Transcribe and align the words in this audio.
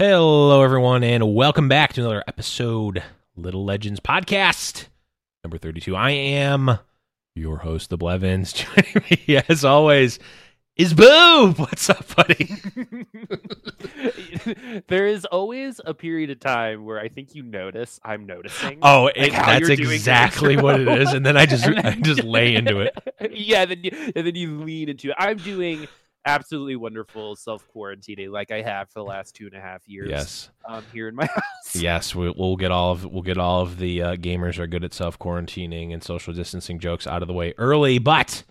Hello, 0.00 0.62
everyone, 0.62 1.04
and 1.04 1.34
welcome 1.34 1.68
back 1.68 1.92
to 1.92 2.00
another 2.00 2.24
episode 2.26 3.02
Little 3.36 3.66
Legends 3.66 4.00
podcast 4.00 4.86
number 5.44 5.58
thirty-two. 5.58 5.94
I 5.94 6.12
am 6.12 6.78
your 7.34 7.58
host, 7.58 7.90
the 7.90 7.98
Blevins. 7.98 8.50
Joining 8.54 9.04
me, 9.10 9.42
as 9.50 9.62
always, 9.62 10.18
is 10.74 10.94
Boo. 10.94 11.52
What's 11.58 11.90
up, 11.90 12.16
buddy? 12.16 12.50
there 14.88 15.06
is 15.06 15.26
always 15.26 15.82
a 15.84 15.92
period 15.92 16.30
of 16.30 16.40
time 16.40 16.86
where 16.86 16.98
I 16.98 17.08
think 17.08 17.34
you 17.34 17.42
notice 17.42 18.00
I'm 18.02 18.24
noticing. 18.24 18.78
Oh, 18.80 19.08
it, 19.14 19.34
how 19.34 19.58
that's 19.58 19.68
exactly 19.68 20.56
what 20.56 20.80
it 20.80 20.88
is, 20.88 21.12
and 21.12 21.26
then 21.26 21.36
I 21.36 21.44
just 21.44 21.66
And 21.66 21.78
I 21.78 21.96
just 21.96 22.24
lay 22.24 22.54
into 22.54 22.80
it. 22.80 22.96
yeah, 23.32 23.66
then 23.66 23.84
you, 23.84 23.90
and 24.16 24.26
then 24.26 24.34
you 24.34 24.62
lean 24.62 24.88
into 24.88 25.10
it. 25.10 25.16
I'm 25.18 25.36
doing 25.36 25.88
absolutely 26.24 26.76
wonderful 26.76 27.36
self 27.36 27.66
quarantining 27.74 28.30
like 28.30 28.50
I 28.50 28.62
have 28.62 28.90
for 28.90 29.00
the 29.00 29.04
last 29.04 29.34
two 29.34 29.46
and 29.46 29.54
a 29.54 29.60
half 29.60 29.86
years. 29.88 30.08
Yes, 30.08 30.50
um, 30.66 30.84
here 30.92 31.08
in 31.08 31.14
my 31.14 31.26
house. 31.34 31.74
yes, 31.74 32.14
we, 32.14 32.30
we'll 32.30 32.56
get 32.56 32.70
all 32.70 32.92
of 32.92 33.04
we'll 33.04 33.22
get 33.22 33.38
all 33.38 33.62
of 33.62 33.78
the 33.78 34.02
uh, 34.02 34.16
gamers 34.16 34.58
are 34.58 34.66
good 34.66 34.84
at 34.84 34.92
self 34.92 35.18
quarantining 35.18 35.92
and 35.92 36.02
social 36.02 36.32
distancing 36.32 36.78
jokes 36.78 37.06
out 37.06 37.22
of 37.22 37.28
the 37.28 37.34
way 37.34 37.54
early, 37.58 37.98
but. 37.98 38.44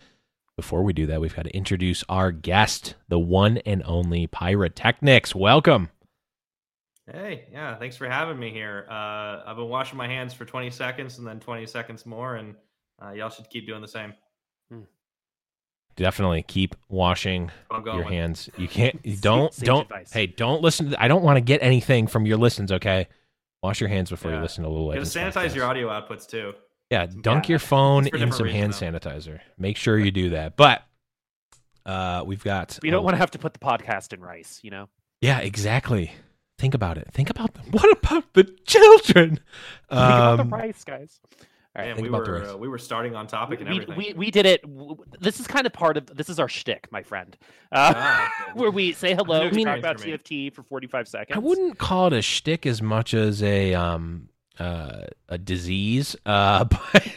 Before 0.56 0.84
we 0.84 0.92
do 0.92 1.06
that, 1.06 1.22
we've 1.22 1.34
got 1.34 1.46
to 1.46 1.56
introduce 1.56 2.04
our 2.10 2.34
guest, 2.34 2.96
the 3.08 3.18
one 3.18 3.60
and 3.60 3.82
only 3.86 4.28
PiraTechnics. 4.28 5.34
Welcome. 5.34 5.88
Hey, 7.10 7.46
yeah, 7.50 7.78
thanks 7.78 7.96
for 7.96 8.10
having 8.10 8.38
me 8.38 8.52
here. 8.52 8.86
Uh, 8.90 9.42
I've 9.46 9.56
been 9.56 9.70
washing 9.70 9.98
my 9.98 10.08
hands 10.08 10.34
for 10.34 10.44
20 10.44 10.70
seconds 10.70 11.18
and 11.18 11.26
then 11.26 11.40
20 11.40 11.66
seconds 11.66 12.06
more, 12.06 12.36
and 12.36 12.56
uh, 13.02 13.12
y'all 13.12 13.30
should 13.30 13.50
keep 13.50 13.68
doing 13.68 13.82
the 13.82 13.88
same. 13.88 14.14
Definitely 16.00 16.44
keep 16.44 16.78
washing 16.88 17.52
What 17.68 17.78
I'm 17.78 17.84
going 17.84 17.98
your 17.98 18.08
hands. 18.08 18.50
You 18.58 18.70
can't. 18.70 18.98
You 19.04 19.18
don't. 19.18 19.54
sage 19.54 19.68
don't. 19.68 19.82
advice. 19.82 20.14
Hey, 20.14 20.28
don't 20.28 20.62
listen. 20.62 20.92
To, 20.92 21.04
I 21.04 21.10
don't 21.10 21.24
want 21.24 21.36
to 21.36 21.42
get 21.42 21.62
anything 21.62 22.08
from 22.08 22.26
your 22.26 22.38
listens. 22.38 22.72
Okay, 22.72 23.10
wash 23.62 23.82
your 23.82 23.90
hands 23.90 24.10
before 24.10 24.32
you 24.32 24.38
listen 24.40 24.64
to 24.64 24.70
Little 24.70 24.88
Gotta 24.88 25.02
sanitize 25.02 25.50
podcast. 25.50 25.56
your 25.56 25.66
audio 25.66 25.90
outputs 25.90 26.26
too. 26.26 26.54
Yeah, 26.90 27.06
dunk 27.06 27.50
Yeah, 27.50 27.54
your 27.54 27.60
phone 27.60 28.08
in 28.08 28.32
some 28.32 28.48
hand 28.48 28.74
reasons, 28.74 29.04
sanitizer. 29.04 29.42
Make 29.58 29.76
sure 29.76 30.00
you 30.00 30.12
do 30.12 30.30
that. 30.30 30.56
But 30.56 30.84
uh, 31.86 32.24
we've 32.26 32.44
got. 32.44 32.80
We 32.82 32.92
don't 32.92 33.02
oh, 33.02 33.04
want 33.04 33.16
to 33.16 33.20
have 33.20 33.32
to 33.32 33.40
put 33.40 33.52
the 33.52 33.60
podcast 33.60 34.14
in 34.14 34.22
rice, 34.22 34.62
you 34.64 34.72
know. 34.72 34.88
Yeah, 35.20 35.40
exactly. 35.40 36.14
Think 36.58 36.74
about 36.74 36.98
it. 36.98 37.10
Think 37.12 37.30
about 37.30 37.52
what 37.72 37.92
about 37.92 38.34
the 38.34 38.46
children? 38.66 39.32
Think 39.32 39.42
about 39.90 40.38
the 40.38 40.44
Um, 40.44 40.50
rice, 40.50 40.86
guys. 40.86 41.20
All 41.80 41.86
right. 41.86 41.88
Man, 41.88 41.96
think 41.96 42.04
we 42.04 42.10
about 42.10 42.26
the 42.26 42.32
were 42.32 42.50
uh, 42.50 42.58
we 42.58 42.68
were 42.68 42.78
starting 42.78 43.16
on 43.16 43.28
topic 43.28 43.60
and 43.62 43.70
we, 43.70 43.76
everything. 43.82 43.98
we, 43.98 44.14
we 44.14 44.32
did 44.32 44.46
it. 44.46 44.64
This 45.20 45.40
is 45.40 45.48
kind 45.48 45.66
of 45.66 45.74
part 45.74 45.98
of 45.98 46.06
this 46.08 46.30
is 46.30 46.40
our 46.40 46.48
shtick, 46.50 46.92
my 46.92 47.04
friend. 47.04 47.38
Uh, 47.72 47.94
Ah, 47.96 48.34
where 48.56 48.72
we 48.72 48.94
say 48.94 49.14
hello, 49.16 49.50
New 49.50 49.56
we 49.56 49.64
talk 49.66 49.80
about 49.80 50.00
for. 50.00 50.08
TFT 50.08 50.54
for 50.54 50.64
45 50.64 51.08
seconds. 51.08 51.36
I 51.36 51.40
wouldn't 51.40 51.78
call 51.78 52.08
it 52.08 52.14
a 52.14 52.22
shtick 52.22 52.66
as 52.66 52.82
much 52.82 53.14
as 53.14 53.42
a 53.44 53.74
um 53.74 54.30
uh, 54.60 55.04
a 55.30 55.38
disease. 55.38 56.16
Uh, 56.26 56.64
but 56.94 57.08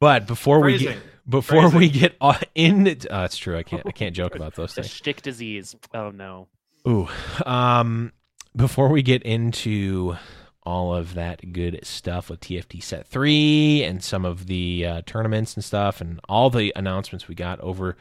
but 0.00 0.26
before 0.26 0.60
we 0.60 0.78
get 0.78 0.86
Phrasing. 0.94 1.02
before 1.28 1.68
we 1.70 1.88
get 1.88 2.16
on 2.20 2.36
in, 2.54 2.86
it, 2.86 3.06
uh, 3.10 3.22
it's 3.24 3.36
true. 3.36 3.56
I 3.56 3.62
can't 3.62 3.82
I 3.86 3.90
can't 3.90 4.14
joke 4.14 4.34
about 4.34 4.54
those 4.54 4.74
The 4.74 4.82
things. 4.82 4.94
shtick 4.94 5.22
disease. 5.22 5.74
Oh 5.94 6.10
no. 6.10 6.48
Ooh, 6.86 7.08
um, 7.46 8.12
before 8.54 8.88
we 8.90 9.02
get 9.02 9.22
into 9.22 10.16
all 10.66 10.94
of 10.94 11.14
that 11.14 11.52
good 11.52 11.80
stuff 11.82 12.30
with 12.30 12.40
TFT 12.40 12.82
Set 12.82 13.06
Three 13.06 13.82
and 13.84 14.02
some 14.02 14.24
of 14.24 14.46
the 14.46 14.86
uh, 14.86 15.02
tournaments 15.06 15.54
and 15.54 15.64
stuff, 15.64 16.00
and 16.00 16.20
all 16.28 16.50
the 16.50 16.72
announcements 16.76 17.28
we 17.28 17.34
got 17.34 17.60
over 17.60 17.96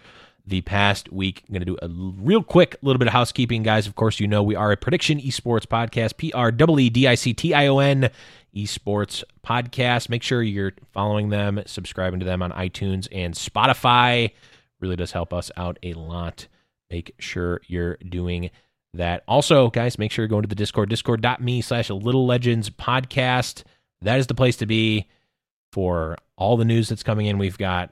the 0.45 0.61
past 0.61 1.11
week, 1.11 1.43
I'm 1.47 1.53
going 1.53 1.61
to 1.61 1.65
do 1.65 1.77
a 1.81 1.87
real 2.21 2.43
quick 2.43 2.75
little 2.81 2.99
bit 2.99 3.07
of 3.07 3.13
housekeeping, 3.13 3.63
guys. 3.63 3.87
Of 3.87 3.95
course, 3.95 4.19
you 4.19 4.27
know 4.27 4.43
we 4.43 4.55
are 4.55 4.71
a 4.71 4.77
prediction 4.77 5.19
esports 5.19 5.65
podcast, 5.65 6.17
P 6.17 6.33
R 6.33 6.49
E 6.51 6.85
E 6.85 6.89
D 6.89 7.07
I 7.07 7.15
C 7.15 7.33
T 7.33 7.53
I 7.53 7.67
O 7.67 7.79
N 7.79 8.09
esports 8.55 9.23
podcast. 9.45 10.09
Make 10.09 10.23
sure 10.23 10.43
you're 10.43 10.73
following 10.91 11.29
them, 11.29 11.61
subscribing 11.65 12.19
to 12.19 12.25
them 12.25 12.41
on 12.41 12.51
iTunes 12.51 13.07
and 13.11 13.33
Spotify. 13.33 14.31
Really 14.79 14.95
does 14.95 15.13
help 15.13 15.33
us 15.33 15.49
out 15.55 15.79
a 15.81 15.93
lot. 15.93 16.47
Make 16.89 17.15
sure 17.19 17.61
you're 17.67 17.97
doing 17.97 18.51
that. 18.93 19.23
Also, 19.27 19.69
guys, 19.69 19.97
make 19.97 20.11
sure 20.11 20.23
you're 20.23 20.29
going 20.29 20.43
to 20.43 20.47
the 20.47 20.55
Discord, 20.55 20.89
discord.me 20.89 21.61
slash 21.61 21.89
little 21.89 22.25
legends 22.25 22.69
podcast. 22.69 23.63
That 24.01 24.19
is 24.19 24.27
the 24.27 24.35
place 24.35 24.57
to 24.57 24.65
be 24.65 25.09
for 25.71 26.17
all 26.37 26.57
the 26.57 26.65
news 26.65 26.89
that's 26.89 27.03
coming 27.03 27.25
in. 27.25 27.37
We've 27.37 27.57
got 27.57 27.91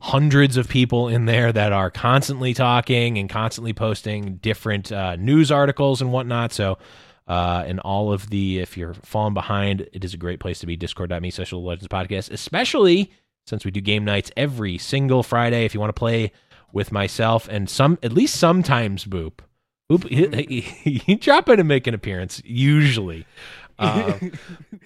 hundreds 0.00 0.56
of 0.56 0.68
people 0.68 1.08
in 1.08 1.26
there 1.26 1.52
that 1.52 1.72
are 1.72 1.90
constantly 1.90 2.54
talking 2.54 3.18
and 3.18 3.28
constantly 3.28 3.72
posting 3.72 4.36
different 4.36 4.90
uh, 4.92 5.16
news 5.16 5.50
articles 5.50 6.00
and 6.00 6.12
whatnot. 6.12 6.52
So, 6.52 6.78
uh, 7.26 7.64
and 7.66 7.80
all 7.80 8.12
of 8.12 8.30
the, 8.30 8.60
if 8.60 8.76
you're 8.76 8.94
falling 8.94 9.34
behind, 9.34 9.88
it 9.92 10.04
is 10.04 10.14
a 10.14 10.16
great 10.16 10.40
place 10.40 10.60
to 10.60 10.66
be. 10.66 10.76
Discord.me 10.76 11.30
slash 11.30 11.52
little 11.52 11.66
legends 11.66 11.88
podcast, 11.88 12.30
especially 12.30 13.12
since 13.46 13.64
we 13.64 13.70
do 13.70 13.80
game 13.80 14.04
nights 14.04 14.30
every 14.36 14.78
single 14.78 15.22
Friday. 15.22 15.64
If 15.64 15.74
you 15.74 15.80
want 15.80 15.90
to 15.94 15.98
play 15.98 16.32
with 16.72 16.92
myself 16.92 17.48
and 17.48 17.68
some, 17.68 17.98
at 18.02 18.12
least 18.12 18.36
sometimes, 18.36 19.04
Boop. 19.04 19.40
Boop, 19.90 20.08
he, 20.08 20.60
he, 20.60 20.98
he 20.98 21.14
drop 21.16 21.48
in 21.48 21.58
and 21.58 21.66
make 21.68 21.86
an 21.88 21.94
appearance, 21.94 22.40
usually. 22.44 23.26
Uh, 23.80 24.12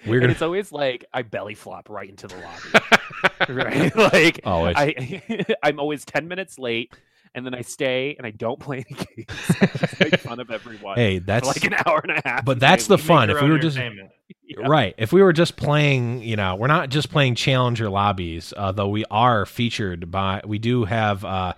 we're 0.07 0.21
gonna- 0.21 0.31
it's 0.31 0.41
always 0.41 0.71
like 0.71 1.03
I 1.13 1.21
belly 1.23 1.53
flop 1.53 1.89
right 1.89 2.09
into 2.09 2.27
the 2.27 2.37
lobby. 2.37 3.53
right? 3.61 3.93
Like 4.13 4.39
Always. 4.45 4.73
I 4.77 5.45
I'm 5.61 5.81
always 5.81 6.05
10 6.05 6.29
minutes 6.29 6.57
late 6.57 6.93
and 7.33 7.45
then 7.45 7.53
I 7.53 7.59
stay 7.59 8.15
and 8.17 8.25
I 8.25 8.31
don't 8.31 8.57
play 8.57 8.85
any 8.89 8.97
games. 8.97 9.27
I 9.59 9.65
just 9.65 9.99
make 9.99 10.15
fun 10.21 10.39
of 10.39 10.49
everyone 10.49 10.95
Hey, 10.95 11.19
for 11.19 11.25
that's 11.25 11.45
like 11.45 11.65
an 11.65 11.73
hour 11.85 11.99
and 12.07 12.17
a 12.17 12.21
half. 12.23 12.45
but 12.45 12.57
that's 12.61 12.87
the 12.87 12.95
"We 12.95 13.01
make 13.01 13.05
fun. 13.07 13.29
If 13.31 13.41
we 13.41 13.49
were 13.49 13.59
just. 13.59 13.77
Yeah. 13.77 14.65
right, 14.65 14.95
if 14.97 15.11
we 15.11 15.21
were 15.21 15.33
just 15.33 15.57
playing, 15.57 16.21
you 16.23 16.37
know, 16.37 16.55
we're 16.55 16.67
not 16.67 16.87
just 16.87 17.11
playing 17.11 17.35
challenger 17.35 17.89
lobbies, 17.89 18.53
uh, 18.55 18.71
though 18.71 18.87
we 18.87 19.03
are 19.11 19.45
featured 19.45 20.09
by. 20.09 20.39
We 20.45 20.57
do 20.57 20.85
have 20.85 21.25
uh, 21.25 21.53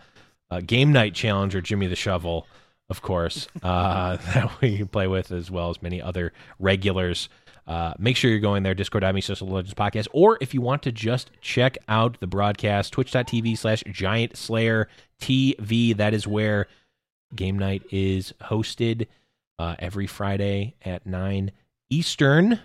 a 0.49 0.63
game 0.63 0.91
night 0.91 1.13
challenger, 1.13 1.61
Jimmy 1.61 1.85
the 1.85 1.95
Shovel, 1.95 2.47
of 2.89 3.01
course, 3.01 3.47
uh, 3.63 4.17
that 4.33 4.61
we 4.61 4.83
play 4.83 5.07
with, 5.07 5.31
as 5.31 5.51
well 5.51 5.69
as 5.69 5.81
many 5.81 6.01
other 6.01 6.33
regulars. 6.59 7.29
Uh, 7.67 7.93
make 7.99 8.15
sure 8.15 8.31
you're 8.31 8.39
going 8.39 8.63
there, 8.63 8.73
discord.me 8.73 9.19
social 9.19 9.47
legends 9.47 9.73
podcast. 9.73 10.07
Or 10.13 10.37
if 10.39 10.53
you 10.53 10.61
want 10.61 10.83
to 10.83 10.91
just 10.91 11.31
check 11.41 11.77
out 11.89 12.19
the 12.21 12.27
broadcast, 12.27 12.93
twitch.tv 12.93 13.57
slash 13.57 13.83
giant 13.91 14.37
slayer 14.37 14.87
TV. 15.19 15.95
That 15.95 16.13
is 16.13 16.25
where 16.25 16.67
game 17.35 17.59
night 17.59 17.83
is 17.91 18.33
hosted 18.43 19.07
uh, 19.59 19.75
every 19.79 20.07
Friday 20.07 20.75
at 20.83 21.05
9 21.05 21.51
Eastern. 21.89 22.59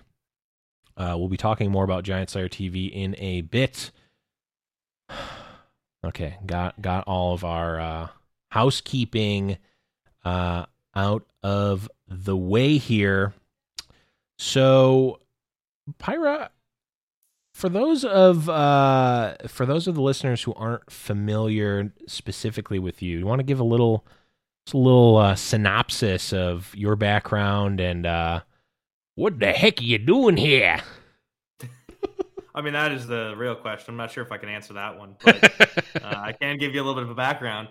Uh, 0.96 1.16
we'll 1.18 1.28
be 1.28 1.36
talking 1.36 1.70
more 1.70 1.84
about 1.84 2.04
Giant 2.04 2.30
Slayer 2.30 2.48
TV 2.48 2.90
in 2.92 3.14
a 3.18 3.42
bit. 3.42 3.90
Okay, 6.04 6.36
got 6.44 6.82
got 6.82 7.04
all 7.06 7.32
of 7.32 7.44
our 7.44 7.80
uh, 7.80 8.08
housekeeping 8.48 9.56
uh, 10.24 10.66
out 10.94 11.26
of 11.42 11.90
the 12.08 12.36
way 12.36 12.78
here. 12.78 13.32
So, 14.38 15.20
Pyra, 15.98 16.48
for 17.54 17.68
those 17.68 18.04
of 18.04 18.48
uh, 18.48 19.36
for 19.46 19.66
those 19.66 19.86
of 19.86 19.94
the 19.94 20.02
listeners 20.02 20.42
who 20.42 20.54
aren't 20.54 20.90
familiar 20.90 21.92
specifically 22.06 22.78
with 22.78 23.02
you, 23.02 23.18
you 23.18 23.26
want 23.26 23.40
to 23.40 23.44
give 23.44 23.60
a 23.60 23.64
little 23.64 24.04
just 24.66 24.74
a 24.74 24.78
little 24.78 25.16
uh, 25.16 25.34
synopsis 25.34 26.32
of 26.32 26.74
your 26.74 26.96
background 26.96 27.80
and 27.80 28.06
uh, 28.06 28.40
what 29.14 29.38
the 29.38 29.52
heck 29.52 29.80
are 29.80 29.84
you 29.84 29.98
doing 29.98 30.36
here? 30.36 30.80
I 32.54 32.60
mean, 32.60 32.72
that 32.74 32.92
is 32.92 33.06
the 33.06 33.34
real 33.36 33.54
question. 33.54 33.92
I'm 33.92 33.96
not 33.96 34.10
sure 34.10 34.22
if 34.22 34.30
I 34.30 34.38
can 34.38 34.48
answer 34.48 34.74
that 34.74 34.98
one, 34.98 35.16
but 35.22 35.44
uh, 36.02 36.16
I 36.16 36.32
can 36.32 36.58
give 36.58 36.74
you 36.74 36.82
a 36.82 36.84
little 36.84 36.94
bit 36.94 37.04
of 37.04 37.10
a 37.10 37.14
background. 37.14 37.68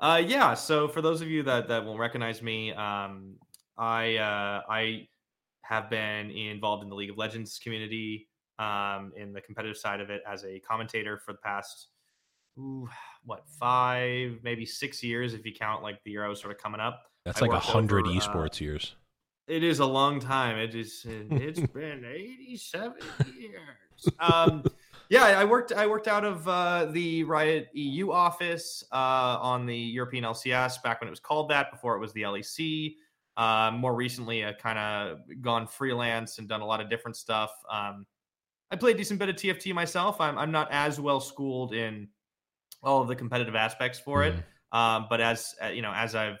Uh, 0.00 0.22
yeah. 0.24 0.54
So 0.54 0.88
for 0.88 1.00
those 1.00 1.20
of 1.20 1.28
you 1.28 1.42
that 1.44 1.68
that 1.68 1.84
will 1.84 1.98
recognize 1.98 2.42
me, 2.42 2.72
um, 2.72 3.36
I 3.78 4.16
uh, 4.16 4.62
I 4.68 5.08
have 5.62 5.88
been 5.88 6.30
involved 6.30 6.82
in 6.82 6.90
the 6.90 6.94
League 6.96 7.10
of 7.10 7.16
Legends 7.16 7.58
community 7.62 8.28
um, 8.58 9.12
in 9.16 9.32
the 9.32 9.40
competitive 9.40 9.76
side 9.76 10.00
of 10.00 10.10
it 10.10 10.22
as 10.28 10.44
a 10.44 10.60
commentator 10.60 11.18
for 11.18 11.32
the 11.32 11.38
past 11.38 11.88
ooh, 12.58 12.88
what 13.24 13.44
five 13.58 14.38
maybe 14.42 14.66
six 14.66 15.02
years 15.02 15.34
if 15.34 15.44
you 15.44 15.52
count 15.52 15.82
like 15.82 16.02
the 16.04 16.12
Euro 16.12 16.34
sort 16.34 16.52
of 16.52 16.58
coming 16.58 16.80
up. 16.80 17.02
That's 17.24 17.40
I 17.40 17.46
like 17.46 17.56
a 17.56 17.60
hundred 17.60 18.06
uh, 18.06 18.10
esports 18.10 18.60
years. 18.60 18.94
It 19.46 19.62
is 19.62 19.78
a 19.78 19.86
long 19.86 20.20
time. 20.20 20.58
It 20.58 20.74
is. 20.74 21.04
It's 21.06 21.60
been 21.72 22.04
eighty-seven 22.04 22.96
years. 23.38 24.08
Um, 24.18 24.64
yeah, 25.08 25.24
I 25.24 25.44
worked. 25.44 25.72
I 25.72 25.86
worked 25.86 26.08
out 26.08 26.24
of 26.24 26.46
uh, 26.48 26.86
the 26.86 27.24
Riot 27.24 27.68
EU 27.74 28.10
office 28.10 28.84
uh, 28.92 29.38
on 29.40 29.66
the 29.66 29.76
European 29.76 30.24
LCS 30.24 30.82
back 30.82 31.00
when 31.00 31.08
it 31.08 31.10
was 31.10 31.20
called 31.20 31.50
that. 31.50 31.70
Before 31.70 31.96
it 31.96 32.00
was 32.00 32.12
the 32.12 32.22
LEC. 32.22 32.96
Uh, 33.36 33.72
more 33.74 33.94
recently, 33.94 34.44
I 34.44 34.52
kind 34.52 34.78
of 34.78 35.18
gone 35.40 35.66
freelance 35.66 36.38
and 36.38 36.48
done 36.48 36.60
a 36.60 36.66
lot 36.66 36.80
of 36.80 36.88
different 36.88 37.16
stuff. 37.16 37.50
Um, 37.70 38.06
I 38.70 38.76
played 38.76 38.94
a 38.94 38.98
decent 38.98 39.18
bit 39.18 39.28
of 39.28 39.36
TFT 39.36 39.74
myself. 39.74 40.20
I'm 40.20 40.38
I'm 40.38 40.50
not 40.50 40.68
as 40.70 41.00
well 41.00 41.20
schooled 41.20 41.74
in 41.74 42.08
all 42.82 43.00
of 43.00 43.08
the 43.08 43.16
competitive 43.16 43.54
aspects 43.54 43.98
for 43.98 44.24
it. 44.24 44.34
Mhm. 44.34 44.78
Um, 44.78 45.06
but 45.08 45.20
as 45.20 45.54
uh, 45.62 45.68
you 45.68 45.82
know, 45.82 45.92
as 45.94 46.14
I've 46.14 46.40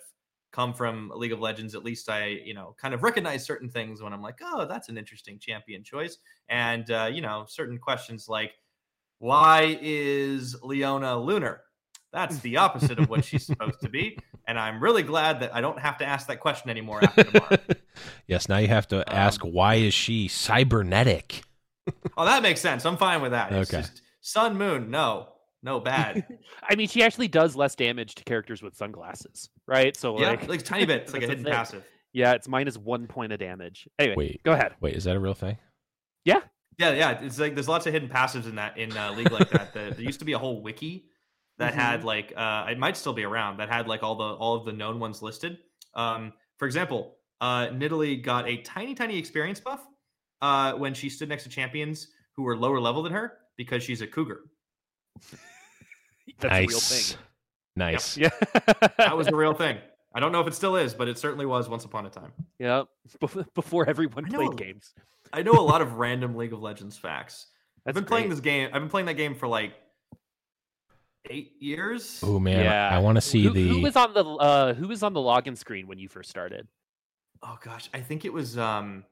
come 0.54 0.72
from 0.72 1.10
League 1.16 1.32
of 1.32 1.40
Legends, 1.40 1.74
at 1.74 1.82
least 1.84 2.08
I, 2.08 2.26
you 2.44 2.54
know, 2.54 2.76
kind 2.80 2.94
of 2.94 3.02
recognize 3.02 3.44
certain 3.44 3.68
things 3.68 4.00
when 4.00 4.12
I'm 4.12 4.22
like, 4.22 4.38
oh, 4.40 4.66
that's 4.66 4.88
an 4.88 4.96
interesting 4.96 5.38
champion 5.40 5.82
choice. 5.82 6.18
And 6.48 6.88
uh, 6.90 7.10
you 7.12 7.20
know, 7.22 7.44
certain 7.48 7.76
questions 7.78 8.28
like, 8.28 8.52
why 9.18 9.76
is 9.82 10.54
Leona 10.62 11.18
lunar? 11.18 11.62
That's 12.12 12.38
the 12.38 12.58
opposite 12.58 13.00
of 13.00 13.08
what 13.08 13.24
she's 13.24 13.44
supposed 13.50 13.80
to 13.80 13.88
be. 13.88 14.16
And 14.46 14.56
I'm 14.56 14.80
really 14.80 15.02
glad 15.02 15.40
that 15.40 15.52
I 15.52 15.60
don't 15.60 15.80
have 15.80 15.98
to 15.98 16.04
ask 16.06 16.28
that 16.28 16.38
question 16.38 16.70
anymore 16.70 17.02
after 17.02 17.24
tomorrow. 17.24 17.56
yes, 18.28 18.48
now 18.48 18.58
you 18.58 18.68
have 18.68 18.86
to 18.88 19.02
ask 19.12 19.40
why 19.42 19.74
is 19.76 19.92
she 19.92 20.28
cybernetic? 20.28 21.42
oh, 22.16 22.24
that 22.24 22.42
makes 22.42 22.60
sense. 22.60 22.86
I'm 22.86 22.96
fine 22.96 23.20
with 23.20 23.32
that. 23.32 23.50
It's 23.52 23.74
Okay. 23.74 23.82
just 23.82 24.02
sun, 24.20 24.56
moon, 24.56 24.90
no, 24.90 25.28
no 25.64 25.80
bad. 25.80 26.24
I 26.68 26.76
mean, 26.76 26.86
she 26.86 27.02
actually 27.02 27.28
does 27.28 27.56
less 27.56 27.74
damage 27.74 28.14
to 28.16 28.24
characters 28.24 28.62
with 28.62 28.76
sunglasses, 28.76 29.48
right? 29.66 29.96
So 29.96 30.20
yeah, 30.20 30.30
like, 30.30 30.48
like 30.48 30.62
tiny 30.62 30.84
bit. 30.84 31.02
It's 31.02 31.12
like 31.14 31.22
a 31.22 31.26
hidden 31.26 31.42
the 31.42 31.50
passive. 31.50 31.84
yeah, 32.12 32.34
it's 32.34 32.46
minus 32.46 32.76
one 32.76 33.06
point 33.06 33.32
of 33.32 33.38
damage. 33.40 33.88
Anyway, 33.98 34.14
Wait, 34.16 34.42
go 34.44 34.52
ahead. 34.52 34.74
wait, 34.80 34.94
is 34.94 35.04
that 35.04 35.16
a 35.16 35.20
real 35.20 35.34
thing? 35.34 35.56
Yeah, 36.24 36.40
yeah. 36.78 36.92
Yeah. 36.92 37.20
It's 37.22 37.38
like 37.38 37.54
there's 37.54 37.68
lots 37.68 37.86
of 37.86 37.92
hidden 37.92 38.08
passives 38.08 38.44
in 38.44 38.54
that 38.56 38.76
in 38.78 38.96
uh, 38.96 39.12
league 39.12 39.32
like 39.32 39.50
that. 39.50 39.72
The, 39.72 39.92
there 39.94 40.00
used 40.02 40.18
to 40.20 40.24
be 40.24 40.32
a 40.32 40.38
whole 40.38 40.62
wiki 40.62 41.06
that 41.58 41.74
had 41.74 42.04
like 42.04 42.32
uh, 42.36 42.66
it 42.70 42.78
might 42.78 42.96
still 42.96 43.12
be 43.12 43.24
around 43.24 43.58
that 43.58 43.68
had 43.68 43.88
like 43.88 44.02
all 44.02 44.16
the 44.16 44.24
all 44.24 44.54
of 44.54 44.64
the 44.64 44.72
known 44.72 45.00
ones 45.00 45.22
listed. 45.22 45.58
Um, 45.94 46.32
for 46.58 46.66
example, 46.66 47.16
uh, 47.40 47.68
Nidalee 47.68 48.22
got 48.22 48.48
a 48.48 48.58
tiny 48.58 48.94
tiny 48.94 49.18
experience 49.18 49.60
buff 49.60 49.86
uh, 50.42 50.72
when 50.74 50.94
she 50.94 51.08
stood 51.08 51.28
next 51.28 51.44
to 51.44 51.48
champions 51.48 52.08
who 52.36 52.42
were 52.42 52.56
lower 52.56 52.80
level 52.80 53.02
than 53.02 53.12
her 53.12 53.38
because 53.56 53.82
she's 53.82 54.02
a 54.02 54.06
cougar. 54.06 54.40
That's 56.38 56.52
nice. 56.52 56.64
a 56.64 56.68
real 56.68 56.80
thing. 56.80 57.18
Nice. 57.76 58.16
Yeah. 58.16 58.30
That 58.98 59.16
was 59.16 59.26
a 59.28 59.34
real 59.34 59.54
thing. 59.54 59.78
I 60.14 60.20
don't 60.20 60.30
know 60.30 60.40
if 60.40 60.46
it 60.46 60.54
still 60.54 60.76
is, 60.76 60.94
but 60.94 61.08
it 61.08 61.18
certainly 61.18 61.44
was 61.44 61.68
once 61.68 61.84
upon 61.84 62.06
a 62.06 62.10
time. 62.10 62.32
yeah. 62.58 62.84
Before 63.54 63.88
everyone 63.88 64.24
I 64.26 64.28
know. 64.28 64.38
played 64.38 64.56
games. 64.56 64.94
I 65.32 65.42
know 65.42 65.52
a 65.52 65.60
lot 65.60 65.82
of 65.82 65.94
random 65.94 66.36
League 66.36 66.52
of 66.52 66.62
Legends 66.62 66.96
facts. 66.96 67.48
I've 67.86 67.94
That's 67.94 68.02
been 68.02 68.08
playing 68.08 68.30
this 68.30 68.40
game. 68.40 68.70
I've 68.72 68.80
been 68.80 68.88
playing 68.88 69.06
that 69.06 69.14
game 69.14 69.34
for 69.34 69.48
like 69.48 69.72
eight 71.28 71.52
years. 71.58 72.20
Oh 72.22 72.38
man, 72.38 72.64
yeah. 72.64 72.88
I 72.90 72.98
want 72.98 73.16
to 73.16 73.20
see 73.20 73.42
who, 73.42 73.50
the. 73.50 73.68
who 73.68 73.80
was 73.80 73.96
on 73.96 74.14
the 74.14 74.24
uh, 74.24 74.74
who 74.74 74.88
was 74.88 75.02
on 75.02 75.12
the 75.12 75.20
login 75.20 75.56
screen 75.56 75.86
when 75.86 75.98
you 75.98 76.08
first 76.08 76.30
started. 76.30 76.68
Oh 77.42 77.58
gosh, 77.62 77.90
I 77.92 78.00
think 78.00 78.24
it 78.24 78.32
was 78.32 78.56
um 78.56 79.04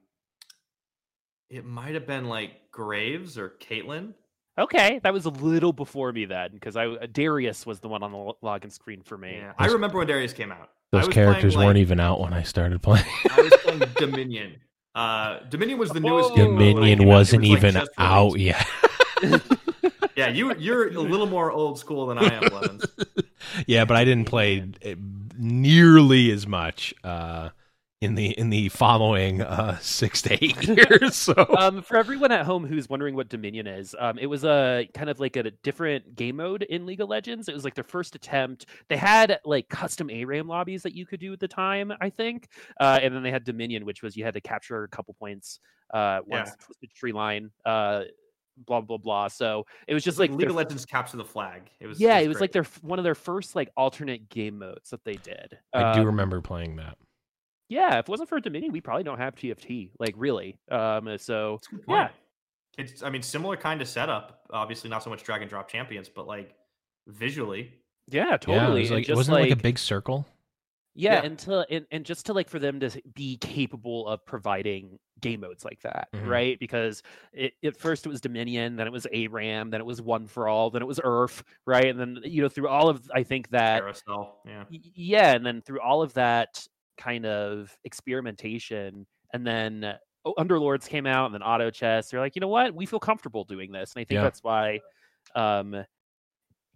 it 1.50 1.64
might 1.64 1.94
have 1.94 2.06
been 2.06 2.26
like 2.26 2.70
Graves 2.70 3.36
or 3.36 3.54
Caitlyn. 3.60 4.14
Okay, 4.58 5.00
that 5.02 5.12
was 5.12 5.24
a 5.24 5.30
little 5.30 5.72
before 5.72 6.12
me 6.12 6.26
then, 6.26 6.50
because 6.52 6.76
I 6.76 7.06
Darius 7.06 7.64
was 7.64 7.80
the 7.80 7.88
one 7.88 8.02
on 8.02 8.12
the 8.12 8.18
lo- 8.18 8.36
login 8.42 8.70
screen 8.70 9.00
for 9.02 9.16
me. 9.16 9.36
Yeah. 9.36 9.52
I 9.58 9.66
remember 9.68 9.98
when 9.98 10.06
Darius 10.06 10.32
came 10.34 10.52
out. 10.52 10.70
Those 10.90 11.06
was 11.06 11.14
playing, 11.14 11.28
characters 11.28 11.56
weren't 11.56 11.78
even 11.78 11.98
out 12.00 12.20
when 12.20 12.34
I 12.34 12.42
started 12.42 12.82
playing. 12.82 13.06
I 13.30 13.40
was 13.40 13.52
playing 13.62 13.82
Dominion. 13.96 14.56
Uh 14.94 15.38
Dominion 15.48 15.78
was 15.78 15.90
the 15.90 16.00
newest 16.00 16.32
Oh. 16.32 16.36
game 16.36 16.52
Dominion 16.58 16.82
came 16.82 17.00
out. 17.00 17.04
It 17.04 17.06
wasn't 17.08 17.42
was, 17.42 17.50
even 17.50 17.74
just 17.74 17.90
out 17.96 18.38
yet. 18.38 18.66
Yeah, 20.14 20.28
you 20.28 20.54
you're 20.56 20.88
a 20.88 21.00
little 21.00 21.26
more 21.26 21.50
old 21.50 21.78
school 21.78 22.06
than 22.06 22.18
I 22.18 22.34
am, 22.34 22.42
Blevins. 22.50 22.84
yeah, 23.66 23.86
but 23.86 23.96
I 23.96 24.04
didn't 24.04 24.26
play 24.26 24.62
uh, 24.84 24.90
nearly 25.38 26.30
as 26.30 26.46
much 26.46 26.92
uh, 27.02 27.48
in 28.02 28.16
the 28.16 28.30
in 28.38 28.50
the 28.50 28.68
following 28.70 29.40
uh, 29.42 29.78
six 29.78 30.20
to 30.22 30.44
eight 30.44 30.60
years. 30.68 31.14
So 31.14 31.34
um, 31.56 31.82
for 31.82 31.96
everyone 31.96 32.32
at 32.32 32.44
home 32.44 32.66
who's 32.66 32.88
wondering 32.88 33.14
what 33.14 33.28
Dominion 33.28 33.66
is, 33.66 33.94
um, 33.98 34.18
it 34.18 34.26
was 34.26 34.44
a 34.44 34.88
kind 34.92 35.08
of 35.08 35.20
like 35.20 35.36
a 35.36 35.50
different 35.62 36.16
game 36.16 36.36
mode 36.36 36.62
in 36.64 36.84
League 36.84 37.00
of 37.00 37.08
Legends. 37.08 37.48
It 37.48 37.54
was 37.54 37.64
like 37.64 37.74
their 37.74 37.84
first 37.84 38.14
attempt. 38.14 38.66
They 38.88 38.96
had 38.96 39.38
like 39.44 39.68
custom 39.68 40.10
ARAM 40.10 40.48
lobbies 40.48 40.82
that 40.82 40.94
you 40.94 41.06
could 41.06 41.20
do 41.20 41.32
at 41.32 41.40
the 41.40 41.48
time, 41.48 41.92
I 42.00 42.10
think, 42.10 42.48
uh, 42.80 42.98
and 43.02 43.14
then 43.14 43.22
they 43.22 43.30
had 43.30 43.44
Dominion, 43.44 43.84
which 43.84 44.02
was 44.02 44.16
you 44.16 44.24
had 44.24 44.34
to 44.34 44.40
capture 44.40 44.82
a 44.82 44.88
couple 44.88 45.14
points 45.14 45.60
uh, 45.94 46.20
once 46.26 46.48
Yeah. 46.50 46.54
Twisted 46.66 46.90
Treeline. 47.00 47.50
Uh, 47.64 48.02
blah 48.66 48.80
blah 48.80 48.98
blah. 48.98 49.28
So 49.28 49.64
it 49.88 49.94
was 49.94 50.04
just 50.04 50.18
like 50.18 50.30
League 50.30 50.50
of 50.50 50.56
Legends 50.56 50.84
capture 50.84 51.16
the 51.16 51.24
flag. 51.24 51.70
It 51.80 51.86
was 51.86 52.00
yeah, 52.00 52.18
it's 52.18 52.26
it 52.26 52.28
was 52.28 52.40
like 52.40 52.52
their 52.52 52.66
one 52.82 52.98
of 52.98 53.02
their 53.04 53.14
first 53.14 53.54
like 53.56 53.70
alternate 53.76 54.28
game 54.28 54.58
modes 54.58 54.90
that 54.90 55.04
they 55.04 55.14
did. 55.14 55.56
I 55.72 55.94
do 55.94 56.00
Um, 56.00 56.06
remember 56.06 56.40
playing 56.40 56.76
that. 56.76 56.98
Yeah, 57.72 57.98
if 57.98 58.06
it 58.06 58.08
wasn't 58.08 58.28
for 58.28 58.38
Dominion, 58.40 58.72
we 58.72 58.80
probably 58.80 59.02
don't 59.04 59.18
have 59.18 59.34
TFT. 59.34 59.90
Like 59.98 60.14
really. 60.16 60.58
Um, 60.70 61.16
so 61.18 61.54
It's 61.54 61.68
a 61.68 61.70
good 61.76 61.84
yeah. 61.88 62.08
It's 62.78 63.02
I 63.02 63.10
mean 63.10 63.22
similar 63.22 63.56
kind 63.56 63.80
of 63.82 63.88
setup. 63.88 64.40
Obviously 64.50 64.88
not 64.90 65.02
so 65.02 65.10
much 65.10 65.22
drag 65.24 65.40
and 65.42 65.50
drop 65.50 65.68
champions, 65.68 66.08
but 66.08 66.26
like 66.26 66.54
visually. 67.08 67.72
yeah, 68.08 68.30
Yeah, 68.30 68.36
totally. 68.36 68.78
it 68.80 68.82
was 68.82 68.90
like, 68.90 69.06
just 69.06 69.16
wasn't 69.16 69.36
it 69.38 69.40
like, 69.40 69.50
like 69.50 69.58
a 69.58 69.62
big 69.62 69.78
circle? 69.78 70.26
yeah, 70.94 71.14
Yeah. 71.14 71.22
and 71.24 71.38
to 71.40 71.66
and, 71.70 71.86
and 71.90 72.04
just 72.04 72.26
to 72.26 72.32
like 72.34 72.48
for 72.50 72.58
them 72.58 72.80
to 72.80 72.90
be 73.14 73.36
capable 73.38 74.06
of 74.08 74.24
providing 74.26 74.98
game 75.20 75.40
modes 75.40 75.64
like 75.64 75.80
that, 75.82 76.08
Mhm. 76.14 76.26
right? 76.26 76.58
Because 76.58 77.02
it, 77.32 77.54
at 77.64 77.76
first 77.76 78.04
it 78.06 78.08
was 78.08 78.20
Dominion, 78.20 78.76
then 78.76 78.86
it 78.86 78.92
was 78.92 79.06
ARAM, 79.12 79.70
then 79.70 79.80
it 79.80 79.86
was 79.86 80.02
One 80.02 80.26
for 80.26 80.48
All, 80.48 80.70
then 80.70 80.82
it 80.82 80.86
was 80.86 80.98
URF, 80.98 81.42
right? 81.66 81.86
And 81.86 81.98
then 82.00 82.18
you 82.24 82.42
know 82.42 82.48
through 82.48 82.68
all 82.68 82.88
of 82.88 83.10
I 83.14 83.22
think 83.22 83.48
that 83.50 83.80
Carousel. 83.80 84.40
Yeah. 84.46 84.64
Yeah 84.70 85.34
and 85.34 85.44
then 85.46 85.62
through 85.62 85.80
all 85.80 86.02
of 86.02 86.12
that 86.14 86.66
kind 87.02 87.26
of 87.26 87.76
experimentation 87.84 89.06
and 89.32 89.46
then 89.46 89.98
oh, 90.24 90.34
underlords 90.38 90.88
came 90.88 91.06
out 91.06 91.26
and 91.26 91.34
then 91.34 91.42
auto 91.42 91.70
chess 91.70 92.10
they're 92.10 92.20
like 92.20 92.36
you 92.36 92.40
know 92.40 92.48
what 92.48 92.74
we 92.74 92.86
feel 92.86 93.00
comfortable 93.00 93.44
doing 93.44 93.72
this 93.72 93.94
and 93.94 94.00
i 94.02 94.04
think 94.04 94.20
Yeah. 94.20 94.22
that's 94.22 94.42
why 94.42 94.80
um 95.34 95.84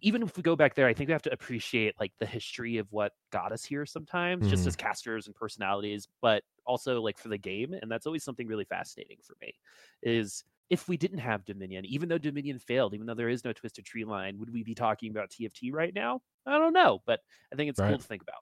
even 0.02 0.22
if 0.22 0.36
we 0.36 0.42
go 0.42 0.54
back 0.56 0.74
there, 0.74 0.86
I 0.86 0.94
think 0.94 1.08
we 1.08 1.12
have 1.12 1.22
to 1.22 1.32
appreciate 1.32 1.94
like 1.98 2.12
the 2.18 2.26
history 2.26 2.76
of 2.76 2.92
what 2.92 3.12
got 3.32 3.52
us 3.52 3.64
here 3.64 3.86
sometimes, 3.86 4.46
just 4.46 4.66
Mhm. 4.66 4.66
as 4.66 4.76
casters 4.76 5.26
and 5.26 5.34
personalities, 5.34 6.06
but 6.20 6.44
also 6.66 7.00
like 7.00 7.16
for 7.18 7.28
the 7.28 7.38
game. 7.38 7.72
And 7.72 7.90
that's 7.90 8.06
always 8.06 8.22
something 8.22 8.46
really 8.46 8.66
fascinating 8.66 9.18
for 9.22 9.36
me 9.40 9.54
is 10.02 10.44
if 10.68 10.88
we 10.88 10.96
didn't 10.98 11.18
have 11.18 11.44
Dominion, 11.44 11.86
even 11.86 12.08
though 12.08 12.18
Dominion 12.18 12.58
failed, 12.58 12.92
even 12.92 13.06
though 13.06 13.14
there 13.14 13.28
is 13.30 13.44
no 13.44 13.52
Twisted 13.52 13.86
Treeline, 13.86 14.36
would 14.38 14.50
we 14.50 14.62
be 14.62 14.74
talking 14.74 15.10
about 15.10 15.30
TFT 15.30 15.70
right 15.70 15.94
now? 15.94 16.20
I 16.44 16.58
don't 16.58 16.72
know, 16.74 17.00
but 17.06 17.20
I 17.52 17.56
think 17.56 17.70
it's 17.70 17.80
cool 17.80 17.98
to 17.98 18.04
think 18.06 18.22
about. 18.22 18.40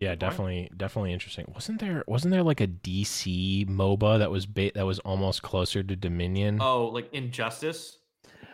Yeah, 0.00 0.10
Good 0.10 0.20
point. 0.20 0.20
definitely, 0.20 0.70
definitely 0.76 1.12
interesting. 1.12 1.46
Wasn't 1.54 1.80
there 1.80 2.04
wasn't 2.06 2.32
there 2.32 2.42
like 2.42 2.60
a 2.60 2.66
DC 2.66 3.66
MOBA 3.68 4.18
that 4.18 4.30
was 4.30 4.44
ba- 4.46 4.72
that 4.74 4.84
was 4.84 4.98
almost 5.00 5.42
closer 5.42 5.82
to 5.82 5.96
Dominion? 5.96 6.58
Oh, 6.60 6.86
like 6.86 7.12
Injustice. 7.14 7.98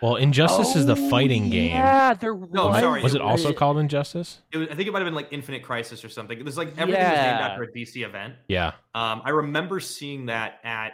well, 0.02 0.16
Injustice 0.16 0.76
is 0.76 0.86
the 0.86 0.96
Oh, 0.96 1.10
fighting 1.10 1.50
game. 1.50 1.70
Yeah, 1.72 2.14
there 2.14 2.34
No, 2.34 2.68
was. 2.68 2.80
sorry, 2.80 3.02
Was 3.02 3.14
it 3.14 3.18
it 3.18 3.22
also 3.22 3.48
was- 3.48 3.58
called 3.58 3.78
Injustice? 3.78 4.42
It 4.52 4.58
was, 4.58 4.68
I 4.68 4.74
think 4.74 4.86
it 4.88 4.92
might 4.92 5.00
have 5.00 5.06
been 5.06 5.14
like 5.14 5.28
Infinite 5.30 5.62
Crisis 5.62 6.04
or 6.04 6.08
something. 6.08 6.38
It 6.38 6.44
was 6.44 6.56
like 6.58 6.68
everything 6.78 7.02
was 7.02 7.12
named 7.12 7.40
after 7.40 7.62
a 7.64 7.72
DC 7.72 8.04
event. 8.06 8.34
Yeah. 8.48 8.72
Um, 8.94 9.22
I 9.24 9.30
remember 9.30 9.80
seeing 9.80 10.26
that 10.26 10.60
at 10.64 10.92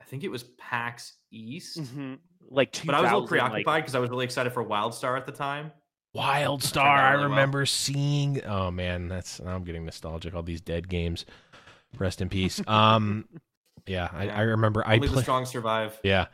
I 0.00 0.04
think 0.06 0.22
it 0.22 0.30
was 0.30 0.42
PAX 0.58 1.14
East, 1.30 1.80
Mhm. 1.80 2.18
Like, 2.50 2.72
2000, 2.72 2.86
but 2.86 2.94
I 2.94 3.00
was 3.00 3.10
a 3.10 3.14
little 3.14 3.26
preoccupied 3.28 3.82
because 3.84 3.94
I 3.94 4.00
was 4.00 4.10
really 4.10 4.26
excited 4.26 4.52
for 4.52 4.62
WildStar 4.62 5.16
at 5.16 5.24
the 5.24 5.32
time. 5.32 5.72
Wild 6.14 6.62
Star. 6.62 6.86
out 6.86 7.04
I 7.04 7.10
really 7.10 7.20
well. 7.22 7.30
remember 7.30 7.66
seeing. 7.66 8.42
Oh 8.44 8.70
man, 8.70 9.08
that's 9.08 9.40
I'm 9.40 9.64
getting 9.64 9.84
nostalgic. 9.84 10.34
All 10.34 10.42
these 10.42 10.60
dead 10.60 10.88
games. 10.88 11.26
Rest 11.98 12.20
in 12.20 12.28
peace. 12.28 12.60
Um, 12.68 13.28
yeah, 13.86 14.08
I, 14.12 14.28
I 14.28 14.40
remember. 14.42 14.82
I 14.86 14.94
Only 14.94 15.08
the 15.08 15.20
strong 15.20 15.44
survive. 15.44 15.98
Yeah, 16.02 16.26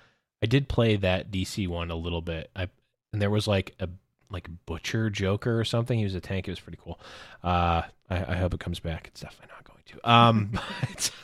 I 0.42 0.46
did 0.46 0.68
play 0.68 0.96
that 0.96 1.30
DC 1.32 1.66
one 1.66 1.90
a 1.90 1.96
little 1.96 2.22
bit. 2.22 2.50
I 2.54 2.68
and 3.12 3.20
there 3.20 3.30
was 3.30 3.48
like 3.48 3.74
a 3.80 3.88
like 4.30 4.48
Butcher 4.66 5.10
Joker 5.10 5.58
or 5.58 5.64
something. 5.64 5.98
He 5.98 6.04
was 6.04 6.14
a 6.14 6.20
tank. 6.20 6.46
It 6.46 6.52
was 6.52 6.60
pretty 6.60 6.78
cool. 6.80 7.00
Uh, 7.42 7.82
I, 8.08 8.34
I 8.34 8.36
hope 8.36 8.54
it 8.54 8.60
comes 8.60 8.78
back. 8.78 9.08
It's 9.08 9.20
definitely 9.20 9.48
not 9.54 9.64
going 9.64 9.80
to. 9.86 10.10
Um, 10.10 10.50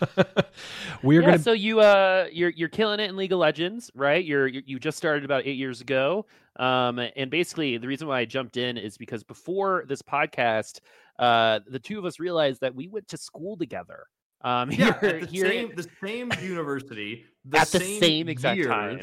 but 0.17 0.53
we're 1.03 1.21
yeah, 1.21 1.27
gonna. 1.29 1.39
so 1.39 1.53
you 1.53 1.81
uh 1.81 2.27
you're 2.33 2.51
you're 2.51 2.69
killing 2.69 2.99
it 3.01 3.09
in 3.09 3.17
League 3.17 3.33
of 3.33 3.39
Legends, 3.39 3.91
right? 3.95 4.25
You're, 4.25 4.47
you 4.49 4.63
you 4.67 4.79
just 4.81 4.99
started 4.99 5.25
about 5.25 5.47
eight 5.47 5.57
years 5.57 5.81
ago. 5.81 6.27
Um, 6.59 6.99
and 6.99 7.31
basically 7.31 7.77
the 7.79 7.87
reason 7.87 8.09
why 8.09 8.21
I 8.21 8.25
jumped 8.25 8.57
in 8.57 8.77
is 8.79 8.97
because 8.97 9.23
before 9.23 9.85
this 9.89 10.03
podcast, 10.03 10.81
uh, 11.19 11.61
the 11.67 11.79
two 11.79 11.99
of 11.99 12.05
us 12.05 12.19
realized 12.19 12.61
that 12.63 12.75
we 12.75 12.89
went 12.89 13.09
to 13.09 13.17
school 13.17 13.57
together. 13.57 14.07
Um, 14.43 14.71
Yeah, 14.73 14.99
here, 15.01 15.11
at 15.11 15.21
the 15.21 15.27
here 15.27 15.49
same 15.49 15.75
the 15.75 15.89
same 16.05 16.33
university, 16.43 17.25
the 17.45 17.59
at 17.59 17.69
the 17.69 17.81
same, 17.81 18.01
same 18.01 18.29
exact 18.29 18.63
time. 18.65 19.01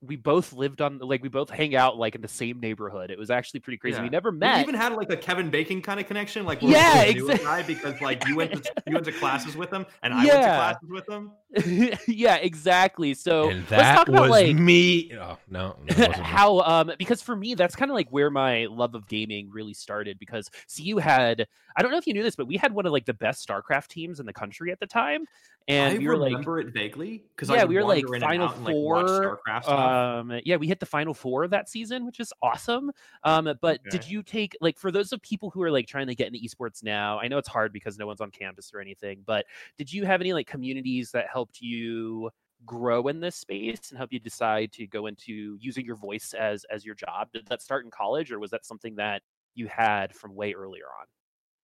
We 0.00 0.16
both 0.16 0.52
lived 0.52 0.82
on 0.82 0.98
like 0.98 1.22
we 1.22 1.30
both 1.30 1.48
hang 1.48 1.74
out 1.74 1.96
like 1.96 2.14
in 2.14 2.20
the 2.20 2.28
same 2.28 2.60
neighborhood. 2.60 3.10
It 3.10 3.18
was 3.18 3.30
actually 3.30 3.60
pretty 3.60 3.78
crazy. 3.78 3.96
Yeah. 3.96 4.02
We 4.02 4.10
never 4.10 4.30
met. 4.30 4.56
We 4.56 4.62
even 4.64 4.74
had 4.74 4.92
like 4.92 5.10
a 5.10 5.16
Kevin 5.16 5.48
Bacon 5.48 5.80
kind 5.80 5.98
of 5.98 6.06
connection, 6.06 6.44
like 6.44 6.60
Yeah, 6.60 7.06
we 7.06 7.14
knew 7.14 7.28
a 7.28 7.32
exact- 7.32 7.42
guy 7.44 7.62
because 7.62 8.00
like 8.02 8.28
you 8.28 8.36
went 8.36 8.52
to 8.52 8.72
you 8.86 8.92
went 8.94 9.06
to 9.06 9.12
classes 9.12 9.56
with 9.56 9.72
him, 9.72 9.86
and 10.02 10.12
I 10.12 10.18
went 10.18 10.28
to 10.28 10.36
classes 10.36 10.88
with 10.90 11.08
him. 11.08 11.32
yeah, 12.08 12.36
exactly. 12.36 13.14
So 13.14 13.50
and 13.50 13.70
let's 13.70 13.90
talk 13.90 14.08
about 14.08 14.22
was 14.22 14.30
like 14.30 14.56
me. 14.56 15.12
Oh 15.14 15.38
no, 15.48 15.76
that 15.86 16.06
wasn't 16.06 16.18
me. 16.18 16.24
how 16.34 16.60
um 16.60 16.92
because 16.98 17.22
for 17.22 17.36
me 17.36 17.54
that's 17.54 17.76
kind 17.76 17.90
of 17.90 17.94
like 17.94 18.08
where 18.10 18.30
my 18.30 18.66
love 18.66 18.94
of 18.94 19.06
gaming 19.06 19.50
really 19.50 19.74
started 19.74 20.18
because 20.18 20.50
CU 20.74 20.98
had 20.98 21.46
I 21.76 21.82
don't 21.82 21.90
know 21.90 21.98
if 21.98 22.06
you 22.06 22.14
knew 22.14 22.22
this 22.22 22.36
but 22.36 22.46
we 22.46 22.56
had 22.56 22.72
one 22.72 22.86
of 22.86 22.92
like 22.92 23.04
the 23.06 23.14
best 23.14 23.46
StarCraft 23.46 23.88
teams 23.88 24.20
in 24.20 24.26
the 24.26 24.32
country 24.32 24.72
at 24.72 24.80
the 24.80 24.86
time 24.86 25.26
and 25.68 25.94
I 25.94 25.98
we 25.98 26.06
were 26.08 26.16
like 26.16 26.32
remember 26.32 26.60
it 26.60 26.72
vaguely 26.72 27.22
because 27.36 27.50
Yeah, 27.50 27.62
I 27.62 27.64
we 27.64 27.74
were, 27.76 27.84
like, 27.84 28.04
wander 28.04 28.14
and 28.14 28.24
Final 28.24 28.46
out 28.46 28.54
and, 28.56 28.64
like, 28.64 28.74
Four, 28.74 29.04
StarCraft 29.04 29.68
um 29.68 30.40
yeah 30.44 30.56
we 30.56 30.66
hit 30.66 30.80
the 30.80 30.86
final 30.86 31.14
four 31.14 31.44
of 31.44 31.50
that 31.50 31.68
season 31.68 32.06
which 32.06 32.20
is 32.20 32.32
awesome 32.42 32.90
um 33.24 33.48
but 33.60 33.80
did 33.90 34.08
you 34.08 34.22
take 34.22 34.56
like 34.60 34.78
for 34.78 34.90
those 34.90 35.12
of 35.12 35.20
people 35.22 35.50
who 35.50 35.62
are 35.62 35.70
like 35.70 35.86
trying 35.86 36.06
to 36.06 36.14
get 36.14 36.26
into 36.32 36.38
esports 36.38 36.82
now 36.82 37.18
i 37.18 37.28
know 37.28 37.38
it's 37.38 37.48
hard 37.48 37.72
because 37.72 37.98
no 37.98 38.06
one's 38.06 38.20
on 38.20 38.30
campus 38.30 38.72
or 38.74 38.80
anything 38.80 39.22
but 39.26 39.44
did 39.78 39.92
you 39.92 40.04
have 40.04 40.20
any 40.20 40.32
like 40.32 40.46
communities 40.46 41.10
that 41.10 41.26
helped 41.32 41.43
you 41.60 42.30
grow 42.64 43.08
in 43.08 43.20
this 43.20 43.36
space 43.36 43.90
and 43.90 43.98
help 43.98 44.12
you 44.12 44.18
decide 44.18 44.72
to 44.72 44.86
go 44.86 45.06
into 45.06 45.58
using 45.60 45.84
your 45.84 45.96
voice 45.96 46.34
as 46.38 46.64
as 46.70 46.84
your 46.84 46.94
job 46.94 47.28
did 47.32 47.46
that 47.46 47.60
start 47.60 47.84
in 47.84 47.90
college 47.90 48.32
or 48.32 48.38
was 48.38 48.50
that 48.50 48.64
something 48.64 48.96
that 48.96 49.22
you 49.54 49.66
had 49.66 50.14
from 50.14 50.34
way 50.34 50.54
earlier 50.54 50.86
on 50.98 51.06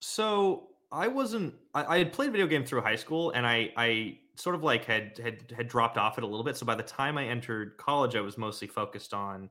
So 0.01 0.69
I 0.93 1.09
wasn't. 1.09 1.55
I, 1.75 1.97
I 1.97 1.99
had 1.99 2.13
played 2.13 2.33
video 2.33 2.47
game 2.47 2.65
through 2.65 2.83
high 2.83 2.97
school, 2.97 3.31
and 3.31 3.47
I 3.47 3.71
I 3.77 4.19
sort 4.35 4.55
of 4.55 4.63
like 4.63 4.85
had 4.85 5.19
had 5.19 5.53
had 5.57 5.69
dropped 5.69 5.99
off 5.99 6.19
it 6.19 6.25
a 6.25 6.27
little 6.27 6.45
bit. 6.45 6.57
So 6.57 6.67
by 6.67 6.75
the 6.75 6.83
time 6.83 7.17
I 7.17 7.27
entered 7.27 7.77
college, 7.77 8.17
I 8.17 8.21
was 8.21 8.37
mostly 8.37 8.67
focused 8.67 9.15
on 9.15 9.51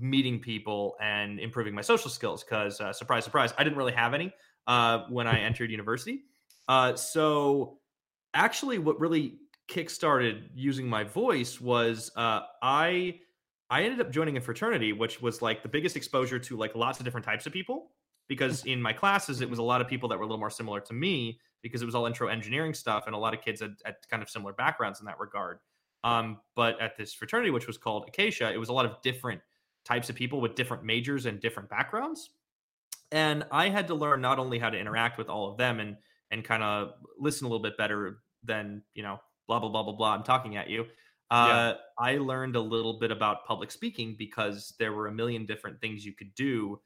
meeting 0.00 0.38
people 0.38 0.96
and 1.00 1.38
improving 1.38 1.74
my 1.74 1.82
social 1.82 2.10
skills. 2.10 2.44
Because 2.44 2.80
uh, 2.80 2.92
surprise, 2.92 3.24
surprise, 3.24 3.52
I 3.58 3.64
didn't 3.64 3.78
really 3.78 3.92
have 3.92 4.14
any 4.14 4.32
uh, 4.66 5.00
when 5.10 5.26
I 5.26 5.40
entered 5.48 5.70
university. 5.70 6.22
Uh, 6.66 6.94
so 6.96 7.77
actually, 8.38 8.78
what 8.78 8.98
really 9.00 9.38
kickstarted 9.68 10.44
using 10.54 10.88
my 10.88 11.04
voice 11.04 11.60
was 11.60 12.10
uh, 12.16 12.40
I 12.62 13.18
I 13.68 13.82
ended 13.82 14.00
up 14.00 14.10
joining 14.10 14.38
a 14.38 14.40
fraternity, 14.40 14.92
which 14.94 15.20
was 15.20 15.42
like 15.42 15.62
the 15.62 15.68
biggest 15.68 15.96
exposure 15.96 16.38
to 16.38 16.56
like 16.56 16.74
lots 16.74 16.98
of 16.98 17.04
different 17.04 17.26
types 17.26 17.46
of 17.46 17.52
people. 17.52 17.90
Because 18.28 18.64
in 18.66 18.80
my 18.80 18.92
classes, 18.92 19.40
it 19.40 19.48
was 19.48 19.58
a 19.58 19.62
lot 19.62 19.80
of 19.80 19.88
people 19.88 20.08
that 20.10 20.18
were 20.18 20.24
a 20.24 20.26
little 20.26 20.38
more 20.38 20.50
similar 20.50 20.80
to 20.80 20.92
me 20.92 21.40
because 21.62 21.80
it 21.80 21.86
was 21.86 21.94
all 21.94 22.06
intro 22.06 22.28
engineering 22.28 22.74
stuff, 22.74 23.04
and 23.06 23.14
a 23.14 23.18
lot 23.18 23.34
of 23.34 23.40
kids 23.40 23.60
had, 23.60 23.74
had 23.84 23.96
kind 24.10 24.22
of 24.22 24.30
similar 24.30 24.52
backgrounds 24.52 25.00
in 25.00 25.06
that 25.06 25.18
regard. 25.18 25.58
Um, 26.04 26.38
but 26.54 26.80
at 26.80 26.96
this 26.96 27.12
fraternity, 27.14 27.50
which 27.50 27.66
was 27.66 27.78
called 27.78 28.04
Acacia, 28.06 28.52
it 28.52 28.58
was 28.58 28.68
a 28.68 28.72
lot 28.72 28.84
of 28.84 29.00
different 29.02 29.40
types 29.84 30.10
of 30.10 30.14
people 30.14 30.40
with 30.40 30.54
different 30.54 30.84
majors 30.84 31.26
and 31.26 31.40
different 31.40 31.68
backgrounds. 31.70 32.30
And 33.10 33.46
I 33.50 33.70
had 33.70 33.88
to 33.88 33.94
learn 33.94 34.20
not 34.20 34.38
only 34.38 34.58
how 34.58 34.68
to 34.68 34.78
interact 34.78 35.16
with 35.18 35.28
all 35.28 35.50
of 35.50 35.56
them 35.56 35.80
and 35.80 35.96
and 36.30 36.44
kind 36.44 36.62
of 36.62 36.92
listen 37.18 37.46
a 37.46 37.48
little 37.48 37.62
bit 37.62 37.76
better 37.78 38.18
than 38.42 38.82
you 38.94 39.02
know 39.02 39.18
blah 39.46 39.58
blah 39.58 39.68
blah 39.68 39.82
blah 39.82 39.94
blah. 39.94 40.14
I'm 40.14 40.22
talking 40.22 40.56
at 40.56 40.68
you. 40.68 40.86
Uh, 41.30 41.74
I 41.98 42.16
learned 42.16 42.56
a 42.56 42.60
little 42.60 42.98
bit 42.98 43.10
about 43.10 43.44
public 43.44 43.70
speaking 43.70 44.16
because 44.18 44.74
there 44.78 44.92
were 44.94 45.08
a 45.08 45.12
million 45.12 45.44
different 45.44 45.78
things 45.80 46.04
you 46.04 46.14
could 46.14 46.34
do 46.34 46.80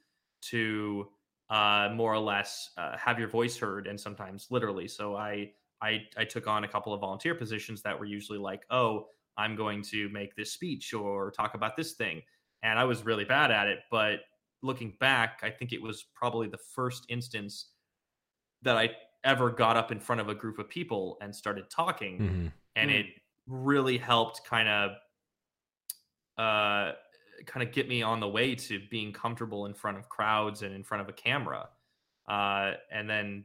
to 0.50 1.09
uh, 1.49 1.90
more 1.94 2.12
or 2.12 2.18
less 2.18 2.71
uh, 2.76 2.97
have 2.97 3.18
your 3.18 3.28
voice 3.28 3.56
heard, 3.56 3.87
and 3.87 4.00
sometimes 4.00 4.49
literally. 4.50 4.88
So 4.88 5.14
I, 5.14 5.52
I 5.80 6.02
I 6.16 6.25
took 6.25 6.49
on 6.49 6.64
a 6.64 6.68
couple 6.68 6.92
of 6.92 7.00
volunteer 7.00 7.35
positions 7.35 7.82
that 7.82 7.99
were 7.99 8.04
usually 8.04 8.38
like, 8.38 8.64
oh, 8.71 9.06
I'm 9.37 9.54
going 9.54 9.82
to 9.85 10.09
make 10.09 10.35
this 10.35 10.52
speech 10.52 10.92
or 10.92 11.30
talk 11.30 11.54
about 11.54 11.76
this 11.76 11.92
thing, 11.92 12.23
and 12.62 12.78
I 12.78 12.85
was 12.85 13.04
really 13.04 13.25
bad 13.25 13.52
at 13.52 13.68
it. 13.68 13.80
But 13.92 14.21
looking 14.62 14.94
back, 14.99 15.40
I 15.42 15.50
think 15.50 15.73
it 15.73 15.82
was 15.82 16.04
probably 16.14 16.49
the 16.49 16.59
first 16.75 17.04
instance 17.09 17.71
that 18.62 18.76
I 18.76 18.90
ever 19.24 19.50
got 19.50 19.76
up 19.76 19.92
in 19.92 20.00
front 20.00 20.20
of 20.20 20.28
a 20.28 20.34
group 20.34 20.58
of 20.58 20.68
people 20.68 21.18
and 21.22 21.34
started 21.34 21.70
talking 21.70 22.18
Mhm. 22.18 22.52
and 22.76 22.90
Hmm. 22.90 22.90
it 22.90 23.06
really 23.46 23.98
helped 23.98 24.44
kind 24.44 24.68
of 24.68 24.92
uh 26.38 26.92
kind 27.46 27.66
of 27.66 27.72
get 27.74 27.88
me 27.88 28.02
on 28.02 28.20
the 28.20 28.28
way 28.28 28.54
to 28.54 28.80
being 28.88 29.12
comfortable 29.12 29.66
in 29.66 29.74
front 29.74 29.98
of 29.98 30.08
crowds 30.08 30.62
and 30.62 30.74
in 30.74 30.82
front 30.82 31.00
of 31.02 31.08
a 31.08 31.12
camera 31.12 31.68
uh 32.28 32.72
and 32.90 33.08
then 33.08 33.44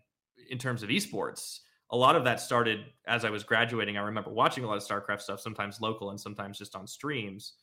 in 0.49 0.57
terms 0.57 0.83
of 0.83 0.89
esports 0.89 1.61
a 1.91 1.97
lot 1.97 2.15
of 2.15 2.23
that 2.23 2.39
started 2.39 2.85
as 3.07 3.25
i 3.25 3.29
was 3.29 3.43
graduating 3.43 3.97
i 3.97 4.01
remember 4.01 4.31
watching 4.31 4.63
a 4.63 4.67
lot 4.67 4.77
of 4.77 4.83
starcraft 4.83 5.21
stuff 5.21 5.39
sometimes 5.41 5.81
local 5.81 6.11
and 6.11 6.19
sometimes 6.19 6.57
just 6.57 6.75
on 6.75 6.87
streams 6.87 7.55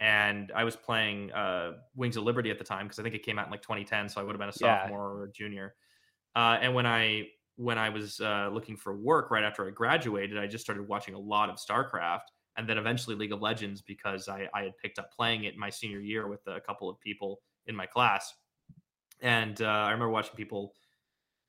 and 0.00 0.52
i 0.54 0.64
was 0.64 0.76
playing 0.76 1.32
uh 1.32 1.72
wings 1.94 2.16
of 2.16 2.24
liberty 2.24 2.50
at 2.50 2.58
the 2.58 2.64
time 2.64 2.86
because 2.86 2.98
i 2.98 3.02
think 3.02 3.14
it 3.14 3.22
came 3.24 3.38
out 3.38 3.46
in 3.46 3.50
like 3.50 3.62
2010 3.62 4.08
so 4.08 4.20
i 4.20 4.24
would 4.24 4.32
have 4.34 4.40
been 4.40 4.48
a 4.48 4.52
Yeah. 4.54 4.92
sophomore 4.92 5.12
or 5.12 5.24
a 5.24 5.32
junior 5.32 5.74
uh, 6.36 6.58
and 6.60 6.74
when 6.74 6.86
I 6.86 7.28
when 7.56 7.78
I 7.78 7.88
was 7.90 8.20
uh, 8.20 8.48
looking 8.52 8.76
for 8.76 8.96
work 8.96 9.30
right 9.30 9.44
after 9.44 9.66
I 9.66 9.70
graduated, 9.70 10.38
I 10.38 10.46
just 10.46 10.64
started 10.64 10.88
watching 10.88 11.14
a 11.14 11.18
lot 11.18 11.50
of 11.50 11.56
StarCraft, 11.56 12.22
and 12.56 12.68
then 12.68 12.78
eventually 12.78 13.16
League 13.16 13.32
of 13.32 13.40
Legends 13.42 13.82
because 13.82 14.28
I, 14.28 14.48
I 14.54 14.62
had 14.64 14.76
picked 14.78 14.98
up 14.98 15.12
playing 15.12 15.44
it 15.44 15.56
my 15.56 15.70
senior 15.70 16.00
year 16.00 16.26
with 16.28 16.46
a 16.46 16.60
couple 16.60 16.88
of 16.88 17.00
people 17.00 17.40
in 17.66 17.76
my 17.76 17.86
class, 17.86 18.34
and 19.20 19.60
uh, 19.62 19.66
I 19.66 19.90
remember 19.92 20.10
watching 20.10 20.34
people 20.36 20.74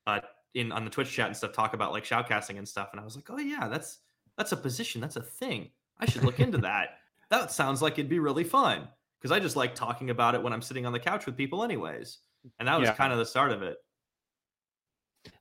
uh, 0.07 0.21
in 0.53 0.71
on 0.71 0.83
the 0.85 0.89
Twitch 0.91 1.11
chat 1.11 1.27
and 1.27 1.37
stuff 1.37 1.53
talk 1.53 1.73
about 1.73 1.91
like 1.91 2.03
shoutcasting 2.03 2.57
and 2.57 2.67
stuff, 2.67 2.89
and 2.91 2.99
I 2.99 3.03
was 3.03 3.15
like, 3.15 3.29
oh 3.29 3.39
yeah, 3.39 3.67
that's 3.67 3.99
that's 4.37 4.51
a 4.51 4.57
position, 4.57 5.01
that's 5.01 5.15
a 5.15 5.21
thing. 5.21 5.71
I 5.99 6.05
should 6.05 6.23
look 6.23 6.39
into 6.39 6.59
that. 6.59 6.99
That 7.29 7.51
sounds 7.51 7.81
like 7.81 7.93
it'd 7.93 8.09
be 8.09 8.19
really 8.19 8.43
fun 8.43 8.89
because 9.17 9.31
I 9.31 9.39
just 9.39 9.55
like 9.55 9.73
talking 9.73 10.11
about 10.11 10.35
it 10.35 10.43
when 10.43 10.53
I'm 10.53 10.61
sitting 10.61 10.85
on 10.85 10.93
the 10.93 10.99
couch 10.99 11.25
with 11.25 11.35
people, 11.35 11.63
anyways. 11.63 12.19
And 12.59 12.67
that 12.67 12.75
was 12.79 12.89
Yeah. 12.89 12.91
kind 12.91 13.11
of 13.11 13.17
the 13.17 13.25
start 13.25 13.51
of 13.51 13.63
it. 13.63 13.77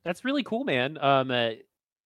That's 0.05 0.25
really 0.25 0.43
cool, 0.43 0.65
man. 0.65 0.99
Um, 0.99 1.31
uh, 1.31 1.51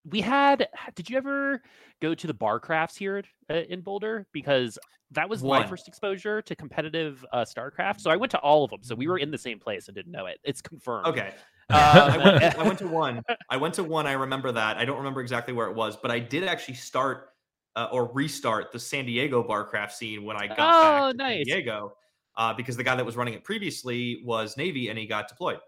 we 0.09 0.21
had. 0.21 0.69
Did 0.95 1.11
you 1.11 1.17
ever 1.17 1.63
go 2.01 2.15
to 2.15 2.27
the 2.27 2.35
Barcrafts 2.35 2.97
here 2.97 3.23
uh, 3.51 3.55
in 3.55 3.81
Boulder? 3.81 4.27
Because 4.33 4.79
that 5.13 5.29
was 5.29 5.43
my 5.43 5.65
first 5.67 5.87
exposure 5.89 6.43
to 6.43 6.57
competitive 6.57 7.25
uh, 7.33 7.45
StarCraft. 7.45 8.01
So 8.01 8.11
I 8.11 8.17
went 8.17 8.31
to 8.33 8.39
all 8.39 8.65
of 8.65 8.71
them. 8.71 8.81
So 8.83 8.95
we 8.95 9.07
were 9.09 9.19
in 9.19 9.31
the 9.31 9.39
same 9.39 9.59
place 9.61 9.89
and 9.89 9.95
didn't 9.95 10.13
know 10.13 10.27
it. 10.27 10.39
It's 10.45 10.61
confirmed. 10.61 11.07
Okay. 11.07 11.33
Um, 11.69 11.79
I, 11.81 12.17
went, 12.19 12.59
I 12.59 12.63
went 12.63 12.79
to 12.79 12.87
one. 13.03 13.23
I 13.51 13.57
went 13.57 13.75
to 13.75 13.83
one. 13.83 14.07
I 14.07 14.13
remember 14.13 14.53
that. 14.53 14.77
I 14.77 14.85
don't 14.85 14.99
remember 14.99 15.21
exactly 15.21 15.53
where 15.53 15.67
it 15.67 15.75
was, 15.75 15.97
but 15.97 16.13
I 16.13 16.21
did 16.21 16.45
actually 16.45 16.75
start 16.75 17.31
uh, 17.75 17.89
or 17.91 18.13
restart 18.13 18.71
the 18.71 18.79
San 18.79 19.05
Diego 19.05 19.43
Barcraft 19.43 19.91
scene 19.91 20.23
when 20.25 20.37
I 20.37 20.47
got 20.47 20.59
Oh, 20.61 20.63
back 20.63 21.11
to 21.11 21.17
nice. 21.17 21.37
San 21.49 21.57
Diego. 21.57 21.97
uh, 22.37 22.55
because 22.55 22.77
the 22.77 22.85
guy 22.85 22.95
that 22.95 23.05
was 23.05 23.17
running 23.17 23.35
it 23.35 23.43
previously 23.43 24.23
was 24.25 24.57
Navy 24.57 24.91
and 24.91 24.97
he 24.97 25.07
got 25.09 25.27
deployed. 25.27 25.59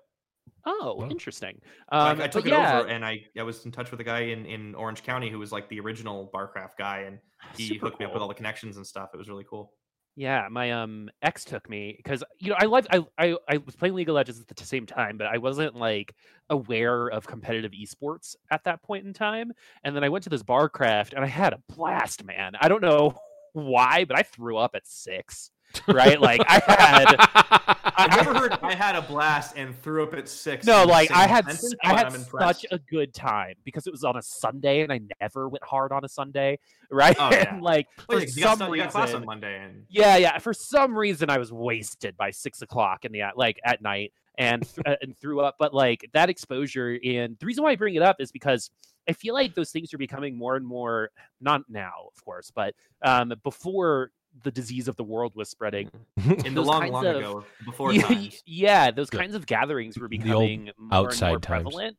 Oh, 0.66 1.06
interesting. 1.10 1.60
So 1.62 1.68
I- 1.90 2.10
Um, 2.10 2.20
I, 2.20 2.28
took 2.28 2.46
it 2.46 2.50
yeah, 2.50 2.80
over 2.80 2.88
and 2.88 3.04
I, 3.04 3.24
I 3.38 3.42
was 3.42 3.64
in 3.64 3.72
touch 3.72 3.90
with 3.90 4.00
a 4.00 4.04
guy 4.04 4.20
in, 4.20 4.46
in 4.46 4.74
Orange 4.74 5.02
County 5.02 5.30
who 5.30 5.38
was 5.38 5.52
like 5.52 5.68
the 5.68 5.80
original 5.80 6.30
Barcraft 6.34 6.76
guy 6.78 7.00
and 7.06 7.18
he 7.56 7.68
super 7.68 7.86
hooked 7.86 8.00
me 8.00 8.06
up 8.06 8.12
with 8.12 8.22
all 8.22 8.28
the 8.28 8.34
connections 8.34 8.76
and 8.76 8.86
stuff. 8.86 9.10
It 9.14 9.16
was 9.16 9.28
really 9.28 9.44
cool. 9.48 9.72
Yeah, 10.16 10.48
my 10.50 10.72
um 10.72 11.08
ex 11.22 11.44
took 11.44 11.70
me 11.70 11.94
because 11.96 12.24
you 12.40 12.50
know 12.50 12.56
I 12.58 12.64
loved 12.64 12.88
I, 12.90 13.04
I 13.16 13.36
I 13.48 13.58
was 13.58 13.76
playing 13.76 13.94
League 13.94 14.08
of 14.08 14.16
Legends 14.16 14.40
at 14.40 14.48
the 14.48 14.64
same 14.64 14.84
time, 14.84 15.16
but 15.16 15.28
I 15.28 15.38
wasn't 15.38 15.76
like 15.76 16.12
aware 16.50 17.06
of 17.06 17.24
competitive 17.24 17.70
esports 17.70 18.34
at 18.50 18.64
that 18.64 18.82
point 18.82 19.06
in 19.06 19.12
time. 19.12 19.52
And 19.84 19.94
then 19.94 20.02
I 20.02 20.08
went 20.08 20.24
to 20.24 20.30
this 20.30 20.42
Barcraft 20.42 21.12
and 21.12 21.22
I 21.24 21.28
had 21.28 21.52
a 21.52 21.62
blast, 21.68 22.24
man. 22.24 22.54
I 22.60 22.66
don't 22.66 22.82
know 22.82 23.14
why, 23.52 24.06
but 24.06 24.18
I 24.18 24.22
threw 24.22 24.56
up 24.56 24.72
at 24.74 24.88
six. 24.88 25.52
Right, 25.86 26.20
like 26.20 26.40
I 26.48 26.60
had 26.66 27.16
I've 27.96 28.10
never 28.16 28.34
heard 28.34 28.52
I 28.62 28.74
had 28.74 28.94
a 28.96 29.02
blast 29.02 29.56
and 29.56 29.76
threw 29.82 30.02
up 30.02 30.14
at 30.14 30.28
six. 30.28 30.64
no, 30.66 30.84
like 30.84 31.10
I 31.10 31.26
had 31.26 31.44
sentence, 31.46 31.72
s- 31.72 31.78
I 31.84 31.94
had 31.94 32.12
such 32.12 32.14
impressed. 32.20 32.66
a 32.70 32.78
good 32.78 33.12
time 33.14 33.54
because 33.64 33.86
it 33.86 33.90
was 33.90 34.04
on 34.04 34.16
a 34.16 34.22
Sunday 34.22 34.80
and 34.82 34.92
I 34.92 35.00
never 35.20 35.48
went 35.48 35.64
hard 35.64 35.92
on 35.92 36.04
a 36.04 36.08
Sunday, 36.08 36.58
right? 36.90 37.16
Oh, 37.18 37.30
yeah. 37.30 37.52
and 37.54 37.62
like 37.62 37.86
Well, 38.08 38.18
for 38.18 38.24
yeah, 38.24 38.26
'cause 38.26 38.36
got, 38.36 38.58
some 38.58 38.70
you 38.74 38.82
got 38.82 38.90
class 38.92 39.08
on 39.08 39.14
reason, 39.16 39.26
Monday 39.26 39.62
and 39.62 39.84
Yeah, 39.88 40.16
yeah. 40.16 40.38
For 40.38 40.52
some 40.54 40.96
reason, 40.96 41.30
I 41.30 41.38
was 41.38 41.52
wasted 41.52 42.16
by 42.16 42.30
six 42.30 42.62
o'clock 42.62 43.04
in 43.04 43.12
the 43.12 43.22
at- 43.22 43.36
like 43.38 43.58
at 43.64 43.82
night 43.82 44.12
and 44.36 44.66
uh, 44.86 44.96
and 45.02 45.16
threw 45.18 45.40
up. 45.40 45.56
But 45.58 45.74
like 45.74 46.08
that 46.12 46.28
exposure, 46.30 46.98
and 47.04 47.36
the 47.38 47.46
reason 47.46 47.64
why 47.64 47.72
I 47.72 47.76
bring 47.76 47.94
it 47.94 48.02
up 48.02 48.16
is 48.20 48.30
because 48.32 48.70
I 49.08 49.12
feel 49.12 49.34
like 49.34 49.54
those 49.54 49.70
things 49.70 49.92
are 49.94 49.98
becoming 49.98 50.36
more 50.36 50.56
and 50.56 50.66
more 50.66 51.10
not 51.40 51.62
now, 51.68 51.92
of 52.14 52.24
course, 52.24 52.50
but 52.54 52.74
um, 53.02 53.32
before 53.42 54.10
the 54.42 54.50
disease 54.50 54.88
of 54.88 54.96
the 54.96 55.04
world 55.04 55.32
was 55.34 55.48
spreading. 55.48 55.90
Mm. 56.20 56.44
in 56.46 56.54
the 56.54 56.60
Those 56.60 56.66
long, 56.66 56.80
kinds 56.80 56.92
long 56.92 57.06
of- 57.06 57.16
ago, 57.16 57.44
before 57.64 57.92
yeah, 57.92 58.02
times. 58.02 58.42
yeah, 58.46 58.90
those 58.90 59.10
The- 59.10 59.18
kinds 59.18 59.34
of 59.34 59.46
gatherings 59.46 59.98
were 59.98 60.08
the 60.08 60.16
old 60.16 60.24
becoming 60.24 60.64
more 60.64 60.72
and 60.78 60.88
more 60.90 61.06
outside 61.06 61.42
times. 61.42 61.62
prevalent 61.64 61.96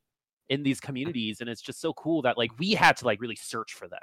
in 0.49 0.63
these 0.63 0.79
mm. 0.79 0.83
communities, 0.83 1.41
and 1.41 1.49
it's 1.49 1.61
just 1.61 1.79
so 1.81 1.93
cool 1.93 2.21
that 2.23 2.37
like 2.37 2.51
we 2.59 2.71
had 2.71 2.97
to 2.97 3.05
like 3.05 3.21
really 3.21 3.35
search 3.35 3.73
for 3.73 3.87
them, 3.87 3.99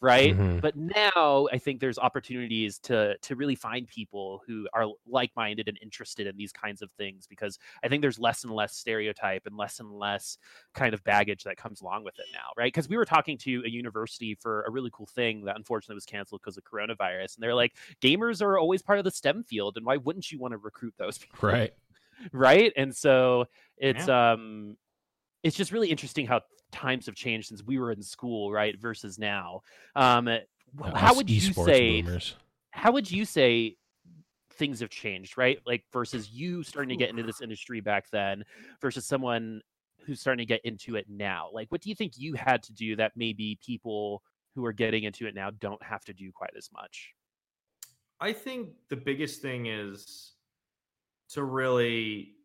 right? 0.00 0.36
Mhm. 0.36 0.60
but 0.60 0.76
now 0.76 1.48
i 1.52 1.58
think 1.58 1.80
there's 1.80 1.98
opportunities 1.98 2.78
to 2.78 3.16
to 3.22 3.34
really 3.34 3.54
find 3.54 3.86
people 3.88 4.42
who 4.46 4.68
are 4.74 4.86
like-minded 5.06 5.68
and 5.68 5.78
interested 5.82 6.26
in 6.26 6.36
these 6.36 6.52
kinds 6.52 6.82
of 6.82 6.90
things 6.92 7.26
because 7.26 7.58
i 7.82 7.88
think 7.88 8.02
there's 8.02 8.18
less 8.18 8.44
and 8.44 8.52
less 8.52 8.74
stereotype 8.76 9.46
and 9.46 9.56
less 9.56 9.80
and 9.80 9.90
less 9.90 10.36
kind 10.74 10.92
of 10.94 11.02
baggage 11.04 11.44
that 11.44 11.56
comes 11.56 11.80
along 11.80 12.04
with 12.04 12.18
it 12.18 12.26
now 12.32 12.48
right 12.56 12.72
because 12.72 12.88
we 12.88 12.96
were 12.96 13.04
talking 13.06 13.38
to 13.38 13.62
a 13.64 13.68
university 13.68 14.34
for 14.34 14.62
a 14.64 14.70
really 14.70 14.90
cool 14.92 15.06
thing 15.06 15.44
that 15.44 15.56
unfortunately 15.56 15.94
was 15.94 16.04
canceled 16.06 16.40
because 16.42 16.56
of 16.58 16.64
coronavirus 16.64 17.36
and 17.36 17.42
they're 17.42 17.54
like 17.54 17.74
gamers 18.02 18.42
are 18.42 18.58
always 18.58 18.82
part 18.82 18.98
of 18.98 19.04
the 19.04 19.10
stem 19.10 19.42
field 19.44 19.76
and 19.76 19.86
why 19.86 19.96
wouldn't 19.96 20.30
you 20.30 20.38
want 20.38 20.52
to 20.52 20.58
recruit 20.58 20.94
those 20.98 21.16
people 21.24 21.48
Right. 21.48 21.72
right 22.32 22.72
and 22.76 22.94
so 22.96 23.46
it's 23.76 24.08
um 24.08 24.76
it's 25.46 25.56
just 25.56 25.70
really 25.70 25.90
interesting 25.90 26.26
how 26.26 26.40
times 26.72 27.06
have 27.06 27.14
changed 27.14 27.48
since 27.48 27.62
we 27.62 27.78
were 27.78 27.92
in 27.92 28.02
school 28.02 28.50
right 28.50 28.78
versus 28.80 29.18
now. 29.18 29.62
Um 29.94 30.26
Yeah, 30.26 30.40
how 30.94 31.14
would 31.14 31.30
you 31.30 31.40
say 31.40 32.02
boomers. 32.02 32.34
how 32.70 32.92
would 32.92 33.10
you 33.10 33.24
say 33.24 33.76
things 34.54 34.80
have 34.80 34.90
changed 34.90 35.38
right? 35.38 35.58
Like 35.64 35.84
versus 35.92 36.30
you 36.30 36.62
starting 36.62 36.88
to 36.90 36.96
get 36.96 37.10
into 37.10 37.22
this 37.22 37.40
industry 37.40 37.80
back 37.80 38.10
then 38.10 38.44
versus 38.80 39.06
someone 39.06 39.62
who's 40.04 40.20
starting 40.20 40.44
to 40.46 40.48
get 40.48 40.64
into 40.64 40.96
it 40.96 41.06
now. 41.08 41.48
Like 41.52 41.70
what 41.70 41.80
do 41.80 41.88
you 41.90 41.94
think 41.94 42.12
you 42.16 42.34
had 42.34 42.62
to 42.64 42.72
do 42.72 42.96
that 42.96 43.12
maybe 43.16 43.58
people 43.64 44.22
who 44.54 44.64
are 44.64 44.72
getting 44.72 45.04
into 45.04 45.26
it 45.26 45.34
now 45.34 45.50
don't 45.50 45.82
have 45.82 46.04
to 46.06 46.12
do 46.12 46.32
quite 46.32 46.54
as 46.56 46.70
much? 46.72 47.12
I 48.20 48.32
think 48.32 48.70
the 48.88 48.96
biggest 48.96 49.42
thing 49.42 49.66
is 49.66 50.32
to 51.30 51.44
really 51.44 52.35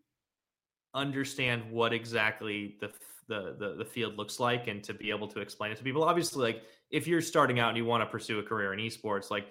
understand 0.93 1.69
what 1.71 1.93
exactly 1.93 2.77
the, 2.81 2.91
the 3.27 3.55
the 3.57 3.75
the 3.79 3.85
field 3.85 4.17
looks 4.17 4.39
like 4.39 4.67
and 4.67 4.83
to 4.83 4.93
be 4.93 5.09
able 5.09 5.27
to 5.29 5.39
explain 5.39 5.71
it 5.71 5.77
to 5.77 5.83
people. 5.83 6.03
Obviously, 6.03 6.41
like 6.43 6.63
if 6.89 7.07
you're 7.07 7.21
starting 7.21 7.59
out 7.59 7.69
and 7.69 7.77
you 7.77 7.85
want 7.85 8.01
to 8.01 8.07
pursue 8.07 8.39
a 8.39 8.43
career 8.43 8.73
in 8.73 8.79
esports, 8.79 9.31
like 9.31 9.47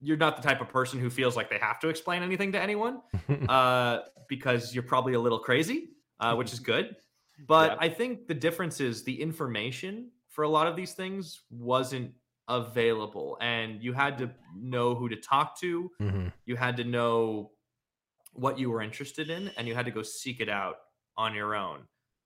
you're 0.00 0.16
not 0.16 0.36
the 0.36 0.42
type 0.42 0.60
of 0.60 0.68
person 0.68 0.98
who 0.98 1.10
feels 1.10 1.36
like 1.36 1.50
they 1.50 1.58
have 1.58 1.78
to 1.80 1.88
explain 1.88 2.22
anything 2.22 2.52
to 2.52 2.60
anyone 2.60 3.02
uh, 3.48 3.98
because 4.28 4.72
you're 4.74 4.82
probably 4.82 5.14
a 5.14 5.20
little 5.20 5.38
crazy, 5.38 5.90
uh, 6.20 6.34
which 6.34 6.52
is 6.52 6.60
good. 6.60 6.96
But 7.48 7.70
Yep. 7.70 7.78
I 7.80 7.88
think 7.88 8.26
the 8.26 8.34
difference 8.34 8.80
is 8.80 9.02
the 9.02 9.18
information 9.18 10.10
for 10.28 10.44
a 10.44 10.48
lot 10.48 10.66
of 10.66 10.76
these 10.76 10.92
things 10.92 11.40
wasn't 11.50 12.12
available, 12.48 13.38
and 13.40 13.82
you 13.82 13.94
had 13.94 14.18
to 14.18 14.30
know 14.54 14.94
who 14.94 15.08
to 15.08 15.16
talk 15.16 15.58
to. 15.60 15.90
Mhm. 16.02 16.32
You 16.44 16.56
had 16.56 16.76
to 16.76 16.84
know 16.84 17.52
what 18.32 18.58
you 18.58 18.70
were 18.70 18.82
interested 18.82 19.30
in, 19.30 19.48
and 19.56 19.66
you 19.68 19.74
had 19.74 19.84
to 19.86 19.90
go 19.90 20.02
seek 20.02 20.40
it 20.40 20.48
out 20.48 20.76
on 21.16 21.34
your 21.34 21.54
own. 21.54 21.80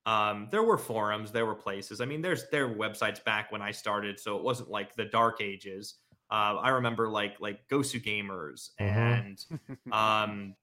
Um, 0.07 0.49
there 0.51 0.63
were 0.63 0.77
forums, 0.79 1.33
there 1.33 1.47
were 1.47 1.55
places. 1.55 2.01
I 2.01 2.05
mean, 2.05 2.21
there's 2.21 2.49
there 2.51 2.69
were 2.69 2.75
websites 2.75 3.23
back 3.25 3.51
when 3.51 3.63
I 3.63 3.71
started, 3.71 4.21
so 4.21 4.37
it 4.37 4.43
wasn't 4.43 4.71
like 4.71 4.95
the 4.95 5.07
dark 5.07 5.41
ages. 5.41 5.97
Uh, 6.31 6.57
I 6.61 6.71
remember 6.71 7.09
like 7.09 7.41
like 7.41 7.67
Gosu 7.69 8.03
Gamers 8.03 8.71
Mhm. 8.81 9.39
and 9.81 9.93
um, 9.93 10.57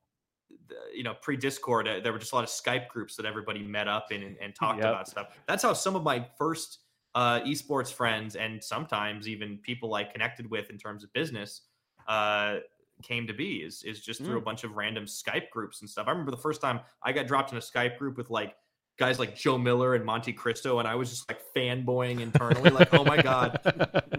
the- 0.67 0.75
you 0.95 1.04
know 1.04 1.15
pre 1.15 1.38
Discord. 1.38 1.88
Uh, 1.88 1.99
there 2.01 2.12
were 2.13 2.19
just 2.19 2.34
a 2.34 2.36
lot 2.36 2.43
of 2.43 2.49
Skype 2.51 2.88
groups 2.88 3.15
that 3.15 3.25
everybody 3.25 3.63
met 3.63 3.88
up 3.88 4.12
in 4.12 4.21
and, 4.23 4.38
and 4.39 4.54
talked 4.60 4.80
Yep. 4.80 4.88
about 4.88 5.08
stuff. 5.08 5.39
That's 5.47 5.63
how 5.63 5.73
some 5.73 5.95
of 5.95 6.04
my 6.04 6.27
first 6.38 6.80
uh, 7.15 7.41
esports 7.41 7.91
friends 7.91 8.36
and 8.36 8.63
sometimes 8.63 9.27
even 9.27 9.58
people 9.58 9.93
I 9.95 10.04
connected 10.06 10.49
with 10.49 10.69
in 10.69 10.77
terms 10.77 11.04
of 11.04 11.12
business 11.13 11.62
uh, 12.08 12.60
came 13.02 13.28
to 13.28 13.34
be. 13.34 13.58
Is 13.58 13.84
is 13.84 14.02
just 14.02 14.24
through 14.24 14.38
a 14.38 14.42
mm. 14.42 14.46
bunch 14.46 14.64
of 14.64 14.76
random 14.76 15.06
Skype 15.06 15.50
groups 15.50 15.82
and 15.82 15.90
stuff. 15.90 16.08
I 16.08 16.12
remember 16.12 16.32
the 16.32 16.38
first 16.38 16.62
time 16.62 16.82
I 17.04 17.12
got 17.12 17.28
dropped 17.28 17.52
in 17.52 17.58
a 17.58 17.62
Skype 17.62 17.98
group 17.98 18.18
with 18.18 18.30
like 18.30 18.56
guys 19.02 19.18
like 19.18 19.36
Joe 19.36 19.58
Miller 19.58 19.96
and 19.96 20.06
Monte 20.06 20.34
Cristo, 20.34 20.80
and 20.80 20.88
I 20.88 20.96
was 20.96 21.10
just 21.10 21.28
like 21.28 21.40
fanboying 21.56 22.20
internally, 22.20 22.70
like, 22.70 22.94
oh 22.94 23.04
my 23.04 23.20
god, 23.20 23.60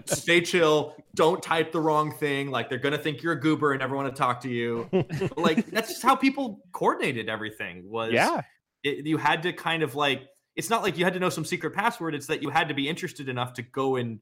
stay 0.05 0.41
chill, 0.41 0.95
don't 1.15 1.41
type 1.41 1.71
the 1.71 1.79
wrong 1.79 2.11
thing. 2.11 2.51
Like 2.51 2.69
they're 2.69 2.79
gonna 2.79 2.97
think 2.97 3.23
you're 3.23 3.33
a 3.33 3.39
goober 3.39 3.71
and 3.71 3.79
never 3.79 3.95
want 3.95 4.13
to 4.13 4.19
talk 4.19 4.41
to 4.41 4.49
you. 4.49 4.89
like 5.37 5.65
that's 5.71 5.89
just 5.89 6.03
how 6.03 6.15
people 6.15 6.61
coordinated 6.73 7.29
everything. 7.29 7.89
Was 7.89 8.11
yeah 8.11 8.41
it, 8.83 9.05
you 9.05 9.17
had 9.17 9.43
to 9.43 9.53
kind 9.53 9.83
of 9.83 9.95
like 9.95 10.23
it's 10.55 10.69
not 10.69 10.83
like 10.83 10.97
you 10.97 11.05
had 11.05 11.13
to 11.13 11.19
know 11.19 11.29
some 11.29 11.45
secret 11.45 11.73
password. 11.73 12.13
It's 12.13 12.27
that 12.27 12.43
you 12.43 12.49
had 12.49 12.67
to 12.67 12.73
be 12.73 12.87
interested 12.87 13.29
enough 13.29 13.53
to 13.53 13.61
go 13.61 13.95
and 13.95 14.19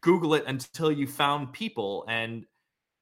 Google 0.00 0.34
it 0.34 0.44
until 0.46 0.90
you 0.90 1.06
found 1.06 1.52
people 1.52 2.04
and. 2.08 2.46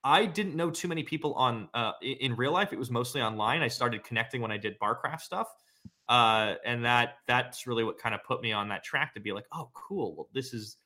I 0.02 0.26
didn't 0.26 0.56
know 0.56 0.70
too 0.70 0.88
many 0.88 1.02
people 1.02 1.34
on 1.34 1.68
uh, 1.74 1.92
in 2.02 2.34
real 2.34 2.52
life. 2.52 2.72
It 2.72 2.78
was 2.78 2.90
mostly 2.90 3.20
online. 3.20 3.62
I 3.62 3.68
started 3.68 4.04
connecting 4.04 4.40
when 4.40 4.50
I 4.50 4.56
did 4.56 4.78
Barcraft 4.78 5.20
stuff, 5.20 5.48
uh, 6.08 6.54
and 6.64 6.84
that 6.84 7.16
that's 7.26 7.66
really 7.66 7.84
what 7.84 7.98
kind 7.98 8.14
of 8.14 8.24
put 8.24 8.42
me 8.42 8.52
on 8.52 8.68
that 8.68 8.82
track 8.82 9.14
to 9.14 9.20
be 9.20 9.32
like, 9.32 9.46
oh, 9.52 9.70
cool. 9.74 10.14
Well, 10.16 10.28
this 10.32 10.54
is 10.54 10.76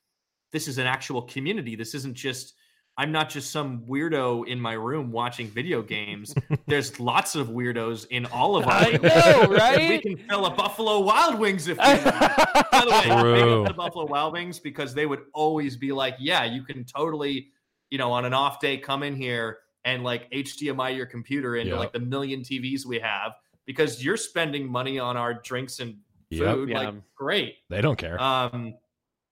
this 0.53 0.69
is 0.69 0.79
an 0.79 0.87
actual 0.87 1.23
community. 1.23 1.77
This 1.77 1.95
isn't 1.95 2.15
just 2.15 2.55
I'm 2.97 3.11
not 3.11 3.29
just 3.29 3.51
some 3.51 3.81
weirdo 3.87 4.47
in 4.47 4.61
my 4.61 4.75
room 4.75 5.11
watching 5.11 5.49
video 5.49 5.83
games. 5.83 6.33
There's 6.67 7.01
lots 7.01 7.35
of 7.35 7.49
weirdos 7.49 8.07
in 8.11 8.27
all 8.27 8.57
of 8.57 8.67
our 8.67 8.73
I 8.73 8.91
know, 8.93 9.57
And 9.61 9.89
we 9.89 9.99
can 10.01 10.17
fill 10.29 10.47
a 10.47 10.51
Buffalo 10.51 11.01
Wild 11.01 11.39
Wings 11.41 11.67
if 11.67 11.77
we 11.77 11.85
want. 11.85 12.05
By 12.05 12.85
the 12.85 12.91
way, 12.91 13.03
big 13.03 13.11
up 13.11 13.21
True. 13.21 13.75
Buffalo 13.77 14.07
Wild 14.07 14.35
Wings 14.35 14.61
because 14.61 14.95
they 14.95 15.07
would 15.07 15.23
always 15.33 15.77
be 15.77 15.91
like, 15.91 16.15
yeah, 16.21 16.45
you 16.45 16.63
can 16.63 16.85
totally, 16.85 17.49
you 17.91 17.99
know, 17.99 18.11
on 18.13 18.25
an 18.25 18.35
off 18.35 18.61
day 18.61 18.77
come 18.79 19.03
in 19.03 19.15
here 19.15 19.59
and 19.85 20.03
like 20.03 20.31
HDMI 20.31 20.97
your 20.97 21.07
computer 21.07 21.57
into 21.57 21.71
Yep. 21.73 21.79
like 21.79 21.93
the 21.93 22.01
million 22.01 22.41
TVs 22.41 22.85
we 22.87 22.99
have 22.99 23.33
because 23.67 24.05
you're 24.05 24.17
spending 24.17 24.67
money 24.71 24.99
on 24.99 25.17
our 25.17 25.35
drinks 25.35 25.81
and 25.81 25.97
Yep. 26.31 26.55
food. 26.55 26.69
Yeah. 26.71 26.79
Like, 26.79 26.95
great. 27.15 27.57
They 27.69 27.81
don't 27.81 27.97
care. 27.97 28.21
Um, 28.21 28.75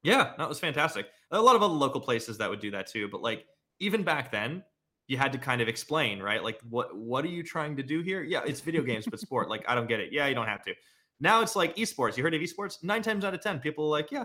yeah, 0.02 0.34
that 0.38 0.48
was 0.48 0.60
fantastic. 0.60 1.06
A 1.30 1.40
lot 1.40 1.56
of 1.56 1.62
other 1.62 1.72
local 1.74 2.00
places 2.00 2.38
that 2.38 2.48
would 2.50 2.60
do 2.60 2.70
that 2.72 2.86
too, 2.86 3.08
but 3.08 3.22
like 3.22 3.46
even 3.80 4.02
back 4.02 4.30
then, 4.30 4.62
you 5.08 5.16
had 5.16 5.32
to 5.32 5.38
kind 5.38 5.60
of 5.60 5.68
explain, 5.68 6.22
right? 6.22 6.42
Like, 6.42 6.60
what 6.70 6.96
what 6.96 7.24
are 7.24 7.28
you 7.28 7.42
trying 7.42 7.76
to 7.76 7.82
do 7.82 8.00
here? 8.02 8.22
Yeah, 8.22 8.42
it's 8.46 8.60
video 8.60 8.82
games, 8.82 9.06
but 9.10 9.18
sport. 9.18 9.48
Like, 9.48 9.64
I 9.68 9.74
don't 9.74 9.88
get 9.88 9.98
it. 10.00 10.12
Yeah, 10.12 10.26
you 10.28 10.34
don't 10.34 10.46
have 10.46 10.62
to. 10.64 10.74
Now 11.20 11.40
it's 11.42 11.56
like 11.56 11.74
esports. 11.76 12.16
You 12.16 12.22
heard 12.22 12.34
of 12.34 12.40
esports? 12.40 12.82
Nine 12.84 13.02
times 13.02 13.24
out 13.24 13.34
of 13.34 13.40
ten, 13.40 13.58
people 13.58 13.86
are 13.86 13.90
like, 13.90 14.10
yeah, 14.12 14.24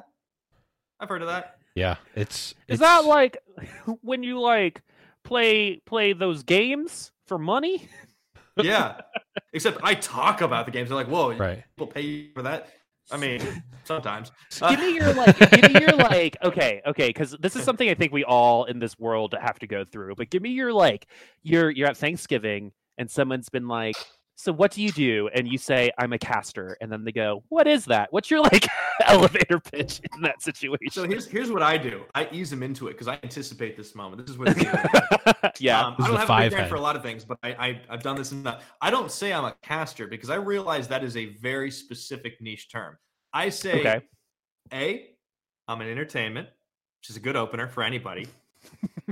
I've 0.99 1.09
heard 1.09 1.21
of 1.21 1.27
that. 1.29 1.57
Yeah, 1.77 1.97
it's 2.15 2.55
Is 2.67 2.79
that 2.79 3.05
like 3.05 3.37
when 4.01 4.23
you 4.23 4.39
like 4.39 4.81
play 5.23 5.77
play 5.85 6.13
those 6.13 6.43
games 6.43 7.11
for 7.25 7.37
money? 7.37 7.87
Yeah. 8.59 9.01
Except 9.53 9.77
I 9.83 9.93
talk 9.93 10.41
about 10.41 10.65
the 10.65 10.71
games. 10.71 10.89
They're 10.89 10.95
like, 10.95 11.07
whoa, 11.07 11.37
right? 11.37 11.63
people 11.75 11.85
pay 11.85 12.01
you 12.01 12.29
for 12.33 12.41
that. 12.41 12.69
I 13.11 13.17
mean, 13.17 13.39
sometimes. 13.83 14.31
give 14.67 14.79
me 14.79 14.95
your 14.95 15.13
like 15.13 15.37
give 15.37 15.71
me 15.71 15.79
your 15.79 15.95
like 15.95 16.37
okay 16.43 16.81
okay 16.87 17.09
because 17.09 17.35
this 17.39 17.55
is 17.55 17.63
something 17.63 17.87
i 17.87 17.93
think 17.93 18.11
we 18.11 18.23
all 18.23 18.65
in 18.65 18.79
this 18.79 18.97
world 18.97 19.35
have 19.39 19.59
to 19.59 19.67
go 19.67 19.85
through 19.85 20.15
but 20.15 20.31
give 20.31 20.41
me 20.41 20.49
your 20.49 20.73
like 20.73 21.05
you're 21.43 21.69
you're 21.69 21.87
at 21.87 21.97
thanksgiving 21.97 22.71
and 22.97 23.11
someone's 23.11 23.49
been 23.49 23.67
like 23.67 23.95
so 24.39 24.53
what 24.53 24.71
do 24.71 24.83
you 24.83 24.91
do? 24.91 25.29
And 25.33 25.47
you 25.47 25.57
say, 25.57 25.89
I'm 25.97 26.13
a 26.13 26.19
caster. 26.19 26.77
And 26.79 26.91
then 26.91 27.03
they 27.03 27.11
go, 27.11 27.43
what 27.49 27.65
is 27.65 27.85
that? 27.85 28.13
What's 28.13 28.29
your 28.29 28.41
like 28.41 28.67
elevator 29.07 29.59
pitch 29.59 29.99
in 30.13 30.21
that 30.21 30.43
situation? 30.43 30.91
So 30.91 31.05
here's 31.07 31.25
here's 31.25 31.51
what 31.51 31.63
I 31.63 31.75
do. 31.75 32.03
I 32.13 32.29
ease 32.31 32.51
them 32.51 32.61
into 32.61 32.87
it 32.87 32.91
because 32.91 33.07
I 33.07 33.19
anticipate 33.23 33.75
this 33.75 33.95
moment. 33.95 34.25
This 34.25 34.35
is 34.35 34.37
what. 34.37 34.55
It 35.47 35.59
yeah. 35.59 35.81
Um, 35.81 35.95
This 35.97 36.05
I 36.05 36.07
don't 36.09 36.15
a 36.15 36.19
have 36.19 36.23
a 36.23 36.27
five 36.27 36.51
big 36.51 36.67
for 36.67 36.75
a 36.75 36.79
lot 36.79 36.95
of 36.95 37.01
things, 37.01 37.25
but 37.25 37.39
I, 37.41 37.49
I 37.49 37.81
I've 37.89 38.03
done 38.03 38.15
this 38.15 38.31
enough. 38.31 38.63
I 38.79 38.91
don't 38.91 39.11
say 39.11 39.33
I'm 39.33 39.45
a 39.45 39.55
caster 39.63 40.07
because 40.07 40.29
I 40.29 40.35
realize 40.35 40.87
that 40.89 41.03
is 41.03 41.17
a 41.17 41.25
very 41.25 41.71
specific 41.71 42.39
niche 42.39 42.69
term. 42.71 42.95
I 43.33 43.49
say, 43.49 43.79
Okay. 43.79 44.01
a, 44.71 45.07
I'm 45.67 45.81
an 45.81 45.89
entertainment, 45.89 46.47
which 47.01 47.09
is 47.09 47.17
a 47.17 47.19
good 47.19 47.35
opener 47.35 47.67
for 47.67 47.81
anybody. 47.83 48.27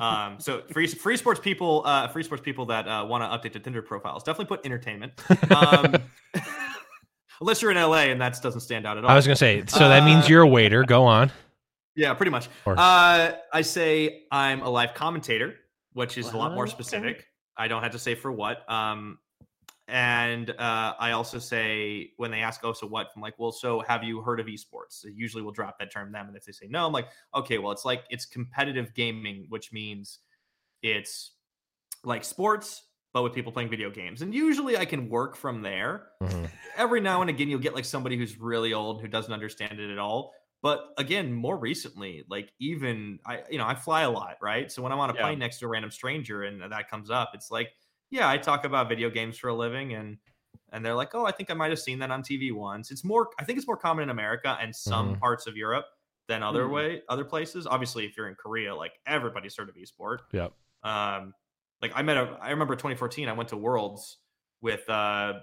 Um, 0.02 0.36
so 0.40 0.62
free 0.72 0.88
free 0.88 1.18
sports 1.18 1.40
people, 1.40 1.82
uh, 1.86 2.08
free 2.10 2.24
sports 2.24 2.44
people 2.44 2.66
that 2.68 2.88
uh, 2.88 3.06
want 3.08 3.24
to 3.24 3.28
update 3.50 3.54
their 3.54 3.62
Tinder 3.62 3.82
profiles, 3.82 4.24
definitely 4.24 4.56
put 4.58 4.66
entertainment. 4.66 5.14
Um, 5.56 5.96
unless 7.42 7.62
you're 7.62 7.72
in 7.72 7.78
LA 7.78 8.04
and 8.12 8.22
that 8.22 8.42
doesn't 8.42 8.62
stand 8.62 8.86
out 8.86 8.98
at 8.98 9.04
all. 9.04 9.10
I 9.10 9.16
was 9.16 9.26
gonna 9.26 9.36
say, 9.36 9.64
so 9.68 9.90
that 9.90 10.04
means 10.06 10.26
Uh, 10.26 10.30
you're 10.30 10.42
a 10.42 10.48
waiter. 10.48 10.84
Go 10.84 11.06
on. 11.06 11.32
Yeah, 11.96 12.14
pretty 12.14 12.32
much. 12.32 12.50
Or- 12.66 12.76
Uh, 12.78 13.34
I 13.54 13.62
say 13.62 14.24
I'm 14.32 14.62
a 14.62 14.70
live 14.70 14.94
commentator, 14.94 15.56
which 15.94 16.18
is 16.18 16.32
a 16.32 16.38
lot 16.38 16.54
more 16.54 16.64
Okay. 16.64 16.72
specific. 16.72 17.26
I 17.58 17.68
don't 17.70 17.84
have 17.84 17.94
to 17.94 18.00
say 18.00 18.16
for 18.16 18.32
what. 18.32 18.70
Um, 18.70 19.18
and 19.88 20.50
uh, 20.52 20.96
I 21.00 21.12
also 21.12 21.40
say 21.40 22.14
when 22.18 22.32
they 22.32 22.42
ask, 22.42 22.62
"Oh, 22.64 22.74
so 22.74 22.88
what?" 22.88 23.12
I'm 23.16 23.22
like, 23.22 23.38
"Well, 23.40 23.52
so 23.52 23.82
have 23.82 24.04
you 24.04 24.22
heard 24.22 24.40
of 24.40 24.48
esports?" 24.48 24.94
So 24.94 25.08
usually 25.10 25.44
we'll 25.44 25.54
drop 25.54 25.80
that 25.80 25.92
term 25.92 26.12
them, 26.12 26.28
and 26.28 26.36
if 26.38 26.46
they 26.46 26.52
say 26.52 26.68
no, 26.68 26.86
I'm 26.88 26.94
like, 26.94 27.10
"Okay, 27.36 27.58
well, 27.60 27.72
it's 27.72 27.86
like 27.86 28.06
it's 28.10 28.26
competitive 28.26 28.94
gaming, 28.96 29.46
which 29.50 29.72
means 29.74 30.20
it's 30.84 31.34
like 32.04 32.24
sports." 32.24 32.84
But 33.14 33.24
with 33.24 33.34
people 33.34 33.52
playing 33.54 33.70
video 33.70 33.90
games, 33.90 34.22
and 34.22 34.34
usually 34.36 34.78
I 34.78 34.86
can 34.86 35.10
work 35.10 35.36
from 35.38 35.62
there 35.62 36.12
Mhm. 36.22 36.52
every 36.76 37.00
now 37.02 37.22
and 37.22 37.30
again 37.30 37.50
you'll 37.50 37.60
get 37.60 37.74
like 37.76 37.86
somebody 37.86 38.18
who's 38.18 38.38
really 38.38 38.74
old 38.74 39.02
who 39.02 39.08
doesn't 39.08 39.34
understand 39.34 39.80
it 39.80 39.90
at 39.90 39.98
all 39.98 40.34
but 40.62 40.94
again 40.98 41.32
more 41.34 41.58
recently 41.58 42.24
like 42.30 42.52
even 42.60 43.20
i 43.26 43.44
you 43.50 43.58
know 43.58 43.66
i 43.66 43.76
fly 43.76 44.02
a 44.02 44.10
lot 44.10 44.38
right 44.42 44.72
so 44.72 44.82
when 44.82 44.92
i'm 44.92 45.00
on 45.00 45.10
a 45.10 45.14
Yeah. 45.14 45.16
plane 45.16 45.40
next 45.40 45.60
to 45.60 45.66
a 45.66 45.70
random 45.70 45.92
stranger 45.92 46.44
and 46.44 46.62
that 46.72 46.90
comes 46.90 47.10
up 47.10 47.32
it's 47.34 47.50
like 47.52 47.74
yeah 48.12 48.30
i 48.30 48.38
talk 48.38 48.66
about 48.66 48.88
video 48.90 49.10
games 49.10 49.38
for 49.38 49.50
a 49.50 49.54
living 49.56 49.94
and 49.94 50.18
and 50.72 50.86
they're 50.86 50.96
like 50.96 51.14
oh 51.16 51.26
i 51.26 51.32
think 51.32 51.50
i 51.50 51.54
might 51.54 51.70
have 51.70 51.80
seen 51.80 52.00
that 52.00 52.12
on 52.12 52.22
tv 52.22 52.52
once 52.54 52.92
it's 52.92 53.04
more 53.04 53.30
i 53.40 53.44
think 53.44 53.58
it's 53.58 53.68
more 53.68 53.78
common 53.78 54.04
in 54.04 54.10
america 54.10 54.58
and 54.62 54.76
some 54.76 55.16
parts 55.20 55.48
of 55.48 55.56
europe 55.58 55.86
than 56.28 56.42
other 56.44 56.66
Mhm. 56.66 56.72
way 56.72 57.02
other 57.10 57.26
places 57.26 57.68
obviously 57.68 58.06
if 58.06 58.16
you're 58.18 58.28
in 58.30 58.36
korea 58.36 58.74
like 58.76 58.94
everybody's 59.06 59.56
heard 59.58 59.70
of 59.70 59.76
esport 59.76 60.20
Yeah. 60.32 60.48
um 60.84 61.34
like 61.82 61.92
i 61.96 62.02
met 62.02 62.18
a 62.18 62.38
i 62.42 62.50
remember 62.52 62.76
2014 62.76 63.28
i 63.30 63.34
went 63.34 63.50
to 63.50 63.58
worlds 63.58 64.18
with 64.62 64.88
uh 64.90 65.40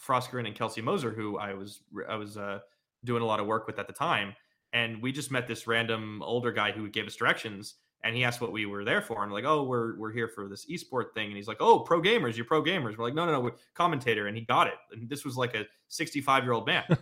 Froskurinn 0.00 0.46
and 0.46 0.54
Kelsey 0.54 0.80
Moser, 0.80 1.10
who 1.10 1.38
I 1.38 1.54
was 1.54 1.82
I 2.08 2.14
was 2.14 2.36
uh, 2.36 2.60
doing 3.04 3.20
a 3.20 3.26
lot 3.26 3.40
of 3.40 3.46
work 3.46 3.66
with 3.66 3.80
at 3.80 3.88
the 3.88 3.92
time, 3.92 4.34
and 4.72 5.02
we 5.02 5.10
just 5.10 5.32
met 5.32 5.48
this 5.48 5.66
random 5.66 6.22
older 6.22 6.52
guy 6.52 6.70
who 6.70 6.88
gave 6.88 7.04
us 7.06 7.16
directions, 7.16 7.74
and 8.04 8.16
he 8.16 8.24
asked 8.24 8.40
what 8.40 8.52
we 8.52 8.66
were 8.66 8.84
there 8.84 9.00
for, 9.02 9.22
and 9.22 9.30
we're 9.30 9.38
like, 9.38 9.44
oh, 9.48 9.62
we're 9.64 9.96
we're 9.98 10.12
here 10.12 10.28
for 10.28 10.48
this 10.48 10.66
esport 10.66 11.12
thing, 11.14 11.28
and 11.28 11.36
he's 11.36 11.48
like, 11.48 11.58
oh, 11.60 11.80
pro 11.80 12.00
gamers, 12.02 12.36
you're 12.36 12.44
pro 12.44 12.62
gamers. 12.62 12.96
We're 12.98 13.04
like, 13.04 13.14
no, 13.14 13.24
no, 13.26 13.32
no, 13.32 13.40
we're 13.40 13.52
commentator, 13.74 14.26
and 14.26 14.36
he 14.36 14.44
got 14.44 14.66
it, 14.66 14.74
and 14.92 15.08
this 15.08 15.24
was 15.24 15.36
like 15.36 15.54
a 15.54 15.64
65 15.88 16.42
year 16.44 16.52
old 16.52 16.66
man. 16.66 16.84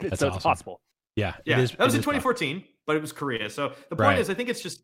That's 0.00 0.20
so 0.20 0.28
it's 0.28 0.42
possible. 0.42 0.80
yeah. 1.16 1.34
Yeah, 1.44 1.58
it 1.58 1.64
is, 1.64 1.70
that 1.72 1.80
was 1.80 1.94
it 1.94 1.98
in 1.98 2.00
is 2.00 2.04
fun. 2.06 2.14
2014, 2.14 2.64
but 2.86 2.96
it 2.96 3.02
was 3.02 3.12
Korea. 3.12 3.50
So 3.50 3.68
the 3.90 3.96
point 3.96 4.00
Right. 4.00 4.18
is, 4.18 4.30
I 4.30 4.34
think 4.34 4.48
it's 4.48 4.62
just 4.62 4.80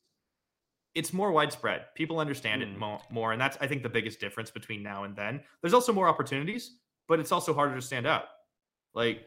it's 0.94 1.12
more 1.12 1.30
widespread. 1.30 1.84
People 1.94 2.18
understand 2.18 2.62
Mm. 2.62 2.72
it 2.74 2.78
more, 2.78 3.00
more, 3.10 3.32
and 3.32 3.40
that's 3.40 3.56
I 3.60 3.66
think 3.66 3.82
the 3.82 3.88
biggest 3.88 4.20
difference 4.20 4.50
between 4.50 4.82
now 4.82 5.04
and 5.04 5.14
then. 5.16 5.40
There's 5.62 5.72
also 5.74 5.92
more 5.92 6.08
opportunities, 6.08 6.76
but 7.08 7.20
it's 7.20 7.32
also 7.32 7.54
harder 7.54 7.76
to 7.76 7.82
stand 7.82 8.06
out. 8.06 8.24
Like 8.92 9.26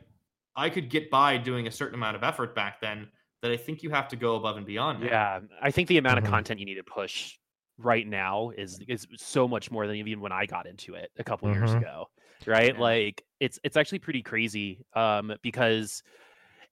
I 0.55 0.69
could 0.69 0.89
get 0.89 1.09
by 1.09 1.37
doing 1.37 1.65
a 1.67 1.71
certain 1.71 1.95
amount 1.95 2.15
of 2.17 2.23
effort 2.23 2.53
back 2.53 2.79
then 2.81 3.07
that 3.43 3.51
I 3.51 3.57
think 3.57 3.83
you 3.83 3.91
have 3.91 4.07
to 4.07 4.15
go 4.15 4.35
above 4.35 4.57
and 4.57 4.65
beyond. 4.65 5.01
now. 5.01 5.05
Yeah. 5.07 5.39
I 5.61 5.69
think 5.69 5.89
the 5.89 5.97
amount 5.97 6.17
of 6.17 6.23
content 6.25 6.59
you 6.59 6.65
need 6.65 6.75
to 6.75 6.83
push 6.83 7.37
right 7.77 8.07
now 8.07 8.51
is 8.51 8.81
is 8.87 9.05
so 9.17 9.47
much 9.47 9.69
more 9.69 9.85
than 9.85 9.97
even 9.97 10.21
when 10.21 10.31
I 10.31 10.45
got 10.45 10.65
into 10.65 10.95
it 10.95 11.11
a 11.17 11.23
couple 11.23 11.51
years 11.51 11.71
Mhm. 11.71 11.81
ago. 11.81 12.05
Right? 12.47 12.73
Yeah. 12.73 12.81
Like 12.81 13.23
it's 13.39 13.59
it's 13.63 13.77
actually 13.77 13.99
pretty 13.99 14.21
crazy 14.23 14.85
um 14.93 15.35
because 15.41 16.03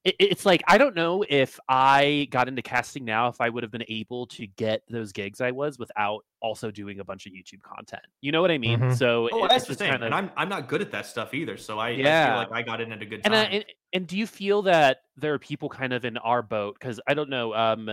it, 0.04 0.16
it's 0.20 0.46
like 0.46 0.64
I 0.68 0.78
don't 0.78 0.96
know 0.96 1.24
if 1.28 1.60
I 1.70 2.28
got 2.32 2.48
into 2.48 2.62
casting 2.62 3.06
now 3.06 3.28
if 3.28 3.40
I 3.42 3.50
would 3.50 3.64
have 3.64 3.72
been 3.72 3.84
able 3.88 4.26
to 4.28 4.48
get 4.48 4.82
those 4.90 5.12
gigs 5.12 5.42
I 5.42 5.52
was 5.52 5.78
without 5.78 6.26
also 6.42 6.72
doing 6.72 7.00
a 7.00 7.04
bunch 7.04 7.28
of 7.28 7.34
YouTube 7.34 7.62
content. 7.62 8.02
You 8.22 8.32
know 8.32 8.42
what 8.42 8.50
I 8.52 8.58
mean? 8.58 8.80
Mhm. 8.80 8.98
So 8.98 9.30
Oh, 9.32 9.46
it- 9.46 9.50
that's 9.50 9.66
the 9.68 9.76
thing, 9.76 9.92
kind 9.92 10.04
and 10.04 10.14
I'm 10.16 10.32
I'm 10.36 10.50
not 10.50 10.68
good 10.68 10.82
at 10.82 10.92
that 10.92 11.06
stuff 11.06 11.34
either. 11.34 11.58
So 11.58 11.78
I, 11.80 11.90
I 11.90 11.92
Yeah. 11.92 12.28
feel 12.28 12.38
like 12.38 12.52
I 12.52 12.62
got 12.64 12.82
in 12.82 12.92
at 12.92 13.02
a 13.02 13.06
good 13.06 13.22
and, 13.26 13.34
time. 13.34 13.46
uh, 13.46 13.50
and 13.50 13.66
and 13.94 14.08
do 14.08 14.18
you 14.18 14.26
feel 14.26 14.64
that 14.64 15.02
there 15.18 15.34
are 15.34 15.40
people 15.40 15.70
kind 15.70 15.94
of 15.94 16.04
in 16.06 16.18
our 16.18 16.42
boat 16.42 16.78
because 16.80 17.00
I 17.08 17.14
don't 17.14 17.30
know 17.30 17.54
um 17.54 17.90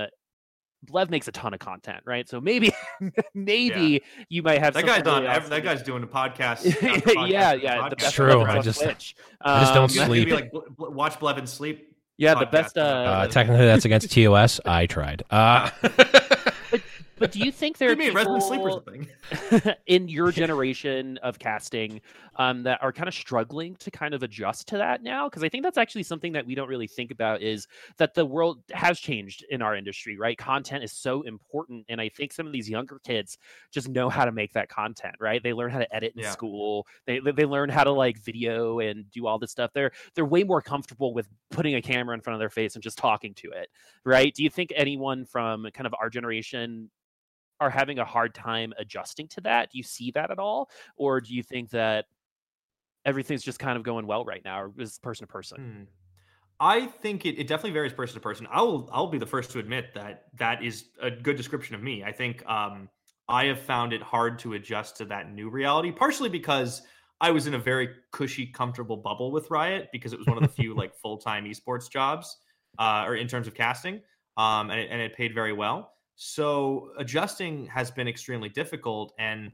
Blev 0.84 1.10
makes 1.10 1.26
a 1.26 1.32
ton 1.32 1.52
of 1.54 1.58
content, 1.58 2.04
right? 2.06 2.28
So 2.28 2.40
maybe 2.40 2.70
maybe 3.34 4.02
you 4.28 4.42
might 4.44 4.60
have 4.60 4.74
that 4.74 4.86
guy's 4.86 5.04
on. 5.06 5.24
really 5.24 5.48
that 5.48 5.62
guy's 5.64 5.82
doing 5.82 6.04
a 6.04 6.06
podcast. 6.20 6.64
after 6.66 6.80
podcast 6.80 7.30
yeah, 7.30 7.40
after 7.50 7.58
yeah, 7.58 7.88
the 7.88 7.96
podcast 7.96 8.00
best 8.00 8.14
true, 8.14 8.42
I 8.42 8.60
just- 8.60 8.82
I 8.84 9.60
just 9.60 9.74
don't 9.74 9.82
Um, 9.84 9.88
sleep. 10.06 10.28
be 10.28 10.34
like 10.34 10.50
bl- 10.52 10.60
bl- 10.76 10.90
watch 10.92 11.18
Blevin 11.18 11.48
sleep. 11.48 11.87
Yeah, 12.18 12.34
the 12.34 12.46
best. 12.46 12.76
Uh, 12.76 12.80
Uh, 12.82 13.26
technically, 13.28 13.64
that's 13.66 13.84
against 13.84 14.10
TOS. 14.12 14.60
I 14.64 14.86
tried. 14.86 15.22
Uh, 15.30 15.70
but 17.18 17.32
do 17.32 17.40
you 17.40 17.52
think 17.52 17.78
there 17.78 17.90
are 17.92 17.96
mean 17.96 18.14
resident 18.14 18.42
sleepers 18.42 18.74
people 18.74 18.80
thing? 18.80 19.74
in 19.86 20.08
your 20.08 20.30
generation 20.32 21.18
of 21.18 21.38
casting 21.38 22.00
um, 22.36 22.62
that 22.62 22.82
are 22.82 22.92
kind 22.92 23.08
of 23.08 23.14
struggling 23.14 23.76
to 23.76 23.90
kind 23.90 24.14
of 24.14 24.22
adjust 24.22 24.68
to 24.68 24.78
that 24.78 25.02
now? 25.02 25.28
Because 25.28 25.42
I 25.42 25.48
think 25.48 25.64
that's 25.64 25.78
actually 25.78 26.02
something 26.02 26.32
that 26.32 26.46
we 26.46 26.54
don't 26.54 26.68
really 26.68 26.86
think 26.86 27.10
about 27.10 27.42
is 27.42 27.66
that 27.98 28.14
the 28.14 28.24
world 28.24 28.62
has 28.72 28.98
changed 28.98 29.44
in 29.50 29.62
our 29.62 29.74
industry, 29.76 30.16
right? 30.16 30.36
Content 30.36 30.82
is 30.84 30.92
so 30.92 31.22
important, 31.22 31.84
and 31.88 32.00
I 32.00 32.08
think 32.08 32.32
some 32.32 32.46
of 32.46 32.52
these 32.52 32.68
younger 32.68 33.00
kids 33.04 33.38
just 33.70 33.88
know 33.88 34.08
how 34.08 34.24
to 34.24 34.32
make 34.32 34.52
that 34.54 34.68
content, 34.68 35.16
right? 35.20 35.42
They 35.42 35.52
learn 35.52 35.70
how 35.70 35.78
to 35.78 35.94
edit 35.94 36.12
in 36.16 36.22
Yeah. 36.22 36.30
school. 36.30 36.86
They 37.06 37.20
they 37.20 37.44
learn 37.44 37.68
how 37.68 37.84
to 37.84 37.92
like 37.92 38.18
video 38.18 38.80
and 38.80 39.10
do 39.10 39.26
all 39.26 39.38
this 39.38 39.50
stuff. 39.50 39.72
They're 39.74 39.92
they're 40.14 40.24
way 40.24 40.44
more 40.44 40.62
comfortable 40.62 41.12
with 41.12 41.28
putting 41.50 41.74
a 41.74 41.82
camera 41.82 42.14
in 42.14 42.20
front 42.20 42.34
of 42.34 42.40
their 42.40 42.50
face 42.50 42.74
and 42.74 42.82
just 42.82 42.98
talking 42.98 43.34
to 43.34 43.50
it, 43.50 43.68
right? 44.04 44.34
Do 44.34 44.42
you 44.42 44.50
think 44.50 44.72
anyone 44.74 45.24
from 45.24 45.66
kind 45.74 45.86
of 45.86 45.94
our 46.00 46.10
generation 46.10 46.90
are 47.60 47.70
having 47.70 47.98
a 47.98 48.04
hard 48.04 48.34
time 48.34 48.72
adjusting 48.78 49.28
to 49.28 49.40
that? 49.42 49.70
Do 49.70 49.78
you 49.78 49.84
see 49.84 50.10
that 50.12 50.30
at 50.30 50.38
all, 50.38 50.70
or 50.96 51.20
do 51.20 51.34
you 51.34 51.42
think 51.42 51.70
that 51.70 52.06
everything's 53.04 53.42
just 53.42 53.58
kind 53.58 53.76
of 53.76 53.82
going 53.82 54.06
well 54.06 54.24
right 54.24 54.42
now, 54.44 54.62
or 54.62 54.72
is 54.78 54.98
person 54.98 55.26
to 55.26 55.32
person? 55.32 55.58
Hmm. 55.58 55.82
I 56.60 56.86
think 56.86 57.24
it, 57.24 57.38
it 57.38 57.46
definitely 57.46 57.70
varies 57.70 57.92
person 57.92 58.14
to 58.14 58.20
person. 58.20 58.46
I 58.50 58.62
will 58.62 58.88
I'll 58.92 59.06
be 59.06 59.18
the 59.18 59.26
first 59.26 59.50
to 59.52 59.58
admit 59.58 59.94
that 59.94 60.24
that 60.34 60.62
is 60.62 60.86
a 61.00 61.10
good 61.10 61.36
description 61.36 61.74
of 61.74 61.82
me. 61.82 62.02
I 62.02 62.12
think 62.12 62.44
um, 62.46 62.88
I 63.28 63.44
have 63.44 63.60
found 63.60 63.92
it 63.92 64.02
hard 64.02 64.38
to 64.40 64.54
adjust 64.54 64.96
to 64.96 65.04
that 65.06 65.32
new 65.32 65.50
reality, 65.50 65.92
partially 65.92 66.28
because 66.28 66.82
I 67.20 67.30
was 67.30 67.46
in 67.46 67.54
a 67.54 67.58
very 67.58 67.90
cushy, 68.12 68.46
comfortable 68.46 68.96
bubble 68.96 69.30
with 69.30 69.50
Riot 69.50 69.88
because 69.92 70.12
it 70.12 70.18
was 70.18 70.26
one 70.26 70.36
of 70.36 70.42
the 70.42 70.48
few 70.48 70.74
like 70.74 70.94
full 71.02 71.18
time 71.18 71.44
esports 71.44 71.90
jobs, 71.90 72.36
uh, 72.78 73.04
or 73.06 73.16
in 73.16 73.28
terms 73.28 73.46
of 73.46 73.54
casting, 73.54 74.00
um, 74.36 74.70
and, 74.70 74.80
it, 74.80 74.88
and 74.90 75.00
it 75.00 75.14
paid 75.14 75.34
very 75.34 75.52
well. 75.52 75.92
So 76.20 76.90
adjusting 76.98 77.66
has 77.66 77.92
been 77.92 78.08
extremely 78.08 78.48
difficult, 78.48 79.14
and 79.20 79.52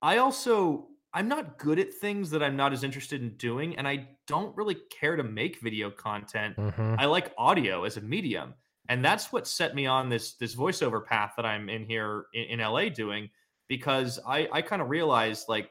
I 0.00 0.16
also 0.16 0.88
I'm 1.12 1.28
not 1.28 1.58
good 1.58 1.78
at 1.78 1.92
things 1.92 2.30
that 2.30 2.42
I'm 2.42 2.56
not 2.56 2.72
as 2.72 2.84
interested 2.84 3.20
in 3.22 3.36
doing, 3.36 3.76
and 3.76 3.86
I 3.86 4.08
don't 4.26 4.56
really 4.56 4.76
care 4.90 5.14
to 5.16 5.22
make 5.22 5.60
video 5.60 5.90
content. 5.90 6.56
mhm. 6.56 6.96
I 6.98 7.04
like 7.04 7.34
audio 7.36 7.84
as 7.84 7.98
a 7.98 8.00
medium, 8.00 8.54
and 8.88 9.04
that's 9.04 9.30
what 9.30 9.46
set 9.46 9.74
me 9.74 9.84
on 9.86 10.08
this 10.08 10.34
this 10.36 10.54
voiceover 10.56 11.04
path 11.04 11.34
that 11.36 11.44
I'm 11.44 11.68
in 11.68 11.84
here 11.84 12.24
in, 12.32 12.44
in 12.44 12.60
LA 12.60 12.88
doing 12.88 13.28
because 13.68 14.18
I 14.26 14.48
I 14.50 14.62
kind 14.62 14.80
of 14.80 14.88
realized 14.88 15.50
like 15.50 15.70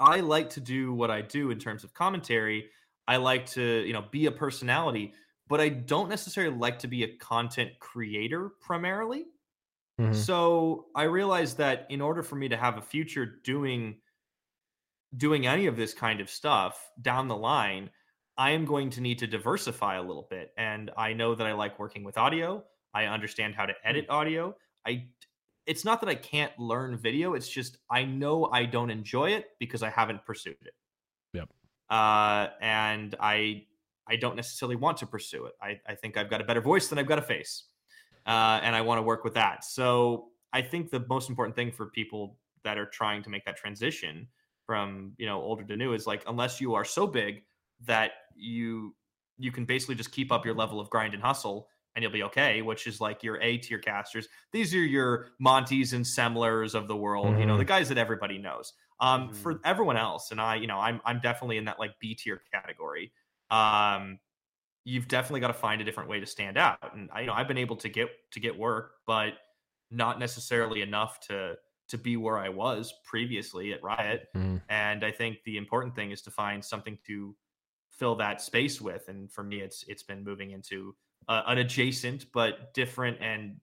I 0.00 0.18
like 0.18 0.50
to 0.50 0.60
do 0.60 0.92
what 0.92 1.12
I 1.12 1.22
do 1.22 1.52
in 1.52 1.60
terms 1.60 1.84
of 1.84 1.94
commentary. 1.94 2.70
I 3.06 3.18
like 3.18 3.46
to 3.50 3.84
you 3.86 3.92
know 3.92 4.02
be 4.10 4.26
a 4.26 4.32
personality, 4.32 5.14
but 5.48 5.60
I 5.60 5.68
don't 5.70 6.08
necessarily 6.08 6.56
like 6.56 6.78
to 6.80 6.88
be 6.88 7.04
a 7.04 7.16
content 7.16 7.78
creator 7.80 8.50
primarily. 8.60 9.26
Mhm. 10.00 10.14
So 10.14 10.90
I 10.94 11.04
realized 11.04 11.58
that 11.58 11.86
in 11.90 12.00
order 12.00 12.22
for 12.22 12.36
me 12.36 12.48
to 12.48 12.56
have 12.56 12.78
a 12.78 12.82
future 12.82 13.26
doing 13.26 14.00
doing 15.16 15.46
any 15.46 15.66
of 15.66 15.76
this 15.76 15.94
kind 15.94 16.20
of 16.20 16.28
stuff 16.28 16.90
down 17.00 17.28
the 17.28 17.36
line, 17.36 17.90
I 18.36 18.50
am 18.50 18.64
going 18.64 18.90
to 18.90 19.00
need 19.00 19.18
to 19.20 19.26
diversify 19.26 19.96
a 19.96 20.02
little 20.02 20.26
bit. 20.30 20.52
And 20.56 20.90
I 20.96 21.12
know 21.12 21.34
that 21.34 21.46
I 21.46 21.52
like 21.54 21.78
working 21.78 22.04
with 22.04 22.18
audio. 22.18 22.64
I 22.94 23.06
understand 23.06 23.54
how 23.54 23.66
to 23.66 23.74
edit 23.84 24.06
audio. 24.08 24.56
I 24.86 25.08
it's 25.66 25.84
not 25.84 26.00
that 26.00 26.08
I 26.08 26.14
can't 26.14 26.58
learn 26.58 26.96
video, 26.96 27.34
it's 27.34 27.48
just 27.48 27.78
I 27.90 28.04
know 28.04 28.46
I 28.46 28.64
don't 28.64 28.90
enjoy 28.90 29.32
it 29.32 29.48
because 29.58 29.82
I 29.82 29.90
haven't 29.90 30.24
pursued 30.24 30.56
it. 30.62 30.74
Yep. 31.34 31.48
Uh 31.90 32.48
and 32.60 33.14
I 33.20 33.66
I 34.08 34.16
don't 34.16 34.36
necessarily 34.36 34.76
want 34.76 34.96
to 34.98 35.06
pursue 35.06 35.46
it. 35.46 35.52
I, 35.62 35.78
I 35.86 35.94
think 35.94 36.16
I've 36.16 36.30
got 36.30 36.40
a 36.40 36.44
better 36.44 36.60
voice 36.60 36.88
than 36.88 36.98
I've 36.98 37.06
got 37.06 37.18
a 37.18 37.22
face 37.22 37.64
uh, 38.26 38.60
and 38.62 38.76
I 38.76 38.80
want 38.82 38.98
to 38.98 39.02
work 39.02 39.24
with 39.24 39.34
that. 39.34 39.64
So 39.64 40.28
I 40.52 40.62
think 40.62 40.90
the 40.90 41.04
most 41.08 41.28
important 41.28 41.56
thing 41.56 41.72
for 41.72 41.86
people 41.86 42.38
that 42.64 42.78
are 42.78 42.86
trying 42.86 43.22
to 43.22 43.30
make 43.30 43.44
that 43.46 43.56
transition 43.56 44.28
from 44.66 45.12
you 45.16 45.24
know 45.26 45.40
older 45.40 45.64
to 45.64 45.76
new 45.76 45.94
is 45.94 46.06
like 46.06 46.22
unless 46.26 46.60
you 46.60 46.74
are 46.74 46.84
so 46.84 47.06
big 47.06 47.42
that 47.86 48.10
you 48.36 48.94
you 49.38 49.50
can 49.50 49.64
basically 49.64 49.94
just 49.94 50.12
keep 50.12 50.30
up 50.30 50.44
your 50.44 50.54
level 50.54 50.78
of 50.80 50.90
grind 50.90 51.14
and 51.14 51.22
hustle 51.22 51.68
and 51.96 52.02
you'll 52.02 52.12
be 52.12 52.22
okay, 52.22 52.60
which 52.62 52.86
is 52.86 53.00
like 53.00 53.22
your 53.22 53.40
A 53.40 53.56
tier 53.58 53.78
casters. 53.78 54.28
These 54.52 54.74
are 54.74 54.78
your 54.78 55.28
Monties 55.42 55.94
and 55.94 56.04
Semmlers 56.04 56.74
of 56.74 56.86
the 56.86 56.96
world, 56.96 57.26
mm-hmm. 57.28 57.40
you 57.40 57.46
know, 57.46 57.56
the 57.56 57.64
Mm-hmm. 57.64 57.68
guys 57.68 57.88
that 57.88 57.98
everybody 57.98 58.38
knows. 58.38 58.72
Um, 59.00 59.28
Mhm. 59.30 59.36
for 59.36 59.60
everyone 59.64 59.96
else, 59.96 60.32
and 60.32 60.40
I, 60.40 60.56
you 60.56 60.66
know, 60.66 60.78
I'm 60.78 61.00
I'm 61.04 61.20
definitely 61.20 61.56
in 61.56 61.64
that 61.66 61.78
like 61.78 61.98
B 62.00 62.14
tier 62.14 62.42
category. 62.52 63.12
Um, 63.50 64.20
you've 64.84 65.08
definitely 65.08 65.40
got 65.40 65.48
to 65.48 65.54
find 65.54 65.80
a 65.80 65.84
different 65.84 66.08
way 66.08 66.20
to 66.20 66.26
stand 66.26 66.56
out. 66.58 66.94
And 66.96 67.10
I, 67.12 67.20
you 67.22 67.26
know, 67.26 67.34
I've 67.34 67.48
been 67.48 67.58
able 67.58 67.76
to 67.76 67.88
get 67.88 68.08
to 68.32 68.40
get 68.40 68.56
work, 68.58 68.96
but 69.06 69.34
not 69.90 70.18
necessarily 70.18 70.82
enough 70.82 71.20
to 71.28 71.56
to 71.88 71.98
be 71.98 72.16
where 72.16 72.38
I 72.38 72.50
was 72.50 72.92
previously 73.04 73.72
at 73.72 73.82
Riot. 73.82 74.28
Mhm. 74.34 74.62
And 74.68 75.04
I 75.04 75.10
think 75.10 75.42
the 75.44 75.56
important 75.56 75.94
thing 75.94 76.10
is 76.10 76.22
to 76.22 76.30
find 76.30 76.64
something 76.64 76.98
to 77.06 77.36
fill 77.90 78.14
that 78.16 78.40
space 78.40 78.80
with. 78.80 79.08
And 79.08 79.32
for 79.32 79.42
me, 79.42 79.60
it's 79.60 79.84
it's 79.88 80.02
been 80.02 80.22
moving 80.24 80.50
into 80.52 80.96
uh, 81.28 81.42
an 81.46 81.58
adjacent 81.58 82.26
but 82.32 82.74
different 82.74 83.18
and 83.20 83.60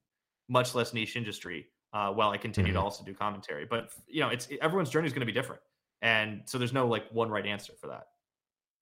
much 0.48 0.76
less 0.76 0.94
niche 0.94 1.16
industry. 1.16 1.68
Uh, 1.94 2.12
while 2.12 2.30
I 2.30 2.38
continue 2.38 2.74
Mhm. 2.74 2.74
to 2.74 2.80
also 2.82 3.06
do 3.06 3.14
commentary, 3.14 3.66
but 3.66 3.94
you 4.06 4.20
know, 4.20 4.28
it's 4.28 4.50
everyone's 4.62 4.90
journey 4.90 5.08
is 5.08 5.14
going 5.14 5.22
to 5.22 5.26
be 5.26 5.32
different, 5.32 5.62
and 6.02 6.42
so 6.46 6.58
there's 6.58 6.74
no 6.74 6.88
like 6.90 7.10
one 7.12 7.30
right 7.30 7.46
answer 7.46 7.72
for 7.80 7.88
that. 7.88 8.08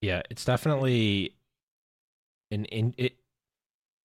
Yeah, 0.04 0.20
it's 0.28 0.44
definitely 0.44 1.34
an 2.50 2.66
in 2.66 2.94
it. 2.98 3.16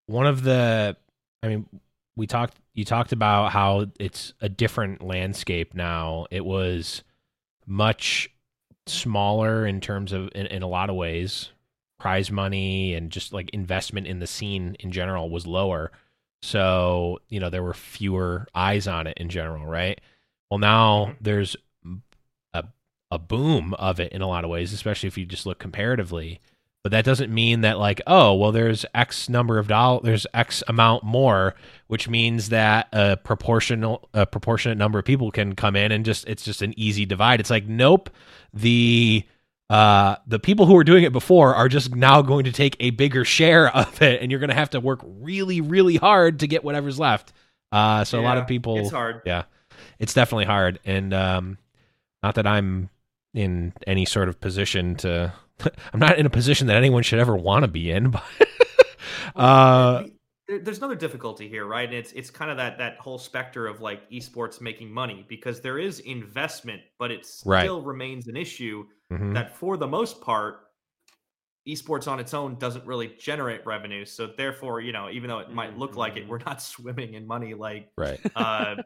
One 0.07 0.27
of 0.27 0.43
the, 0.43 0.97
I 1.43 1.49
mean, 1.49 1.67
we 2.17 2.27
talked. 2.27 2.57
You 2.73 2.85
talked 2.85 3.11
about 3.13 3.51
how 3.51 3.87
it's 3.99 4.33
a 4.41 4.49
different 4.49 5.03
landscape 5.03 5.75
now. 5.75 6.27
It 6.31 6.45
was 6.45 7.03
much 7.67 8.31
smaller 8.87 9.67
in 9.67 9.81
terms 9.81 10.13
of 10.13 10.31
in, 10.37 10.47
in 10.47 10.63
a 10.63 10.69
lot 10.69 10.89
of 10.89 10.95
ways. 10.97 11.51
Prize 11.99 12.31
money 12.31 12.95
and 12.95 13.11
just 13.11 13.33
like 13.33 13.51
investment 13.51 14.07
in 14.07 14.21
the 14.21 14.27
scene 14.29 14.77
in 14.79 14.93
general 14.93 15.29
was 15.31 15.49
lower. 15.49 15.91
So, 16.43 17.19
you 17.29 17.41
know, 17.41 17.51
there 17.51 17.65
were 17.65 17.75
fewer 17.75 18.47
eyes 18.55 18.87
on 18.87 19.09
it 19.09 19.19
in 19.19 19.29
general, 19.31 19.67
right? 19.67 20.01
Well, 20.49 20.59
now 20.59 21.07
Mhm. 21.07 21.17
there's 21.21 21.57
a 23.11 23.19
boom 23.19 23.75
of 23.75 24.01
it 24.01 24.13
in 24.13 24.21
a 24.23 24.29
lot 24.29 24.45
of 24.45 24.51
ways, 24.51 24.73
especially 24.73 25.07
if 25.07 25.17
you 25.17 25.25
just 25.25 25.47
look 25.47 25.59
comparatively. 25.59 26.41
But 26.85 26.93
that 26.93 27.05
doesn't 27.05 27.33
mean 27.33 27.63
that 27.63 27.79
like, 27.79 28.01
oh, 28.07 28.35
well, 28.35 28.53
there's 28.53 28.87
X 28.95 29.29
number 29.29 29.59
of 29.59 29.67
dollars, 29.67 30.03
there's 30.05 30.27
X 30.33 30.63
amount 30.69 31.05
more, 31.05 31.55
which 31.89 32.09
means 32.09 32.51
that 32.51 32.89
a 32.93 33.17
proportional, 33.17 34.09
a 34.15 34.25
proportionate 34.27 34.79
number 34.79 34.99
of 34.99 35.05
people 35.05 35.31
can 35.31 35.55
come 35.55 35.75
in 35.75 35.91
and 35.91 36.05
just 36.05 36.27
it's 36.29 36.45
just 36.45 36.63
an 36.63 36.73
easy 36.79 37.05
divide. 37.05 37.41
It's 37.41 37.51
like, 37.51 37.67
nope, 37.67 38.11
the 38.55 39.25
uh 39.69 40.17
the 40.27 40.39
people 40.39 40.65
who 40.65 40.73
were 40.75 40.85
doing 40.85 41.05
it 41.05 41.13
before 41.13 41.55
are 41.55 41.69
just 41.69 41.95
now 41.95 42.23
going 42.23 42.45
to 42.45 42.53
take 42.53 42.75
a 42.81 42.89
bigger 42.91 43.25
share 43.25 43.69
of 43.77 44.01
it, 44.01 44.23
and 44.23 44.31
you're 44.31 44.41
going 44.41 44.49
to 44.51 44.57
have 44.57 44.71
to 44.71 44.81
work 44.81 45.01
really, 45.05 45.61
really 45.61 45.97
hard 45.97 46.41
to 46.41 46.47
get 46.47 46.63
whatever's 46.63 46.99
left. 46.99 47.33
Uh, 47.73 48.05
so 48.05 48.19
a 48.19 48.23
lot 48.23 48.39
of 48.39 48.47
people, 48.47 48.79
it's 48.79 48.91
hard. 48.91 49.21
yeah, 49.27 49.43
it's 49.99 50.15
definitely 50.15 50.47
hard, 50.47 50.79
and 50.85 51.13
um, 51.13 51.59
not 52.23 52.37
that 52.37 52.47
I'm 52.47 52.89
in 53.35 53.73
any 53.87 54.05
sort 54.05 54.29
of 54.29 54.41
position 54.41 54.95
to. 54.97 55.33
I'm 55.93 55.99
not 56.01 56.19
in 56.19 56.27
a 56.27 56.31
position 56.31 56.69
that 56.69 56.77
anyone 56.77 57.03
should 57.03 57.19
ever 57.19 57.37
want 57.37 57.65
to 57.65 57.69
be 57.69 57.91
in, 57.91 58.11
but 58.11 58.23
uh, 59.35 60.05
there's 60.49 60.79
another 60.79 60.95
difficulty 60.95 61.49
here, 61.49 61.67
right? 61.67 61.89
And 61.89 61.97
it's 61.99 62.13
it's 62.13 62.31
kind 62.31 62.51
of 62.51 62.57
that 62.59 62.79
that 62.79 62.97
whole 62.99 63.19
specter 63.19 63.67
of 63.67 63.81
like 63.81 64.09
esports 64.11 64.61
making 64.61 64.91
money 64.91 65.27
because 65.29 65.61
there 65.61 65.79
is 65.79 66.01
investment, 66.01 66.83
but 66.99 67.11
it 67.11 67.27
Right. 67.45 67.63
still 67.65 67.83
remains 67.83 68.29
an 68.29 68.37
issue 68.37 68.87
mhm. 69.13 69.35
that 69.35 69.57
for 69.57 69.77
the 69.77 69.87
most 69.87 70.21
part, 70.21 70.61
esports 71.67 72.09
on 72.09 72.19
its 72.21 72.33
own 72.35 72.55
doesn't 72.57 72.87
really 72.87 73.09
generate 73.19 73.67
revenue. 73.67 74.05
So 74.05 74.29
therefore, 74.29 74.81
you 74.81 74.93
know, 74.93 75.11
even 75.11 75.29
though 75.29 75.41
it 75.41 75.51
might 75.51 75.77
look 75.77 75.97
like 75.97 76.17
it, 76.17 76.25
Mhm. 76.25 76.29
we're 76.29 76.39
not 76.39 76.63
swimming 76.63 77.15
in 77.15 77.27
money 77.27 77.55
like 77.55 77.91
right. 77.99 78.21
uh 78.37 78.77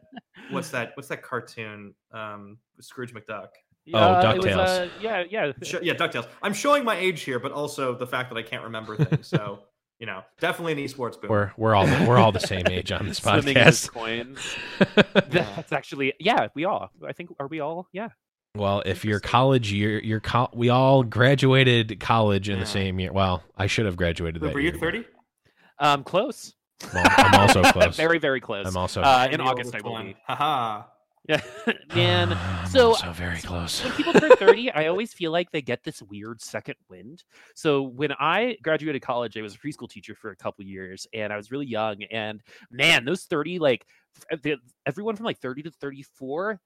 what's 0.49 0.69
that 0.71 0.91
what's 0.95 1.07
that 1.09 1.21
cartoon? 1.21 1.93
Um 2.11 2.57
Scrooge 2.81 3.13
McDuck. 3.13 3.49
Yeah, 3.85 4.33
it 4.33 4.37
was, 4.37 4.45
DuckTales. 4.45 4.85
uh, 4.85 4.89
yeah, 5.01 5.23
yeah. 5.29 5.51
Sh- 5.61 5.75
yeah, 5.81 5.93
DuckTales. 5.93 6.27
I'm 6.41 6.53
showing 6.53 6.83
my 6.85 6.95
age 6.95 7.21
here, 7.23 7.39
but 7.39 7.51
also 7.51 7.95
the 7.95 8.07
fact 8.07 8.29
that 8.29 8.37
I 8.37 8.41
can't 8.43 8.63
remember 8.63 8.95
things. 8.95 9.27
So, 9.27 9.59
you 9.99 10.05
know, 10.05 10.21
definitely 10.39 10.73
an 10.73 10.79
esports 10.79 11.19
boom. 11.19 11.29
We're 11.29 11.51
we're 11.57 11.75
all 11.75 11.85
we're 12.07 12.17
all 12.17 12.31
the 12.31 12.39
same 12.39 12.65
age 12.67 12.91
on 12.91 13.07
this 13.07 13.17
Swimming 13.21 13.57
in 13.57 13.63
podcast. 13.63 13.89
coins. 13.91 14.39
That's 15.29 15.71
actually 15.73 16.13
yeah. 16.19 16.47
We 16.55 16.65
all. 16.65 16.91
I 17.05 17.11
think 17.13 17.31
are 17.39 17.47
we 17.47 17.59
all? 17.59 17.87
Yeah. 17.91 18.09
well, 18.55 18.83
if 18.85 19.03
you're 19.03 19.19
college, 19.19 19.73
you're 19.73 19.99
you're 19.99 20.21
we 20.53 20.69
all 20.69 21.03
graduated 21.03 21.99
college 21.99 22.47
in 22.49 22.55
Yeah. 22.55 22.61
the 22.63 22.69
same 22.69 22.99
year. 22.99 23.11
Well, 23.11 23.43
I 23.57 23.67
should 23.67 23.85
have 23.85 23.97
graduated 23.97 24.41
that 24.43 24.53
Were 24.53 24.59
you 24.61 24.71
30? 24.71 25.05
Um, 25.79 26.03
close. 26.03 26.53
Well, 26.93 27.03
I'm 27.17 27.39
also 27.39 27.63
close. 27.63 27.97
very 27.97 28.19
very 28.19 28.39
close. 28.39 28.65
I'm 28.67 28.77
also 28.77 29.01
uh, 29.01 29.27
in 29.31 29.41
August, 29.41 29.73
I 29.73 29.79
oldest 29.79 29.85
one. 29.85 30.01
believe. 30.03 30.15
Haha. 30.27 30.83
Yeah, 31.27 31.41
man. 31.95 32.33
I'm 32.33 32.67
so- 32.69 32.89
also 32.89 33.11
very 33.13 33.39
close. 33.39 33.83
when 33.83 33.93
people 33.93 34.13
turn 34.13 34.31
30 34.31 34.71
i 34.73 34.87
always 34.87 35.13
feel 35.13 35.31
like 35.31 35.49
they 35.51 35.61
get 35.61 35.83
this 35.83 36.01
weird 36.01 36.41
second 36.41 36.75
wind 36.89 37.23
so 37.55 37.81
when 37.83 38.11
i 38.19 38.57
graduated 38.63 39.01
college 39.01 39.37
i 39.37 39.41
was 39.41 39.55
a 39.55 39.57
preschool 39.57 39.89
teacher 39.89 40.15
for 40.15 40.31
a 40.31 40.35
couple 40.35 40.65
years 40.65 41.07
and 41.13 41.31
i 41.31 41.37
was 41.37 41.51
really 41.51 41.65
young 41.67 42.03
and 42.11 42.41
man 42.71 43.05
those 43.05 43.23
30 43.23 43.59
like 43.59 43.85
everyone 44.85 45.15
from 45.15 45.25
like 45.25 45.39
30 45.39 45.63
to 45.63 45.71
34 45.71 46.59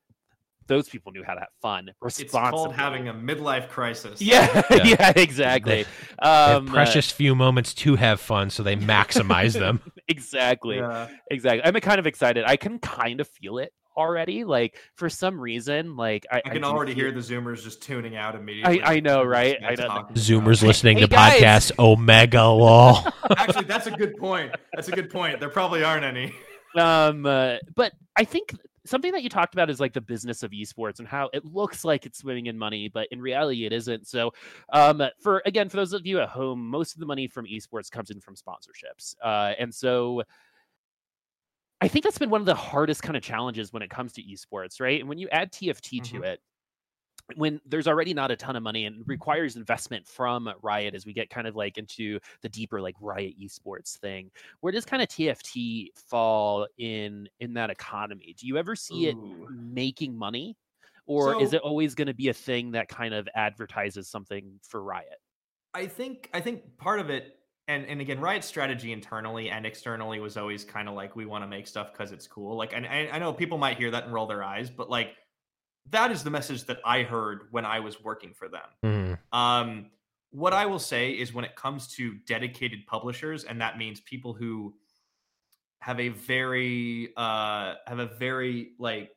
those 0.67 0.89
people 0.89 1.11
knew 1.13 1.23
how 1.23 1.33
to 1.33 1.39
have 1.39 1.49
fun 1.61 1.89
It's 2.05 2.19
responsibly. 2.19 2.51
called 2.57 2.73
having 2.75 3.07
a 3.07 3.13
midlife 3.13 3.69
crisis. 3.69 4.21
yeah 4.21 4.63
Yeah. 4.71 4.83
yeah, 4.85 5.13
exactly 5.15 5.83
They 5.83 5.89
have 6.27 6.57
um, 6.57 6.67
uh, 6.67 6.71
precious 6.71 7.09
few 7.11 7.35
moments 7.35 7.73
to 7.75 7.95
have 7.95 8.19
fun, 8.19 8.49
so 8.49 8.63
they 8.63 8.75
maximize 8.75 9.53
them. 9.53 9.81
exactly 10.07 10.77
Yeah. 10.77 11.07
exactly 11.31 11.61
i'm 11.63 11.73
kind 11.81 11.99
of 11.99 12.07
excited 12.07 12.43
i 12.45 12.57
can 12.57 12.79
kind 12.79 13.21
of 13.21 13.27
feel 13.27 13.59
it 13.59 13.71
already 13.97 14.43
like 14.43 14.77
for 14.93 15.09
some 15.09 15.39
reason 15.41 15.95
like 15.97 16.25
i, 16.31 16.37
I 16.45 16.49
can 16.49 16.61
do 16.61 16.67
already 16.67 16.93
feel- 16.93 17.05
hear 17.05 17.11
the 17.11 17.19
Zoomers 17.19 17.63
just 17.63 17.81
tuning 17.81 18.15
out 18.15 18.35
immediately. 18.35 18.81
I 18.83 18.99
know, 18.99 19.23
right? 19.23 19.57
I 19.63 19.75
know. 19.75 20.07
Zoomers 20.13 20.59
about- 20.59 20.67
listening 20.67 20.97
Hey, 20.97 21.01
to 21.03 21.07
guys! 21.09 21.41
podcasts, 21.41 21.71
OMEGALUL. 21.77 23.11
Actually, 23.37 23.65
that's 23.65 23.87
a 23.87 23.91
good 23.91 24.15
point. 24.17 24.55
That's 24.73 24.87
a 24.87 24.91
good 24.91 25.09
point. 25.09 25.39
There 25.39 25.49
probably 25.49 25.83
aren't 25.83 26.05
any. 26.05 26.33
um 26.77 27.25
uh, 27.25 27.55
but 27.75 27.93
i 28.15 28.23
think 28.23 28.53
something 28.85 29.11
that 29.13 29.23
you 29.23 29.29
talked 29.29 29.53
about 29.53 29.69
is 29.69 29.79
like 29.79 29.93
the 29.93 30.01
business 30.01 30.43
of 30.43 30.51
esports 30.51 30.99
and 30.99 31.07
how 31.07 31.29
it 31.33 31.43
looks 31.43 31.83
like 31.83 32.05
it's 32.05 32.19
swimming 32.19 32.45
in 32.45 32.57
money 32.57 32.87
but 32.89 33.07
in 33.11 33.19
reality 33.21 33.65
it 33.65 33.73
isn't 33.73 34.05
so 34.07 34.31
um 34.73 35.01
for 35.21 35.41
again 35.45 35.67
for 35.69 35.77
those 35.77 35.93
of 35.93 36.05
you 36.05 36.19
at 36.19 36.29
home 36.29 36.69
most 36.69 36.93
of 36.93 36.99
the 36.99 37.05
money 37.05 37.27
from 37.27 37.45
esports 37.45 37.89
comes 37.89 38.11
in 38.11 38.19
from 38.19 38.35
sponsorships 38.35 39.15
uh 39.23 39.53
and 39.59 39.73
so 39.73 40.23
i 41.81 41.87
think 41.87 42.03
that's 42.03 42.17
been 42.17 42.29
one 42.29 42.41
of 42.41 42.45
the 42.45 42.55
hardest 42.55 43.03
kind 43.03 43.17
of 43.17 43.23
challenges 43.23 43.73
when 43.73 43.81
it 43.81 43.89
comes 43.89 44.13
to 44.13 44.23
esports 44.23 44.79
right 44.79 44.99
and 44.99 45.09
when 45.09 45.17
you 45.17 45.27
add 45.29 45.51
tft 45.51 45.81
to 45.81 46.15
mm-hmm. 46.15 46.23
it 46.23 46.39
when 47.35 47.59
there's 47.65 47.87
already 47.87 48.13
not 48.13 48.31
a 48.31 48.35
ton 48.35 48.55
of 48.55 48.63
money 48.63 48.85
and 48.85 48.97
mm-hmm. 48.97 49.09
requires 49.09 49.55
investment 49.55 50.07
from 50.07 50.49
Riot 50.61 50.95
as 50.95 51.05
we 51.05 51.13
get 51.13 51.29
kind 51.29 51.47
of 51.47 51.55
like 51.55 51.77
into 51.77 52.19
the 52.41 52.49
deeper 52.49 52.81
like 52.81 52.95
Riot 53.01 53.33
esports 53.41 53.97
thing, 53.97 54.31
where 54.61 54.71
does 54.71 54.85
kind 54.85 55.01
of 55.01 55.09
TFT 55.09 55.87
fall 56.09 56.67
in 56.77 57.27
in 57.39 57.53
that 57.55 57.69
economy? 57.69 58.35
Do 58.37 58.47
you 58.47 58.57
ever 58.57 58.75
see 58.75 59.07
it 59.07 59.17
making 59.49 60.17
money? 60.17 60.55
Or 61.05 61.41
is 61.41 61.53
it 61.53 61.61
always 61.61 61.95
going 61.95 62.07
to 62.07 62.13
be 62.13 62.27
a 62.27 62.33
thing 62.33 62.71
that 62.71 62.89
kind 62.89 63.13
of 63.13 63.29
advertises 63.33 64.09
something 64.09 64.59
for 64.61 64.83
Riot? 64.83 65.19
I 65.73 65.87
think 65.87 66.29
I 66.33 66.41
think 66.41 66.77
part 66.77 66.99
of 66.99 67.09
it, 67.09 67.36
and 67.67 67.85
and 67.85 67.99
again, 68.01 68.19
Riot's 68.19 68.47
strategy 68.47 68.91
internally 68.91 69.49
and 69.49 69.65
externally 69.65 70.19
was 70.19 70.37
always 70.37 70.63
kind 70.63 70.87
of 70.87 70.95
like 70.95 71.15
we 71.15 71.25
want 71.25 71.43
to 71.43 71.47
make 71.47 71.67
stuff 71.67 71.91
because 71.91 72.11
it's 72.11 72.27
cool. 72.27 72.55
Like, 72.55 72.73
and 72.73 72.85
I, 72.85 73.09
I 73.11 73.19
know 73.19 73.33
people 73.33 73.57
might 73.57 73.77
hear 73.77 73.91
that 73.91 74.05
and 74.05 74.13
roll 74.13 74.27
their 74.27 74.43
eyes, 74.43 74.69
but 74.69 74.89
like 74.89 75.15
that 75.89 76.11
is 76.11 76.23
the 76.23 76.29
message 76.29 76.63
that 76.65 76.79
I 76.85 77.03
heard 77.03 77.47
when 77.51 77.65
I 77.65 77.79
was 77.79 78.03
working 78.03 78.33
for 78.33 78.47
them. 78.49 78.69
Mhm. 78.83 79.37
Um, 79.37 79.91
what 80.31 80.53
I 80.53 80.65
will 80.65 80.79
say 80.79 81.11
is 81.11 81.33
when 81.33 81.45
it 81.45 81.55
comes 81.55 81.87
to 81.95 82.15
dedicated 82.25 82.85
publishers, 82.87 83.43
and 83.43 83.61
that 83.61 83.77
means 83.77 83.99
people 84.01 84.33
who 84.33 84.75
have 85.79 85.99
a 85.99 86.09
very 86.09 87.13
uh 87.17 87.75
have 87.85 87.99
a 87.99 88.07
very 88.07 88.71
like 88.79 89.11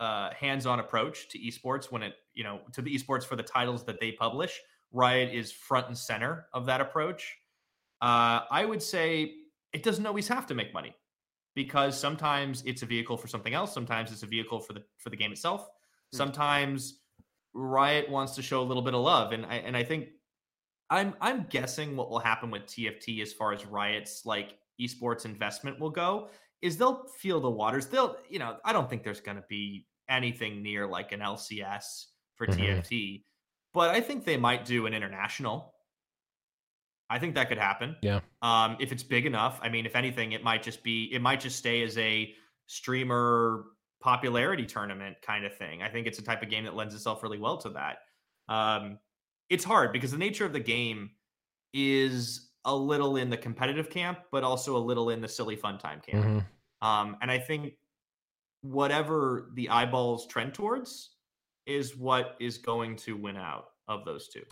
uh 0.00 0.30
hands-on 0.34 0.80
approach 0.80 1.28
to 1.30 1.38
esports 1.38 1.90
when 1.90 2.02
it 2.02 2.14
you 2.34 2.44
know 2.44 2.60
to 2.72 2.82
the 2.82 2.94
esports 2.94 3.24
for 3.24 3.36
the 3.36 3.42
titles 3.42 3.84
that 3.84 4.00
they 4.00 4.12
publish 4.12 4.60
riot 4.94 5.34
is 5.34 5.52
front 5.52 5.88
and 5.88 5.98
center 5.98 6.46
of 6.54 6.66
that 6.66 6.80
approach 6.80 7.36
uh 8.02 8.40
i 8.50 8.64
would 8.64 8.82
say 8.82 9.34
it 9.72 9.82
doesn't 9.82 10.06
always 10.06 10.28
have 10.28 10.46
to 10.46 10.54
make 10.54 10.72
money 10.72 10.94
because 11.54 11.98
sometimes 11.98 12.62
it's 12.66 12.82
a 12.82 12.86
vehicle 12.86 13.16
for 13.16 13.28
something 13.28 13.54
else 13.54 13.72
sometimes 13.74 14.10
it's 14.12 14.22
a 14.22 14.26
vehicle 14.26 14.60
for 14.60 14.72
the 14.72 14.82
for 14.98 15.10
the 15.10 15.16
game 15.16 15.32
itself. 15.32 15.68
Sometimes 16.12 17.00
riot 17.54 18.08
wants 18.08 18.34
to 18.36 18.42
show 18.42 18.62
a 18.62 18.66
little 18.70 18.82
bit 18.82 18.94
of 18.94 19.00
love 19.02 19.32
and 19.32 19.44
i 19.46 19.56
and 19.56 19.76
i 19.76 19.82
think 19.82 20.10
i'm 20.90 21.14
i'm 21.20 21.44
guessing 21.50 21.96
what 21.96 22.08
will 22.10 22.18
happen 22.20 22.50
with 22.50 22.62
tft 22.66 23.20
as 23.22 23.32
far 23.32 23.52
as 23.52 23.64
riot's 23.66 24.24
like 24.24 24.58
esports 24.80 25.24
investment 25.24 25.78
will 25.80 25.90
go 25.90 26.28
is 26.62 26.76
they'll 26.76 27.06
feel 27.18 27.40
the 27.40 27.50
waters. 27.50 27.86
They'll 27.88 28.16
you 28.28 28.38
know 28.38 28.58
i 28.64 28.72
don't 28.72 28.88
think 28.88 29.02
there's 29.02 29.20
going 29.20 29.36
to 29.36 29.44
be 29.48 29.86
anything 30.08 30.62
near 30.62 30.86
like 30.86 31.12
an 31.12 31.20
LCS 31.20 32.06
for 32.36 32.46
Mhm. 32.46 32.56
TFT, 32.56 33.24
but 33.74 33.90
I 33.90 34.00
think 34.00 34.24
they 34.24 34.38
might 34.38 34.64
do 34.64 34.86
an 34.86 34.94
international. 34.94 35.74
I 37.10 37.18
think 37.18 37.34
that 37.34 37.48
could 37.48 37.58
happen. 37.58 37.96
Yeah. 38.02 38.20
Um, 38.40 38.76
if 38.80 38.90
it's 38.90 39.02
big 39.02 39.26
enough, 39.26 39.58
I 39.62 39.68
mean, 39.68 39.84
if 39.86 39.94
anything, 39.94 40.32
it 40.32 40.42
might 40.42 40.62
just 40.62 40.82
be 40.82 41.12
it 41.12 41.20
might 41.20 41.40
just 41.40 41.58
stay 41.58 41.82
as 41.82 41.98
a 41.98 42.34
streamer 42.66 43.66
popularity 44.00 44.66
tournament 44.66 45.18
kind 45.22 45.44
of 45.44 45.56
thing. 45.56 45.82
I 45.82 45.90
think 45.90 46.06
it's 46.06 46.18
a 46.18 46.22
type 46.22 46.42
of 46.42 46.48
game 46.50 46.64
that 46.64 46.74
lends 46.74 46.94
itself 46.94 47.22
really 47.22 47.38
well 47.38 47.58
to 47.58 47.70
that. 47.70 47.98
Um, 48.48 49.00
it's 49.50 49.64
hard 49.64 49.92
because 49.92 50.12
the 50.12 50.18
nature 50.18 50.46
of 50.46 50.52
the 50.52 50.60
game 50.60 51.10
is 51.74 52.52
a 52.64 52.74
little 52.74 53.16
in 53.16 53.30
the 53.30 53.36
competitive 53.36 53.90
camp, 53.90 54.20
but 54.32 54.44
also 54.44 54.76
a 54.76 54.78
little 54.78 55.10
in 55.10 55.20
the 55.20 55.28
silly 55.28 55.56
fun 55.56 55.78
time 55.78 56.00
camp. 56.00 56.24
Mhm. 56.26 56.46
Um, 56.80 57.18
and 57.20 57.30
I 57.30 57.38
think 57.38 57.74
whatever 58.62 59.50
the 59.54 59.68
eyeballs 59.70 60.26
trend 60.26 60.54
towards 60.54 61.13
is 61.66 61.96
what 61.96 62.36
is 62.40 62.58
going 62.58 62.96
to 62.96 63.16
win 63.16 63.36
out 63.36 63.70
of 63.88 64.04
those 64.04 64.28
two. 64.28 64.44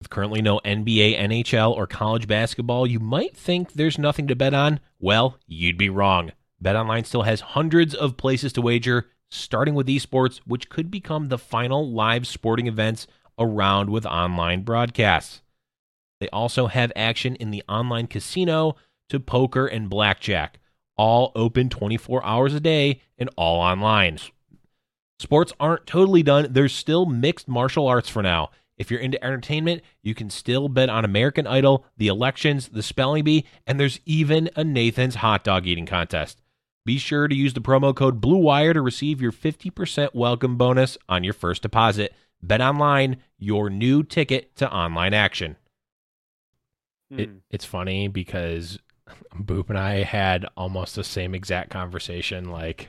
With 0.00 0.10
currently 0.10 0.42
no 0.42 0.60
NBA, 0.64 1.18
NHL, 1.18 1.74
or 1.74 1.86
college 1.86 2.26
basketball, 2.26 2.86
you 2.86 3.00
might 3.00 3.36
think 3.36 3.72
there's 3.72 3.98
nothing 3.98 4.26
to 4.28 4.36
bet 4.36 4.52
on. 4.54 4.80
Well, 4.98 5.38
you'd 5.46 5.78
be 5.78 5.88
wrong. 5.88 6.32
BetOnline 6.62 7.06
still 7.06 7.22
has 7.22 7.40
hundreds 7.40 7.94
of 7.94 8.16
places 8.16 8.52
to 8.54 8.62
wager, 8.62 9.10
starting 9.30 9.74
with 9.74 9.86
esports, 9.86 10.40
which 10.46 10.68
could 10.68 10.90
become 10.90 11.28
the 11.28 11.38
final 11.38 11.90
live 11.90 12.26
sporting 12.26 12.66
events 12.66 13.06
around 13.38 13.90
with 13.90 14.06
online 14.06 14.62
broadcasts. 14.62 15.42
They 16.20 16.28
also 16.28 16.66
have 16.66 16.92
action 16.94 17.36
in 17.36 17.50
the 17.50 17.62
online 17.68 18.06
casino 18.06 18.76
to 19.08 19.20
poker 19.20 19.66
and 19.66 19.90
blackjack, 19.90 20.58
all 20.96 21.32
open 21.34 21.68
24 21.68 22.24
hours 22.24 22.54
a 22.54 22.60
day 22.60 23.02
and 23.18 23.28
all 23.36 23.60
online. 23.60 24.18
Sports 25.18 25.52
aren't 25.60 25.86
totally 25.86 26.22
done. 26.22 26.48
There's 26.50 26.74
still 26.74 27.06
mixed 27.06 27.48
martial 27.48 27.86
arts 27.86 28.08
for 28.08 28.22
now. 28.22 28.50
If 28.76 28.90
you're 28.90 29.00
into 29.00 29.22
entertainment, 29.24 29.82
you 30.02 30.14
can 30.14 30.28
still 30.30 30.68
bet 30.68 30.88
on 30.88 31.04
American 31.04 31.46
Idol, 31.46 31.86
the 31.96 32.08
elections, 32.08 32.68
the 32.70 32.82
spelling 32.82 33.22
bee, 33.24 33.46
and 33.66 33.78
there's 33.78 34.00
even 34.04 34.50
a 34.56 34.64
Nathan's 34.64 35.16
hot 35.16 35.44
dog 35.44 35.66
eating 35.66 35.86
contest. 35.86 36.42
Be 36.84 36.98
sure 36.98 37.28
to 37.28 37.34
use 37.34 37.54
the 37.54 37.60
promo 37.60 37.94
code 37.94 38.20
BLUEWIRE 38.20 38.74
to 38.74 38.82
receive 38.82 39.22
your 39.22 39.32
50% 39.32 40.14
welcome 40.14 40.56
bonus 40.56 40.98
on 41.08 41.22
your 41.24 41.32
first 41.32 41.62
deposit. 41.62 42.12
Bet 42.42 42.60
online, 42.60 43.18
your 43.38 43.70
new 43.70 44.02
ticket 44.02 44.54
to 44.56 44.70
online 44.70 45.14
action. 45.14 45.56
It, 47.10 47.28
Hmm. 47.28 47.36
it's 47.50 47.64
funny 47.64 48.08
because 48.08 48.78
Boop 49.34 49.68
and 49.70 49.78
I 49.78 50.02
had 50.02 50.46
almost 50.56 50.96
the 50.96 51.04
same 51.04 51.34
exact 51.34 51.70
conversation 51.70 52.50
like 52.50 52.88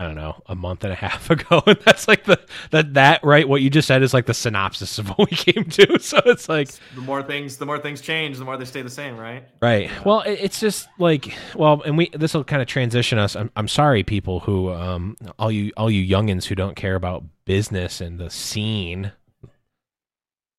I 0.00 0.04
don't 0.04 0.14
know, 0.14 0.42
a 0.46 0.54
month 0.54 0.82
and 0.82 0.94
a 0.94 0.96
half 0.96 1.28
ago. 1.30 1.62
And 1.66 1.78
that's 1.84 2.08
like 2.08 2.24
the 2.24 2.40
that 2.70 2.94
that 2.94 3.22
right 3.22 3.46
what 3.46 3.60
you 3.60 3.68
just 3.68 3.86
said 3.86 4.02
is 4.02 4.14
like 4.14 4.24
the 4.24 4.32
synopsis 4.32 4.98
of 4.98 5.08
what 5.18 5.30
we 5.30 5.36
came 5.36 5.64
to. 5.64 5.90
So 6.00 6.18
it's 6.24 6.48
like 6.48 6.70
The 6.94 7.02
more 7.02 7.22
things, 7.22 7.58
the 7.58 7.66
more 7.66 7.78
things 7.78 8.00
change, 8.00 8.38
the 8.38 8.46
more 8.46 8.56
they 8.56 8.64
stay 8.64 8.80
the 8.80 8.88
same, 8.88 9.18
right? 9.18 9.44
Right. 9.60 9.90
Well, 10.06 10.22
it's 10.26 10.58
just 10.58 10.88
like 10.98 11.36
well, 11.54 11.82
and 11.84 11.98
we 11.98 12.08
this 12.14 12.32
will 12.32 12.44
kind 12.44 12.62
of 12.62 12.68
transition 12.68 13.18
us. 13.18 13.36
I'm 13.36 13.50
I'm 13.54 13.68
sorry, 13.68 14.02
people 14.02 14.40
who 14.40 14.72
um 14.72 15.18
all 15.38 15.52
you 15.52 15.72
all 15.76 15.90
you 15.90 16.02
youngins 16.02 16.46
who 16.46 16.54
don't 16.54 16.76
care 16.76 16.94
about 16.94 17.24
business 17.44 18.00
and 18.00 18.18
the 18.18 18.30
scene, 18.30 19.12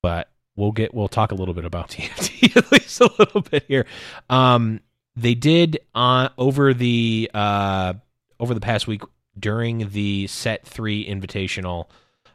but 0.04 0.30
we'll 0.54 0.70
get 0.72 0.94
we'll 0.94 1.08
talk 1.08 1.32
a 1.32 1.34
little 1.34 1.54
bit 1.54 1.64
about 1.64 1.88
TFT 1.90 2.56
at 2.56 2.70
least 2.70 3.00
a 3.00 3.10
little 3.18 3.40
bit 3.40 3.64
here. 3.66 3.86
Um, 4.30 4.80
they 5.16 5.34
did 5.34 5.80
on 5.96 6.30
over 6.38 6.72
the 6.72 7.28
uh 7.34 7.94
over 8.38 8.54
the 8.54 8.60
past 8.60 8.86
week 8.86 9.02
during 9.38 9.90
the 9.90 10.26
set 10.26 10.66
three 10.66 11.06
invitational. 11.06 11.86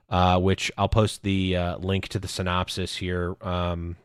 Uh, 0.09 0.39
which 0.39 0.71
I'll 0.77 0.87
post 0.87 1.23
the 1.23 1.57
uh, 1.57 1.77
link 1.79 2.07
to 2.07 2.19
the 2.19 2.29
synopsis 2.29 2.95
here. 2.95 3.35
Um, 3.41 3.97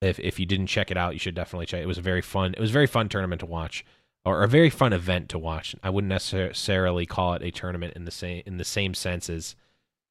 if 0.00 0.20
if 0.20 0.38
you 0.38 0.46
didn't 0.46 0.68
check 0.68 0.92
it 0.92 0.96
out, 0.96 1.12
you 1.12 1.18
should 1.18 1.34
definitely 1.34 1.66
check. 1.66 1.82
It 1.82 1.86
was 1.86 1.98
a 1.98 2.02
very 2.02 2.22
fun. 2.22 2.54
It 2.54 2.60
was 2.60 2.70
a 2.70 2.72
very 2.72 2.86
fun 2.86 3.08
tournament 3.08 3.40
to 3.40 3.46
watch, 3.46 3.84
or 4.24 4.44
a 4.44 4.48
very 4.48 4.70
fun 4.70 4.92
event 4.92 5.30
to 5.30 5.40
watch. 5.40 5.74
I 5.82 5.90
wouldn't 5.90 6.08
necessarily 6.08 7.04
call 7.04 7.34
it 7.34 7.42
a 7.42 7.50
tournament 7.50 7.94
in 7.96 8.04
the 8.04 8.12
same 8.12 8.44
in 8.46 8.58
the 8.58 8.64
same 8.64 8.94
sense 8.94 9.28
as. 9.28 9.56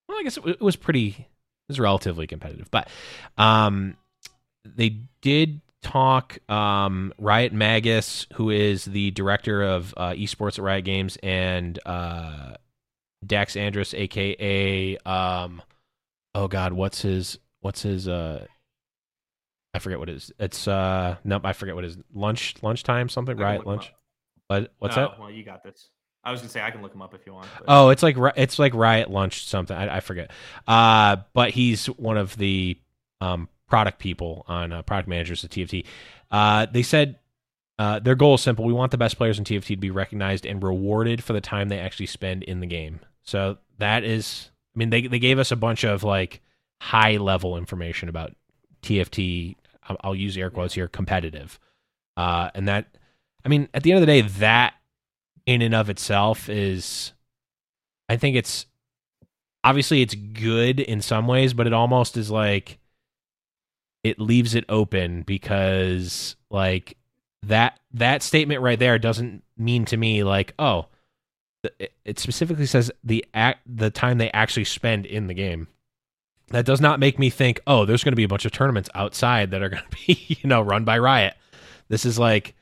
Well, 0.10 0.18
I 0.20 0.24
guess 0.24 0.36
it, 0.36 0.46
it 0.46 0.62
was 0.62 0.76
pretty. 0.76 1.08
It 1.08 1.70
was 1.70 1.80
relatively 1.80 2.28
competitive, 2.28 2.70
but 2.70 2.90
um, 3.38 3.96
they 4.66 4.98
did 5.22 5.62
talk. 5.84 6.40
Um, 6.50 7.14
Riot 7.18 7.54
Magus, 7.54 8.26
who 8.34 8.50
is 8.50 8.86
the 8.86 9.12
director 9.12 9.62
of 9.62 9.94
uh, 9.98 10.12
esports 10.12 10.58
at 10.58 10.64
Riot 10.64 10.86
Games, 10.86 11.18
and 11.22 11.78
uh, 11.86 12.56
Dax 13.26 13.56
Andrus, 13.56 13.94
aka 13.94 14.98
um, 15.06 15.62
oh 16.36 16.48
god, 16.48 16.74
what's 16.74 17.02
his 17.02 17.38
what's 17.62 17.82
his 17.84 18.08
uh 18.08 18.46
I 19.74 19.80
forget 19.80 19.98
what 20.00 20.10
it 20.10 20.16
is. 20.16 20.32
It's 20.40 20.68
uh 20.68 21.18
nope, 21.24 21.44
I 21.46 21.54
forget 21.54 21.76
what 21.76 21.84
it 21.84 21.88
is. 21.88 21.98
Lunch 22.14 22.56
lunchtime 22.62 23.10
something, 23.10 23.38
right? 23.38 23.66
Lunch. 23.66 23.92
What 24.48 24.72
what's 24.80 24.98
Oh, 24.98 25.02
that? 25.02 25.20
Well, 25.20 25.32
you 25.32 25.44
got 25.44 25.64
this. 25.64 25.90
I 26.24 26.32
was 26.32 26.42
gonna 26.42 26.50
say 26.50 26.62
I 26.62 26.72
can 26.72 26.82
look 26.82 26.92
them 26.92 27.02
up 27.02 27.14
if 27.14 27.26
you 27.26 27.34
want. 27.34 27.48
But 27.58 27.66
Oh, 27.68 27.90
it's 27.90 28.04
like 28.04 28.16
it's 28.36 28.60
like 28.60 28.74
Riot 28.74 29.10
Lunch 29.10 29.46
something. 29.46 29.76
I, 29.76 29.98
I 29.98 30.00
forget. 30.00 30.32
Uh 30.68 31.18
but 31.34 31.52
he's 31.52 31.88
one 31.88 32.18
of 32.18 32.36
the 32.38 32.78
um 33.22 33.50
product 33.74 33.98
people 33.98 34.46
on 34.48 34.72
uh, 34.72 34.84
product 34.84 35.10
managers 35.10 35.44
at 35.44 35.50
TFT. 35.50 35.84
Uh 36.30 36.68
they 36.72 36.84
said 36.84 37.18
uh, 37.80 37.98
their 37.98 38.14
goal 38.14 38.36
is 38.36 38.42
simple. 38.42 38.66
We 38.66 38.74
want 38.74 38.92
the 38.92 39.00
best 39.00 39.18
players 39.18 39.40
in 39.40 39.46
TFT 39.46 39.66
to 39.66 39.78
be 39.78 39.90
recognized 39.90 40.46
and 40.46 40.62
rewarded 40.62 41.24
for 41.24 41.34
the 41.34 41.42
time 41.42 41.70
they 41.70 41.80
actually 41.80 42.06
spend 42.06 42.44
in 42.44 42.60
the 42.60 42.68
game. 42.68 43.00
So 43.24 43.58
that 43.80 44.04
is, 44.04 44.52
I 44.76 44.78
mean, 44.78 44.92
they 44.92 45.08
they 45.08 45.18
gave 45.18 45.40
us 45.40 45.52
a 45.52 45.56
bunch 45.56 45.84
of 45.84 46.04
like 46.04 46.42
high 46.82 47.18
level 47.18 47.58
information 47.58 48.10
about 48.10 48.36
TFT. 48.84 49.56
I'll, 49.90 49.98
I'll 50.04 50.16
use 50.16 50.38
air 50.38 50.52
quotes 50.52 50.76
here, 50.76 50.88
competitive, 50.88 51.60
uh, 52.16 52.52
and 52.54 52.68
that, 52.68 52.96
I 53.44 53.50
mean, 53.50 53.70
at 53.74 53.82
the 53.82 53.92
end 53.92 53.98
of 53.98 54.02
the 54.08 54.22
day, 54.22 54.22
that 54.22 54.76
in 55.48 55.64
and 55.64 55.74
of 55.74 55.90
itself 55.90 56.48
is, 56.48 57.12
I 58.08 58.18
think 58.18 58.36
it's 58.36 58.68
obviously 59.64 60.04
it's 60.04 60.14
good 60.14 60.80
in 60.80 61.02
some 61.02 61.26
ways, 61.26 61.56
but 61.56 61.66
it 61.66 61.74
almost 61.74 62.18
is 62.18 62.30
like 62.30 62.78
it 64.04 64.20
leaves 64.20 64.56
it 64.56 64.66
open 64.70 65.22
because 65.22 66.36
like 66.50 66.98
that 67.44 67.80
that 67.94 68.24
statement 68.24 68.62
right 68.62 68.80
there 68.80 69.00
doesn't 69.00 69.44
mean 69.58 69.86
to 69.86 69.98
me 69.98 70.24
like 70.24 70.54
oh 70.60 70.88
it- 71.80 72.20
specifically 72.20 72.66
says 72.66 72.92
the 73.04 73.26
act 73.34 73.62
the 73.66 73.90
time 73.90 74.18
they 74.18 74.32
actually 74.32 74.66
spend 74.66 75.06
in 75.06 75.28
the 75.28 75.34
game. 75.34 75.68
That 76.50 76.66
does 76.66 76.82
not 76.82 77.00
make 77.00 77.18
me 77.18 77.30
think 77.30 77.60
oh 77.66 77.86
there's 77.86 78.04
going 78.04 78.12
to 78.12 78.18
be 78.18 78.24
a 78.24 78.28
bunch 78.30 78.46
of 78.46 78.52
tournaments 78.52 78.90
outside 78.94 79.52
that 79.52 79.64
are 79.64 79.70
going 79.70 79.84
to 79.90 79.98
be 80.06 80.26
you 80.42 80.48
know 80.48 80.62
run 80.62 80.84
by 80.84 81.00
riot. 81.00 81.36
This 81.90 82.06
is 82.06 82.20
like 82.20 82.56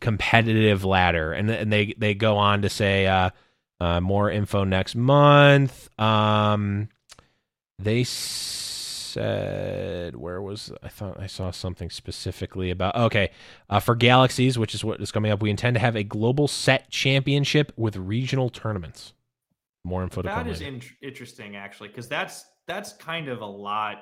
competitive 0.00 0.84
ladder. 0.84 1.32
And 1.32 1.48
and 1.50 1.72
they 1.72 1.94
they 1.96 2.14
go 2.14 2.36
on 2.36 2.62
to 2.62 2.68
say 2.68 3.06
uh, 3.06 3.30
uh 3.80 4.00
more 4.00 4.30
info 4.30 4.64
next 4.64 4.94
month. 4.96 5.88
Um 5.98 6.88
they 7.78 8.04
said 9.14 10.16
where 10.16 10.40
was 10.42 10.72
i 10.82 10.88
thought 10.88 11.18
i 11.20 11.26
saw 11.26 11.50
something 11.50 11.88
specifically 11.90 12.70
about 12.70 12.94
okay 12.96 13.30
uh, 13.70 13.80
for 13.80 13.94
galaxies 13.94 14.58
which 14.58 14.74
is 14.74 14.84
what 14.84 15.00
is 15.00 15.10
coming 15.12 15.30
up 15.32 15.40
we 15.42 15.50
intend 15.50 15.74
to 15.74 15.80
have 15.80 15.96
a 15.96 16.02
global 16.04 16.46
set 16.48 16.90
championship 16.90 17.72
with 17.76 17.96
regional 17.96 18.50
tournaments 18.50 19.14
more 19.84 20.02
info 20.02 20.22
to 20.22 20.26
that 20.28 20.46
is 20.46 20.60
in- 20.62 20.80
interesting 21.02 21.56
actually, 21.56 21.88
because 21.88 22.08
that's 22.08 22.46
that's 22.66 22.94
kind 22.94 23.28
of 23.28 23.42
a 23.42 23.46
lot 23.46 23.96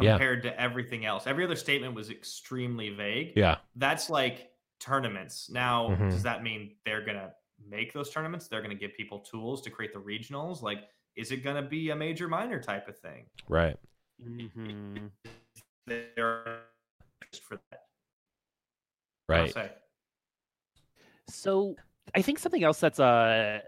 Yeah. 0.00 0.12
compared 0.12 0.44
to 0.44 0.60
everything 0.60 1.04
else. 1.04 1.26
Every 1.26 1.42
other 1.44 1.56
statement 1.56 1.94
was 1.94 2.10
extremely 2.10 2.90
vague. 2.90 3.32
yeah 3.34 3.56
That's 3.74 4.08
like 4.08 4.50
tournaments. 4.78 5.50
Now, 5.50 5.88
Mhm. 5.88 6.10
does 6.10 6.22
that 6.22 6.44
mean 6.44 6.76
they're 6.84 7.04
gonna 7.04 7.32
make 7.68 7.92
those 7.92 8.08
tournaments? 8.10 8.46
They're 8.46 8.62
gonna 8.62 8.76
give 8.76 8.94
people 8.96 9.18
tools 9.18 9.62
to 9.62 9.70
create 9.70 9.92
the 9.92 9.98
regionals? 10.00 10.62
Like, 10.62 10.84
is 11.16 11.32
it 11.32 11.38
gonna 11.38 11.62
be 11.78 11.90
a 11.90 11.96
major 11.96 12.28
minor 12.28 12.62
type 12.62 12.86
of 12.86 12.96
thing? 12.96 13.26
right 13.48 13.76
Mhm. 14.22 15.10
They're 15.86 16.60
for 17.42 17.60
that. 17.70 17.86
Right. 19.28 19.72
So 21.28 21.76
I 22.14 22.22
think 22.22 22.38
something 22.38 22.64
else 22.64 22.80
that's 22.80 22.98
uh 22.98 23.60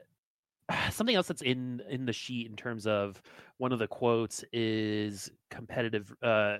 something 0.90 1.14
else 1.14 1.28
that's 1.28 1.42
in 1.42 1.82
in 1.88 2.06
the 2.06 2.12
sheet 2.12 2.48
in 2.50 2.56
terms 2.56 2.86
of 2.86 3.22
one 3.58 3.72
of 3.72 3.78
the 3.78 3.86
quotes 3.86 4.44
is 4.52 5.30
competitive 5.50 6.12
uh 6.22 6.58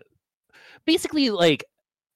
basically 0.85 1.31
like 1.31 1.65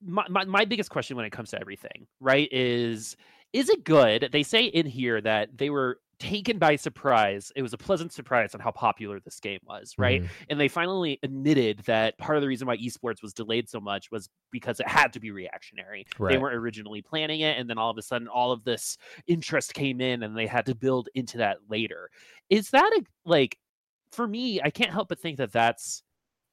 my, 0.02 0.24
my, 0.28 0.44
my 0.44 0.64
biggest 0.64 0.90
question 0.90 1.16
when 1.16 1.24
it 1.24 1.30
comes 1.30 1.50
to 1.50 1.60
everything 1.60 2.06
right 2.20 2.48
is 2.52 3.16
is 3.52 3.68
it 3.68 3.82
good 3.82 4.28
they 4.30 4.42
say 4.42 4.64
in 4.66 4.86
here 4.86 5.20
that 5.20 5.56
they 5.56 5.70
were 5.70 5.98
taken 6.18 6.58
by 6.58 6.76
surprise. 6.76 7.52
It 7.54 7.62
was 7.62 7.72
a 7.72 7.78
pleasant 7.78 8.12
surprise 8.12 8.54
on 8.54 8.60
how 8.60 8.70
popular 8.70 9.20
this 9.20 9.38
game 9.38 9.60
was, 9.64 9.94
right? 9.98 10.22
Mhm. 10.22 10.28
And 10.48 10.60
they 10.60 10.68
finally 10.68 11.18
admitted 11.22 11.80
that 11.80 12.16
part 12.18 12.36
of 12.36 12.42
the 12.42 12.48
reason 12.48 12.66
why 12.66 12.76
esports 12.78 13.22
was 13.22 13.34
delayed 13.34 13.68
so 13.68 13.80
much 13.80 14.10
was 14.10 14.28
because 14.50 14.80
it 14.80 14.88
had 14.88 15.12
to 15.12 15.20
be 15.20 15.30
reactionary. 15.30 16.06
They 16.18 16.38
weren't 16.38 16.56
originally 16.56 17.02
planning 17.02 17.40
it, 17.40 17.58
and 17.58 17.68
then 17.68 17.78
all 17.78 17.90
of 17.90 17.98
a 17.98 18.02
sudden, 18.02 18.28
all 18.28 18.52
of 18.52 18.64
this 18.64 18.96
interest 19.26 19.74
came 19.74 20.00
in, 20.00 20.22
and 20.22 20.36
they 20.36 20.46
had 20.46 20.66
to 20.66 20.74
build 20.74 21.08
into 21.14 21.38
that 21.38 21.58
later. 21.68 22.10
Is 22.48 22.70
that 22.70 22.90
a 22.94 23.02
like? 23.24 23.58
For 24.12 24.26
me, 24.26 24.60
I 24.62 24.70
can't 24.70 24.92
help 24.92 25.08
but 25.08 25.18
think 25.18 25.36
that 25.38 25.52
that's 25.52 26.02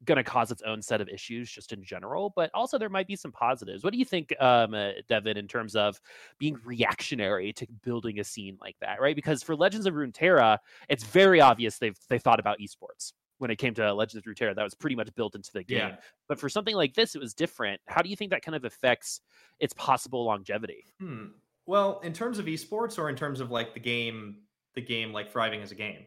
going 0.06 0.18
to 0.18 0.24
cause 0.24 0.52
its 0.52 0.62
own 0.64 0.82
set 0.82 1.02
of 1.02 1.08
issues 1.10 1.50
just 1.52 1.72
in 1.74 1.84
general 1.84 2.32
but 2.36 2.50
also 2.54 2.78
there 2.78 2.90
might 2.90 3.08
be 3.08 3.16
some 3.16 3.32
positives 3.32 3.84
what 3.84 3.94
do 3.94 4.00
you 4.00 4.06
think 4.06 4.34
um 4.42 4.74
uh, 4.74 4.92
devin 5.08 5.38
in 5.38 5.48
terms 5.48 5.76
of 5.76 6.00
being 6.40 6.58
reactionary 6.66 7.54
to 7.54 7.66
building 7.84 8.20
a 8.20 8.24
scene 8.24 8.58
like 8.62 8.76
that 8.82 9.00
right 9.02 9.16
because 9.16 9.42
for 9.44 9.56
legends 9.56 9.86
of 9.86 9.94
runeterra 9.94 10.58
it's 10.90 11.04
very 11.04 11.40
obvious 11.42 11.78
they've 11.78 11.98
they 12.10 12.20
thought 12.20 12.40
about 12.40 12.58
esports 12.60 13.14
when 13.40 13.50
it 13.52 13.58
came 13.58 13.74
to 13.74 13.94
legends 13.94 14.16
of 14.26 14.32
runeterra 14.32 14.56
that 14.56 14.64
was 14.64 14.74
pretty 14.74 14.96
much 14.96 15.14
built 15.16 15.36
into 15.36 15.52
the 15.54 15.64
game 15.64 15.78
Yeah. 15.80 15.96
but 16.28 16.40
for 16.40 16.50
something 16.50 16.76
like 16.76 16.94
this 16.94 17.16
it 17.16 17.20
was 17.20 17.34
different 17.34 17.80
how 17.88 18.02
do 18.02 18.10
you 18.10 18.16
think 18.16 18.32
that 18.32 18.42
kind 18.44 18.56
of 18.56 18.66
affects 18.66 19.22
its 19.60 19.74
possible 19.74 20.26
longevity 20.26 20.86
Hmm. 21.00 21.26
Well, 21.66 22.02
in 22.02 22.12
terms 22.12 22.40
of 22.40 22.46
esports, 22.48 23.00
or 23.00 23.08
in 23.08 23.16
terms 23.16 23.40
of 23.40 23.50
like 23.50 23.74
the 23.74 23.80
game, 23.80 24.40
the 24.76 24.82
game 24.82 25.14
like 25.14 25.32
thriving 25.32 25.62
as 25.62 25.72
a 25.72 25.76
game. 25.76 26.06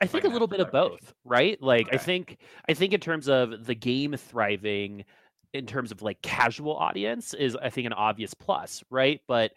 I 0.00 0.06
think 0.06 0.24
a 0.24 0.28
little 0.28 0.48
bit 0.48 0.60
of 0.60 0.70
both, 0.70 1.14
right? 1.24 1.60
Like 1.62 1.88
I 1.92 1.98
think 1.98 2.38
I 2.68 2.74
think 2.74 2.92
in 2.92 3.00
terms 3.00 3.28
of 3.28 3.64
the 3.66 3.74
game 3.74 4.14
thriving 4.14 5.04
in 5.52 5.66
terms 5.66 5.92
of 5.92 6.02
like 6.02 6.20
casual 6.22 6.76
audience 6.76 7.32
is 7.32 7.56
I 7.56 7.70
think 7.70 7.86
an 7.86 7.92
obvious 7.92 8.34
plus, 8.34 8.82
right? 8.90 9.20
But 9.28 9.52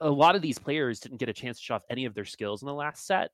a 0.00 0.10
lot 0.10 0.36
of 0.36 0.42
these 0.42 0.58
players 0.58 1.00
didn't 1.00 1.18
get 1.18 1.28
a 1.28 1.32
chance 1.32 1.58
to 1.58 1.64
show 1.64 1.74
off 1.76 1.84
any 1.90 2.04
of 2.04 2.14
their 2.14 2.24
skills 2.24 2.62
in 2.62 2.66
the 2.66 2.74
last 2.74 3.06
set, 3.06 3.30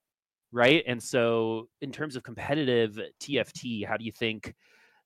right? 0.51 0.83
And 0.87 1.01
so 1.01 1.69
in 1.81 1.91
terms 1.91 2.15
of 2.15 2.23
competitive 2.23 2.99
TFT, 3.19 3.83
how 3.83 3.97
do 3.97 4.05
you 4.05 4.11
think 4.11 4.53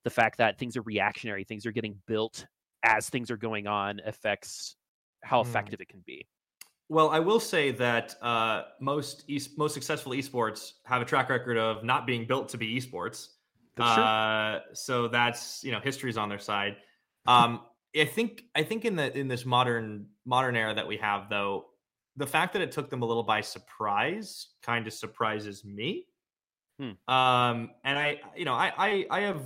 the 0.04 0.10
fact 0.10 0.38
that 0.40 0.60
things 0.60 0.78
are 0.78 0.84
reactionary, 0.84 1.44
things 1.44 1.66
are 1.66 1.72
getting 1.72 2.02
built 2.08 2.46
as 2.84 3.10
things 3.10 3.32
are 3.32 3.38
going 3.38 3.68
on 3.68 4.02
affects 4.06 4.76
how 5.24 5.42
Hmm. 5.42 5.42
effective 5.42 5.82
it 5.82 5.90
can 5.90 6.02
be? 6.06 6.28
Well, 6.90 7.10
I 7.10 7.20
will 7.20 7.40
say 7.40 7.72
that 7.72 8.16
uh, 8.22 8.64
most 8.80 9.26
es- 9.30 9.50
most 9.58 9.74
successful 9.74 10.14
esports 10.14 10.74
have 10.86 11.02
a 11.02 11.06
track 11.06 11.30
record 11.30 11.58
of 11.58 11.84
not 11.84 12.08
being 12.08 12.26
built 12.26 12.50
to 12.50 12.58
be 12.58 12.80
esports. 12.80 13.28
That's. 13.76 13.98
Uh, 14.00 14.60
so 14.74 15.08
that's 15.08 15.64
you 15.64 15.72
know 15.72 15.80
history's 15.80 16.18
on 16.18 16.30
their 16.30 16.40
side. 16.40 16.78
Um, 17.28 17.62
I 17.96 18.06
think 18.06 18.44
I 18.56 18.64
think 18.64 18.86
in 18.86 18.96
the 18.96 19.16
in 19.18 19.28
this 19.28 19.46
modern 19.46 20.08
modern 20.26 20.56
era 20.56 20.74
that 20.74 20.88
we 20.88 20.98
have 20.98 21.30
though, 21.30 21.66
the 22.16 22.28
fact 22.28 22.54
that 22.54 22.62
it 22.62 22.72
took 22.72 22.90
them 22.90 23.02
a 23.02 23.06
little 23.06 23.24
by 23.24 23.42
surprise 23.42 24.48
kind 24.62 24.88
of 24.88 24.94
surprises 24.94 25.66
me. 25.66 26.06
Hmm. 26.80 27.14
Um, 27.14 27.72
and 27.84 28.00
I 28.00 28.22
you 28.36 28.46
know 28.46 28.54
I, 28.54 28.72
I 28.78 29.06
I 29.12 29.20
have 29.22 29.42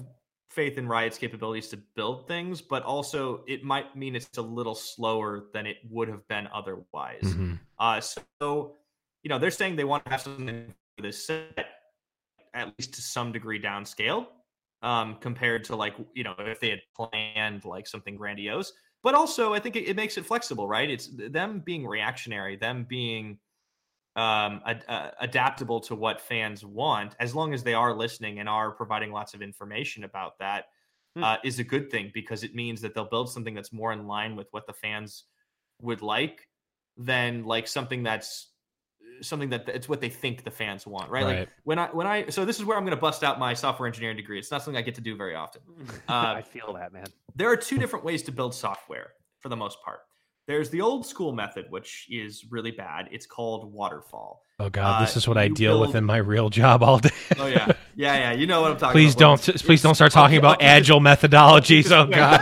faith 0.52 0.78
in 0.78 0.88
Riot's 0.88 1.18
capabilities 1.18 1.70
to 1.70 1.78
build 1.96 2.28
things, 2.28 2.62
but 2.62 2.84
also 2.84 3.44
it 3.48 3.64
might 3.64 3.96
mean 3.96 4.16
it's 4.16 4.38
a 4.38 4.42
little 4.42 4.76
slower 4.76 5.46
than 5.54 5.66
it 5.66 5.78
would 5.90 6.10
have 6.10 6.28
been 6.28 6.48
otherwise. 6.54 7.22
Mhm. 7.24 7.60
Uh, 7.80 8.02
so, 8.02 8.78
you 9.24 9.30
know, 9.30 9.40
they're 9.40 9.52
saying 9.52 9.76
they 9.76 9.86
want 9.86 10.04
to 10.06 10.12
have 10.12 10.22
something 10.22 10.74
for 10.98 11.04
this 11.04 11.26
set 11.26 11.68
at 12.54 12.74
least 12.78 12.94
to 12.96 13.02
some 13.02 13.32
degree 13.32 13.62
downscale 13.62 14.28
um, 14.82 15.16
compared 15.22 15.64
to 15.64 15.76
like, 15.76 15.96
you 16.14 16.24
know, 16.24 16.36
if 16.40 16.60
they 16.60 16.70
had 16.70 16.82
planned 16.96 17.64
like 17.64 17.88
something 17.88 18.16
grandiose. 18.16 18.74
But 19.04 19.16
also, 19.16 19.54
I 19.54 19.60
think 19.60 19.76
it, 19.76 19.88
it 19.88 19.96
makes 19.96 20.18
it 20.18 20.26
flexible, 20.26 20.68
right? 20.68 20.90
It's 20.90 21.10
them 21.16 21.62
being 21.66 21.88
reactionary, 21.88 22.56
them 22.56 22.86
being 22.88 23.40
um, 24.16 24.62
ad- 24.66 24.84
uh, 24.88 25.12
adaptable 25.20 25.80
to 25.82 25.96
what 25.96 26.20
fans 26.20 26.66
want, 26.66 27.16
as 27.20 27.34
long 27.34 27.54
as 27.54 27.64
they 27.64 27.74
are 27.74 27.94
listening 27.96 28.40
and 28.40 28.50
are 28.50 28.72
providing 28.72 29.12
lots 29.12 29.34
of 29.34 29.42
information 29.42 30.04
about 30.04 30.38
that, 30.40 30.66
Hmm. 31.16 31.24
uh, 31.26 31.38
is 31.44 31.60
a 31.60 31.64
good 31.66 31.92
thing 31.92 32.10
because 32.14 32.42
it 32.44 32.56
means 32.56 32.80
that 32.82 32.94
they'll 32.94 33.04
build 33.10 33.30
something 33.30 33.54
that's 33.54 33.74
more 33.74 33.92
in 33.92 34.08
line 34.08 34.38
with 34.38 34.48
what 34.52 34.66
the 34.66 34.72
fans 34.72 35.26
would 35.82 36.02
like 36.02 36.48
than 36.96 37.44
like 37.44 37.68
something 37.68 38.02
that's 38.02 38.48
something 39.22 39.50
that 39.50 39.68
it's 39.68 39.90
what 39.90 40.00
they 40.00 40.08
think 40.10 40.44
the 40.46 40.52
fans 40.52 40.88
want, 40.88 41.12
right? 41.12 41.26
Like 41.26 41.50
when 41.64 41.78
I 41.80 41.88
when 41.88 42.08
I 42.08 42.30
so 42.30 42.46
this 42.46 42.60
is 42.60 42.66
where 42.66 42.78
I'm 42.78 42.84
going 42.86 42.96
to 42.96 43.02
bust 43.02 43.26
out 43.26 43.40
my 43.40 43.54
software 43.54 43.88
engineering 43.88 44.16
degree. 44.16 44.40
It's 44.40 44.52
not 44.52 44.64
something 44.64 44.78
I 44.78 44.82
get 44.82 44.96
to 44.96 45.02
do 45.02 45.16
very 45.18 45.36
often. 45.36 45.62
Uh, 46.08 46.36
I 46.38 46.42
feel 46.42 46.74
that, 46.74 46.94
man. 46.94 47.06
There 47.36 47.50
are 47.50 47.58
two 47.58 47.78
different 47.78 48.04
ways 48.06 48.24
to 48.24 48.32
build 48.32 48.54
software 48.56 49.14
for 49.40 49.50
the 49.50 49.56
most 49.58 49.82
part. 49.84 50.02
There's 50.52 50.70
the 50.70 50.82
old 50.82 51.06
school 51.06 51.32
method, 51.32 51.68
which 51.70 52.08
is 52.10 52.44
really 52.50 52.72
bad. 52.72 53.08
It's 53.10 53.26
called 53.26 53.72
waterfall. 53.72 54.44
Oh 54.60 54.70
god, 54.70 55.02
this 55.02 55.16
Uh, 55.16 55.20
is 55.20 55.28
what 55.30 55.38
I 55.38 55.48
deal 55.48 55.80
with 55.80 55.96
in 55.96 56.04
my 56.04 56.18
real 56.18 56.50
job 56.50 56.84
all 56.84 57.00
day. 57.00 57.10
Oh 57.40 57.46
yeah, 57.48 57.72
yeah, 57.96 58.18
yeah. 58.18 58.32
You 58.34 58.48
know 58.48 58.60
what 58.62 58.72
I'm 58.72 58.78
talking 58.78 58.92
please 58.92 59.16
about. 59.16 59.42
don't 59.46 59.64
please 59.64 59.82
don't 59.82 59.96
start 59.96 60.12
talking 60.12 60.36
I'll 60.40 60.52
about 60.52 60.62
agile 60.62 61.00
methodologies. 61.00 61.84
this 61.84 61.92
Oh 61.94 62.06
god. 62.20 62.42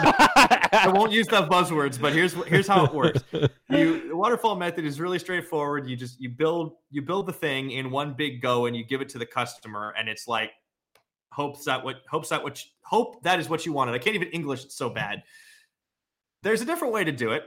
I 0.71 0.87
won't 0.91 1.11
use 1.11 1.27
the 1.27 1.43
buzzwords, 1.47 2.01
but 2.01 2.11
here's 2.11 2.33
here's 2.45 2.67
how 2.67 2.83
it 2.85 2.93
works. 2.95 3.21
You 3.69 4.07
the 4.09 4.15
waterfall 4.15 4.55
method 4.55 4.85
is 4.85 4.99
really 4.99 5.19
straightforward. 5.19 5.87
You 5.87 5.95
just 5.95 6.19
you 6.19 6.29
build 6.29 6.77
you 6.89 7.03
build 7.03 7.27
the 7.27 7.33
thing 7.33 7.69
in 7.69 7.91
one 7.91 8.15
big 8.15 8.41
go 8.41 8.65
and 8.65 8.75
you 8.75 8.83
give 8.83 9.01
it 9.01 9.09
to 9.09 9.19
the 9.19 9.25
customer, 9.27 9.93
and 9.95 10.09
it's 10.09 10.27
like 10.27 10.49
hopes 11.31 11.65
that 11.65 11.83
what 11.83 11.97
hopes 12.09 12.29
that 12.29 12.41
what 12.43 12.65
you- 12.65 12.71
hope 12.85 13.21
that 13.21 13.39
is 13.39 13.47
what 13.49 13.67
you 13.67 13.71
wanted. 13.71 13.93
I 13.93 13.99
can't 13.99 14.15
even 14.15 14.29
English; 14.29 14.65
it's 14.65 14.75
so 14.75 14.89
bad. 14.89 15.21
There's 16.41 16.61
a 16.61 16.65
different 16.65 16.91
way 16.95 17.03
to 17.03 17.11
do 17.11 17.31
it, 17.33 17.43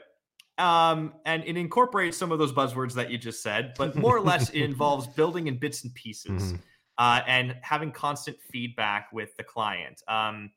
um, 0.58 1.14
and 1.24 1.42
it 1.44 1.56
incorporates 1.56 2.16
some 2.16 2.30
of 2.32 2.38
those 2.38 2.52
buzzwords 2.52 2.92
that 2.94 3.10
you 3.10 3.18
just 3.18 3.42
said, 3.42 3.74
but 3.78 3.96
more 3.96 4.16
or 4.16 4.20
less 4.20 4.50
it 4.50 4.62
involves 4.62 5.06
building 5.06 5.46
in 5.46 5.58
bits 5.58 5.84
and 5.84 5.94
pieces 5.94 6.52
Mhm. 6.52 6.60
uh, 6.98 7.22
and 7.26 7.56
having 7.62 7.90
constant 7.90 8.38
feedback 8.40 9.12
with 9.12 9.36
the 9.36 9.44
client. 9.44 10.02
Um, 10.08 10.50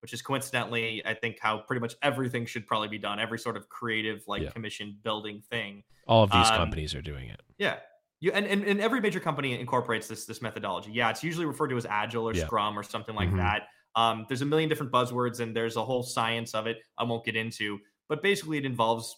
which 0.00 0.12
is 0.12 0.22
coincidentally, 0.22 1.04
I 1.04 1.14
think, 1.14 1.38
how 1.40 1.58
pretty 1.58 1.80
much 1.80 1.94
everything 2.02 2.46
should 2.46 2.66
probably 2.66 2.86
be 2.86 2.98
done. 2.98 3.18
Every 3.18 3.38
sort 3.40 3.56
of 3.56 3.68
creative, 3.68 4.22
like 4.28 4.42
Yeah. 4.42 4.50
commission 4.50 4.98
building 5.02 5.42
thing. 5.50 5.82
All 6.06 6.22
of 6.22 6.30
these 6.30 6.48
Um, 6.48 6.58
companies 6.58 6.94
are 6.94 7.02
doing 7.02 7.28
it. 7.28 7.40
Yeah. 7.58 7.80
You, 8.20 8.30
and, 8.32 8.46
and, 8.46 8.62
and 8.62 8.80
every 8.80 9.00
major 9.00 9.18
company 9.18 9.58
incorporates 9.58 10.06
this 10.06 10.24
this 10.26 10.40
methodology. 10.40 10.92
Yeah, 10.92 11.10
it's 11.10 11.24
usually 11.24 11.46
referred 11.46 11.68
to 11.68 11.76
as 11.76 11.86
agile 11.86 12.28
or 12.28 12.34
Yeah. 12.34 12.44
scrum 12.46 12.78
or 12.78 12.82
something 12.84 13.16
like 13.16 13.30
Mhm. 13.30 13.38
that. 13.38 13.68
Um, 13.96 14.26
there's 14.28 14.42
a 14.42 14.46
million 14.46 14.68
different 14.68 14.92
buzzwords 14.92 15.40
and 15.40 15.56
there's 15.56 15.76
a 15.76 15.84
whole 15.84 16.02
science 16.04 16.54
of 16.54 16.66
it 16.68 16.82
I 16.98 17.02
won't 17.04 17.24
get 17.24 17.34
into. 17.34 17.80
But 18.08 18.22
basically, 18.22 18.58
it 18.58 18.64
involves 18.66 19.16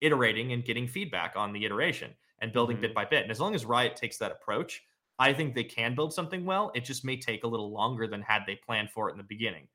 iterating 0.00 0.52
and 0.52 0.64
getting 0.64 0.86
feedback 0.86 1.34
on 1.36 1.52
the 1.52 1.64
iteration 1.64 2.14
and 2.40 2.52
building 2.52 2.76
Mhm. 2.78 2.82
bit 2.82 2.94
by 2.94 3.04
bit. 3.04 3.22
And 3.22 3.30
as 3.30 3.40
long 3.40 3.54
as 3.54 3.64
Riot 3.64 3.96
takes 3.96 4.18
that 4.18 4.32
approach, 4.32 4.82
I 5.18 5.32
think 5.32 5.54
they 5.54 5.64
can 5.64 5.94
build 5.94 6.12
something 6.12 6.44
well. 6.44 6.72
It 6.74 6.80
just 6.84 7.04
may 7.04 7.16
take 7.16 7.44
a 7.44 7.46
little 7.46 7.70
longer 7.70 8.06
than 8.06 8.20
had 8.22 8.42
they 8.46 8.56
planned 8.56 8.90
for 8.90 9.08
it 9.08 9.12
in 9.12 9.18
the 9.18 9.24
beginning. 9.24 9.68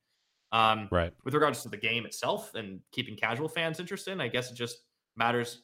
Um, 0.51 0.89
Right. 0.91 1.13
with 1.23 1.33
regards 1.33 1.61
to 1.63 1.69
the 1.69 1.77
game 1.77 2.05
itself 2.05 2.55
and 2.55 2.81
keeping 2.91 3.15
casual 3.15 3.47
fans 3.47 3.79
interested, 3.79 4.19
I 4.19 4.27
guess 4.27 4.51
it 4.51 4.55
just 4.55 4.83
matters 5.15 5.63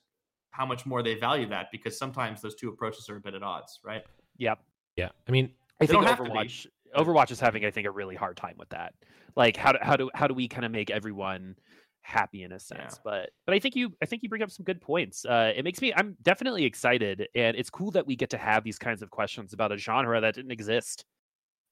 how 0.51 0.65
much 0.65 0.85
more 0.85 1.03
they 1.03 1.15
value 1.15 1.47
that 1.47 1.69
because 1.71 1.97
sometimes 1.97 2.41
those 2.41 2.55
two 2.55 2.69
approaches 2.69 3.09
are 3.09 3.17
a 3.17 3.19
bit 3.19 3.33
at 3.33 3.43
odds, 3.43 3.79
right? 3.83 4.05
Yep. 4.37 4.59
Yeah. 4.95 5.09
I 5.27 5.31
mean, 5.31 5.53
I 5.81 5.85
think 5.85 5.91
don't 5.91 6.05
have 6.05 6.17
to 6.19 6.23
be. 6.23 6.29
Overwatch 6.29 6.67
Overwatch 6.95 7.31
is 7.31 7.41
having 7.41 7.65
I 7.65 7.71
think 7.71 7.87
a 7.87 7.91
really 7.91 8.15
hard 8.15 8.37
time 8.37 8.55
with 8.57 8.69
that. 8.69 8.93
Like 9.35 9.57
how 9.57 9.73
do 9.73 9.79
how 9.81 9.97
do 9.97 10.09
how 10.13 10.27
do 10.27 10.33
we 10.33 10.47
kind 10.47 10.63
of 10.63 10.71
make 10.71 10.89
everyone 10.89 11.57
happy 12.05 12.43
in 12.43 12.51
a 12.51 12.59
sense? 12.59 12.93
Yeah. 12.95 12.99
But 13.03 13.29
but 13.45 13.55
I 13.55 13.59
think 13.59 13.75
you 13.75 13.93
I 14.01 14.05
think 14.05 14.23
you 14.23 14.29
bring 14.29 14.43
up 14.43 14.51
some 14.51 14.63
good 14.63 14.81
points. 14.81 15.25
Uh, 15.25 15.51
it 15.55 15.63
makes 15.63 15.81
me 15.81 15.93
I'm 15.95 16.15
definitely 16.21 16.63
excited, 16.63 17.27
and 17.35 17.57
it's 17.57 17.69
cool 17.69 17.91
that 17.91 18.05
we 18.05 18.15
get 18.15 18.29
to 18.31 18.37
have 18.37 18.63
these 18.63 18.77
kinds 18.77 19.01
of 19.01 19.09
questions 19.09 19.53
about 19.53 19.71
a 19.71 19.77
genre 19.77 20.21
that 20.21 20.35
didn't 20.35 20.51
exist. 20.51 21.05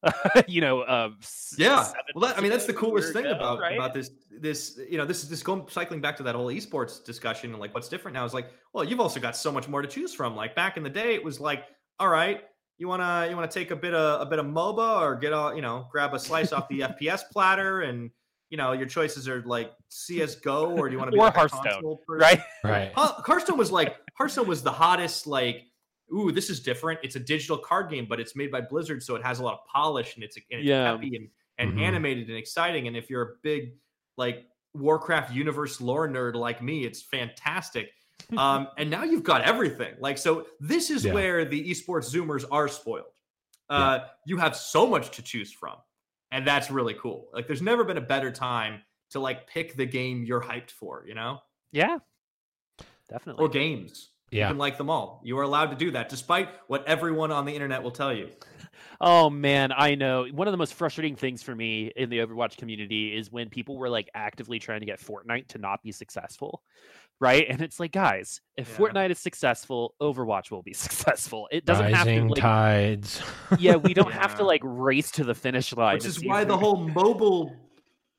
you 0.48 0.60
know, 0.60 0.82
uh, 0.82 1.12
Yeah. 1.58 1.88
Well, 2.14 2.28
that, 2.28 2.38
I 2.38 2.42
mean, 2.42 2.52
that's 2.52 2.66
the 2.66 2.74
coolest 2.74 3.14
thing 3.14 3.26
ago, 3.26 3.36
about 3.36 3.60
right? 3.60 3.76
about 3.76 3.94
this 3.94 4.12
this 4.30 4.80
you 4.90 4.98
know 4.98 5.06
this 5.06 5.24
is 5.24 5.30
just 5.30 5.46
going 5.46 5.66
cycling 5.70 6.02
back 6.02 6.18
to 6.18 6.24
that 6.24 6.36
whole 6.36 6.48
esports 6.48 7.04
discussion 7.04 7.52
and 7.52 7.60
like 7.60 7.74
what's 7.74 7.88
different 7.88 8.16
now 8.16 8.26
is 8.26 8.34
like 8.34 8.50
well 8.74 8.84
you've 8.84 9.00
also 9.00 9.20
got 9.20 9.38
so 9.38 9.52
much 9.52 9.68
more 9.68 9.82
to 9.82 9.88
choose 9.88 10.14
from. 10.14 10.36
Like 10.36 10.56
back 10.56 10.78
in 10.78 10.84
the 10.84 10.90
day, 10.90 11.14
it 11.14 11.24
was 11.24 11.40
like 11.40 11.66
all 12.00 12.10
right. 12.10 12.42
You 12.80 12.88
wanna 12.88 13.28
you 13.30 13.36
wanna 13.36 13.48
take 13.48 13.72
a 13.72 13.76
bit 13.76 13.94
of 13.94 14.22
a 14.22 14.26
bit 14.26 14.40
of 14.40 14.46
MOBA 14.46 15.02
or 15.02 15.16
get 15.16 15.32
all 15.32 15.56
you 15.56 15.62
know 15.62 15.88
grab 15.92 16.14
a 16.14 16.20
slice 16.20 16.52
off 16.52 16.68
the 16.68 16.82
FPS 16.82 17.22
platter 17.32 17.82
and 17.82 18.10
you 18.54 18.58
know 18.58 18.72
your 18.74 18.86
choices 18.86 19.28
are 19.28 19.42
like 19.48 19.72
CS:GO 19.90 20.76
or 20.78 20.88
do 20.88 20.94
you 20.94 21.00
want 21.00 21.08
to 21.08 21.12
be 21.12 21.18
Or 21.20 21.26
like 21.26 21.34
a 21.34 21.40
Hearthstone, 21.40 21.64
console 21.74 22.04
person? 22.08 22.22
right? 22.22 22.42
right. 22.64 22.92
Huh, 22.96 23.14
Hearthstone 23.26 23.58
was 23.58 23.72
like 23.72 23.96
Hearthstone 24.14 24.48
was 24.48 24.62
the 24.62 24.72
hottest. 24.72 25.26
Like, 25.26 25.64
ooh, 26.14 26.32
this 26.32 26.52
is 26.52 26.60
different. 26.60 27.00
It's 27.02 27.16
a 27.16 27.20
digital 27.20 27.58
card 27.58 27.90
game, 27.90 28.06
but 28.08 28.20
it's 28.20 28.36
made 28.36 28.52
by 28.52 28.62
Blizzard, 28.62 29.02
so 29.02 29.16
it 29.16 29.24
has 29.24 29.40
a 29.40 29.44
lot 29.44 29.56
of 29.56 29.62
polish 29.66 30.14
and 30.14 30.24
it's, 30.24 30.38
and 30.38 30.60
it's 30.60 30.68
Yeah. 30.68 30.92
peppy 30.92 31.16
and, 31.16 31.30
and 31.58 31.80
Mhm. 31.80 31.82
animated 31.82 32.28
and 32.30 32.38
exciting. 32.38 32.88
And 32.88 32.96
if 32.96 33.10
you're 33.10 33.24
a 33.24 33.34
big 33.42 33.74
like 34.18 34.46
Warcraft 34.76 35.34
universe 35.34 35.82
lore 35.82 36.08
nerd 36.08 36.36
like 36.36 36.62
me, 36.62 36.86
it's 36.86 37.02
fantastic. 37.02 37.90
Um, 38.38 38.68
and 38.78 38.88
now 38.92 39.04
you've 39.04 39.24
got 39.24 39.42
everything. 39.42 39.96
Like, 40.00 40.20
so 40.20 40.46
this 40.60 40.92
is 40.92 41.04
Yeah. 41.06 41.14
where 41.14 41.44
the 41.44 41.60
esports 41.72 42.08
zoomers 42.14 42.46
are 42.52 42.68
spoiled. 42.68 43.14
Uh, 43.68 44.00
You 44.28 44.38
have 44.38 44.56
so 44.56 44.86
much 44.86 45.10
to 45.18 45.24
choose 45.24 45.52
from, 45.52 45.78
and 46.34 46.46
that's 46.46 46.70
really 46.70 46.96
cool. 46.96 47.30
Like, 47.34 47.48
there's 47.48 47.62
never 47.62 47.84
been 47.86 47.98
a 47.98 48.02
better 48.02 48.32
time 48.32 48.82
to 49.12 49.20
like 49.20 49.48
pick 49.48 49.76
the 49.78 49.86
game 49.86 50.24
you're 50.26 50.42
hyped 50.42 50.72
for. 50.72 51.06
You 51.08 51.14
know, 51.16 51.40
Yeah, 51.72 52.00
definitely. 53.10 53.46
or 53.46 53.50
games. 53.50 54.10
Yeah. 54.32 54.48
You 54.48 54.54
can 54.54 54.58
like 54.58 54.78
them 54.80 54.90
all. 54.90 55.22
You 55.24 55.38
are 55.38 55.44
allowed 55.44 55.70
to 55.70 55.76
do 55.76 55.92
that, 55.92 56.10
despite 56.10 56.50
what 56.68 56.88
everyone 56.88 57.32
on 57.32 57.46
the 57.46 57.54
internet 57.54 57.84
will 57.84 57.92
tell 57.92 58.14
you. 58.14 58.30
Oh 59.02 59.30
man, 59.30 59.72
I 59.76 59.96
know. 59.96 60.26
One 60.32 60.48
of 60.48 60.54
the 60.54 60.58
most 60.58 60.76
frustrating 60.76 61.16
things 61.16 61.44
for 61.44 61.54
me 61.54 61.92
in 61.96 62.10
the 62.10 62.20
Overwatch 62.20 62.56
community 62.58 63.14
is 63.16 63.30
when 63.32 63.50
people 63.50 63.78
were 63.78 63.90
like 63.90 64.10
actively 64.14 64.60
trying 64.60 64.80
to 64.80 64.86
get 64.86 65.00
Fortnite 65.00 65.48
to 65.50 65.58
not 65.58 65.84
be 65.84 65.92
successful. 65.92 66.64
Right? 67.20 67.46
And 67.50 67.62
it's 67.62 67.80
like, 67.80 67.92
guys, 67.94 68.42
if 68.58 68.70
Yeah. 68.70 68.76
Fortnite 68.78 69.12
is 69.12 69.20
successful, 69.20 69.96
Overwatch 70.02 70.52
will 70.52 70.64
be 70.64 70.74
successful. 70.74 71.48
It 71.52 71.66
doesn't 71.66 71.94
have 71.94 72.06
to 72.08 72.24
like 72.26 72.42
tides. 72.42 73.22
Yeah, 73.60 73.76
we 73.78 73.94
don't 73.94 74.12
have 74.12 74.36
to 74.38 74.44
like 74.44 74.62
race 74.64 75.10
to 75.12 75.24
the 75.24 75.34
finish 75.36 75.74
line. 75.74 75.96
Which 75.96 76.06
is 76.06 76.24
why 76.24 76.40
who- 76.42 76.46
the 76.48 76.58
whole 76.58 76.78
mobile 76.78 77.56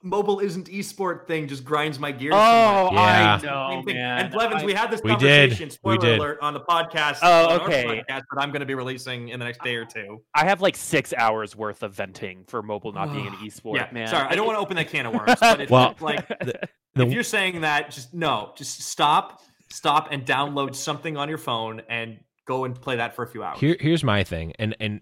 mobile 0.05 0.39
isn't 0.39 0.69
esport 0.69 1.27
thing 1.27 1.49
just 1.49 1.65
grinds 1.65 1.99
my 1.99 2.13
gears. 2.13 2.35
so 2.35 2.39
Oh, 2.39 2.91
much. 2.93 2.95
Yeah. 2.95 3.39
I 3.43 3.75
know, 3.77 3.83
man. 3.83 4.19
And 4.27 4.33
Blevins, 4.33 4.63
I- 4.63 4.67
we 4.67 4.73
had 4.75 4.91
this 4.91 5.01
We 5.03 5.17
did. 5.17 5.51
conversation. 5.51 5.67
We 5.67 5.71
Spoiler 5.71 5.99
did. 5.99 6.19
alert 6.21 6.39
on 6.43 6.55
the 6.55 6.61
podcast. 6.61 7.19
Oh, 7.23 7.59
okay. 7.65 7.85
podcast 7.85 8.07
that 8.07 8.39
I'm 8.39 8.51
going 8.51 8.61
to 8.61 8.67
be 8.67 8.75
releasing 8.75 9.31
in 9.31 9.39
the 9.41 9.45
next 9.47 9.63
day 9.63 9.75
or 9.77 9.85
two. 9.85 10.23
I 10.35 10.45
have 10.45 10.61
like 10.61 10.77
six 10.77 11.13
hours 11.17 11.57
worth 11.57 11.83
of 11.83 11.95
venting 11.95 12.45
for 12.47 12.63
mobile 12.63 12.93
not 12.93 13.13
being 13.13 13.27
an 13.27 13.33
esport, 13.43 13.77
yeah, 13.77 13.89
man. 13.93 14.07
sorry, 14.09 14.29
I 14.29 14.35
don't 14.37 14.47
want 14.47 14.57
to 14.59 14.61
open 14.61 14.77
that 14.77 14.89
can 14.91 15.07
of 15.07 15.15
worms. 15.15 15.35
But 15.41 15.61
it's 15.63 15.71
Well, 15.71 15.95
like 16.01 16.29
the- 16.39 16.69
if 16.97 17.13
you're 17.13 17.23
saying 17.25 17.63
that, 17.63 17.91
just 17.91 18.15
no, 18.15 18.53
just 18.57 18.83
stop, 18.83 19.43
stop, 19.73 20.09
and 20.13 20.25
download 20.25 20.75
something 20.77 21.17
on 21.17 21.29
your 21.29 21.39
phone 21.39 21.83
and 21.89 22.19
go 22.47 22.65
and 22.67 22.79
play 22.81 22.97
that 22.97 23.17
for 23.17 23.25
a 23.25 23.27
few 23.27 23.43
hours. 23.43 23.59
Here, 23.59 23.77
here's 23.81 24.05
my 24.05 24.23
thing, 24.23 24.53
and 24.59 24.77
and 24.79 25.01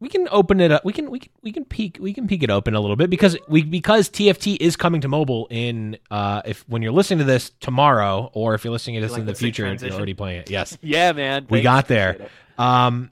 we, 0.00 0.08
can 0.08 0.28
open 0.30 0.60
it 0.60 0.72
up. 0.72 0.84
We 0.84 0.92
can 0.92 1.10
we 1.10 1.18
can 1.18 1.32
we 1.42 1.52
can 1.52 1.64
peek 1.64 1.98
we 2.00 2.12
can 2.12 2.26
peek 2.26 2.42
it 2.42 2.50
open 2.50 2.74
a 2.74 2.80
little 2.80 2.96
bit 2.96 3.10
because 3.10 3.36
we 3.48 3.62
because 3.62 4.08
TFT 4.08 4.56
is 4.60 4.76
coming 4.76 5.00
to 5.00 5.08
mobile 5.08 5.46
in 5.50 5.98
uh 6.10 6.42
if 6.44 6.64
when 6.68 6.82
you're 6.82 6.92
listening 6.92 7.18
to 7.20 7.24
this 7.24 7.50
tomorrow 7.60 8.30
or 8.32 8.54
if 8.54 8.64
you're 8.64 8.72
listening 8.72 8.96
to 8.96 9.00
this 9.02 9.12
like 9.12 9.20
in 9.20 9.26
the 9.26 9.34
future 9.34 9.66
you're 9.72 9.92
already 9.92 10.14
playing 10.14 10.40
it. 10.40 10.50
Yes. 10.50 10.76
Yeah, 10.88 11.12
man. 11.12 11.46
We 11.50 11.60
got 11.62 11.88
there. 11.88 12.28
Um, 12.56 13.10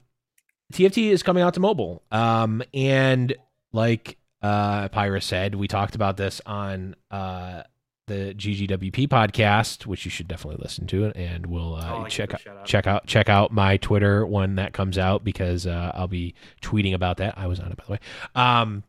TFT 0.73 1.11
is 1.11 1.23
coming 1.23 1.43
out 1.43 1.53
to 1.55 1.59
mobile. 1.59 2.03
Um, 2.11 2.63
and 2.73 3.35
like 3.71 4.17
uh, 4.41 4.89
Pyra 4.89 5.21
said, 5.21 5.55
we 5.55 5.67
talked 5.67 5.95
about 5.95 6.17
this 6.17 6.41
on 6.45 6.95
uh, 7.11 7.63
the 8.07 8.33
GGWP 8.33 9.07
podcast, 9.07 9.85
which 9.85 10.05
you 10.05 10.11
should 10.11 10.27
definitely 10.27 10.61
listen 10.63 10.87
to, 10.87 11.05
and 11.15 11.45
we'll 11.45 11.75
uh, 11.75 12.03
Oh, 12.03 12.07
check 12.07 12.33
out 12.33 12.65
check 12.65 12.87
out 12.87 13.05
check 13.05 13.29
out 13.29 13.51
my 13.51 13.77
Twitter 13.77 14.25
when 14.25 14.55
that 14.55 14.73
comes 14.73 14.97
out 14.97 15.23
because 15.23 15.67
uh, 15.67 15.91
I'll 15.93 16.07
be 16.07 16.33
tweeting 16.61 16.93
about 16.93 17.17
that. 17.17 17.37
I 17.37 17.47
was 17.47 17.59
on 17.59 17.71
it 17.71 17.77
by 17.77 17.83
the 17.85 17.91
way. 17.93 17.99
Um, 18.35 18.83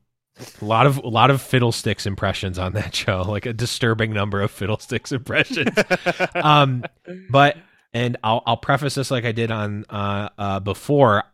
a 0.60 0.64
lot 0.64 0.86
of 0.86 0.98
a 0.98 1.08
lot 1.08 1.30
of 1.30 1.42
fiddlesticks 1.42 2.06
impressions 2.06 2.58
on 2.58 2.72
that 2.74 2.94
show, 2.94 3.22
like 3.22 3.44
a 3.44 3.52
disturbing 3.52 4.12
number 4.12 4.40
of 4.40 4.50
fiddlesticks 4.52 5.10
impressions 5.10 5.76
um 6.36 6.84
but 7.28 7.56
and 7.92 8.16
i'll 8.22 8.42
i'll 8.46 8.56
preface 8.56 8.94
this 8.94 9.10
like 9.10 9.24
i 9.24 9.32
did 9.32 9.50
on 9.50 9.84
uh 9.90 10.28
uh 10.38 10.60
before 10.60 11.24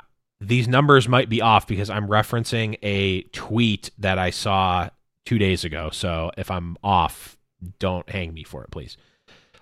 these 0.41 0.67
numbers 0.69 1.07
might 1.07 1.29
be 1.29 1.43
off 1.43 1.67
because 1.67 1.91
i'm 1.91 2.09
referencing 2.09 2.79
a 2.83 3.23
tweet 3.25 3.91
that 3.99 4.19
i 4.19 4.31
saw 4.31 4.89
two 5.27 5.37
days 5.37 5.65
ago 5.65 5.91
so 5.91 6.31
if 6.39 6.51
i'm 6.51 6.77
off 6.83 7.34
don't 7.79 8.09
hang 8.11 8.33
me 8.35 8.43
for 8.45 8.63
it 8.65 8.71
please 8.71 8.97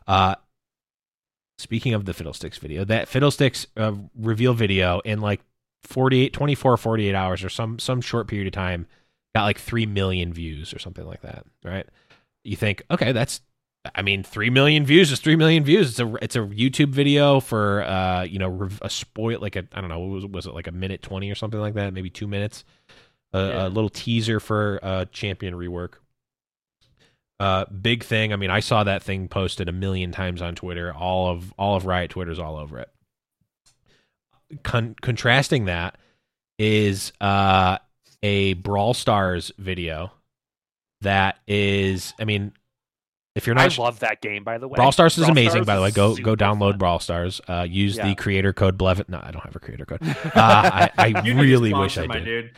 uh 0.07 0.35
speaking 1.59 1.95
of 1.95 2.05
the 2.05 2.15
fiddlesticks 2.15 2.59
video 2.59 2.85
that 2.85 3.09
fiddlesticks 3.09 3.67
uh, 3.77 3.93
reveal 4.19 4.55
video 4.55 5.01
in 5.01 5.21
like 5.21 5.41
48 5.85 6.33
24 6.33 6.77
48 6.77 7.15
hours 7.15 7.45
or 7.45 7.49
some 7.49 7.79
some 7.79 8.01
short 8.01 8.29
period 8.29 8.47
of 8.47 8.53
time 8.53 8.87
got 9.35 9.45
like 9.45 9.59
3 9.59 9.87
million 9.87 10.33
views 10.33 10.73
or 10.75 10.79
something 10.79 11.07
like 11.07 11.23
that 11.23 11.45
right 11.65 11.87
you 12.45 12.57
think 12.57 12.83
okay 12.91 13.13
that's 13.13 13.41
I 13.97 14.03
mean, 14.03 14.23
three 14.23 14.49
million 14.49 14.87
views 14.87 15.11
is 15.11 15.19
three 15.19 15.35
million 15.35 15.65
views. 15.65 15.91
It's 15.91 15.99
a 15.99 16.15
it's 16.23 16.37
a 16.37 16.43
YouTube 16.43 16.91
video 16.91 17.41
for 17.41 17.83
uh 17.83 18.23
you 18.23 18.39
know 18.39 18.69
a 18.81 18.89
spoil 18.89 19.41
like 19.41 19.57
a 19.57 19.65
I 19.73 19.81
don't 19.81 19.91
know 19.91 19.99
what 19.99 20.11
was 20.11 20.27
was 20.27 20.47
it 20.47 20.55
like 20.55 20.69
a 20.69 20.71
minute 20.71 21.03
twenty 21.03 21.29
or 21.33 21.35
something 21.35 21.59
like 21.59 21.75
that 21.75 21.93
maybe 21.93 22.09
two 22.09 22.29
minutes, 22.29 22.65
a, 23.33 23.39
Yeah. 23.41 23.67
a 23.67 23.69
little 23.69 23.91
teaser 23.91 24.39
for 24.39 24.79
uh 24.85 25.07
champion 25.07 25.55
rework. 25.55 25.95
Uh, 27.43 27.65
big 27.67 28.05
thing. 28.05 28.33
I 28.33 28.37
mean, 28.37 28.51
I 28.51 28.61
saw 28.61 28.85
that 28.85 29.03
thing 29.03 29.27
posted 29.27 29.69
a 29.69 29.73
million 29.73 30.13
times 30.13 30.41
on 30.41 30.55
Twitter. 30.55 30.95
All 30.95 31.29
of 31.29 31.53
all 31.59 31.75
of 31.77 31.87
Riot 31.87 32.11
Twitter's 32.13 32.39
all 32.39 32.57
over 32.57 32.79
it. 32.79 32.89
Con- 34.63 34.95
contrasting 35.01 35.65
that 35.65 35.97
is 36.59 37.13
uh 37.21 37.79
a 38.23 38.53
Brawl 38.55 38.95
Stars 38.95 39.51
video 39.59 40.13
that 41.01 41.39
is. 41.49 42.15
I 42.21 42.25
mean, 42.27 42.53
if 43.35 43.47
you're 43.47 43.55
not, 43.57 43.63
I 43.63 43.67
not 43.69 43.79
love 43.79 43.99
that 44.01 44.21
game, 44.21 44.45
by 44.45 44.59
the 44.59 44.69
way. 44.69 44.77
Brawl 44.77 44.93
Stars 44.93 45.15
is 45.19 45.25
Brawl 45.25 45.33
amazing, 45.33 45.65
Stars 45.65 45.67
by 45.67 45.75
the 45.77 45.83
way. 45.83 45.91
Go 45.91 46.15
go 46.15 46.37
download 46.37 46.73
fun. 46.73 46.79
Brawl 46.79 46.99
Stars. 47.01 47.41
Uh, 47.49 47.67
use 47.69 47.97
the 47.97 48.15
creator 48.15 48.53
code 48.53 48.79
Blevin. 48.79 49.09
No, 49.09 49.21
I 49.21 49.33
don't 49.33 49.43
have 49.45 49.57
a 49.57 49.61
creator 49.61 49.85
code. 49.87 50.01
Uh, 50.27 50.31
I, 50.37 50.91
I 50.99 51.07
You 51.25 51.35
need 51.35 51.41
a 51.41 51.43
really 51.43 51.75
wish 51.75 51.95
sponsor, 51.95 52.03
I 52.03 52.07
my 52.07 52.19
did. 52.21 52.25
dude. 52.25 52.51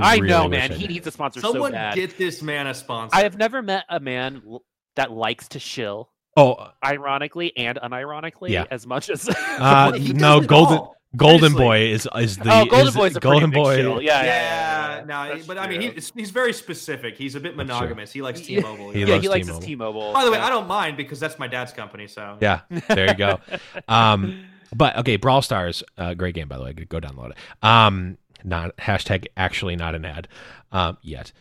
I, 0.00 0.12
I 0.12 0.14
really 0.16 0.28
know, 0.28 0.48
man. 0.48 0.72
I 0.72 0.74
He 0.74 0.86
needs 0.86 1.06
a 1.06 1.10
sponsor 1.10 1.40
Someone 1.40 1.70
so 1.70 1.76
bad. 1.76 1.94
get 1.94 2.16
this 2.18 2.42
man 2.42 2.66
a 2.66 2.74
sponsor. 2.74 3.14
I 3.16 3.22
have 3.22 3.36
never 3.36 3.62
met 3.62 3.84
a 3.88 4.00
man 4.00 4.42
l- 4.46 4.64
that 4.96 5.10
likes 5.10 5.48
to 5.48 5.58
shill, 5.58 6.10
Oh, 6.36 6.68
ironically 6.84 7.56
and 7.56 7.78
unironically, 7.82 8.50
Yeah. 8.50 8.64
as 8.70 8.86
much 8.86 9.10
as. 9.10 9.28
uh, 9.28 9.92
no, 10.14 10.40
Golden 10.40 10.78
all. 10.78 10.96
Golden 11.14 11.52
Boy 11.52 11.88
is 11.92 12.08
is 12.16 12.38
the 12.38 12.44
oh, 12.50 12.64
Golden 12.64 12.88
is, 12.88 12.94
Boy's 12.94 13.16
a 13.16 13.20
Golden 13.20 13.50
Boy. 13.50 13.76
shill. 13.76 14.00
Yeah, 14.00 14.22
yeah, 14.22 14.24
Yeah, 14.24 14.96
yeah. 15.00 15.04
no, 15.04 15.34
That's 15.34 15.46
but 15.46 15.58
I 15.58 15.68
mean, 15.68 15.82
true. 15.82 15.90
he, 16.00 16.20
he's 16.20 16.30
very 16.30 16.54
specific. 16.54 17.18
He's 17.18 17.34
a 17.34 17.40
bit 17.40 17.54
monogamous. 17.54 18.10
He 18.12 18.22
likes 18.22 18.40
T-Mobile. 18.40 18.92
He 18.92 19.00
yeah. 19.00 19.06
yeah, 19.06 19.12
loves 19.14 19.22
he 19.24 19.28
likes 19.28 19.46
T-Mobile. 19.46 19.60
his 19.60 19.66
T-Mobile. 19.66 20.12
By 20.14 20.24
the 20.24 20.30
way, 20.30 20.38
yeah. 20.38 20.46
I 20.46 20.48
don't 20.48 20.66
mind 20.68 20.96
because 20.96 21.20
that's 21.20 21.38
my 21.38 21.48
dad's 21.48 21.74
company. 21.74 22.06
So 22.06 22.38
Yeah, 22.40 22.60
there 22.88 23.08
you 23.08 23.14
go. 23.14 23.40
Um, 23.88 24.44
but 24.74 24.96
okay, 25.00 25.16
Brawl 25.16 25.42
Stars, 25.42 25.82
uh, 25.98 26.14
great 26.14 26.34
game 26.34 26.48
by 26.48 26.56
the 26.56 26.64
way. 26.64 26.72
Go 26.72 26.98
download 26.98 27.32
it. 27.32 27.36
Um, 27.62 28.16
not 28.44 28.76
hashtag 28.76 29.26
actually 29.36 29.76
not 29.76 29.94
an 29.94 30.04
ad, 30.04 30.28
um, 30.70 30.98
yet. 31.02 31.32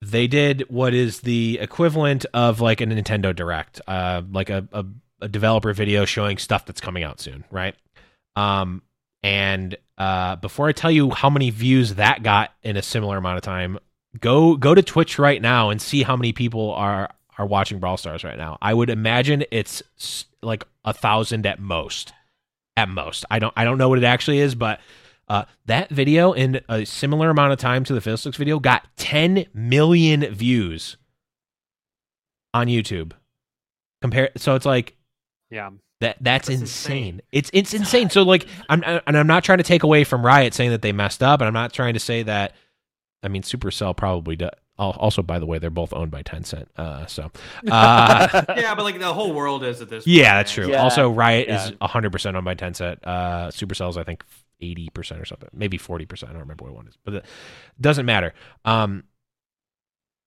They 0.00 0.26
did 0.26 0.64
what 0.68 0.94
is 0.94 1.20
the 1.20 1.58
equivalent 1.60 2.26
of 2.34 2.60
like 2.60 2.80
a 2.80 2.86
Nintendo 2.86 3.34
Direct, 3.34 3.80
uh, 3.86 4.22
like 4.30 4.50
a, 4.50 4.66
a 4.72 4.84
a 5.22 5.28
developer 5.28 5.72
video 5.72 6.04
showing 6.04 6.36
stuff 6.36 6.66
that's 6.66 6.80
coming 6.80 7.04
out 7.04 7.20
soon, 7.20 7.44
right? 7.50 7.76
Um, 8.34 8.82
and 9.22 9.76
uh, 9.96 10.36
before 10.36 10.68
I 10.68 10.72
tell 10.72 10.90
you 10.90 11.10
how 11.10 11.30
many 11.30 11.50
views 11.50 11.94
that 11.94 12.24
got 12.24 12.52
in 12.62 12.76
a 12.76 12.82
similar 12.82 13.16
amount 13.18 13.36
of 13.36 13.42
time, 13.42 13.78
go 14.20 14.56
go 14.56 14.74
to 14.74 14.82
Twitch 14.82 15.18
right 15.18 15.40
now 15.40 15.70
and 15.70 15.80
see 15.80 16.02
how 16.02 16.16
many 16.16 16.32
people 16.32 16.72
are 16.72 17.08
are 17.38 17.46
watching 17.46 17.78
Brawl 17.78 17.96
Stars 17.96 18.24
right 18.24 18.36
now. 18.36 18.58
I 18.60 18.74
would 18.74 18.90
imagine 18.90 19.44
it's 19.50 19.82
like 20.42 20.64
a 20.84 20.92
thousand 20.92 21.46
at 21.46 21.60
most. 21.60 22.12
At 22.76 22.88
most, 22.88 23.24
I 23.30 23.38
don't 23.38 23.52
I 23.56 23.64
don't 23.64 23.78
know 23.78 23.90
what 23.90 23.98
it 23.98 24.04
actually 24.04 24.40
is, 24.40 24.54
but 24.54 24.80
uh, 25.28 25.44
that 25.66 25.88
video 25.90 26.32
in 26.32 26.60
a 26.68 26.84
similar 26.84 27.30
amount 27.30 27.52
of 27.52 27.58
time 27.58 27.84
to 27.84 27.94
the 27.94 28.00
Fiddlesticks 28.00 28.36
video 28.36 28.58
got 28.58 28.86
10 28.96 29.46
million 29.54 30.22
views 30.34 30.96
on 32.54 32.66
YouTube. 32.66 33.12
Compare, 34.00 34.30
so 34.36 34.54
it's 34.54 34.66
like 34.66 34.96
Yeah. 35.50 35.70
that 36.00 36.16
that's, 36.20 36.48
That's 36.48 36.60
insane. 36.60 36.96
insane. 36.96 37.22
It's 37.30 37.50
it's 37.52 37.72
insane. 37.74 38.10
So 38.10 38.22
like 38.22 38.46
I'm 38.68 38.82
and 38.84 39.16
I'm 39.16 39.26
not 39.28 39.44
trying 39.44 39.58
to 39.58 39.64
take 39.64 39.84
away 39.84 40.04
from 40.04 40.26
Riot 40.26 40.52
saying 40.54 40.70
that 40.70 40.82
they 40.82 40.92
messed 40.92 41.22
up, 41.22 41.40
and 41.40 41.46
I'm 41.46 41.54
not 41.54 41.72
trying 41.72 41.94
to 41.94 42.00
say 42.00 42.22
that. 42.24 42.54
I 43.22 43.28
mean, 43.28 43.42
Supercell 43.42 43.96
probably 43.96 44.34
does. 44.36 44.50
Also, 44.78 45.22
by 45.22 45.38
the 45.38 45.46
way, 45.46 45.58
they're 45.60 45.70
both 45.70 45.92
owned 45.92 46.10
by 46.10 46.24
Tencent. 46.24 46.66
Uh, 46.76 47.06
so, 47.06 47.30
uh, 47.70 48.42
yeah, 48.56 48.74
but 48.74 48.82
like 48.82 48.98
the 48.98 49.12
whole 49.14 49.32
world 49.32 49.62
is 49.62 49.80
at 49.80 49.88
this. 49.88 50.04
yeah, 50.08 50.38
that's 50.38 50.50
true. 50.50 50.70
Yeah. 50.70 50.82
Also, 50.82 51.08
Riot 51.08 51.46
Yeah. 51.46 51.66
is 51.66 51.72
100 51.78 52.10
percent 52.10 52.36
owned 52.36 52.44
by 52.44 52.56
Tencent. 52.56 52.98
Uh, 53.04 53.48
Supercell's 53.48 53.96
I 53.96 54.02
think 54.02 54.24
80 54.62 54.88
percent 54.90 55.20
or 55.20 55.24
something, 55.24 55.48
maybe 55.52 55.76
40 55.76 56.06
percent. 56.06 56.30
I 56.30 56.32
don't 56.32 56.42
remember 56.42 56.64
what 56.64 56.74
one 56.74 56.88
is, 56.88 56.96
but 57.04 57.14
it 57.14 57.24
doesn't 57.80 58.06
matter. 58.06 58.32
Um, 58.64 59.04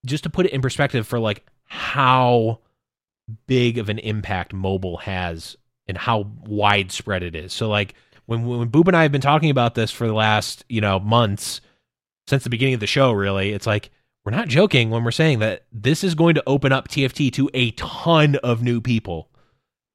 just 0.04 0.24
to 0.24 0.30
put 0.30 0.46
it 0.46 0.52
in 0.52 0.60
perspective 0.60 1.06
for 1.06 1.18
like 1.18 1.44
how 1.64 2.60
big 3.46 3.78
of 3.78 3.88
an 3.88 3.98
impact 3.98 4.52
mobile 4.52 4.98
has 4.98 5.56
and 5.88 5.98
how 5.98 6.30
widespread 6.44 7.22
it 7.22 7.34
is. 7.34 7.52
So 7.52 7.68
like 7.68 7.94
when 8.26 8.46
when 8.46 8.70
Boop 8.70 8.86
and 8.86 8.96
I 8.96 9.02
have 9.02 9.12
been 9.12 9.20
talking 9.20 9.50
about 9.50 9.74
this 9.74 9.90
for 9.90 10.06
the 10.06 10.12
last 10.14 10.64
you 10.68 10.80
know 10.80 11.00
months 11.00 11.60
since 12.28 12.44
the 12.44 12.50
beginning 12.50 12.74
of 12.74 12.80
the 12.80 12.86
show, 12.86 13.12
really, 13.12 13.52
it's 13.52 13.66
like 13.66 13.90
we're 14.24 14.32
not 14.32 14.48
joking 14.48 14.90
when 14.90 15.04
we're 15.04 15.12
saying 15.12 15.38
that 15.38 15.64
this 15.72 16.02
is 16.02 16.16
going 16.16 16.34
to 16.34 16.42
open 16.46 16.72
up 16.72 16.88
TFT 16.88 17.32
to 17.34 17.48
a 17.54 17.70
ton 17.72 18.34
of 18.36 18.62
new 18.62 18.80
people. 18.80 19.28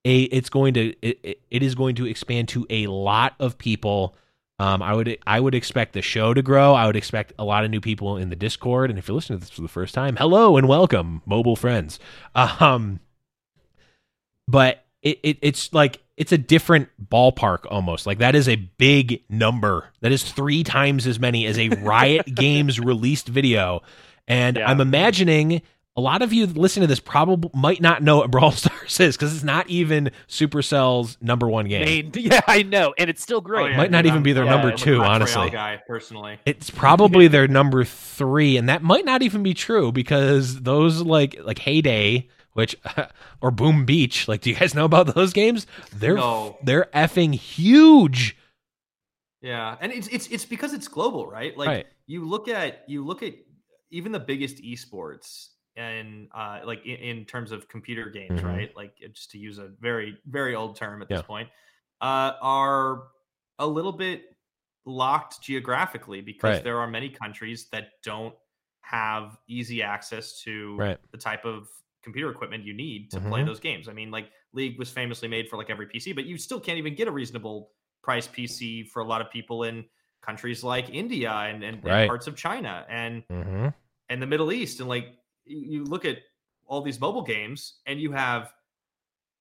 A 0.06 0.24
it's 0.24 0.50
going 0.50 0.74
to 0.76 0.96
it- 1.02 1.42
it 1.50 1.62
is 1.62 1.76
going 1.76 1.96
to 1.96 2.06
expand 2.08 2.48
to 2.50 2.66
a 2.70 2.88
lot 2.88 3.36
of 3.40 3.58
people. 3.58 4.16
Um, 4.62 4.84
I 4.84 4.94
would 4.94 5.18
I 5.26 5.40
would 5.40 5.56
expect 5.56 5.94
the 5.94 6.04
show 6.04 6.36
to 6.36 6.44
grow. 6.44 6.76
I 6.76 6.86
would 6.86 6.96
expect 6.96 7.34
a 7.40 7.44
lot 7.44 7.66
of 7.66 7.72
new 7.72 7.82
people 7.82 8.18
in 8.18 8.30
the 8.30 8.36
Discord. 8.36 8.92
And 8.92 9.00
if 9.00 9.08
you're 9.08 9.16
listening 9.16 9.40
to 9.40 9.46
this 9.46 9.50
for 9.50 9.64
the 9.64 9.68
first 9.68 9.96
time, 9.96 10.18
hello 10.18 10.56
and 10.56 10.68
welcome, 10.68 11.24
mobile 11.26 11.56
friends. 11.56 12.00
Um, 12.36 13.00
but 14.48 14.86
it, 15.02 15.20
it 15.24 15.38
it's 15.42 15.74
like 15.74 16.02
it's 16.16 16.32
a 16.32 16.38
different 16.38 16.90
ballpark 17.04 17.66
almost. 17.72 18.06
Like 18.06 18.20
that 18.20 18.36
is 18.36 18.48
a 18.48 18.56
big 18.56 19.24
number. 19.30 19.88
That 20.02 20.12
is 20.12 20.24
three 20.24 20.64
times 20.64 21.08
as 21.08 21.20
many 21.20 21.48
as 21.48 21.58
a 21.58 21.70
Riot 21.70 22.26
Games 22.36 22.80
released 22.80 23.28
video. 23.28 23.82
And 24.28 24.58
Yeah. 24.58 24.70
I'm 24.70 24.80
imagining 24.80 25.64
a 25.98 26.02
lot 26.02 26.22
of 26.22 26.32
you 26.32 26.46
listening 26.46 26.84
to 26.84 26.88
this 26.88 27.00
probably 27.02 27.50
might 27.54 27.82
not 27.82 28.02
know 28.02 28.18
what 28.18 28.32
Brawl 28.32 28.52
Stars 28.54 29.00
is 29.00 29.18
because 29.18 29.34
it's 29.36 29.44
not 29.44 29.70
even 29.70 30.12
Supercell's 30.28 31.18
number 31.22 31.50
one 31.50 31.68
game. 31.68 31.86
Main- 31.86 32.12
yeah, 32.16 32.40
I 32.48 32.64
know, 32.64 32.94
and 32.98 33.10
it's 33.10 33.22
still 33.22 33.42
great. 33.42 33.64
Oh, 33.64 33.68
yeah, 33.68 33.78
Might 33.78 33.92
not 33.92 34.06
even 34.06 34.18
I'm- 34.18 34.24
be 34.24 34.34
their 34.34 34.46
yeah, 34.46 34.52
number 34.52 34.72
two, 34.72 34.98
Clash 34.98 35.10
honestly. 35.10 35.50
guy 35.50 35.82
personally. 35.88 36.40
It's 36.46 36.70
probably 36.70 37.28
their 37.28 37.48
number 37.48 37.84
three, 37.84 38.56
and 38.58 38.70
that 38.70 38.84
might 38.84 39.04
not 39.06 39.22
even 39.22 39.44
be 39.44 39.54
true 39.54 39.92
because 39.92 40.62
those 40.62 41.02
like 41.02 41.36
like 41.44 41.60
Hay 41.60 41.82
Day, 41.82 42.30
which 42.54 42.76
or 43.42 43.52
Boom 43.52 43.84
Beach, 43.86 44.28
like, 44.30 44.42
do 44.42 44.50
you 44.50 44.56
guys 44.56 44.74
know 44.74 44.86
about 44.86 45.14
those 45.14 45.34
games? 45.34 45.68
They're 45.94 46.16
No. 46.16 46.58
they're 46.64 46.88
effing 46.94 47.34
huge. 47.36 48.38
Yeah, 49.42 49.76
and 49.82 49.92
it's 49.92 50.08
it's 50.08 50.28
it's 50.28 50.46
because 50.46 50.74
it's 50.74 50.88
global, 50.88 51.28
right? 51.28 51.58
Like 51.58 51.68
Right. 51.68 51.86
you 52.08 52.26
look 52.26 52.48
at 52.48 52.84
you 52.88 53.04
look 53.06 53.24
at 53.24 53.34
even 53.92 54.12
the 54.12 54.20
biggest 54.20 54.64
esports 54.64 55.48
and 55.76 56.30
uh 56.34 56.62
like 56.66 56.86
in, 56.86 56.98
in 56.98 57.26
terms 57.26 57.52
of 57.52 57.68
computer 57.68 58.10
games, 58.10 58.42
Mhm. 58.42 58.46
right? 58.46 58.76
Like 58.76 58.98
just 59.14 59.32
to 59.32 59.38
use 59.38 59.58
a 59.58 59.70
very 59.80 60.18
very 60.26 60.56
old 60.56 60.76
term 60.76 61.02
at 61.02 61.10
this 61.10 61.22
point, 61.22 61.50
uh 62.02 62.34
are 62.42 63.10
a 63.60 63.68
little 63.68 63.92
bit 63.94 64.38
locked 64.86 65.42
geographically 65.42 66.22
because 66.22 66.44
Right. 66.44 66.64
there 66.64 66.80
are 66.80 66.88
many 66.88 67.10
countries 67.10 67.70
that 67.70 67.92
don't 68.04 68.36
have 68.82 69.38
easy 69.48 69.84
access 69.84 70.42
to 70.44 70.78
Right. 70.78 71.00
the 71.12 71.18
type 71.18 71.46
of 71.46 71.70
computer 72.04 72.32
equipment 72.32 72.64
you 72.64 72.74
need 72.74 73.12
to 73.12 73.22
play 73.22 73.44
Mhm. 73.44 73.46
those 73.46 73.60
games. 73.60 73.88
I 73.88 73.94
mean, 73.94 74.10
like 74.12 74.32
League 74.54 74.80
was 74.80 74.90
famously 74.92 75.28
made 75.28 75.48
for 75.50 75.58
like 75.58 75.70
every 75.70 75.88
PC, 75.88 76.14
but 76.14 76.26
you 76.26 76.38
still 76.38 76.60
can't 76.60 76.80
even 76.80 76.96
get 76.96 77.08
a 77.08 77.12
reasonable 77.12 77.74
price 78.04 78.28
PC 78.28 78.84
for 78.84 79.02
a 79.02 79.06
lot 79.06 79.22
of 79.22 79.30
people 79.32 79.64
in 79.64 79.88
countries 80.24 80.64
like 80.64 80.90
India 80.90 81.32
and, 81.32 81.64
and, 81.64 81.86
and 81.86 82.08
parts 82.08 82.26
of 82.28 82.36
China 82.36 82.86
and 82.90 83.24
Mm-hmm. 83.32 83.70
and 84.10 84.22
the 84.22 84.28
Middle 84.28 84.52
East. 84.52 84.80
And 84.80 84.90
like 84.90 85.18
you 85.52 85.60
you 85.80 85.84
look 85.86 86.06
at 86.06 86.20
all 86.68 86.82
these 86.82 87.00
mobile 87.00 87.24
games 87.24 87.82
and 87.86 88.00
you 88.00 88.12
have 88.12 88.54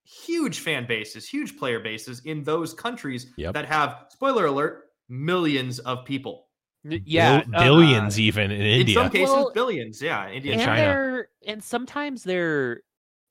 huge 0.05 0.61
fan 0.61 0.87
bases, 0.87 1.29
huge 1.29 1.59
player 1.59 1.81
bases 1.81 2.21
in 2.25 2.43
those 2.43 2.75
countries 2.75 3.33
Yep. 3.37 3.55
that 3.55 3.67
have 3.67 4.07
spoiler 4.11 4.47
alert 4.47 4.91
millions 5.09 5.79
of 5.81 6.05
people. 6.05 6.49
N- 6.85 7.01
yeah, 7.05 7.43
uh, 7.55 7.59
billions 7.59 8.19
even 8.19 8.51
in 8.51 8.63
In 8.63 8.67
India. 8.81 8.81
In 8.81 8.89
some 8.89 9.11
cases, 9.11 9.35
Well, 9.35 9.51
billions. 9.55 10.03
Yeah, 10.03 10.31
India, 10.31 10.55
in 10.55 10.59
and 10.59 10.61
China. 10.61 10.79
they're 10.79 11.29
and 11.47 11.63
sometimes 11.63 12.25
they're 12.25 12.83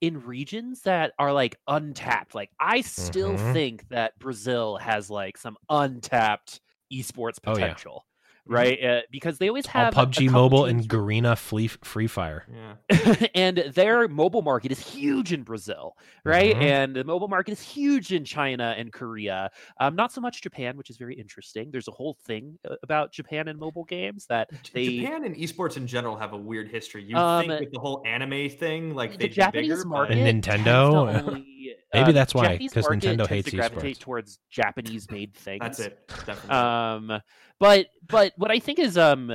in 0.02 0.22
regions 0.26 0.82
that 0.84 1.14
are 1.20 1.34
like 1.34 1.58
untapped. 1.68 2.36
Like 2.36 2.52
I 2.60 2.82
still 2.82 3.38
Mhm. 3.38 3.52
think 3.54 3.88
that 3.90 4.18
Brazil 4.20 4.78
has 4.78 5.10
like 5.10 5.38
some 5.38 5.58
untapped 5.70 6.62
esports 6.94 7.42
Oh, 7.46 7.58
yeah. 7.58 7.78
potential, 7.78 8.06
right? 8.50 8.84
Uh, 8.84 9.02
because 9.12 9.38
they 9.38 9.48
always 9.48 9.66
have 9.68 9.94
a 9.94 10.06
PUBG 10.06 10.30
Mobile 10.30 10.66
teams- 10.68 10.84
and 10.86 10.90
Garena 10.90 11.38
Free 11.38 11.68
Free 11.68 12.08
Fire. 12.08 12.46
Yeah. 12.54 13.28
and 13.36 13.58
their 13.74 14.08
mobile 14.08 14.42
market 14.42 14.72
is 14.72 14.80
huge 14.80 15.32
in 15.34 15.44
Brazil, 15.44 15.96
right? 16.26 16.56
Mhm. 16.56 16.62
And 16.62 16.96
the 16.96 17.04
mobile 17.04 17.28
market 17.28 17.52
is 17.52 17.62
huge 17.62 18.12
in 18.12 18.26
China 18.26 18.74
and 18.78 18.92
Korea. 18.92 19.52
Um, 19.80 19.96
not 19.96 20.12
so 20.12 20.22
much 20.22 20.42
Japan, 20.42 20.78
which 20.78 20.90
is 20.90 20.98
very 20.98 21.16
interesting. 21.16 21.70
There's 21.72 21.88
a 21.88 21.92
whole 21.92 22.18
thing 22.26 22.58
uh, 22.70 22.76
about 22.84 23.12
Japan 23.12 23.48
and 23.48 23.60
mobile 23.60 23.86
games 23.86 24.26
that 24.28 24.50
they 24.74 25.00
Japan 25.00 25.24
and 25.26 25.36
esports 25.36 25.78
in 25.78 25.88
general 25.88 26.18
have 26.18 26.34
a 26.34 26.38
weird 26.38 26.70
history. 26.70 27.04
You 27.04 27.16
Um, 27.18 27.46
think 27.48 27.60
with 27.60 27.72
the 27.72 27.80
whole 27.80 28.02
anime 28.06 28.50
thing, 28.50 28.96
like 28.96 29.12
the 29.14 29.18
they'd 29.20 29.28
be 29.30 29.34
Japanese 29.36 29.70
bigger, 29.70 29.84
but- 29.84 29.90
market 29.90 30.18
And 30.18 30.44
tends 30.44 30.64
Nintendo? 30.66 31.46
To 31.70 31.76
Maybe 31.94 32.10
um, 32.10 32.14
that's 32.14 32.34
why, 32.34 32.44
Japanese 32.44 32.74
'cause 32.74 32.84
market 32.90 33.00
Nintendo 33.04 33.18
tends 33.18 33.30
hates 33.30 33.50
to 33.52 33.56
gravitate 33.58 33.98
esports. 33.98 34.00
towards 34.02 34.40
Japanese-made 34.50 35.34
things. 35.36 35.60
That's 35.62 35.80
it. 35.80 35.98
Definitely. 36.26 36.56
Um, 36.56 37.22
but 37.60 37.88
but 38.08 38.34
what 38.38 38.52
I 38.52 38.60
think 38.60 38.80
is 38.80 38.98
um 38.98 39.32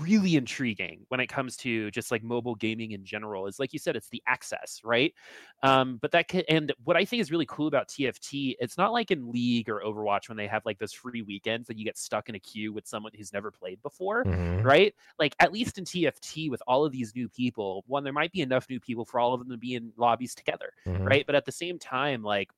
really 0.00 0.36
intriguing 0.36 1.04
when 1.08 1.20
it 1.20 1.26
comes 1.28 1.56
to 1.58 1.90
just 1.90 2.10
like 2.10 2.22
mobile 2.22 2.54
gaming 2.54 2.92
in 2.92 3.04
general 3.04 3.46
is 3.46 3.58
like 3.58 3.72
you 3.72 3.78
said, 3.78 3.96
it's 3.96 4.08
the 4.08 4.22
access, 4.26 4.80
right? 4.84 5.14
Um, 5.62 5.98
but 5.98 6.10
that 6.12 6.28
can, 6.28 6.42
and 6.48 6.72
what 6.84 6.96
I 6.96 7.04
think 7.04 7.20
is 7.20 7.30
really 7.30 7.46
cool 7.46 7.66
about 7.66 7.88
TFT, 7.88 8.56
it's 8.60 8.76
not 8.76 8.92
like 8.92 9.10
in 9.10 9.30
League 9.30 9.68
or 9.68 9.80
Overwatch 9.80 10.28
when 10.28 10.36
they 10.36 10.46
have 10.46 10.64
like 10.66 10.78
those 10.78 10.92
free 10.92 11.22
weekends 11.22 11.66
that 11.68 11.78
you 11.78 11.84
get 11.84 11.96
stuck 11.98 12.28
in 12.28 12.34
a 12.34 12.40
queue 12.40 12.72
with 12.72 12.86
someone 12.86 13.12
who's 13.16 13.32
never 13.32 13.50
played 13.50 13.80
before 13.82 14.26
Mhm. 14.26 14.64
right? 14.64 14.94
Like 15.18 15.34
at 15.40 15.52
least 15.52 15.78
in 15.78 15.84
TFT 15.84 16.50
with 16.50 16.62
all 16.66 16.84
of 16.84 16.92
these 16.92 17.14
new 17.14 17.28
people, 17.28 17.84
one 17.86 18.04
there 18.04 18.12
might 18.12 18.32
be 18.32 18.40
enough 18.40 18.68
new 18.70 18.80
people 18.80 19.04
for 19.04 19.20
all 19.20 19.34
of 19.34 19.40
them 19.40 19.50
to 19.50 19.58
be 19.58 19.74
in 19.74 19.92
lobbies 19.96 20.34
together, 20.34 20.72
Mhm. 20.86 21.06
right? 21.06 21.26
But 21.26 21.34
at 21.34 21.44
the 21.44 21.52
same 21.52 21.78
time, 21.78 22.22
like 22.22 22.50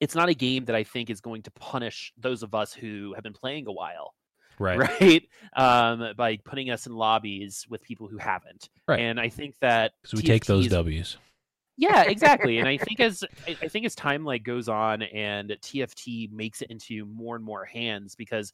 it's 0.00 0.14
not 0.14 0.28
a 0.28 0.34
game 0.34 0.64
that 0.64 0.74
I 0.76 0.84
think 0.84 1.10
is 1.10 1.20
going 1.20 1.42
to 1.42 1.50
punish 1.52 2.12
those 2.16 2.42
of 2.42 2.54
us 2.54 2.72
who 2.72 3.14
have 3.14 3.22
been 3.22 3.32
playing 3.32 3.66
a 3.68 3.72
while, 3.72 4.14
Right. 4.58 4.78
right? 4.78 5.28
Um, 5.56 6.14
by 6.16 6.36
putting 6.38 6.70
us 6.70 6.86
in 6.86 6.94
lobbies 6.94 7.66
with 7.68 7.82
people 7.82 8.06
who 8.08 8.18
haven't. 8.18 8.68
Right. 8.88 9.00
And 9.00 9.20
I 9.20 9.28
think 9.28 9.54
that 9.60 9.92
So 10.04 10.16
we 10.16 10.22
take 10.22 10.44
those 10.46 10.68
W's. 10.68 11.16
yeah, 11.76 12.02
exactly. 12.02 12.58
and 12.58 12.68
I 12.68 12.76
think 12.78 13.00
as 13.00 13.24
I 13.46 13.56
I 13.62 13.68
think 13.68 13.86
as 13.86 13.94
time 13.94 14.24
like 14.24 14.44
goes 14.44 14.68
on 14.68 15.02
and 15.02 15.50
TFT 15.62 16.30
makes 16.32 16.62
it 16.62 16.70
into 16.70 17.04
more 17.06 17.36
and 17.36 17.44
more 17.44 17.64
hands 17.64 18.14
because 18.14 18.52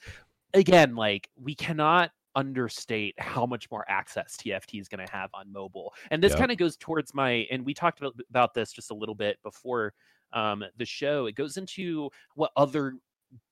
again, 0.54 0.94
like 0.96 1.28
we 1.36 1.54
cannot 1.54 2.10
understate 2.34 3.14
how 3.18 3.44
much 3.46 3.68
more 3.70 3.84
access 3.88 4.36
TFT 4.36 4.80
is 4.80 4.88
going 4.88 5.04
to 5.04 5.12
have 5.12 5.30
on 5.34 5.52
mobile. 5.52 5.92
And 6.10 6.22
this 6.22 6.30
Yep. 6.30 6.38
kind 6.38 6.52
of 6.52 6.58
goes 6.58 6.76
towards 6.76 7.12
my 7.12 7.46
and 7.50 7.64
we 7.64 7.74
talked 7.74 7.98
about, 8.00 8.14
about 8.30 8.54
this 8.54 8.72
just 8.72 8.90
a 8.90 8.94
little 8.94 9.14
bit 9.14 9.38
before 9.42 9.92
um 10.32 10.62
the 10.76 10.84
show. 10.86 11.26
It 11.26 11.34
goes 11.34 11.56
into 11.56 12.10
what 12.34 12.50
other 12.56 12.94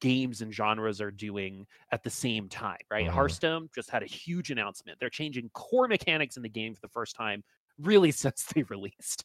games 0.00 0.42
and 0.42 0.52
genres 0.54 1.00
are 1.00 1.10
doing 1.10 1.66
at 1.92 2.02
the 2.02 2.10
same 2.10 2.48
time, 2.48 2.78
right? 2.90 3.06
Mhm. 3.06 3.10
Hearthstone 3.10 3.68
just 3.74 3.90
had 3.90 4.02
a 4.02 4.06
huge 4.06 4.50
announcement. 4.50 4.98
They're 5.00 5.10
changing 5.10 5.50
core 5.50 5.88
mechanics 5.88 6.36
in 6.36 6.42
the 6.42 6.48
game 6.48 6.74
for 6.74 6.80
the 6.80 6.88
first 6.88 7.14
time 7.16 7.44
really 7.78 8.10
since 8.12 8.44
they 8.54 8.62
released 8.64 9.24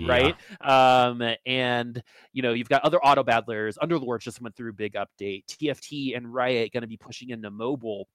right 0.00 0.34
um 0.62 1.22
and 1.46 2.02
you 2.32 2.42
know 2.42 2.52
you've 2.52 2.68
got 2.68 2.82
other 2.84 2.98
auto 2.98 3.22
battlers 3.22 3.78
underlords 3.78 4.22
just 4.22 4.40
went 4.40 4.56
through 4.56 4.70
a 4.70 4.72
big 4.72 4.94
update 4.94 5.44
tft 5.46 6.16
and 6.16 6.32
riot 6.32 6.72
going 6.72 6.80
to 6.80 6.88
be 6.88 6.96
pushing 6.96 7.30
into 7.30 7.50
mobile 7.50 8.08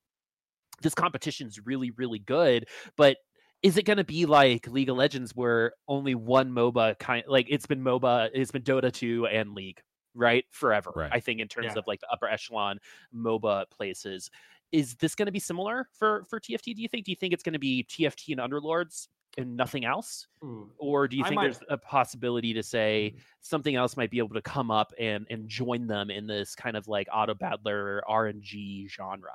this 0.82 0.94
competition's 0.94 1.66
really 1.66 1.92
really 1.92 2.20
good 2.20 2.68
but 2.98 3.18
is 3.62 3.78
it 3.78 3.84
going 3.86 3.98
to 3.98 4.04
be 4.04 4.26
like 4.26 4.68
league 4.68 4.90
of 4.90 4.98
legends 4.98 5.34
where 5.34 5.74
only 5.88 6.14
one 6.16 6.52
moba 6.52 7.00
kind 7.00 7.24
like 7.28 7.48
it's 7.50 7.66
been 7.66 7.82
moba 7.82 8.30
it's 8.34 8.52
been 8.52 8.64
dota 8.64 8.92
2 8.92 9.28
and 9.28 9.54
league 9.54 9.82
right 10.16 10.46
forever 10.52 10.92
Right. 10.96 11.10
i 11.14 11.20
think 11.20 11.40
in 11.40 11.48
terms 11.48 11.68
Yeah. 11.74 11.80
of 11.80 11.88
like 11.88 12.00
the 12.00 12.10
upper 12.10 12.28
echelon 12.28 12.80
moba 13.16 13.70
places 13.70 14.30
is 14.72 14.96
this 14.96 15.16
going 15.16 15.26
to 15.28 15.32
be 15.32 15.40
similar 15.40 15.88
for 15.94 16.24
for 16.30 16.40
tft 16.40 16.76
do 16.76 16.82
you 16.82 16.88
think 16.88 17.06
do 17.06 17.12
you 17.12 17.16
think 17.16 17.34
it's 17.34 17.44
going 17.44 17.54
to 17.54 17.60
be 17.60 17.86
tft 17.90 18.32
and 18.32 18.40
underlords 18.40 19.08
and 19.38 19.58
nothing 19.58 19.84
else 19.84 20.28
Ooh. 20.44 20.70
or 20.78 21.08
do 21.08 21.18
you 21.18 21.24
I 21.24 21.30
think 21.30 21.36
might- 21.38 21.44
there's 21.46 21.60
a 21.70 21.78
possibility 21.78 22.54
to 22.54 22.62
say 22.62 23.14
mm-hmm. 23.14 23.22
something 23.42 23.76
else 23.76 23.98
might 23.98 24.12
be 24.12 24.20
able 24.20 24.36
to 24.36 24.42
come 24.42 24.70
up 24.70 24.94
and 25.00 25.26
and 25.32 25.50
join 25.50 25.88
them 25.88 26.12
in 26.12 26.28
this 26.28 26.54
kind 26.56 26.78
of 26.78 26.88
like 26.88 27.08
auto 27.12 27.34
battler 27.34 28.04
rng 28.10 28.90
genre 28.90 29.32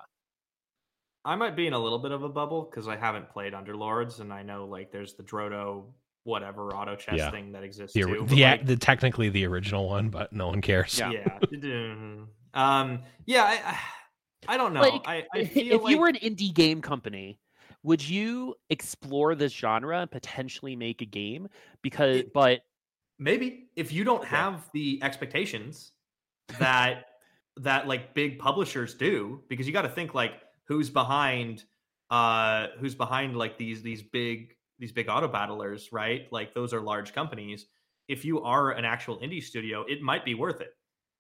I 1.25 1.35
might 1.37 1.57
be 1.57 1.67
in 1.67 1.73
a 1.75 1.79
little 1.79 1.99
bit 1.99 2.13
of 2.13 2.23
a 2.23 2.29
bubble 2.29 2.63
because 2.71 2.89
I 2.89 2.97
haven't 2.97 3.29
played 3.29 3.53
Underlords, 3.53 4.21
and 4.21 4.33
I 4.33 4.43
know 4.43 4.65
like 4.65 4.91
there's 4.91 5.13
the 5.15 5.23
Drodo 5.25 5.85
whatever 6.29 6.75
auto 6.75 6.95
chess 6.95 7.17
Yeah. 7.19 7.31
thing 7.31 7.53
that 7.53 7.63
exists 7.65 7.95
The, 7.95 8.03
too. 8.03 8.27
the, 8.29 8.43
like, 8.43 8.67
the 8.67 8.77
technically 8.77 9.29
the 9.31 9.47
original 9.47 9.89
one, 9.89 10.11
but 10.11 10.33
no 10.33 10.49
one 10.49 10.61
cares. 10.61 10.99
Yeah. 10.99 11.11
yeah, 11.51 11.95
um, 12.55 13.01
yeah. 13.27 13.45
I, 13.45 13.61
I, 13.65 14.55
I 14.55 14.57
don't 14.57 14.73
know. 14.75 14.81
Like, 14.83 15.03
I, 15.07 15.17
I 15.35 15.39
if 15.39 15.83
like 15.83 15.91
you 15.91 15.99
were 15.99 16.09
an 16.09 16.17
indie 16.17 16.53
game 16.55 16.81
company 16.81 17.41
would 17.85 18.07
you 18.07 18.55
explore 18.71 19.35
this 19.37 19.53
genre 19.53 20.01
and 20.01 20.11
potentially 20.11 20.75
make 20.77 21.01
a 21.01 21.05
game 21.07 21.49
because 21.83 22.17
It- 22.19 22.33
but 22.33 22.61
maybe 23.19 23.69
if 23.77 23.93
you 23.93 24.05
don't 24.05 24.23
Yeah. 24.23 24.29
have 24.29 24.69
the 24.75 25.01
expectations 25.03 25.93
that 26.59 27.05
that 27.57 27.87
like 27.89 28.15
big 28.15 28.39
publishers 28.39 28.95
do 28.95 29.43
because 29.49 29.67
you 29.67 29.73
got 29.73 29.83
to 29.83 29.89
think 29.89 30.15
like 30.15 30.33
who's 30.67 30.91
behind 30.91 31.65
uh 32.11 32.69
who's 32.79 32.95
behind 32.95 33.37
like 33.37 33.59
these 33.59 33.83
these 33.83 34.03
big 34.03 34.55
these 34.79 34.93
big 34.93 35.09
auto 35.09 35.29
battlers 35.29 35.93
right 35.93 36.27
like 36.33 36.55
those 36.55 36.73
are 36.73 36.81
large 36.81 37.13
companies 37.13 37.67
if 38.09 38.25
you 38.25 38.41
are 38.43 38.73
an 38.73 38.85
actual 38.85 39.19
indie 39.21 39.43
studio 39.43 39.85
it 39.89 40.01
might 40.03 40.25
be 40.25 40.35
worth 40.35 40.61
it 40.61 40.73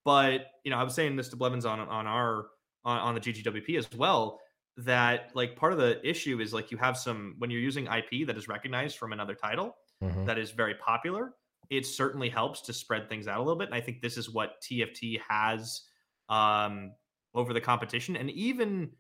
but 0.05 0.47
you 0.65 0.71
know 0.71 0.77
i 0.79 0.83
was 0.83 0.95
saying 0.95 1.17
this 1.17 1.29
to 1.29 1.37
blevins 1.37 1.65
on 1.67 1.81
on 1.81 2.07
our 2.07 2.49
on, 2.85 2.99
on 2.99 3.15
the 3.15 3.21
ggwp 3.21 3.77
as 3.79 3.91
well 3.97 4.41
that 4.77 5.31
like 5.35 5.57
part 5.57 5.73
of 5.73 5.79
the 5.79 6.07
issue 6.09 6.41
is 6.41 6.53
like 6.53 6.71
you 6.71 6.77
have 6.77 6.97
some 6.97 7.35
when 7.39 7.51
you're 7.51 7.61
using 7.61 7.87
ip 7.87 8.27
that 8.27 8.37
is 8.37 8.47
recognized 8.49 8.97
from 8.97 9.13
another 9.13 9.35
title 9.35 9.77
Mhm. 10.01 10.27
that 10.27 10.39
is 10.39 10.53
very 10.53 10.77
popular, 10.77 11.35
it 11.71 11.85
certainly 11.85 12.29
helps 12.29 12.61
to 12.61 12.73
spread 12.73 13.09
things 13.09 13.27
out 13.27 13.39
a 13.39 13.43
little 13.43 13.59
bit. 13.59 13.67
And 13.67 13.75
I 13.75 13.81
think 13.81 14.01
this 14.01 14.17
is 14.17 14.31
what 14.31 14.61
TFT 14.63 15.21
has 15.29 15.89
um, 16.29 16.93
over 17.35 17.53
the 17.53 17.61
competition, 17.61 18.15
and 18.15 18.31
even 18.31 18.93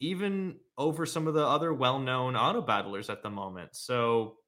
even 0.00 0.58
over 0.78 1.06
some 1.06 1.26
of 1.26 1.34
the 1.34 1.46
other 1.46 1.72
well-known 1.72 2.36
auto 2.36 2.60
battlers 2.62 3.10
at 3.10 3.22
the 3.22 3.30
moment. 3.30 3.74
So 3.76 4.38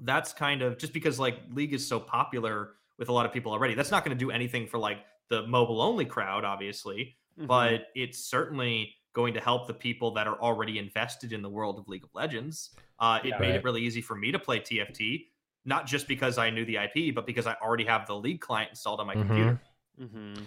that's 0.00 0.32
kind 0.32 0.62
of 0.62 0.78
just 0.78 0.92
because 0.92 1.18
like 1.18 1.40
League 1.50 1.74
is 1.74 1.86
so 1.86 2.00
popular 2.00 2.76
with 2.98 3.08
a 3.08 3.12
lot 3.12 3.26
of 3.26 3.32
people 3.32 3.52
already. 3.52 3.74
That's 3.74 3.90
not 3.90 4.04
going 4.04 4.16
to 4.16 4.24
do 4.24 4.30
anything 4.30 4.66
for 4.66 4.78
like 4.78 5.04
the 5.28 5.46
mobile 5.46 5.80
only 5.82 6.06
crowd, 6.06 6.44
obviously, 6.44 7.18
Mhm. 7.38 7.46
but 7.48 7.88
it's 7.94 8.18
certainly 8.28 8.94
going 9.14 9.34
to 9.34 9.40
help 9.40 9.66
the 9.66 9.74
people 9.74 10.12
that 10.12 10.26
are 10.28 10.40
already 10.40 10.78
invested 10.78 11.32
in 11.32 11.42
the 11.42 11.50
world 11.50 11.78
of 11.78 11.88
League 11.88 12.04
of 12.04 12.10
Legends. 12.14 12.76
Uh, 12.98 13.20
it 13.24 13.28
Yeah. 13.30 13.38
made 13.40 13.54
Right. 13.54 13.54
it 13.56 13.64
really 13.64 13.82
easy 13.82 14.00
for 14.02 14.14
me 14.16 14.32
to 14.32 14.38
play 14.38 14.60
TFT, 14.60 15.32
not 15.64 15.86
just 15.86 16.06
because 16.08 16.38
I 16.38 16.50
knew 16.50 16.64
the 16.64 16.78
IP, 16.78 17.10
but 17.10 17.26
because 17.26 17.46
I 17.46 17.54
already 17.54 17.84
have 17.84 18.06
the 18.06 18.16
League 18.16 18.40
client 18.40 18.70
installed 18.70 19.00
on 19.00 19.06
my 19.06 19.14
Mhm. 19.14 19.22
computer, 19.24 19.62
hmm 19.98 20.44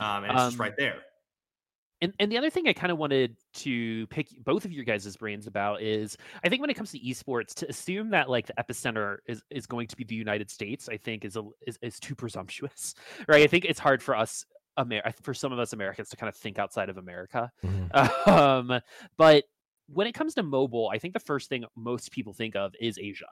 um, 0.00 0.24
and 0.24 0.32
it's 0.34 0.44
just 0.44 0.58
Um, 0.58 0.60
right 0.60 0.74
there. 0.78 1.04
And 2.02 2.12
and 2.18 2.30
the 2.30 2.36
other 2.36 2.50
thing 2.50 2.68
I 2.68 2.74
kind 2.74 2.92
of 2.92 2.98
wanted 2.98 3.36
to 3.54 4.06
pick 4.08 4.28
both 4.44 4.66
of 4.66 4.72
your 4.72 4.84
guys' 4.84 5.16
brains 5.16 5.46
about 5.46 5.80
is 5.80 6.18
I 6.44 6.48
think 6.50 6.60
when 6.60 6.68
it 6.68 6.74
comes 6.74 6.90
to 6.92 6.98
esports, 6.98 7.54
to 7.54 7.68
assume 7.70 8.10
that 8.10 8.28
like 8.28 8.46
the 8.48 8.54
epicenter 8.54 9.18
is, 9.26 9.42
is 9.50 9.66
going 9.66 9.86
to 9.86 9.96
be 9.96 10.04
the 10.04 10.14
United 10.14 10.50
States, 10.50 10.88
I 10.90 10.98
think 10.98 11.24
is 11.24 11.36
a 11.36 11.44
is, 11.66 11.78
is 11.80 11.98
too 11.98 12.14
presumptuous, 12.14 12.94
right? 13.28 13.42
I 13.42 13.46
think 13.46 13.64
it's 13.64 13.80
hard 13.80 14.02
for 14.02 14.14
us 14.16 14.44
Amer- 14.78 15.02
for 15.22 15.32
some 15.34 15.52
of 15.52 15.58
us 15.58 15.72
Americans 15.72 16.08
to 16.10 16.16
kind 16.16 16.28
of 16.28 16.36
think 16.36 16.58
outside 16.58 16.88
of 16.88 16.98
America. 16.98 17.50
Mhm. 17.64 17.88
Um, 18.26 18.80
but 19.16 19.44
when 19.88 20.06
it 20.06 20.12
comes 20.12 20.34
to 20.34 20.42
mobile, 20.42 20.90
I 20.92 20.98
think 20.98 21.14
the 21.14 21.20
first 21.20 21.48
thing 21.48 21.64
most 21.76 22.10
people 22.10 22.32
think 22.32 22.56
of 22.56 22.74
is 22.80 22.98
Asia, 22.98 23.28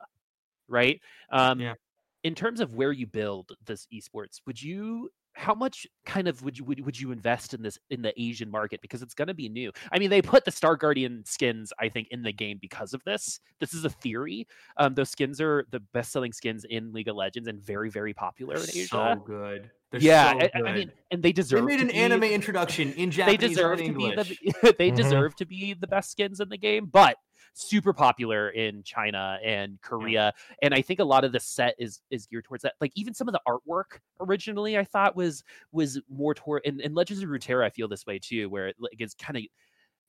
right? 0.68 1.00
Um, 1.32 1.60
Yeah. 1.60 1.74
In 2.22 2.34
terms 2.34 2.60
of 2.60 2.74
where 2.74 2.92
you 2.92 3.06
build 3.06 3.52
this 3.64 3.86
esports, 3.92 4.40
would 4.46 4.62
you? 4.62 5.08
How 5.40 5.54
much 5.54 5.86
kind 6.04 6.28
of 6.28 6.42
would 6.42 6.58
you 6.58 6.64
would, 6.64 6.84
would 6.84 7.00
you 7.00 7.12
invest 7.12 7.54
in 7.54 7.62
this 7.62 7.78
in 7.88 8.02
the 8.02 8.12
Asian 8.20 8.50
market 8.50 8.82
because 8.82 9.00
it's 9.00 9.14
going 9.14 9.28
to 9.28 9.34
be 9.34 9.48
new? 9.48 9.72
I 9.90 9.98
mean, 9.98 10.10
they 10.10 10.20
put 10.20 10.44
the 10.44 10.50
Star 10.50 10.76
Guardian 10.76 11.24
skins, 11.24 11.72
I 11.80 11.88
think, 11.88 12.08
in 12.10 12.22
the 12.22 12.32
game 12.32 12.58
because 12.60 12.92
of 12.92 13.02
this. 13.04 13.40
This 13.58 13.72
is 13.72 13.86
a 13.86 13.90
theory. 13.90 14.46
Um, 14.76 14.94
those 14.94 15.08
skins 15.08 15.40
are 15.40 15.66
the 15.70 15.80
best 15.80 16.12
selling 16.12 16.34
skins 16.34 16.64
in 16.68 16.92
League 16.92 17.08
of 17.08 17.16
Legends 17.16 17.48
and 17.48 17.58
very 17.58 17.88
very 17.88 18.12
popular 18.12 18.56
in 18.56 18.68
Asia. 18.68 18.88
So 18.88 19.22
good. 19.26 19.70
They're 19.90 20.00
yeah, 20.00 20.32
so 20.32 20.38
I- 20.38 20.40
good. 20.40 20.66
I, 20.66 20.72
mean, 20.72 20.92
and 21.10 21.22
they 21.22 21.32
deserve. 21.32 21.60
they 21.60 21.66
made 21.66 21.76
to 21.78 21.82
an 21.82 21.88
be- 21.88 21.94
anime 21.94 22.22
introduction 22.24 22.92
in 22.92 23.10
they 23.10 23.16
Japanese 23.36 23.40
deserve 23.50 23.78
and 23.80 23.88
to 23.88 23.94
be 23.98 24.04
English. 24.06 24.40
the 24.62 24.74
they 24.78 24.90
Mhm. 24.90 24.96
deserve 24.96 25.34
to 25.36 25.44
be 25.46 25.74
the 25.74 25.86
best 25.88 26.10
skins 26.12 26.40
in 26.40 26.48
the 26.48 26.56
game 26.58 26.86
but 26.86 27.16
super 27.54 27.92
popular 27.92 28.50
in 28.50 28.80
china 28.84 29.36
and 29.44 29.80
korea 29.82 30.32
and 30.62 30.72
i 30.72 30.80
think 30.80 31.00
a 31.00 31.04
lot 31.04 31.24
of 31.24 31.32
the 31.32 31.40
set 31.40 31.74
is 31.78 32.00
is 32.10 32.26
geared 32.26 32.44
towards 32.44 32.62
that 32.62 32.74
like 32.80 32.92
even 32.94 33.12
some 33.12 33.26
of 33.28 33.32
the 33.32 33.40
artwork 33.48 33.98
originally 34.20 34.78
i 34.78 34.84
thought 34.84 35.16
was 35.16 35.42
was 35.72 36.00
more 36.08 36.32
toward 36.32 36.62
in, 36.64 36.78
in 36.80 36.94
legends 36.94 37.20
of 37.24 37.28
runeterra 37.28 37.64
i 37.66 37.70
feel 37.70 37.88
this 37.88 38.06
way 38.06 38.20
too 38.20 38.48
where 38.48 38.68
it 38.68 38.76
like 38.78 38.94
is 39.00 39.14
kind 39.14 39.36
of 39.36 39.42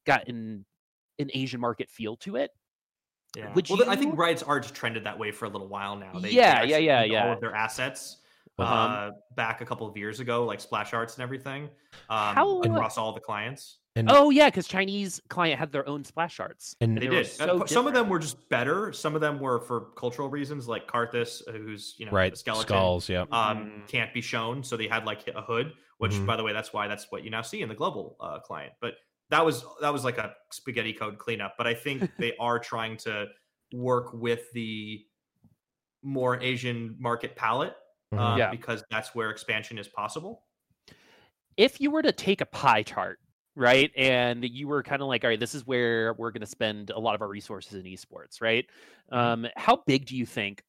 got 0.05 0.27
an 0.27 0.63
an 1.17 1.32
asian 1.34 1.59
market 1.59 1.89
feel 1.89 2.15
to 2.15 2.36
it 2.36 2.51
Yeah. 3.36 3.51
Would 3.55 3.67
well, 3.69 3.77
th- 3.79 3.89
I 3.89 3.95
think 3.95 4.15
Riot's 4.17 4.43
art's 4.43 4.69
trended 4.69 5.05
that 5.05 5.17
way 5.17 5.32
for 5.32 5.45
a 5.45 5.49
little 5.49 5.67
while 5.69 5.95
now. 5.95 6.19
They, 6.19 6.32
Yeah, 6.32 6.65
they 6.65 6.69
yeah, 6.69 6.75
actually 6.75 7.13
yeah, 7.13 7.19
moved 7.21 7.27
All 7.27 7.34
of 7.34 7.41
their 7.41 7.55
assets 7.55 8.17
Uh-huh. 8.59 8.73
uh, 8.73 9.11
back 9.35 9.61
a 9.61 9.65
couple 9.65 9.87
of 9.87 9.97
years 9.97 10.19
ago, 10.19 10.45
like 10.45 10.59
splash 10.59 10.93
arts 10.93 11.15
and 11.15 11.23
everything, 11.23 11.63
um, 12.09 12.35
How- 12.35 12.61
across 12.61 12.97
all 12.97 13.13
the 13.13 13.19
clients. 13.19 13.77
And 13.97 14.09
oh 14.09 14.29
yeah 14.29 14.47
because 14.49 14.69
chinese 14.69 15.19
client 15.27 15.59
had 15.59 15.73
their 15.73 15.85
own 15.85 16.05
splash 16.05 16.39
arts 16.39 16.77
and 16.79 16.95
They, 16.95 17.07
They 17.07 17.15
did. 17.15 17.27
so 17.27 17.61
Uh, 17.63 17.65
some 17.65 17.87
of 17.87 17.93
them 17.93 18.07
were 18.07 18.19
just 18.19 18.47
better. 18.47 18.93
Some 18.93 19.15
of 19.15 19.21
them 19.21 19.37
were 19.37 19.59
for 19.59 19.91
cultural 19.97 20.29
reasons, 20.29 20.65
like 20.65 20.87
Karthus, 20.87 21.41
uh, 21.45 21.51
who's 21.51 21.95
you 21.97 22.05
know 22.05 22.13
right 22.13 22.31
a 22.31 22.35
skeleton, 22.37 22.67
skulls, 22.67 23.09
yeah. 23.09 23.23
um, 23.33 23.57
Mhm. 23.83 23.87
can't 23.89 24.13
be 24.13 24.21
shown. 24.21 24.63
So 24.63 24.77
they 24.77 24.87
had 24.87 25.03
like 25.05 25.27
a 25.27 25.41
hood, 25.41 25.73
which 25.97 26.13
Mhm. 26.13 26.25
by 26.25 26.37
the 26.37 26.43
way, 26.43 26.53
that's 26.53 26.71
why 26.71 26.87
that's 26.87 27.11
what 27.11 27.23
you 27.25 27.31
now 27.31 27.41
see 27.41 27.61
in 27.61 27.67
the 27.67 27.75
global 27.75 28.15
uh, 28.21 28.39
client. 28.39 28.71
But 28.79 28.93
that 29.29 29.43
was 29.45 29.65
that 29.81 29.91
was 29.91 30.05
like 30.05 30.17
a 30.17 30.35
spaghetti 30.51 30.93
code 30.93 31.17
cleanup. 31.17 31.55
But 31.57 31.67
I 31.67 31.73
think 31.73 31.99
they 32.17 32.33
are 32.37 32.59
trying 32.59 32.95
to 32.97 33.27
work 33.73 34.13
with 34.13 34.49
the 34.53 35.05
more 36.03 36.39
Asian 36.41 36.95
market 36.97 37.35
palette 37.35 37.75
Mhm. 38.14 38.34
uh, 38.34 38.38
Yeah. 38.38 38.51
because 38.51 38.84
that's 38.89 39.16
where 39.16 39.30
expansion 39.30 39.78
is 39.78 39.88
possible. 39.88 40.43
if 41.57 41.82
you 41.82 41.91
were 41.91 42.01
to 42.01 42.14
take 42.14 42.39
a 42.41 42.45
pie 42.45 42.82
chart, 42.82 43.20
right, 43.55 43.91
and 43.97 44.43
you 44.45 44.68
were 44.70 44.82
kind 44.82 45.01
of 45.01 45.09
like, 45.09 45.24
all 45.26 45.30
right, 45.30 45.39
this 45.39 45.53
is 45.53 45.68
where 45.68 46.14
we're 46.14 46.32
going 46.32 46.39
to 46.41 46.47
spend 46.47 46.89
a 46.91 46.97
lot 46.97 47.14
of 47.14 47.22
our 47.22 47.28
resources 47.28 47.74
in 47.74 47.84
esports, 47.84 48.41
right? 48.41 48.66
Um, 49.12 49.45
how 49.57 49.84
big 49.86 50.05
do 50.05 50.16
you 50.16 50.26
think 50.26 50.64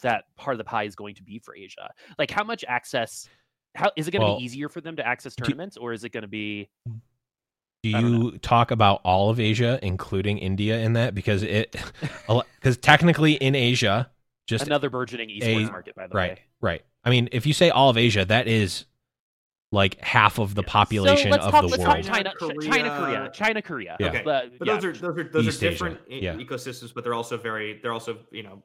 that 0.00 0.24
part 0.36 0.54
of 0.54 0.58
the 0.58 0.64
pie 0.64 0.84
is 0.84 0.96
going 0.96 1.14
to 1.16 1.22
be 1.22 1.38
for 1.38 1.54
Asia? 1.54 1.92
Like, 2.18 2.30
how 2.30 2.42
much 2.42 2.64
access? 2.66 3.28
How 3.74 3.90
is 3.96 4.08
it 4.08 4.12
going 4.12 4.22
to 4.22 4.26
Well, 4.28 4.38
be 4.38 4.44
easier 4.44 4.68
for 4.70 4.80
them 4.80 4.96
to 4.96 5.06
access 5.06 5.36
do- 5.36 5.44
tournaments, 5.44 5.76
or 5.76 5.92
is 5.92 6.04
it 6.04 6.08
going 6.10 6.22
to 6.22 6.28
be? 6.28 6.70
Do 7.82 7.94
I 7.94 8.00
don't 8.00 8.12
you 8.32 8.38
talk 8.38 8.70
about 8.70 9.02
all 9.04 9.28
of 9.28 9.38
Asia, 9.38 9.78
including 9.82 10.38
India, 10.38 10.78
in 10.78 10.94
that? 10.94 11.14
Because 11.14 11.42
it, 11.42 11.76
because 12.56 12.78
technically 12.78 13.34
in 13.34 13.54
Asia, 13.54 14.10
just 14.46 14.66
Another 14.66 14.90
burgeoning 14.90 15.28
esports 15.30 15.68
a- 15.68 15.72
market, 15.72 15.94
by 15.94 16.06
the 16.06 16.14
right, 16.14 16.30
way. 16.30 16.38
right. 16.60 16.70
Right. 16.72 16.82
I 17.04 17.10
mean, 17.10 17.28
if 17.32 17.46
you 17.46 17.52
say 17.52 17.70
all 17.70 17.90
of 17.90 17.96
Asia, 17.98 18.24
that 18.24 18.46
is 18.48 18.84
like 19.72 20.00
half 20.00 20.38
of 20.38 20.54
the 20.54 20.62
population 20.62 21.24
so 21.24 21.30
let's 21.30 21.44
of 21.46 21.50
talk, 21.52 21.62
the 21.62 21.68
let's 21.68 21.82
world. 21.82 21.96
talk 22.04 22.14
China, 22.14 22.32
China, 22.38 22.54
Ch- 22.60 22.64
China, 22.66 22.88
Korea. 22.90 23.16
Korea, 23.16 23.30
China, 23.32 23.62
Korea. 23.62 23.96
Yeah. 24.00 24.06
Okay. 24.08 24.22
But, 24.24 24.58
But 24.58 24.68
yeah. 24.68 24.74
those 24.74 24.84
are 24.84 24.92
those 24.92 25.18
are 25.18 25.24
those 25.24 25.46
East 25.48 25.62
are 25.62 25.70
different 25.70 26.00
e- 26.10 26.20
yeah. 26.20 26.34
ecosystems, 26.36 26.94
but 26.94 27.02
they're 27.04 27.14
also 27.14 27.36
very 27.36 27.80
they're 27.82 27.92
also 27.92 28.18
you 28.30 28.42
know 28.42 28.62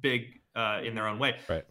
big 0.00 0.40
uh, 0.56 0.80
in 0.84 0.94
their 0.94 1.06
own 1.06 1.18
way. 1.18 1.36
Right. 1.48 1.64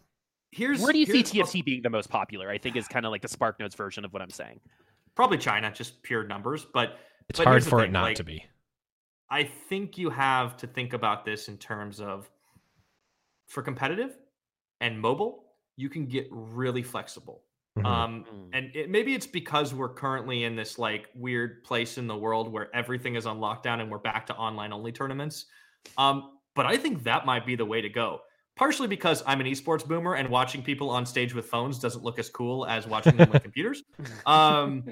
Here's 0.51 0.79
Where 0.81 0.93
do 0.93 0.99
you 0.99 1.05
see 1.05 1.23
here's- 1.23 1.51
TFT 1.51 1.65
being 1.65 1.81
the 1.81 1.89
most 1.89 2.09
popular? 2.09 2.49
I 2.49 2.57
think 2.57 2.75
is 2.77 2.87
kind 2.87 3.05
of 3.05 3.11
like 3.11 3.21
the 3.21 3.27
Spark 3.27 3.59
Notes 3.59 3.75
version 3.75 4.05
of 4.05 4.13
what 4.13 4.21
I'm 4.21 4.29
saying. 4.29 4.59
Probably 5.15 5.37
China, 5.37 5.71
just 5.71 6.01
pure 6.03 6.23
numbers. 6.23 6.65
But 6.73 6.97
It's 7.29 7.39
but 7.39 7.47
hard 7.47 7.63
for 7.65 7.79
thing, 7.79 7.89
it 7.89 7.91
not 7.91 8.03
like, 8.03 8.15
to 8.17 8.23
be. 8.23 8.45
I 9.29 9.43
think 9.67 9.97
you 9.97 10.09
have 10.09 10.55
to 10.57 10.67
think 10.67 10.93
about 10.93 11.25
this 11.25 11.49
in 11.49 11.57
terms 11.57 11.99
of 11.99 12.29
for 13.47 13.63
competitive 13.63 14.17
and 14.81 14.99
mobile, 14.99 15.45
you 15.75 15.89
can 15.89 16.05
get 16.05 16.27
really 16.31 16.83
flexible. 16.83 17.43
Mhm. 17.77 17.85
Um, 17.85 18.23
Mm. 18.25 18.49
and 18.53 18.75
it, 18.75 18.89
maybe 18.89 19.13
it's 19.13 19.27
because 19.27 19.73
we're 19.73 19.93
currently 19.93 20.43
in 20.43 20.55
this 20.55 20.79
like 20.79 21.09
weird 21.15 21.63
place 21.63 21.97
in 21.97 22.07
the 22.07 22.17
world 22.17 22.51
where 22.51 22.75
everything 22.75 23.15
is 23.15 23.25
on 23.25 23.39
lockdown 23.39 23.79
and 23.81 23.89
we're 23.91 23.99
back 23.99 24.25
to 24.27 24.35
online 24.35 24.73
only 24.73 24.91
tournaments. 24.91 25.45
Um, 25.97 26.39
but 26.55 26.65
I 26.65 26.77
think 26.77 27.03
that 27.03 27.25
might 27.25 27.45
be 27.45 27.55
the 27.55 27.65
way 27.65 27.81
to 27.81 27.89
go. 27.89 28.21
Partially 28.55 28.87
because 28.87 29.21
I'm 29.27 29.39
an 29.39 29.45
esports 29.45 29.85
boomer 29.87 30.15
and 30.15 30.29
watching 30.29 30.63
people 30.63 30.89
on 30.89 31.05
stage 31.05 31.35
with 31.35 31.45
phones 31.45 31.77
doesn't 31.77 32.03
look 32.03 32.17
as 32.17 32.27
cool 32.27 32.65
as 32.65 32.87
watching 32.87 33.15
them 33.15 33.29
with 33.29 33.43
computers. 33.43 33.83
Um, 34.25 34.83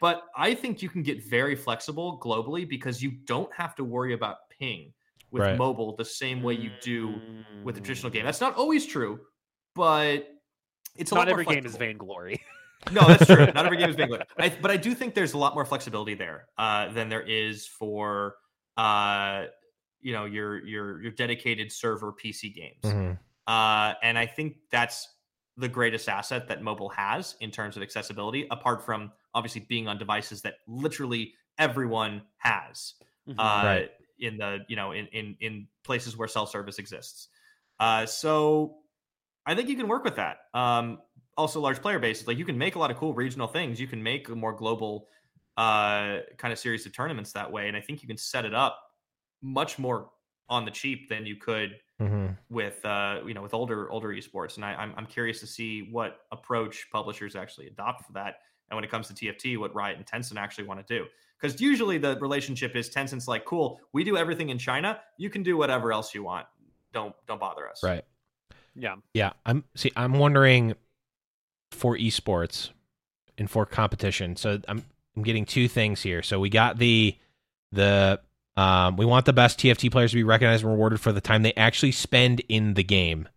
but 0.00 0.24
I 0.36 0.54
think 0.54 0.82
you 0.82 0.90
can 0.90 1.02
get 1.02 1.24
very 1.24 1.56
flexible 1.56 2.20
globally 2.22 2.68
because 2.68 3.02
you 3.02 3.10
don't 3.10 3.52
have 3.54 3.74
to 3.76 3.84
worry 3.84 4.12
about 4.12 4.50
ping 4.50 4.92
with 5.34 5.42
Right. 5.42 5.58
mobile 5.58 5.96
the 5.96 6.04
same 6.04 6.42
way 6.42 6.54
you 6.54 6.70
do 6.80 7.20
with 7.64 7.74
the 7.74 7.80
Mm. 7.80 7.84
traditional 7.84 8.10
game. 8.12 8.24
That's 8.24 8.40
not 8.40 8.54
always 8.54 8.86
true, 8.86 9.20
but 9.74 10.28
it's 10.96 11.10
a 11.10 11.14
lot 11.14 11.22
Not 11.26 11.28
more 11.32 11.40
every 11.40 11.44
game 11.56 11.66
is 11.66 11.72
flexible. 11.72 11.78
vainglory. 11.86 12.40
No, 12.92 13.08
that's 13.08 13.24
true. 13.26 13.46
Not 13.46 13.64
every 13.64 13.78
game 13.78 13.88
is 13.88 13.96
Bangla. 14.02 14.24
I, 14.38 14.50
but 14.60 14.70
I 14.70 14.76
do 14.76 14.94
think 14.94 15.14
there's 15.14 15.32
a 15.32 15.38
lot 15.38 15.54
more 15.54 15.64
flexibility 15.64 16.14
there 16.14 16.48
uh, 16.58 16.92
than 16.92 17.08
there 17.08 17.22
is 17.22 17.66
for 17.66 18.36
uh, 18.76 19.46
you 20.02 20.12
know 20.12 20.26
your 20.26 20.62
your 20.66 21.00
your 21.02 21.10
dedicated 21.12 21.72
server 21.72 22.12
PC 22.12 22.54
games. 22.54 22.82
Mhm. 22.84 23.18
Uh, 23.46 23.94
and 24.02 24.18
I 24.18 24.26
think 24.26 24.56
that's 24.70 25.08
the 25.56 25.68
greatest 25.68 26.10
asset 26.10 26.46
that 26.48 26.62
mobile 26.62 26.90
has 26.90 27.36
in 27.40 27.50
terms 27.50 27.76
of 27.78 27.82
accessibility, 27.82 28.46
apart 28.50 28.84
from 28.84 29.12
obviously 29.32 29.62
being 29.66 29.88
on 29.88 29.96
devices 29.96 30.42
that 30.42 30.56
literally 30.68 31.32
everyone 31.58 32.22
has 32.38 32.94
Mhm. 33.26 33.36
uh, 33.38 33.64
Right. 33.64 33.90
In 34.24 34.38
the 34.38 34.60
you 34.68 34.76
know 34.76 34.92
in 34.92 35.06
in 35.08 35.36
in 35.40 35.68
places 35.84 36.16
where 36.16 36.28
self 36.28 36.50
service 36.50 36.78
exists. 36.78 37.28
Uh, 37.80 38.06
so 38.06 38.78
I 39.46 39.54
think 39.54 39.68
you 39.68 39.76
can 39.76 39.88
work 39.88 40.04
with 40.04 40.16
that. 40.16 40.38
Um, 40.54 41.02
also, 41.36 41.60
large 41.60 41.80
player 41.82 41.98
bases 41.98 42.26
like 42.26 42.38
you 42.38 42.44
can 42.44 42.58
make 42.58 42.76
a 42.76 42.78
lot 42.78 42.90
of 42.90 42.96
cool 42.96 43.14
regional 43.14 43.48
things. 43.48 43.80
You 43.80 43.88
can 43.88 44.02
make 44.02 44.28
a 44.28 44.36
more 44.36 44.52
global 44.54 45.08
uh, 45.56 46.20
kind 46.38 46.52
of 46.52 46.58
series 46.58 46.86
of 46.86 46.92
tournaments 46.94 47.32
that 47.32 47.50
way, 47.52 47.68
and 47.68 47.76
I 47.76 47.80
think 47.80 48.02
you 48.02 48.08
can 48.08 48.16
set 48.16 48.44
it 48.44 48.54
up 48.54 48.80
much 49.42 49.78
more 49.78 50.10
on 50.48 50.64
the 50.64 50.70
cheap 50.70 51.08
than 51.08 51.26
you 51.26 51.36
could 51.36 51.80
Mhm. 51.98 52.38
with 52.48 52.84
uh, 52.84 53.22
you 53.26 53.34
know 53.34 53.42
with 53.42 53.54
older 53.54 53.90
older 53.90 54.08
esports. 54.08 54.56
And 54.56 54.64
I, 54.64 54.74
I'm 54.74 54.94
I'm 54.96 55.06
curious 55.06 55.40
to 55.40 55.46
see 55.46 55.88
what 55.90 56.20
approach 56.32 56.88
publishers 56.90 57.36
actually 57.36 57.66
adopt 57.68 58.04
for 58.06 58.12
that. 58.12 58.36
And 58.70 58.76
when 58.76 58.84
it 58.84 58.90
comes 58.90 59.08
to 59.08 59.14
TFT, 59.14 59.56
what 59.56 59.74
Riot 59.74 59.98
and 59.98 60.06
Tencent 60.06 60.36
actually 60.36 60.64
want 60.64 60.86
to 60.86 60.98
do. 60.98 61.06
Because 61.44 61.60
usually 61.60 61.98
the 61.98 62.16
relationship 62.20 62.74
is 62.74 62.88
Tencent's 62.88 63.28
like, 63.28 63.44
cool, 63.44 63.78
we 63.92 64.02
do 64.02 64.16
everything 64.16 64.48
in 64.48 64.56
China. 64.56 64.98
You 65.18 65.28
can 65.28 65.42
do 65.42 65.58
whatever 65.58 65.92
else 65.92 66.14
you 66.14 66.22
want. 66.22 66.46
Don't 66.94 67.14
don't 67.26 67.38
bother 67.38 67.68
us. 67.68 67.82
Right. 67.82 68.02
yeah. 68.74 68.94
Yeah, 69.12 69.32
I'm 69.44 69.64
see. 69.74 69.92
I'm 69.94 70.14
wondering 70.14 70.72
for 71.70 71.98
esports 71.98 72.70
and 73.36 73.50
for 73.50 73.66
competition. 73.66 74.36
So 74.36 74.58
I'm 74.66 74.86
I'm 75.14 75.22
getting 75.22 75.44
two 75.44 75.68
things 75.68 76.00
here. 76.00 76.22
So 76.22 76.40
we 76.40 76.48
got 76.48 76.78
the 76.78 77.14
the 77.72 78.20
um 78.56 78.96
we 78.96 79.04
want 79.04 79.26
the 79.26 79.34
best 79.34 79.58
TFT 79.58 79.92
players 79.92 80.12
to 80.12 80.16
be 80.16 80.24
recognized 80.24 80.64
and 80.64 80.72
rewarded 80.72 80.98
for 80.98 81.12
the 81.12 81.20
time 81.20 81.42
they 81.42 81.52
actually 81.58 81.92
spend 81.92 82.40
in 82.48 82.72
the 82.72 82.84
game. 82.84 83.28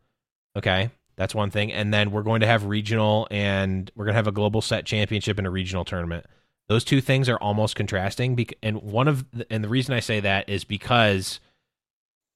Okay, 0.55 0.91
that's 1.17 1.35
one 1.35 1.51
thing. 1.51 1.73
And 1.73 1.93
then 1.93 2.11
we're 2.11 2.23
going 2.23 2.39
to 2.39 2.47
have 2.47 2.67
regional 2.67 3.27
and 3.31 3.91
we're 3.97 4.05
going 4.05 4.13
to 4.13 4.17
have 4.19 4.27
a 4.27 4.31
global 4.31 4.61
set 4.61 4.85
championship 4.85 5.37
and 5.37 5.45
a 5.45 5.49
regional 5.49 5.83
tournament. 5.83 6.25
Those 6.69 6.83
two 6.83 7.01
things 7.01 7.29
are 7.29 7.37
almost 7.37 7.75
contrasting. 7.75 8.45
And 8.61 8.81
one 8.81 9.07
of 9.07 9.29
the, 9.31 9.47
and 9.51 9.63
the 9.63 9.69
reason 9.69 9.93
I 9.93 10.01
say 10.01 10.19
that 10.19 10.49
is 10.49 10.63
because 10.63 11.39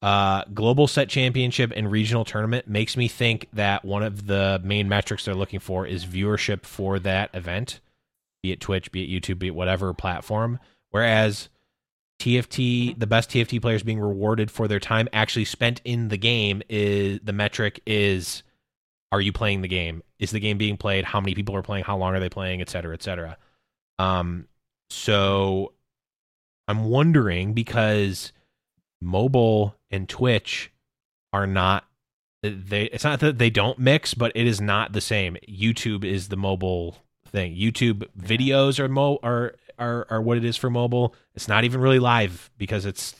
uh, 0.02 0.44
global 0.54 0.88
set 0.88 1.10
championship 1.10 1.72
and 1.76 1.92
regional 1.92 2.26
tournament 2.26 2.68
makes 2.68 2.96
me 2.96 3.08
think 3.08 3.48
that 3.54 3.86
one 3.86 4.04
of 4.04 4.28
the 4.28 4.62
main 4.64 4.90
metrics 4.90 5.26
they're 5.26 5.36
looking 5.36 5.60
for 5.60 5.86
is 5.86 6.06
viewership 6.06 6.64
for 6.66 6.98
that 7.00 7.30
event, 7.34 7.82
be 8.42 8.52
it 8.52 8.62
Twitch, 8.62 8.92
be 8.92 9.04
it 9.04 9.22
YouTube, 9.22 9.40
be 9.40 9.48
it 9.48 9.56
whatever 9.56 9.94
platform. 9.94 10.60
Whereas 10.90 11.50
TFT, 12.20 12.98
the 12.98 13.08
best 13.08 13.30
TFT 13.30 13.62
players 13.62 13.84
being 13.84 14.00
rewarded 14.00 14.50
for 14.50 14.68
their 14.68 14.80
time 14.80 15.08
actually 15.12 15.46
spent 15.46 15.82
in 15.84 16.08
the 16.08 16.18
game 16.18 16.62
is 16.70 17.20
the 17.24 17.34
metric 17.34 17.82
is 17.86 18.44
are 19.12 19.22
you 19.22 19.34
playing 19.34 19.62
the 19.62 19.68
game? 19.68 20.04
Is 20.20 20.32
the 20.32 20.40
game 20.40 20.58
being 20.58 20.78
played? 20.78 21.04
How 21.04 21.20
many 21.20 21.36
people 21.36 21.56
are 21.56 21.62
playing? 21.62 21.84
How 21.84 21.98
long 21.98 22.16
are 22.16 22.20
they 22.20 22.30
playing? 22.30 22.62
Et 22.62 22.70
cetera, 22.70 22.94
et 22.94 23.04
cetera. 23.04 23.38
Um, 24.02 24.48
so 24.90 25.74
I'm 26.68 26.86
wondering 26.86 27.54
because 27.54 28.32
mobile 29.02 29.76
and 29.90 30.08
Twitch 30.08 30.72
are 31.34 31.48
not 31.48 31.86
they 32.44 32.86
it's 32.86 33.04
not 33.04 33.20
that 33.20 33.38
they 33.38 33.52
don't 33.52 33.78
mix, 33.78 34.14
but 34.14 34.32
it 34.34 34.48
is 34.48 34.60
not 34.60 34.94
the 34.94 35.02
same. 35.02 35.38
YouTube 35.48 36.04
is 36.04 36.30
the 36.30 36.38
mobile 36.38 36.98
thing. 37.28 37.56
YouTube 37.56 38.08
videos 38.20 38.80
are 38.80 38.90
mo 38.90 39.20
are 39.22 39.56
are 39.78 40.08
are 40.10 40.22
what 40.22 40.38
it 40.38 40.46
is 40.46 40.58
for 40.58 40.70
mobile. 40.70 41.16
It's 41.36 41.48
not 41.48 41.64
even 41.64 41.82
really 41.82 42.00
live 42.00 42.50
because 42.58 42.86
it's 42.86 43.16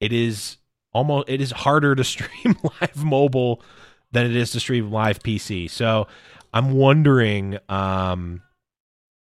it 0.00 0.12
is 0.12 0.56
almost 0.92 1.28
it 1.28 1.40
is 1.40 1.52
harder 1.52 1.94
to 1.94 2.02
stream 2.12 2.56
live 2.80 3.04
mobile 3.04 3.62
than 4.10 4.26
it 4.26 4.34
is 4.34 4.50
to 4.52 4.60
stream 4.60 4.90
live 4.90 5.20
PC. 5.20 5.70
So 5.70 6.08
I'm 6.52 6.72
wondering 6.72 7.58
um 7.68 8.42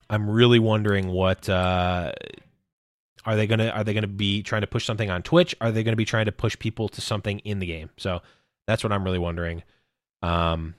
I'm 0.10 0.30
really 0.30 0.60
wondering 0.60 1.08
what 1.10 1.48
uh 1.50 2.12
are 3.26 3.36
they 3.36 3.48
gonna 3.48 3.70
are 3.70 3.84
they 3.84 3.94
gonna 3.94 4.08
be 4.08 4.44
trying 4.44 4.62
to 4.62 4.68
push 4.68 4.86
something 4.86 5.10
on 5.10 5.24
Twitch? 5.24 5.56
Are 5.62 5.72
they 5.72 5.84
gonna 5.84 5.96
be 5.98 6.06
trying 6.06 6.26
to 6.26 6.32
push 6.32 6.58
people 6.58 6.90
to 6.90 7.02
something 7.02 7.40
in 7.40 7.60
the 7.60 7.66
game? 7.66 7.90
So 7.98 8.22
that's 8.68 8.84
what 8.84 8.92
I'm 8.94 9.04
really 9.04 9.20
wondering. 9.20 9.64
Um, 10.22 10.76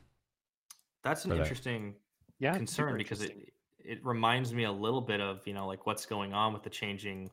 That's 1.05 1.25
an 1.25 1.31
for 1.31 1.37
that. 1.37 1.41
interesting 1.43 1.95
Yeah, 2.39 2.57
concern 2.57 2.97
because 2.97 3.23
it 3.23 3.33
interesting. 3.33 3.53
it 3.79 4.05
reminds 4.05 4.53
me 4.53 4.65
a 4.65 4.73
little 4.73 5.01
bit 5.01 5.21
of 5.21 5.47
you 5.47 5.55
know 5.55 5.67
like 5.67 5.87
what's 5.87 6.07
going 6.07 6.33
on 6.33 6.53
with 6.53 6.63
the 6.63 6.71
changing 6.71 7.31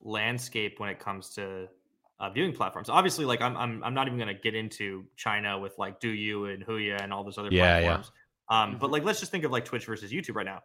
landscape 0.00 0.78
when 0.80 0.90
it 0.90 0.98
comes 0.98 1.30
to 1.30 1.68
uh, 2.20 2.30
viewing 2.30 2.52
platforms. 2.52 2.88
Obviously, 2.88 3.24
like 3.24 3.40
I'm 3.40 3.56
I'm 3.56 3.82
I'm 3.84 3.94
not 3.94 4.06
even 4.06 4.18
going 4.18 4.34
to 4.34 4.40
get 4.40 4.54
into 4.54 5.04
China 5.16 5.58
with 5.58 5.78
like 5.78 6.00
DouYu 6.00 6.52
and 6.54 6.66
Huya 6.66 7.02
and 7.02 7.12
all 7.12 7.24
those 7.24 7.38
other 7.38 7.50
Yeah, 7.50 7.78
yeah. 7.78 7.80
platforms. 7.80 8.12
Um, 8.50 8.78
but 8.78 8.90
like 8.90 9.04
let's 9.04 9.20
just 9.20 9.30
think 9.32 9.44
of 9.44 9.52
like 9.52 9.64
Twitch 9.64 9.86
versus 9.86 10.12
YouTube 10.12 10.34
right 10.34 10.46
now. 10.46 10.62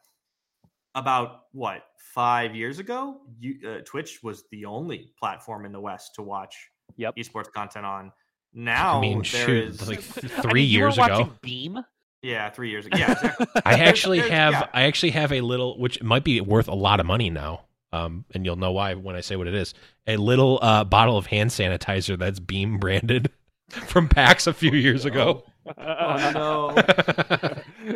About 0.96 1.46
what 1.54 1.84
five 2.14 2.56
years 2.56 2.78
ago, 2.80 3.22
you, 3.40 3.56
uh, 3.68 3.80
Twitch 3.86 4.22
was 4.22 4.44
the 4.52 4.66
only 4.66 5.12
platform 5.20 5.66
in 5.66 5.72
the 5.72 5.80
West 5.82 6.16
to 6.16 6.22
watch 6.22 6.56
Yep. 6.98 7.16
esports 7.16 7.52
content 7.52 7.86
on. 7.86 8.12
Now 8.54 9.00
I 9.00 9.02
mean, 9.02 9.18
there 9.20 9.26
shoot, 9.46 9.70
is 9.70 9.88
like 9.88 9.98
I 10.38 10.42
three 10.42 10.54
mean, 10.62 10.70
you 10.70 10.82
were 10.82 10.88
years 10.90 10.98
ago. 11.00 11.32
Beam. 11.42 11.80
yeah, 12.22 12.52
three 12.52 12.70
years 12.70 12.86
ago. 12.86 12.98
Yeah, 13.00 13.12
exactly. 13.14 13.48
I 13.66 13.74
actually 13.80 14.20
there's- 14.20 14.32
have 14.34 14.54
yeah. 14.54 14.68
I 14.74 14.84
actually 14.84 15.12
have 15.12 15.32
a 15.32 15.42
little 15.42 15.80
which 15.80 16.02
might 16.04 16.24
be 16.24 16.40
worth 16.42 16.68
a 16.68 16.76
lot 16.76 17.00
of 17.00 17.06
money 17.08 17.30
now. 17.32 17.62
Um, 17.92 18.26
and 18.34 18.44
you'll 18.46 18.56
know 18.56 18.72
why 18.72 18.94
when 18.96 19.16
I 19.16 19.22
say 19.22 19.36
what 19.36 19.48
it 19.48 19.54
is. 19.56 19.74
A 20.08 20.18
little 20.18 20.58
uh, 20.62 20.84
bottle 20.84 21.16
of 21.18 21.28
hand 21.28 21.50
sanitizer 21.52 22.18
that's 22.18 22.40
Beam 22.40 22.78
branded 22.80 23.32
from 23.70 24.10
PAX 24.10 24.46
a 24.48 24.54
few 24.54 24.72
years 24.72 25.06
ago. 25.06 25.44
Oh 25.78 26.32
no. 26.34 26.70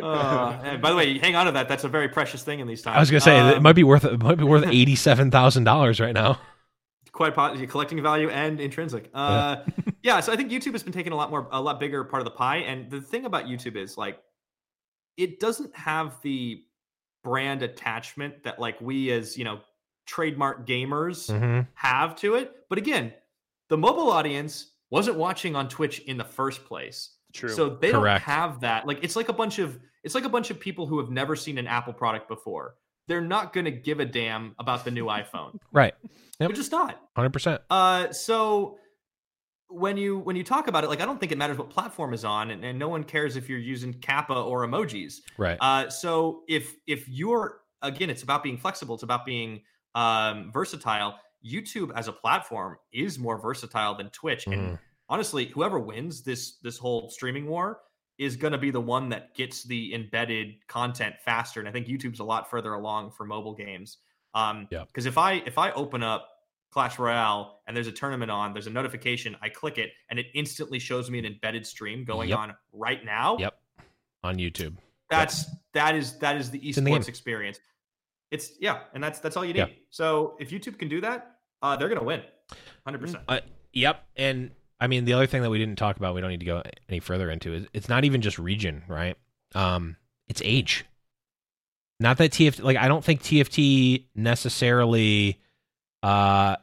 Uh, 0.02 0.60
and 0.64 0.80
by 0.82 0.90
the 0.90 0.96
way, 0.96 1.18
hang 1.18 1.36
on 1.36 1.46
to 1.46 1.52
that. 1.52 1.68
That's 1.68 1.84
a 1.84 1.88
very 1.88 2.08
precious 2.08 2.42
thing 2.42 2.60
in 2.60 2.66
these 2.66 2.82
times. 2.82 2.96
I 2.96 3.00
was 3.00 3.10
gonna 3.10 3.20
say 3.20 3.36
it 3.38 3.56
Um, 3.56 3.62
might 3.62 3.74
be 3.74 3.84
worth 3.84 4.04
it 4.04 4.22
might 4.22 4.36
be 4.38 4.44
worth 4.44 4.66
eighty 4.70 4.96
seven 4.96 5.30
thousand 5.30 5.64
dollars 5.64 6.00
right 6.00 6.14
now. 6.14 6.40
quite 7.12 7.34
positive 7.34 7.68
collecting 7.68 8.00
value 8.02 8.28
and 8.30 8.60
intrinsic. 8.60 9.10
Uh, 9.12 9.56
yeah, 10.02 10.20
so 10.20 10.32
I 10.32 10.36
think 10.36 10.50
YouTube 10.52 10.72
has 10.72 10.82
been 10.82 10.92
taking 10.92 11.12
a 11.12 11.16
lot 11.16 11.30
more, 11.30 11.48
a 11.50 11.60
lot 11.60 11.80
bigger 11.80 12.04
part 12.04 12.20
of 12.20 12.24
the 12.24 12.30
pie. 12.30 12.58
And 12.58 12.90
the 12.90 13.00
thing 13.00 13.24
about 13.24 13.46
YouTube 13.46 13.74
is 13.76 13.98
like, 13.98 14.18
it 15.16 15.40
doesn't 15.40 15.74
have 15.76 16.14
the 16.22 16.62
brand 17.24 17.62
attachment 17.62 18.44
that 18.44 18.60
like 18.60 18.80
we 18.80 19.10
as 19.10 19.36
you 19.36 19.44
know 19.44 19.58
trademark 20.06 20.66
gamers 20.66 21.28
Mhm. 21.30 21.66
have 21.74 22.14
to 22.16 22.36
it. 22.36 22.54
But 22.70 22.78
again, 22.78 23.12
the 23.68 23.76
mobile 23.76 24.10
audience 24.10 24.72
wasn't 24.90 25.18
watching 25.18 25.54
on 25.56 25.68
Twitch 25.68 25.98
in 26.00 26.16
the 26.16 26.24
first 26.24 26.64
place. 26.64 27.10
True. 27.38 27.48
So 27.48 27.68
they 27.70 27.90
Correct. 27.92 28.24
don't 28.26 28.34
have 28.34 28.60
that. 28.60 28.86
Like 28.86 28.98
it's 29.02 29.16
like 29.16 29.28
a 29.28 29.32
bunch 29.32 29.58
of 29.58 29.78
it's 30.04 30.14
like 30.14 30.24
a 30.24 30.28
bunch 30.28 30.50
of 30.50 30.58
people 30.60 30.86
who 30.86 30.98
have 30.98 31.10
never 31.10 31.34
seen 31.36 31.58
an 31.58 31.66
Apple 31.66 31.92
product 31.92 32.28
before. 32.28 32.74
They're 33.08 33.20
not 33.20 33.52
going 33.52 33.64
to 33.64 33.70
give 33.70 34.00
a 34.00 34.04
damn 34.04 34.54
about 34.58 34.84
the 34.84 34.90
new 34.90 35.06
iPhone. 35.20 35.58
Right. 35.72 35.94
Yep. 36.02 36.10
They're 36.50 36.56
just 36.56 36.72
not. 36.72 37.00
Hundred 37.16 37.32
percent. 37.32 37.62
Uh, 37.70 38.12
so 38.12 38.78
when 39.68 39.96
you 39.96 40.18
when 40.18 40.36
you 40.36 40.44
talk 40.44 40.66
about 40.68 40.84
it, 40.84 40.88
like 40.88 41.00
I 41.00 41.04
don't 41.04 41.18
think 41.20 41.32
it 41.32 41.38
matters 41.38 41.58
what 41.58 41.70
platform 41.70 42.14
is 42.14 42.24
on, 42.24 42.50
and, 42.50 42.64
and 42.64 42.78
no 42.78 42.88
one 42.88 43.04
cares 43.04 43.36
if 43.36 43.48
you're 43.48 43.58
using 43.58 43.92
Kappa 43.94 44.34
or 44.34 44.66
emojis. 44.66 45.16
Right. 45.36 45.58
Uh, 45.60 45.88
so 45.90 46.42
if 46.48 46.74
if 46.86 47.08
you're 47.08 47.60
again, 47.82 48.08
it's 48.10 48.22
about 48.22 48.42
being 48.42 48.56
flexible. 48.56 48.94
It's 48.94 49.04
about 49.04 49.24
being 49.26 49.62
um, 49.94 50.50
versatile. 50.52 51.16
YouTube 51.46 51.92
as 51.94 52.08
a 52.08 52.12
platform 52.12 52.76
is 52.92 53.16
more 53.18 53.38
versatile 53.40 53.94
than 53.94 54.10
Twitch, 54.10 54.46
and 54.46 54.54
Mhm. 54.72 54.78
Honestly, 55.08 55.46
whoever 55.46 55.78
wins 55.78 56.22
this 56.22 56.56
this 56.58 56.78
whole 56.78 57.10
streaming 57.10 57.46
war 57.46 57.80
is 58.18 58.36
going 58.36 58.52
to 58.52 58.58
be 58.58 58.70
the 58.70 58.80
one 58.80 59.08
that 59.10 59.34
gets 59.34 59.62
the 59.62 59.94
embedded 59.94 60.54
content 60.66 61.14
faster. 61.24 61.60
And 61.60 61.68
I 61.68 61.72
think 61.72 61.86
YouTube's 61.86 62.18
a 62.18 62.24
lot 62.24 62.50
further 62.50 62.72
along 62.74 63.12
for 63.12 63.24
mobile 63.24 63.54
games. 63.54 63.98
Um, 64.34 64.66
Yeah. 64.70 64.84
Because 64.86 65.06
if 65.06 65.16
I 65.16 65.34
if 65.46 65.56
I 65.58 65.70
open 65.72 66.02
up 66.02 66.28
Clash 66.72 66.98
Royale 66.98 67.60
and 67.66 67.76
there's 67.76 67.86
a 67.86 67.92
tournament 67.92 68.30
on, 68.30 68.52
there's 68.52 68.66
a 68.66 68.70
notification, 68.70 69.36
I 69.40 69.48
click 69.48 69.78
it, 69.78 69.90
and 70.10 70.18
it 70.18 70.26
instantly 70.34 70.78
shows 70.78 71.10
me 71.10 71.18
an 71.18 71.24
embedded 71.26 71.66
stream 71.66 72.04
going 72.04 72.30
Yep. 72.30 72.38
on 72.38 72.54
right 72.72 73.04
now. 73.04 73.36
Yep. 73.38 73.58
On 74.24 74.36
YouTube. 74.36 74.76
That's 75.08 75.46
that 75.72 75.94
is 75.94 76.18
that 76.18 76.36
is 76.36 76.50
the 76.50 76.58
in 76.58 76.84
the 76.84 76.90
esports 76.90 77.08
experience. 77.08 77.60
It's 78.30 78.52
yeah, 78.60 78.80
and 78.92 79.02
that's 79.02 79.20
that's 79.20 79.36
all 79.36 79.44
you 79.44 79.54
need. 79.54 79.60
Yeah. 79.60 79.66
So 79.90 80.36
if 80.38 80.50
YouTube 80.50 80.78
can 80.78 80.88
do 80.88 81.00
that, 81.00 81.36
uh, 81.62 81.76
they're 81.76 81.88
gonna 81.88 82.02
win, 82.02 82.22
hundred 82.84 82.98
percent. 83.00 83.22
Uh, 83.26 83.40
yep. 83.72 84.04
And 84.16 84.50
I 84.80 84.86
mean, 84.86 85.04
the 85.04 85.12
other 85.14 85.26
thing 85.26 85.42
that 85.42 85.50
we 85.50 85.58
didn't 85.58 85.76
talk 85.76 85.96
about, 85.96 86.14
we 86.14 86.20
don't 86.20 86.30
need 86.30 86.40
to 86.40 86.46
go 86.46 86.62
any 86.88 87.00
further 87.00 87.30
into, 87.30 87.52
is 87.52 87.66
it's 87.72 87.88
not 87.88 88.04
even 88.04 88.20
just 88.20 88.38
region, 88.38 88.84
right? 88.88 89.16
Um, 89.54 89.96
it's 90.28 90.40
age. 90.44 90.84
Not 92.00 92.18
that 92.18 92.30
TFT, 92.30 92.62
like, 92.62 92.76
I 92.76 92.86
don't 92.86 93.04
think 93.04 93.22
TFT 93.22 94.04
necessarily 94.14 95.40
uh, 96.02 96.56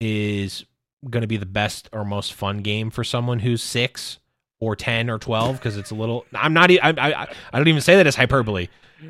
is 0.00 0.66
going 1.08 1.22
to 1.22 1.26
be 1.26 1.38
the 1.38 1.46
best 1.46 1.88
or 1.92 2.04
most 2.04 2.34
fun 2.34 2.58
game 2.58 2.90
for 2.90 3.02
someone 3.04 3.38
who's 3.38 3.62
six 3.62 4.18
or 4.58 4.76
10 4.76 5.08
or 5.08 5.18
12, 5.18 5.56
because 5.56 5.78
it's 5.78 5.90
a 5.90 5.94
little, 5.94 6.26
I'm 6.34 6.52
not, 6.52 6.70
i 6.70 6.78
i 6.82 7.58
don't 7.58 7.68
even 7.68 7.80
say 7.80 7.96
that 7.96 8.06
as 8.06 8.16
hyperbole. 8.16 8.68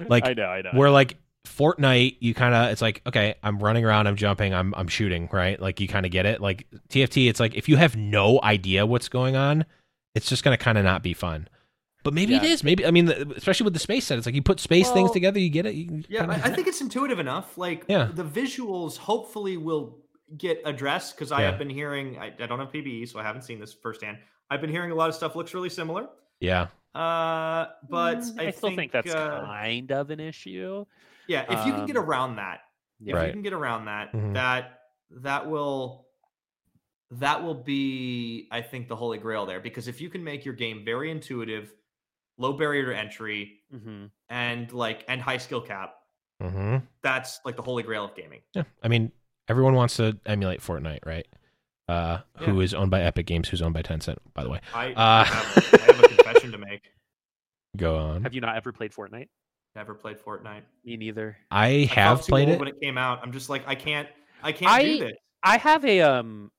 Like, 0.09 0.25
I 0.25 0.35
know, 0.35 0.45
I 0.45 0.63
know. 0.63 0.71
where 0.75 0.91
like 0.91 1.17
Fortnite, 1.47 2.17
you 2.21 2.35
kind 2.35 2.55
of 2.55 2.71
it's 2.71 2.83
like 2.83 3.03
okay, 3.07 3.35
I'm 3.43 3.59
running 3.59 3.85
around, 3.85 4.07
I'm 4.07 4.17
jumping, 4.17 4.55
I'm 4.55 4.75
I'm 4.75 4.89
shooting, 4.89 5.29
right? 5.33 5.61
Like 5.61 5.81
you 5.81 5.89
kind 5.89 6.05
of 6.07 6.13
get 6.13 6.27
it. 6.27 6.41
Like 6.41 6.67
TFT, 6.89 7.29
it's 7.29 7.41
like 7.41 7.55
if 7.55 7.69
you 7.69 7.77
have 7.77 7.97
no 7.97 8.41
idea 8.43 8.85
what's 8.87 9.09
going 9.09 9.37
on, 9.37 9.65
it's 10.15 10.29
just 10.29 10.45
gonna 10.45 10.59
kind 10.59 10.77
of 10.79 10.85
not 10.85 11.03
be 11.03 11.15
fun. 11.15 11.49
But 12.03 12.15
maybe 12.15 12.35
it 12.35 12.43
Yeah. 12.43 12.51
is. 12.51 12.65
Maybe 12.65 12.85
I 12.87 12.91
mean, 12.91 13.07
the- 13.07 13.31
especially 13.37 13.65
with 13.65 13.73
the 13.75 13.79
space 13.81 14.07
set, 14.07 14.17
it's 14.19 14.27
like 14.27 14.35
you 14.35 14.43
put 14.43 14.61
space 14.61 14.91
things 14.91 15.11
together, 15.11 15.39
you 15.39 15.51
get 15.51 15.67
it. 15.67 15.75
You 15.75 16.03
Yeah, 16.09 16.21
kinda- 16.21 16.41
I, 16.45 16.49
I 16.51 16.55
think 16.55 16.67
it's 16.67 16.81
intuitive 16.81 17.19
enough. 17.19 17.57
Like 17.59 17.85
Yeah. 17.89 18.11
the 18.13 18.25
visuals 18.25 18.97
hopefully 18.99 19.57
will 19.57 19.99
get 20.37 20.61
addressed 20.65 21.17
because 21.17 21.33
I 21.33 21.41
Yeah. 21.41 21.51
have 21.51 21.59
been 21.59 21.71
hearing 21.71 22.19
I, 22.19 22.33
I 22.39 22.47
don't 22.47 22.59
have 22.59 22.71
PBE, 22.73 23.07
so 23.09 23.19
I 23.19 23.23
haven't 23.23 23.43
seen 23.43 23.59
this 23.61 23.73
firsthand. 23.75 24.19
I've 24.51 24.61
been 24.61 24.71
hearing 24.71 24.91
a 24.91 24.95
lot 24.95 25.09
of 25.09 25.15
stuff 25.15 25.37
looks 25.37 25.55
really 25.55 25.69
similar. 25.71 26.09
yeah, 26.41 26.69
Uh, 26.95 27.67
but 27.89 28.19
Mm, 28.19 28.41
I, 28.41 28.47
I, 28.47 28.51
still 28.51 28.75
think, 28.75 28.93
that's 28.93 29.15
uh, 29.15 29.43
kind 29.45 29.93
of 29.93 30.11
an 30.11 30.21
issue. 30.21 30.87
Yeah. 31.31 31.47
If 31.49 31.65
you 31.65 31.73
can 31.73 31.87
get 31.87 31.97
um, 31.97 32.05
around 32.05 32.37
that, 32.37 32.61
if 33.07 33.15
Right. 33.15 33.27
you 33.29 33.33
can 33.33 33.43
get 33.43 33.53
around 33.53 33.85
that, 33.87 34.13
Mhm. 34.13 34.35
that 34.35 34.81
that 35.11 35.49
will 35.49 36.09
that 37.13 37.43
will 37.43 37.55
be, 37.55 38.47
I 38.53 38.63
think, 38.63 38.87
the 38.89 38.95
holy 38.97 39.19
grail 39.19 39.45
there. 39.47 39.61
Because 39.61 39.89
if 39.89 40.01
you 40.01 40.09
can 40.11 40.23
make 40.23 40.45
your 40.45 40.55
game 40.55 40.85
very 40.85 41.11
intuitive, 41.11 41.73
low 42.39 42.53
barrier 42.53 42.87
to 42.93 42.97
entry, 42.97 43.63
hmm 43.71 44.07
and 44.29 44.73
like 44.73 45.05
and 45.09 45.21
high 45.21 45.39
skill 45.39 45.61
cap, 45.61 45.95
hmm 46.41 46.77
that's 47.03 47.41
like 47.45 47.57
the 47.57 47.63
holy 47.63 47.83
grail 47.83 48.05
of 48.05 48.15
gaming. 48.15 48.41
yeah. 48.55 48.65
I 48.83 48.89
mean, 48.89 49.13
everyone 49.49 49.75
wants 49.75 49.97
to 49.97 50.19
emulate 50.27 50.61
Fortnite, 50.61 51.05
right? 51.07 51.27
Uh, 51.89 52.21
who 52.39 52.57
Yeah. 52.59 52.65
is 52.65 52.75
owned 52.75 52.91
by 52.93 53.03
Epic 53.03 53.27
Games, 53.27 53.49
who's 53.49 53.63
owned 53.63 53.75
by 53.75 53.83
Tencent, 53.83 54.19
by 54.35 54.45
the 54.45 54.51
way. 54.51 54.61
I, 54.73 54.93
Uh, 54.93 55.25
have, 55.25 55.57
a, 55.57 55.83
I 55.83 55.87
have 55.87 56.01
a 56.01 56.09
confession 56.09 56.53
to 56.53 56.59
make. 56.59 56.83
Go 57.77 57.97
on. 57.97 58.23
Have 58.23 58.35
you 58.35 58.41
not 58.41 58.57
ever 58.57 58.73
played 58.73 58.93
Fortnite? 58.93 59.29
Never 59.77 59.95
played 59.95 60.19
Fortnite. 60.19 60.63
Me 60.85 60.97
neither. 60.97 61.37
I 61.51 61.67
I 61.67 61.85
have 61.95 62.23
played 62.23 62.49
it. 62.49 62.59
when 62.59 62.69
it 62.69 62.81
came 62.81 62.99
out. 62.99 63.21
I'm 63.23 63.33
just 63.33 63.49
like 63.49 63.63
I 63.67 63.75
can't. 63.75 64.09
I 64.43 64.53
can't 64.53 64.71
I- 64.73 64.83
do 64.83 64.99
this. 64.99 65.13
I 65.43 65.57
have 65.57 65.85
a 65.85 66.01
um 66.03 66.51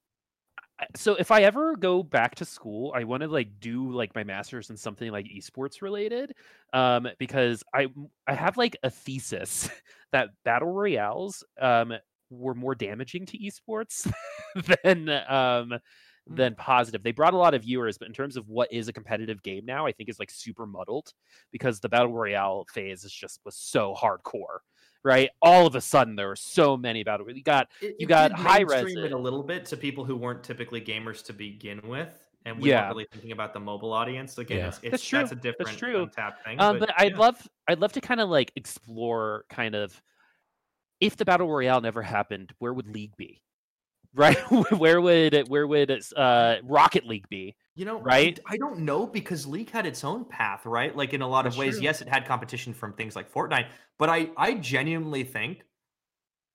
so 0.95 1.13
if 1.13 1.29
I 1.29 1.43
ever 1.43 1.75
go 1.75 2.01
back 2.01 2.33
to 2.35 2.45
school, 2.45 2.91
I 2.95 3.03
want 3.03 3.21
to 3.21 3.27
like 3.27 3.59
do 3.59 3.91
like 3.91 4.15
my 4.15 4.23
masters 4.23 4.71
in 4.71 4.77
something 4.77 5.11
like 5.11 5.27
esports 5.27 5.81
related 5.83 6.33
um 6.73 7.07
because 7.19 7.63
I 7.73 7.87
I 8.25 8.33
have 8.33 8.57
like 8.57 8.77
a 8.81 8.89
thesis 8.89 9.69
that 10.11 10.29
battle 10.43 10.71
royales 10.71 11.43
um 11.59 11.93
were 12.31 12.55
more 12.55 12.73
damaging 12.73 13.25
to 13.27 13.37
esports 13.37 14.11
than 14.83 15.09
um. 15.09 15.79
Than 16.27 16.55
positive. 16.55 17.03
They 17.03 17.11
brought 17.11 17.33
a 17.33 17.37
lot 17.37 17.53
of 17.53 17.63
viewers, 17.63 17.97
but 17.97 18.07
in 18.07 18.13
terms 18.13 18.37
of 18.37 18.47
what 18.47 18.71
is 18.71 18.87
a 18.87 18.93
competitive 18.93 19.41
game 19.43 19.65
now, 19.65 19.85
I 19.85 19.91
think 19.91 20.07
is 20.09 20.19
like 20.19 20.29
super 20.31 20.65
muddled 20.65 21.13
because 21.51 21.79
the 21.79 21.89
battle 21.89 22.13
royale 22.13 22.65
phase 22.73 23.03
is 23.03 23.11
just 23.11 23.39
was 23.45 23.55
so 23.55 23.93
hardcore. 23.95 24.59
right? 25.03 25.31
All 25.41 25.65
of 25.65 25.73
a 25.73 25.81
sudden, 25.81 26.15
there 26.15 26.27
were 26.27 26.35
so 26.35 26.77
many 26.77 27.03
battle. 27.03 27.27
You 27.31 27.41
got 27.41 27.69
It- 27.81 27.95
you 27.97 28.05
got 28.05 28.31
high 28.33 28.59
res 28.61 28.83
it 28.95 29.05
it. 29.05 29.11
a 29.13 29.17
little 29.17 29.41
bit 29.41 29.65
to 29.65 29.77
people 29.77 30.05
who 30.05 30.15
weren't 30.15 30.43
typically 30.43 30.79
gamers 30.79 31.25
to 31.25 31.33
begin 31.33 31.81
with, 31.87 32.29
and 32.45 32.59
we 32.61 32.69
Yeah. 32.69 32.81
weren't 32.83 32.89
really 32.97 33.07
thinking 33.11 33.31
about 33.31 33.51
the 33.55 33.59
mobile 33.59 33.93
audience. 33.93 34.37
Again, 34.37 34.59
Yeah. 34.59 34.67
it's, 34.67 34.77
it's 34.83 34.91
That's 34.91 35.03
true. 35.07 35.17
that's 35.19 35.31
a 35.31 35.35
That's 35.35 35.43
different 35.57 35.77
true. 35.79 36.03
untapped 36.03 36.43
thing. 36.45 36.59
Um, 36.61 36.77
but 36.77 36.93
I'd 37.01 37.13
yeah. 37.13 37.17
love 37.17 37.49
I'd 37.67 37.79
love 37.79 37.93
to 37.93 38.01
kind 38.01 38.21
of 38.21 38.29
like 38.29 38.51
explore 38.55 39.45
kind 39.49 39.73
of 39.73 39.99
if 40.99 41.17
the 41.17 41.25
battle 41.25 41.49
royale 41.49 41.81
never 41.81 42.03
happened, 42.03 42.53
where 42.59 42.71
would 42.71 42.87
League 42.87 43.17
be? 43.17 43.41
Right? 44.13 44.37
where 44.71 44.99
would 44.99 45.33
it, 45.33 45.49
where 45.49 45.65
would 45.67 45.91
uh, 46.15 46.57
Rocket 46.63 47.05
League 47.05 47.29
be? 47.29 47.55
You 47.75 47.85
know, 47.85 47.99
I- 47.99 48.01
right? 48.01 48.39
I, 48.47 48.57
don't 48.57 48.79
know 48.79 49.07
because 49.07 49.47
League 49.47 49.69
had 49.69 49.85
its 49.85 50.03
own 50.03 50.25
path, 50.25 50.65
right? 50.65 50.95
Like 50.95 51.13
in 51.13 51.21
a 51.21 51.27
lot 51.27 51.43
That's 51.43 51.55
of 51.55 51.59
ways, 51.59 51.75
true. 51.75 51.83
yes, 51.83 52.01
it 52.01 52.09
had 52.09 52.25
competition 52.25 52.73
from 52.73 52.93
things 52.93 53.15
like 53.15 53.31
Fortnite, 53.31 53.67
but 53.97 54.09
I 54.09 54.29
I 54.35 54.55
genuinely 54.55 55.23
think 55.23 55.63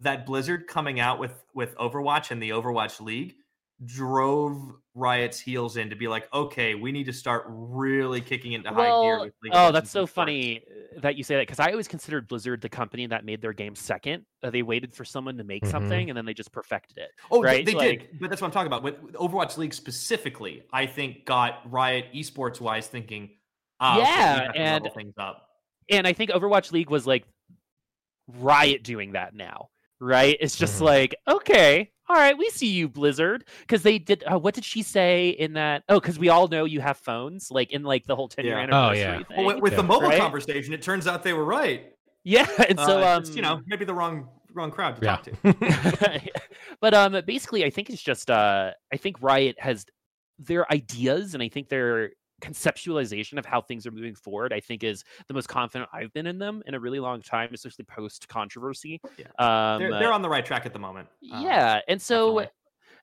that 0.01 0.27
Blizzard 0.27 0.67
coming 0.67 1.01
out 1.01 1.19
with 1.19 1.43
with 1.55 1.75
Overwatch 1.77 2.31
and 2.31 2.43
the 2.43 2.51
Overwatch 2.51 3.01
League 3.01 3.37
drove 3.85 4.73
Riot's 4.95 5.39
heels 5.39 5.77
in 5.77 5.91
to 5.91 5.97
be 5.97 6.09
like, 6.09 6.33
okay, 6.33 6.75
we 6.75 6.93
need 6.93 7.05
to 7.05 7.13
start 7.13 7.45
really 7.49 8.21
kicking 8.23 8.53
into 8.53 8.71
high 8.71 9.03
gear 9.03 9.21
with 9.21 9.33
oh, 9.53 9.71
that's 9.71 9.91
so 9.91 10.01
and 10.01 10.11
funny 10.11 10.63
uh, 10.97 11.01
that 11.03 11.17
you 11.17 11.23
say 11.25 11.35
that 11.37 11.43
because 11.43 11.61
I 11.61 11.71
always 11.71 11.87
considered 11.87 12.27
Blizzard 12.27 12.63
the 12.63 12.71
company 12.71 13.07
that 13.09 13.25
made 13.27 13.43
their 13.43 13.53
game 13.53 13.75
second. 13.75 14.25
Uh, 14.43 14.49
they 14.51 14.63
waited 14.63 14.95
for 14.95 15.05
someone 15.05 15.37
to 15.37 15.45
make 15.45 15.63
Mhm. 15.65 15.71
something 15.71 16.09
and 16.09 16.17
then 16.17 16.25
they 16.25 16.33
just 16.33 16.53
perfected 16.53 16.97
it. 16.97 17.11
Oh, 17.31 17.43
right? 17.43 17.67
they, 17.67 17.75
Like- 17.75 18.11
did, 18.11 18.21
but 18.21 18.31
that's 18.31 18.41
what 18.41 18.47
I'm 18.49 18.53
talking 18.53 18.69
about. 18.69 18.83
With 18.83 19.01
with 19.03 19.15
Overwatch 19.15 19.59
League 19.59 19.75
specifically, 19.75 20.63
I 20.73 20.87
think 20.87 21.27
got 21.27 21.71
Riot 21.71 22.07
esports 22.15 22.61
wise 22.61 22.87
thinking, 22.87 23.37
ah, 23.81 23.97
okay, 23.97 24.01
we 24.03 24.09
Yeah, 24.09 24.43
have 24.43 24.53
to 24.55 24.59
and- 24.59 24.95
things 24.95 25.15
up. 25.19 25.43
And 25.91 26.07
I 26.07 26.15
think 26.15 26.31
Overwatch 26.31 26.73
League 26.73 26.89
was 26.91 27.07
like 27.07 27.25
Riot 28.29 28.83
doing 28.83 29.13
that 29.13 29.35
now, 29.35 29.69
right? 30.01 30.37
It's 30.41 30.57
just 30.57 30.81
Mhm. 30.81 30.85
like, 30.87 31.15
okay, 31.29 31.93
all 32.09 32.17
right, 32.17 32.37
we 32.37 32.49
see 32.51 32.69
you, 32.69 32.89
Blizzard, 32.89 33.45
because 33.61 33.83
they 33.83 33.99
did. 33.99 34.23
Uh, 34.25 34.39
what 34.39 34.55
did 34.55 34.65
she 34.65 34.83
say 34.83 35.31
in 35.31 35.55
that? 35.55 35.85
Oh, 35.89 36.01
because 36.01 36.19
we 36.19 36.29
all 36.29 36.49
know 36.49 36.65
you 36.65 36.81
have 36.81 36.97
phones, 36.99 37.51
like 37.51 37.73
in 37.73 37.83
like 37.83 38.07
the 38.07 38.15
whole 38.17 38.29
ten 38.29 38.45
year 38.45 38.59
Yeah. 38.59 38.89
Oh, 38.89 38.93
yeah. 38.93 39.17
thing. 39.25 39.37
Well, 39.37 39.47
with, 39.47 39.63
with 39.63 39.77
the 39.77 39.83
mobile 39.83 40.09
Right? 40.09 40.21
conversation, 40.21 40.73
it 40.73 40.83
turns 40.83 41.07
out 41.07 41.23
they 41.23 41.33
were 41.33 41.45
right. 41.45 41.93
yeah, 42.25 42.47
and 42.69 42.79
so 42.79 43.03
Uh, 43.03 43.17
um, 43.17 43.23
just, 43.23 43.37
you 43.37 43.43
know, 43.43 43.61
maybe 43.67 43.85
the 43.85 43.95
wrong 43.95 44.29
wrong 44.55 44.71
crowd 44.71 44.97
to 44.97 45.03
Yeah. 45.05 45.17
talk 45.17 45.25
to. 45.25 46.31
but 46.81 46.95
um 46.95 47.21
basically 47.27 47.63
i 47.65 47.69
think 47.71 47.91
it's 47.91 48.01
just 48.01 48.31
uh 48.31 48.71
i 48.91 48.97
think 48.97 49.21
riot 49.21 49.55
has 49.59 49.85
their 50.39 50.71
ideas 50.73 51.35
and 51.35 51.43
i 51.43 51.49
think 51.49 51.69
their 51.69 52.13
conceptualization 52.43 53.39
of 53.39 53.47
how 53.47 53.61
things 53.61 53.87
are 53.87 53.91
moving 53.91 54.15
forward 54.15 54.53
i 54.53 54.61
think 54.61 54.85
is 54.85 55.05
the 55.29 55.35
most 55.35 55.49
confident 55.49 55.89
i've 55.93 56.13
been 56.13 56.27
in 56.27 56.39
them 56.39 56.63
in 56.67 56.75
a 56.75 56.81
really 56.81 57.01
long 57.01 57.23
time 57.23 57.49
especially 57.53 57.85
post 57.85 58.29
controversy 58.29 59.01
Yeah. 59.17 59.27
um 59.39 59.81
They're, 59.81 59.91
they're 59.99 60.13
on 60.13 60.23
the 60.23 60.29
right 60.29 60.45
track 60.45 60.67
at 60.67 60.73
the 60.73 60.79
moment. 60.79 61.09
Uh, 61.33 61.41
yeah 61.43 61.81
and 61.89 62.01
so 62.01 62.27
definitely. 62.41 62.53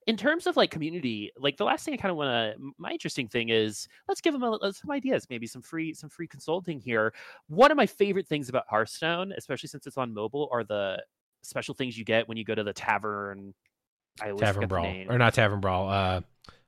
in 0.07 0.17
terms 0.17 0.45
of 0.47 0.55
like 0.57 0.69
community 0.69 1.31
like 1.37 1.57
the 1.57 1.63
last 1.65 1.83
thing 1.85 1.93
i 1.93 1.97
kind 1.97 2.11
of 2.11 2.17
want 2.17 2.29
to 2.29 2.71
my 2.77 2.91
interesting 2.91 3.27
thing 3.27 3.49
is 3.49 3.87
let's 4.07 4.21
give 4.21 4.33
them 4.33 4.43
a, 4.43 4.73
some 4.73 4.91
ideas 4.91 5.25
maybe 5.29 5.47
some 5.47 5.61
free 5.61 5.93
some 5.93 6.09
free 6.09 6.27
consulting 6.27 6.79
here 6.79 7.13
one 7.47 7.71
of 7.71 7.77
my 7.77 7.85
favorite 7.87 8.27
things 8.27 8.49
about 8.49 8.65
hearthstone 8.69 9.33
especially 9.37 9.67
since 9.67 9.87
it's 9.87 9.97
on 9.97 10.13
mobile 10.13 10.47
are 10.51 10.63
the 10.63 11.01
special 11.41 11.73
things 11.73 11.97
you 11.97 12.05
get 12.05 12.27
when 12.29 12.37
you 12.37 12.43
go 12.45 12.53
to 12.55 12.63
the 12.63 12.73
tavern 12.73 13.53
i 14.21 14.31
Tavern 14.31 14.67
Brawl. 14.67 14.85
Or 15.09 15.17
not 15.17 15.33
Tavern 15.33 15.59
Brawl. 15.59 15.89
Uh, 15.89 16.21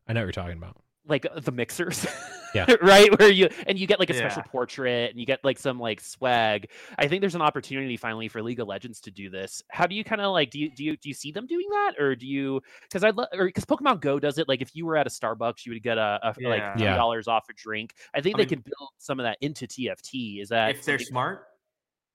I 0.07 0.13
know 0.13 0.22
what 0.22 0.26
you're 0.26 0.32
talking 0.32 0.57
about. 0.57 0.78
like 1.07 1.28
uh, 1.28 1.39
the 1.39 1.51
mixers 1.51 2.05
Yeah. 2.55 2.73
right 2.81 3.19
where 3.19 3.29
you 3.31 3.49
and 3.67 3.77
you 3.77 3.85
get 3.85 3.99
like 3.99 4.09
a 4.09 4.13
special 4.13 4.41
Yeah. 4.45 4.51
portrait 4.51 5.11
and 5.11 5.19
you 5.19 5.25
get 5.25 5.43
like 5.43 5.59
some 5.59 5.79
like 5.79 5.99
swag 6.01 6.69
i 6.97 7.07
think 7.07 7.21
there's 7.21 7.35
an 7.35 7.41
opportunity 7.41 7.97
finally 7.97 8.27
for 8.27 8.41
league 8.41 8.59
of 8.59 8.67
legends 8.67 8.99
to 9.01 9.11
do 9.11 9.29
this 9.29 9.61
how 9.69 9.85
do 9.85 9.93
you 9.95 10.03
kind 10.03 10.21
of 10.21 10.31
like 10.31 10.49
do 10.51 10.59
you 10.59 10.71
do 10.71 10.83
you 10.83 10.95
do 10.97 11.09
you 11.09 11.13
see 11.13 11.31
them 11.31 11.45
doing 11.45 11.67
that 11.69 11.93
or 11.99 12.15
do 12.15 12.25
you 12.25 12.61
because 12.83 13.03
i 13.03 13.09
love 13.09 13.27
or 13.33 13.45
because 13.45 13.65
pokemon 13.65 13.99
go 13.99 14.19
does 14.19 14.37
it 14.37 14.47
like 14.47 14.61
if 14.61 14.75
you 14.75 14.85
were 14.85 14.95
at 14.97 15.05
a 15.05 15.09
starbucks 15.09 15.65
you 15.65 15.73
would 15.73 15.83
get 15.83 15.97
a, 15.97 16.19
a 16.23 16.33
Yeah. 16.39 16.49
like 16.49 16.77
two 16.77 16.83
Yeah. 16.83 16.95
dollars 16.95 17.27
off 17.27 17.45
a 17.49 17.53
drink 17.53 17.93
i 18.13 18.21
think 18.21 18.35
I 18.35 18.37
they 18.37 18.41
mean- 18.43 18.49
can 18.49 18.59
build 18.77 18.89
some 18.97 19.19
of 19.19 19.25
that 19.25 19.37
into 19.41 19.67
tft 19.67 20.41
is 20.41 20.49
that 20.49 20.71
if 20.71 20.85
they're 20.85 20.97
smart, 20.99 21.43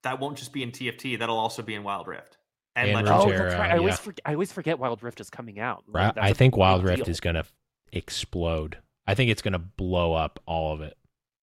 that 0.03 0.19
won't 0.19 0.39
just 0.39 0.53
be 0.55 0.63
in 0.63 0.71
TFT. 0.73 1.19
That'll 1.19 1.37
also 1.39 1.61
be 1.63 1.75
in 1.75 1.83
Wild 1.83 2.07
Rift 2.07 2.39
and, 2.75 2.89
And 2.91 3.07
Legends. 3.07 3.25
oh 3.27 3.31
that's 3.31 3.55
right 3.55 3.71
i 3.73 3.77
always 3.77 3.93
yeah. 3.93 3.97
forget 3.97 4.21
i 4.25 4.33
always 4.33 4.51
forget 4.53 4.79
wild 4.79 5.03
rift 5.03 5.21
is 5.21 5.29
coming 5.29 5.59
out 5.61 5.85
Right? 5.87 6.07
Like, 6.07 6.15
that's 6.15 6.25
I 6.25 6.29
a 6.31 6.35
think 6.35 6.55
big 6.55 6.59
Wild 6.61 6.85
Rift 6.85 7.05
deal. 7.05 7.09
is 7.11 7.21
going 7.21 7.35
to 7.37 7.45
explode. 7.93 8.79
I 9.11 9.15
think 9.15 9.31
it's 9.31 9.43
going 9.43 9.53
to 9.53 9.59
blow 9.59 10.15
up 10.15 10.41
all 10.47 10.73
of 10.73 10.81
it. 10.81 10.97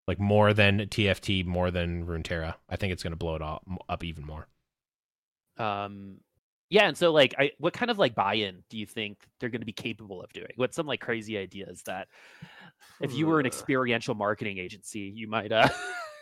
Like 0.08 0.20
more 0.20 0.54
than 0.54 0.80
TFT, 0.80 1.46
more 1.46 1.70
than 1.70 2.06
Runeterra. 2.06 2.56
I 2.70 2.78
think 2.78 2.94
it's 2.94 3.04
going 3.04 3.12
to 3.12 3.18
blow 3.18 3.36
it 3.36 3.42
all 3.42 3.62
up 3.90 4.04
even 4.04 4.26
more. 4.26 4.48
um 5.58 6.18
yeah 6.70 6.88
and 6.88 6.98
so 6.98 7.12
like 7.12 7.34
i 7.40 7.52
what 7.60 7.74
kind 7.74 7.90
of 7.90 7.98
like 7.98 8.14
buy-in 8.14 8.62
do 8.70 8.78
you 8.78 8.86
think 8.86 9.18
they're 9.40 9.50
going 9.50 9.62
to 9.62 9.66
be 9.66 9.72
capable 9.72 10.22
of 10.22 10.32
doing 10.34 10.52
What 10.58 10.74
some 10.74 10.86
like 10.86 11.00
crazy 11.00 11.38
ideas 11.38 11.82
that 11.86 12.08
if 13.02 13.14
you 13.14 13.26
were 13.26 13.40
an 13.40 13.46
experiential 13.54 14.16
marketing 14.16 14.58
agency 14.58 15.12
you 15.16 15.28
might 15.28 15.52
uh 15.52 15.70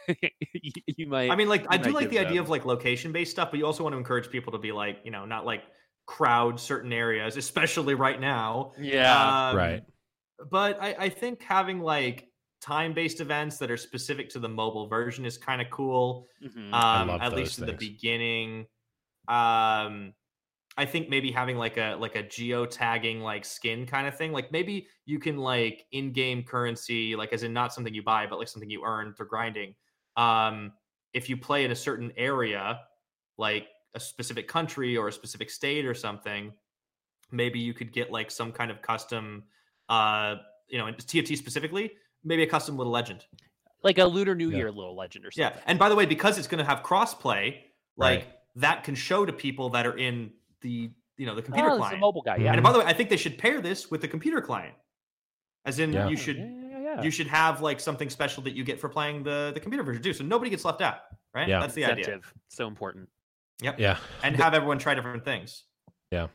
you, 0.54 0.72
you 0.86 1.08
might 1.08 1.32
I 1.32 1.36
mean, 1.36 1.50
like 1.50 1.66
I 1.70 1.78
do 1.78 1.92
like 1.92 2.10
the 2.10 2.20
idea 2.20 2.36
them. 2.36 2.44
of 2.44 2.50
like 2.50 2.66
location 2.66 3.12
based 3.12 3.32
stuff, 3.32 3.52
but 3.52 3.58
you 3.58 3.66
also 3.66 3.84
want 3.84 3.94
to 3.94 3.98
encourage 3.98 4.30
people 4.30 4.54
to 4.54 4.60
be 4.60 4.72
like, 4.72 5.00
you 5.04 5.12
know, 5.12 5.26
not 5.26 5.46
like 5.46 5.64
crowd 6.06 6.60
certain 6.60 6.94
areas, 6.94 7.38
especially 7.38 7.96
right 7.96 8.20
now. 8.20 8.74
yeah 8.80 9.50
Um, 9.50 9.58
right. 9.58 9.84
But 10.50 10.82
I, 10.82 10.96
I 11.00 11.10
think 11.10 11.42
having 11.42 11.80
like 11.80 12.30
time 12.62 12.94
based 12.94 13.22
events 13.22 13.58
that 13.58 13.70
are 13.70 13.78
specific 13.78 14.30
to 14.30 14.40
the 14.40 14.50
mobile 14.50 14.88
version 14.88 15.26
is 15.26 15.38
kind 15.38 15.62
of 15.62 15.70
cool. 15.70 16.28
mhm. 16.44 16.74
um, 16.74 17.10
at 17.10 17.34
least 17.34 17.60
in 17.60 17.66
the 17.66 17.74
beginning. 17.74 18.66
Um, 19.28 20.14
I 20.78 20.86
think 20.86 21.10
maybe 21.10 21.32
having 21.32 21.58
like 21.58 21.78
a 21.78 21.96
like 21.98 22.16
a 22.16 22.24
geo 22.24 22.66
tagging 22.66 23.22
like 23.22 23.46
skin 23.46 23.86
kind 23.86 24.08
of 24.08 24.18
thing. 24.18 24.34
Like 24.34 24.52
maybe 24.52 24.88
you 25.06 25.20
can 25.20 25.38
like 25.38 25.86
in 25.92 26.12
game 26.12 26.44
currency, 26.44 27.16
like 27.16 27.32
as 27.32 27.44
in 27.44 27.54
not 27.54 27.74
something 27.74 27.94
you 27.94 28.04
buy, 28.04 28.28
but 28.28 28.40
like 28.40 28.50
something 28.50 28.70
you 28.70 28.84
earn 28.86 29.14
through 29.14 29.28
grinding. 29.28 29.74
Um, 30.18 30.74
if 31.14 31.30
you 31.30 31.38
play 31.38 31.64
in 31.64 31.72
a 31.72 31.76
certain 31.76 32.12
area, 32.18 32.82
like 33.38 33.68
a 33.96 34.00
specific 34.00 34.50
country 34.50 34.98
or 34.98 35.08
a 35.08 35.12
specific 35.14 35.50
state 35.50 35.86
or 35.86 35.94
something, 35.94 36.52
maybe 37.32 37.60
you 37.60 37.74
could 37.74 37.94
get 37.94 38.12
like 38.12 38.30
some 38.30 38.52
kind 38.52 38.70
of 38.70 38.82
custom, 38.82 39.44
uh, 39.90 40.36
you 40.68 40.78
know, 40.78 40.88
in 40.88 40.96
TFT 40.96 41.38
specifically, 41.38 41.92
maybe 42.24 42.44
a 42.44 42.48
custom 42.48 42.78
little 42.78 42.92
legend. 42.94 43.26
like 43.84 44.00
a 44.00 44.06
lunar 44.06 44.34
new 44.34 44.50
Yeah. 44.50 44.58
year 44.58 44.72
little 44.72 44.96
legend 44.96 45.26
or 45.26 45.32
something. 45.32 45.54
Yeah, 45.58 45.62
and 45.68 45.78
by 45.78 45.90
the 45.90 45.96
way, 45.96 46.08
because 46.08 46.40
it's 46.40 46.48
going 46.48 46.58
to 46.58 46.66
have 46.66 46.82
crossplay, 46.82 47.60
like 47.98 48.22
Right. 48.22 48.28
that 48.56 48.84
can 48.84 48.96
show 48.96 49.26
to 49.28 49.32
people 49.34 49.70
that 49.70 49.86
are 49.86 49.96
in 49.98 50.32
the 50.62 50.90
you 51.18 51.26
know 51.28 51.36
the 51.36 51.42
computer 51.44 51.70
oh, 51.70 51.74
it's 51.76 51.78
a 51.78 51.82
client. 51.82 52.00
mobile 52.02 52.22
guy 52.24 52.38
yeah 52.38 52.52
And 52.52 52.64
by 52.64 52.72
the 52.74 52.80
way, 52.80 52.86
I 52.86 52.94
think 52.94 53.10
they 53.10 53.16
should 53.18 53.38
pair 53.38 53.62
this 53.62 53.90
with 53.92 54.02
the 54.02 54.08
computer 54.08 54.42
client, 54.42 54.74
as 55.66 55.78
in 55.80 55.94
Yeah. 55.94 56.08
you 56.10 56.18
should 56.18 56.38
yeah, 56.38 56.46
yeah, 56.46 56.80
yeah. 56.96 57.02
you 57.04 57.12
should 57.12 57.28
have 57.28 57.62
like 57.62 57.80
something 57.80 58.10
special 58.10 58.42
that 58.44 58.54
you 58.56 58.64
get 58.64 58.80
for 58.80 58.90
playing 58.90 59.22
the 59.24 59.52
the 59.54 59.60
computer 59.60 59.84
version 59.84 60.02
too, 60.02 60.14
so 60.14 60.24
nobody 60.24 60.50
gets 60.50 60.66
left 60.66 60.82
out. 60.82 61.02
Right? 61.34 61.48
Yeah. 61.48 61.60
That's 61.60 61.76
the 61.76 61.86
idea. 61.86 62.22
So 62.50 62.68
important 62.68 63.08
Yep. 63.62 63.80
Yeah. 63.80 63.98
And 64.24 64.36
have 64.36 64.54
everyone 64.56 64.80
try 64.80 64.96
different 64.96 65.24
things. 65.24 65.64
Yeah. 66.12 66.28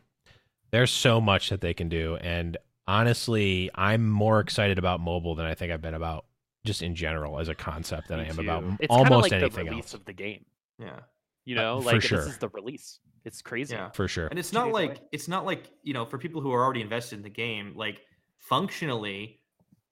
There's 0.70 0.90
so 0.92 1.20
much 1.20 1.50
that 1.50 1.60
they 1.60 1.74
can 1.74 1.88
do. 1.90 2.16
And 2.16 2.56
honestly, 2.90 3.70
I'm 3.74 4.08
more 4.08 4.40
excited 4.40 4.78
about 4.78 5.00
mobile 5.00 5.34
than 5.34 5.46
I 5.46 5.54
think 5.54 5.72
I've 5.72 5.80
been 5.82 5.94
about 5.94 6.26
just 6.64 6.82
in 6.82 6.94
general 6.94 7.38
as 7.38 7.48
a 7.48 7.54
concept 7.54 8.08
than 8.08 8.18
Me 8.18 8.24
I 8.26 8.28
am 8.28 8.34
too. 8.36 8.42
about 8.42 8.64
it's 8.80 8.90
almost 8.90 9.22
like 9.22 9.30
the 9.30 9.36
anything 9.36 9.66
release 9.66 9.84
else. 9.84 9.94
of 9.94 10.04
the 10.04 10.12
game 10.12 10.44
Yeah. 10.78 11.00
you 11.44 11.56
Uh, 11.56 11.62
know 11.62 11.80
for 11.80 11.92
like 11.92 12.02
sure. 12.02 12.18
this 12.18 12.28
is 12.28 12.38
the 12.38 12.48
release 12.50 12.98
it's 13.24 13.40
crazy 13.42 13.74
Yeah. 13.74 13.90
For 13.90 14.08
sure. 14.08 14.26
And 14.28 14.38
it's 14.38 14.52
not 14.52 14.70
like 14.72 14.90
away. 14.90 15.00
it's 15.12 15.28
not 15.28 15.44
like 15.46 15.70
you 15.82 15.94
know 15.94 16.04
for 16.06 16.18
people 16.18 16.40
who 16.40 16.52
are 16.52 16.62
already 16.64 16.80
invested 16.82 17.16
in 17.16 17.22
the 17.22 17.30
game, 17.30 17.72
like 17.76 18.00
functionally, 18.38 19.40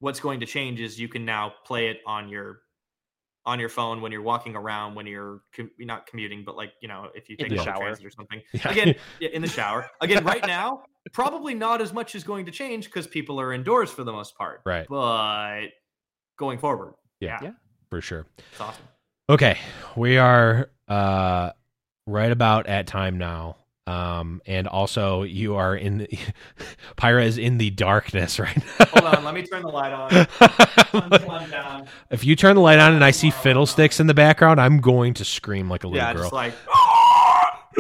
what's 0.01 0.20
going 0.20 0.40
to 0.40 0.46
change 0.46 0.80
is 0.80 0.99
you 0.99 1.09
can 1.09 1.24
now 1.24 1.53
play 1.64 1.88
it 1.88 1.99
on 2.07 2.28
your 2.28 2.61
on 3.49 3.59
your 3.59 3.68
phone 3.70 4.01
when 4.03 4.12
you're 4.12 4.22
walking 4.22 4.55
around, 4.55 4.94
when 4.94 5.07
you're 5.07 5.40
com- 5.57 5.70
not 5.78 6.07
commuting, 6.07 6.44
but 6.44 6.55
like 6.57 6.72
you 6.82 6.88
know 6.88 7.09
if 7.14 7.28
you 7.30 7.36
take 7.36 7.49
public 7.49 7.64
shower. 7.64 7.90
or 8.05 8.11
something. 8.11 8.42
Yeah. 8.53 8.70
Again, 8.70 8.94
in 9.20 9.42
the 9.42 9.49
shower. 9.49 9.88
Again, 10.01 10.22
right 10.24 10.46
now, 10.46 10.82
probably 11.12 11.55
not 11.55 11.80
as 11.80 11.92
much 11.92 12.14
is 12.14 12.24
going 12.24 12.44
to 12.46 12.53
change 12.53 12.84
because 12.86 13.07
people 13.07 13.40
are 13.40 13.53
indoors 13.53 13.90
for 13.90 14.05
the 14.05 14.12
most 14.12 14.36
part. 14.36 14.61
Right. 14.66 14.86
But 14.88 15.68
going 16.38 16.59
forward, 16.59 16.94
Yeah. 17.20 17.38
yeah, 17.40 17.49
Yeah. 17.49 17.53
For 17.90 18.01
sure. 18.01 18.26
it's 18.53 18.61
awesome. 18.61 18.84
Okay, 19.30 19.59
we 19.96 20.18
are 20.18 20.70
uh, 20.88 21.51
right 22.07 22.32
about 22.32 22.66
at 22.66 22.86
time 22.86 23.18
now. 23.18 23.57
Um, 23.89 24.43
and 24.47 24.68
also, 24.68 25.22
you 25.22 25.57
are 25.57 25.74
in 25.74 25.99
the, 25.99 26.18
Pyra 26.99 27.24
is 27.24 27.39
in 27.39 27.57
the 27.57 27.70
darkness 27.70 28.39
right 28.41 28.55
now. 28.57 28.86
Hold 28.86 29.14
on, 29.16 29.24
let 29.24 29.32
me 29.34 29.43
turn 29.43 29.62
the 29.62 29.68
light 29.68 29.93
on. 29.93 30.11
Sun 30.11 31.09
now. 31.11 31.18
come 31.18 31.51
down. 31.51 31.86
if 32.11 32.22
you 32.22 32.36
turn 32.36 32.55
the 32.57 32.61
light 32.61 32.78
on 32.78 32.93
and 32.93 33.03
I 33.03 33.12
see 33.12 33.30
fiddlesticks 33.30 33.99
in 33.99 34.07
the 34.07 34.12
background, 34.14 34.61
I'm 34.61 34.80
going 34.80 35.14
to 35.14 35.24
scream 35.24 35.70
like 35.70 35.84
a 35.84 35.89
little 35.89 36.05
Yeah, 36.07 36.12
girl. 36.12 36.22
just 36.24 36.32
like 36.34 36.53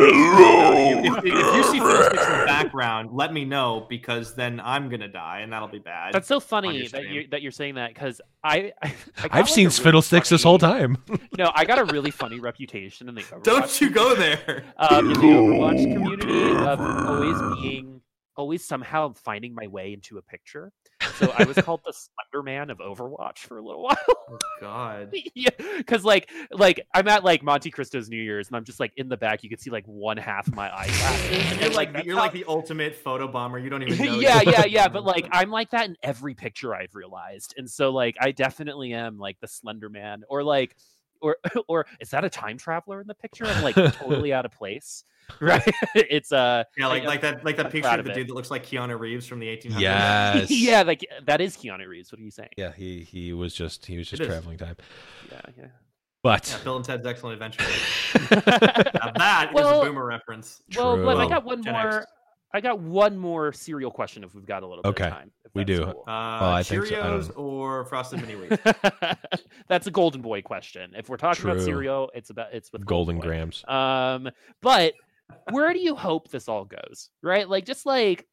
If, 0.00 1.24
if 1.24 1.24
you 1.24 1.64
see 1.64 1.78
fiddlesticks 1.78 2.26
in 2.26 2.38
the 2.40 2.44
background, 2.46 3.10
let 3.12 3.32
me 3.32 3.44
know 3.44 3.86
because 3.88 4.34
then 4.34 4.60
I'm 4.62 4.88
gonna 4.88 5.08
die 5.08 5.40
and 5.40 5.52
that'll 5.52 5.68
be 5.68 5.78
bad. 5.78 6.12
That's 6.12 6.28
so 6.28 6.40
funny 6.40 6.82
that 6.82 6.88
stream. 6.88 7.12
you're 7.12 7.24
that 7.30 7.42
you're 7.42 7.52
saying 7.52 7.74
that 7.76 7.94
because 7.94 8.20
I, 8.44 8.72
I, 8.82 8.82
I 8.82 8.88
got, 8.88 9.24
I've 9.24 9.32
like, 9.32 9.48
seen 9.48 9.66
a 9.66 9.70
really 9.70 9.82
fiddlesticks 9.82 10.28
this 10.28 10.42
whole 10.42 10.58
time. 10.58 10.98
No, 11.36 11.52
I 11.54 11.64
got 11.64 11.78
a 11.78 11.84
really 11.84 12.10
funny 12.10 12.40
reputation 12.40 13.08
in 13.08 13.14
the 13.14 13.20
Overwatch 13.22 13.44
Don't 13.44 13.80
you 13.80 13.90
go 13.90 14.16
there. 14.16 14.64
um, 14.76 15.06
in 15.06 15.12
the 15.12 15.20
Overwatch 15.20 15.92
community 15.92 16.50
of 16.50 16.80
always 16.80 17.60
being 17.62 18.00
always 18.36 18.64
somehow 18.64 19.12
finding 19.12 19.54
my 19.54 19.68
way 19.68 19.92
into 19.92 20.18
a 20.18 20.22
picture. 20.22 20.72
So 21.18 21.32
I 21.36 21.44
was 21.44 21.56
called 21.58 21.80
the 21.84 21.92
Slender 21.92 22.44
Man 22.44 22.70
of 22.70 22.78
Overwatch 22.78 23.38
for 23.38 23.58
a 23.58 23.62
little 23.62 23.82
while. 23.84 23.96
Oh, 24.08 24.38
God. 24.60 25.12
yeah, 25.34 25.50
because 25.76 26.04
like 26.04 26.30
like 26.52 26.86
I'm 26.94 27.08
at 27.08 27.24
like 27.24 27.42
MonteCristo's 27.42 28.08
New 28.08 28.20
Year's 28.22 28.48
and 28.48 28.56
I'm 28.56 28.64
just 28.64 28.78
like 28.80 28.92
in 28.96 29.08
the 29.08 29.16
back. 29.16 29.42
You 29.42 29.48
can 29.48 29.58
see 29.58 29.70
like 29.70 29.84
one 29.86 30.16
half 30.16 30.46
of 30.48 30.54
my 30.54 30.70
eyeglasses. 30.74 31.28
And 31.48 31.60
you're 31.60 31.70
like 31.70 31.92
the, 31.92 32.04
you're 32.04 32.16
how- 32.16 32.22
like 32.22 32.32
the 32.32 32.44
ultimate 32.46 32.94
photo 32.94 33.26
bomber. 33.28 33.58
You 33.58 33.70
don't 33.70 33.82
even 33.82 33.98
know. 34.06 34.18
yeah, 34.20 34.40
yeah, 34.42 34.64
yeah. 34.66 34.88
But 34.88 35.04
like, 35.04 35.26
I'm 35.32 35.50
like 35.50 35.70
that 35.70 35.86
in 35.86 35.96
every 36.02 36.34
picture 36.34 36.74
I've 36.74 36.94
realized, 36.94 37.54
and 37.56 37.68
so 37.68 37.90
like, 37.90 38.16
I 38.20 38.32
definitely 38.32 38.92
am 38.92 39.18
like 39.18 39.38
the 39.40 39.48
Slender 39.48 39.88
Man, 39.88 40.22
or 40.28 40.42
like, 40.42 40.76
or 41.20 41.36
or 41.68 41.86
is 42.00 42.10
that 42.10 42.24
a 42.24 42.30
time 42.30 42.56
traveler 42.58 43.00
in 43.00 43.06
the 43.06 43.14
picture? 43.14 43.44
I'm 43.46 43.62
like 43.62 43.74
totally 43.94 44.32
out 44.32 44.44
of 44.44 44.52
place, 44.52 45.04
right? 45.40 45.62
it's 45.94 46.32
uh, 46.32 46.64
yeah, 46.76 46.86
like 46.86 47.02
I- 47.02 47.06
like 47.06 47.20
that 47.22 47.44
like 47.44 47.56
that 47.56 47.66
I'm 47.66 47.72
picture 47.72 47.88
of 47.88 48.04
the 48.04 48.10
of 48.12 48.16
it. 48.16 48.20
dude 48.20 48.28
that 48.28 48.34
looks 48.34 48.50
like 48.50 48.64
Keanu 48.66 48.98
Reeves 48.98 49.26
from 49.26 49.38
the 49.40 49.46
1800s. 49.48 49.80
Yes. 49.80 50.50
yeah, 50.50 50.82
like 50.82 51.04
that 51.26 51.40
is 51.40 51.56
Keanu 51.56 51.86
Reeves. 51.88 52.10
What 52.12 52.20
are 52.20 52.24
you 52.24 52.30
saying? 52.30 52.50
Yeah, 52.56 52.72
he 52.72 53.00
he 53.02 53.32
was 53.32 53.54
just 53.54 53.86
he 53.86 53.98
was 53.98 54.08
just 54.08 54.20
It 54.20 54.24
is. 54.26 54.30
traveling 54.30 54.58
time. 54.58 54.76
Yeah, 55.30 55.40
yeah. 55.56 55.66
But 56.22 56.48
Yeah, 56.50 56.64
Bill 56.64 56.76
and 56.76 56.84
Ted's 56.84 57.06
Excellent 57.06 57.34
Adventure. 57.34 57.62
that 58.30 59.12
that 59.16 59.48
is 59.50 59.54
Well- 59.54 59.82
a 59.82 59.84
boomer 59.86 60.04
reference. 60.04 60.60
well, 60.76 60.96
True. 60.96 61.06
Lev, 61.06 61.18
I 61.18 61.28
got 61.28 61.44
one 61.44 61.62
Gen 61.62 61.72
more. 61.74 61.98
X. 62.00 62.06
I 62.52 62.60
got 62.62 62.78
one 62.80 63.18
more 63.18 63.52
cereal 63.52 63.90
question 63.90 64.24
if 64.24 64.34
we've 64.34 64.46
got 64.46 64.62
a 64.62 64.66
little 64.66 64.82
bit 64.82 64.88
Okay, 64.90 65.04
of 65.04 65.12
time. 65.12 65.30
if 65.44 65.54
we 65.54 65.64
do. 65.64 65.84
cool. 65.84 66.04
Uh, 66.08 66.10
I 66.54 66.62
think 66.62 66.86
so. 66.86 66.94
I 66.94 66.98
Cheerios 67.04 67.38
or 67.38 67.84
Frosted 67.84 68.20
Mini 68.22 68.34
Wheats? 68.34 69.44
That's 69.68 69.86
a 69.86 69.90
golden 69.90 70.22
boy 70.22 70.40
question. 70.40 70.92
If 70.96 71.08
we're 71.10 71.18
talking 71.18 71.44
about 71.44 71.60
cereal, 71.62 72.10
it's 72.14 72.30
about 72.30 72.54
it's 72.54 72.72
with 72.72 72.86
Golden 72.86 73.16
Boy. 73.16 73.22
Grams. 73.26 73.64
Um, 73.68 74.30
but 74.62 74.94
where 75.50 75.72
do 75.74 75.78
you 75.78 75.94
hope 75.94 76.30
this 76.30 76.48
all 76.48 76.64
goes? 76.64 77.10
Right? 77.22 77.46
Like 77.48 77.66
just 77.66 77.84
like 77.84 78.26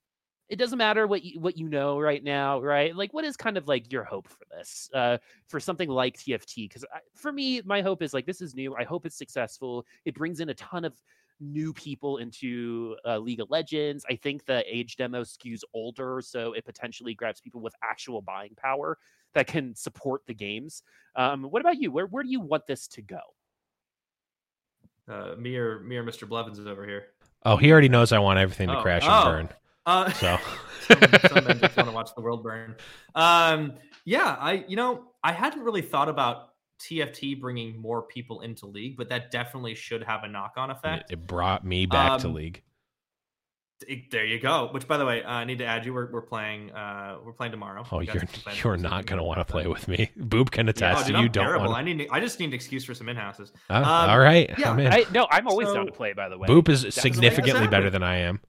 it 0.47 0.57
doesn't 0.57 0.77
matter 0.77 1.07
what 1.07 1.23
you 1.23 1.39
what 1.39 1.57
you 1.57 1.67
know 1.67 1.99
right 1.99 2.23
now, 2.23 2.61
right? 2.61 2.95
Like 2.95 3.13
what 3.13 3.25
is 3.25 3.35
kind 3.35 3.57
of 3.57 3.67
like 3.67 3.91
your 3.91 4.03
hope 4.05 4.27
for 4.29 4.45
this? 4.51 4.89
Uh 4.93 5.17
for 5.49 5.59
something 5.59 5.89
like 5.89 6.17
TFT 6.17 6.71
cuz 6.71 6.85
for 7.15 7.31
me 7.33 7.61
my 7.65 7.81
hope 7.81 8.01
is 8.01 8.13
like 8.13 8.25
this 8.25 8.39
is 8.41 8.55
new. 8.55 8.75
I 8.75 8.83
hope 8.85 9.05
it's 9.05 9.17
successful. 9.17 9.85
It 10.05 10.15
brings 10.15 10.39
in 10.39 10.49
a 10.49 10.53
ton 10.53 10.85
of 10.85 10.93
new 11.39 11.73
people 11.73 12.17
into 12.17 12.95
uh, 13.05 13.17
League 13.17 13.39
of 13.39 13.49
Legends. 13.49 14.05
I 14.09 14.15
think 14.15 14.45
the 14.45 14.63
age 14.67 14.95
demo 14.95 15.21
skews 15.23 15.61
older, 15.73 16.21
so 16.23 16.53
it 16.53 16.65
potentially 16.65 17.13
grabs 17.13 17.41
people 17.41 17.61
with 17.61 17.73
actual 17.83 18.21
buying 18.21 18.55
power 18.55 18.97
that 19.33 19.47
can 19.47 19.75
support 19.75 20.21
the 20.27 20.33
games. 20.33 20.83
Um, 21.15 21.43
what 21.43 21.59
about 21.61 21.79
you? 21.81 21.91
Where 21.91 22.07
where 22.07 22.23
do 22.23 22.29
you 22.29 22.39
want 22.39 22.67
this 22.67 22.87
to 22.89 23.01
go? 23.01 23.19
Uh, 25.07 25.35
me 25.37 25.55
or 25.55 25.79
me 25.81 25.97
or 25.97 26.03
Mr. 26.03 26.27
Blevins 26.27 26.57
is 26.57 26.65
over 26.67 26.85
here. 26.85 27.07
Oh, 27.43 27.57
he 27.57 27.71
already 27.71 27.89
knows 27.89 28.11
I 28.11 28.19
want 28.19 28.39
everything 28.39 28.69
to 28.69 28.79
Oh, 28.79 28.81
crash 28.81 29.03
oh. 29.05 29.31
and 29.31 29.49
burn. 29.49 29.57
Uh, 29.85 30.11
So 30.13 30.37
some, 30.87 30.99
some 31.29 31.43
men 31.45 31.59
just 31.59 31.77
want 31.77 31.89
to 31.89 31.91
watch 31.95 32.09
the 32.15 32.21
world 32.21 32.41
burn. 32.43 32.75
Um, 33.13 33.73
yeah, 34.03 34.35
I 34.39 34.65
you 34.67 34.75
know 34.75 35.03
I 35.23 35.31
hadn't 35.31 35.61
really 35.61 35.81
thought 35.83 36.09
about 36.09 36.49
TFT 36.79 37.39
bringing 37.39 37.79
more 37.81 38.01
people 38.03 38.41
into 38.41 38.65
league, 38.65 38.97
but 38.97 39.09
that 39.09 39.31
definitely 39.31 39.75
should 39.75 40.03
have 40.03 40.23
a 40.23 40.27
knock 40.27 40.53
on 40.57 40.69
effect. 40.71 41.11
it 41.11 41.25
brought 41.27 41.65
me 41.65 41.85
back 41.85 42.19
to 42.21 42.27
Um, 42.27 42.33
league. 42.33 42.61
It- 43.87 44.09
there 44.09 44.25
you 44.25 44.39
go. 44.39 44.69
Which, 44.71 44.87
by 44.87 44.95
the 44.97 45.05
way, 45.05 45.21
uh, 45.21 45.29
I 45.29 45.43
need 45.43 45.57
to 45.59 45.65
add 45.65 45.85
you. 45.85 45.93
We're, 45.93 46.09
we're 46.09 46.21
playing. 46.21 46.71
Uh, 46.71 47.17
we're 47.25 47.33
playing 47.33 47.51
tomorrow. 47.51 47.83
Oh, 47.91 47.97
We 47.99 48.05
you're 48.07 48.21
some 48.21 48.53
you're 48.63 48.77
not 48.77 49.05
gonna 49.05 49.23
want 49.23 49.39
to 49.39 49.45
play 49.45 49.67
with 49.67 49.87
me. 49.89 50.09
Boop 50.17 50.49
can 50.49 50.67
Yeah, 50.67 50.95
oh, 50.97 50.99
dude, 51.03 51.09
you 51.09 51.15
I'm 51.17 51.27
don't 51.29 51.45
terrible. 51.45 51.65
want. 51.67 51.77
I 51.77 51.81
need. 51.81 52.07
I 52.09 52.21
just 52.21 52.39
need 52.39 52.47
an 52.47 52.53
excuse 52.53 52.85
for 52.85 52.93
some 52.93 53.09
in 53.09 53.17
houses. 53.17 53.51
Oh, 53.69 53.75
um, 53.75 53.83
all 53.83 54.19
right, 54.19 54.49
yeah, 54.57 54.71
I'm 54.71 54.79
in. 54.79 54.87
I 54.91 55.03
no, 55.11 55.27
I'm 55.29 55.47
always 55.47 55.71
down 55.73 55.87
to 55.87 55.91
play. 55.91 56.13
By 56.13 56.29
the 56.29 56.37
way, 56.37 56.47
Boop 56.47 56.69
is 56.69 56.83
That's 56.83 56.95
significantly 57.01 57.51
exactly. 57.51 57.67
better 57.67 57.89
than 57.89 58.01
I 58.01 58.17
am. 58.19 58.39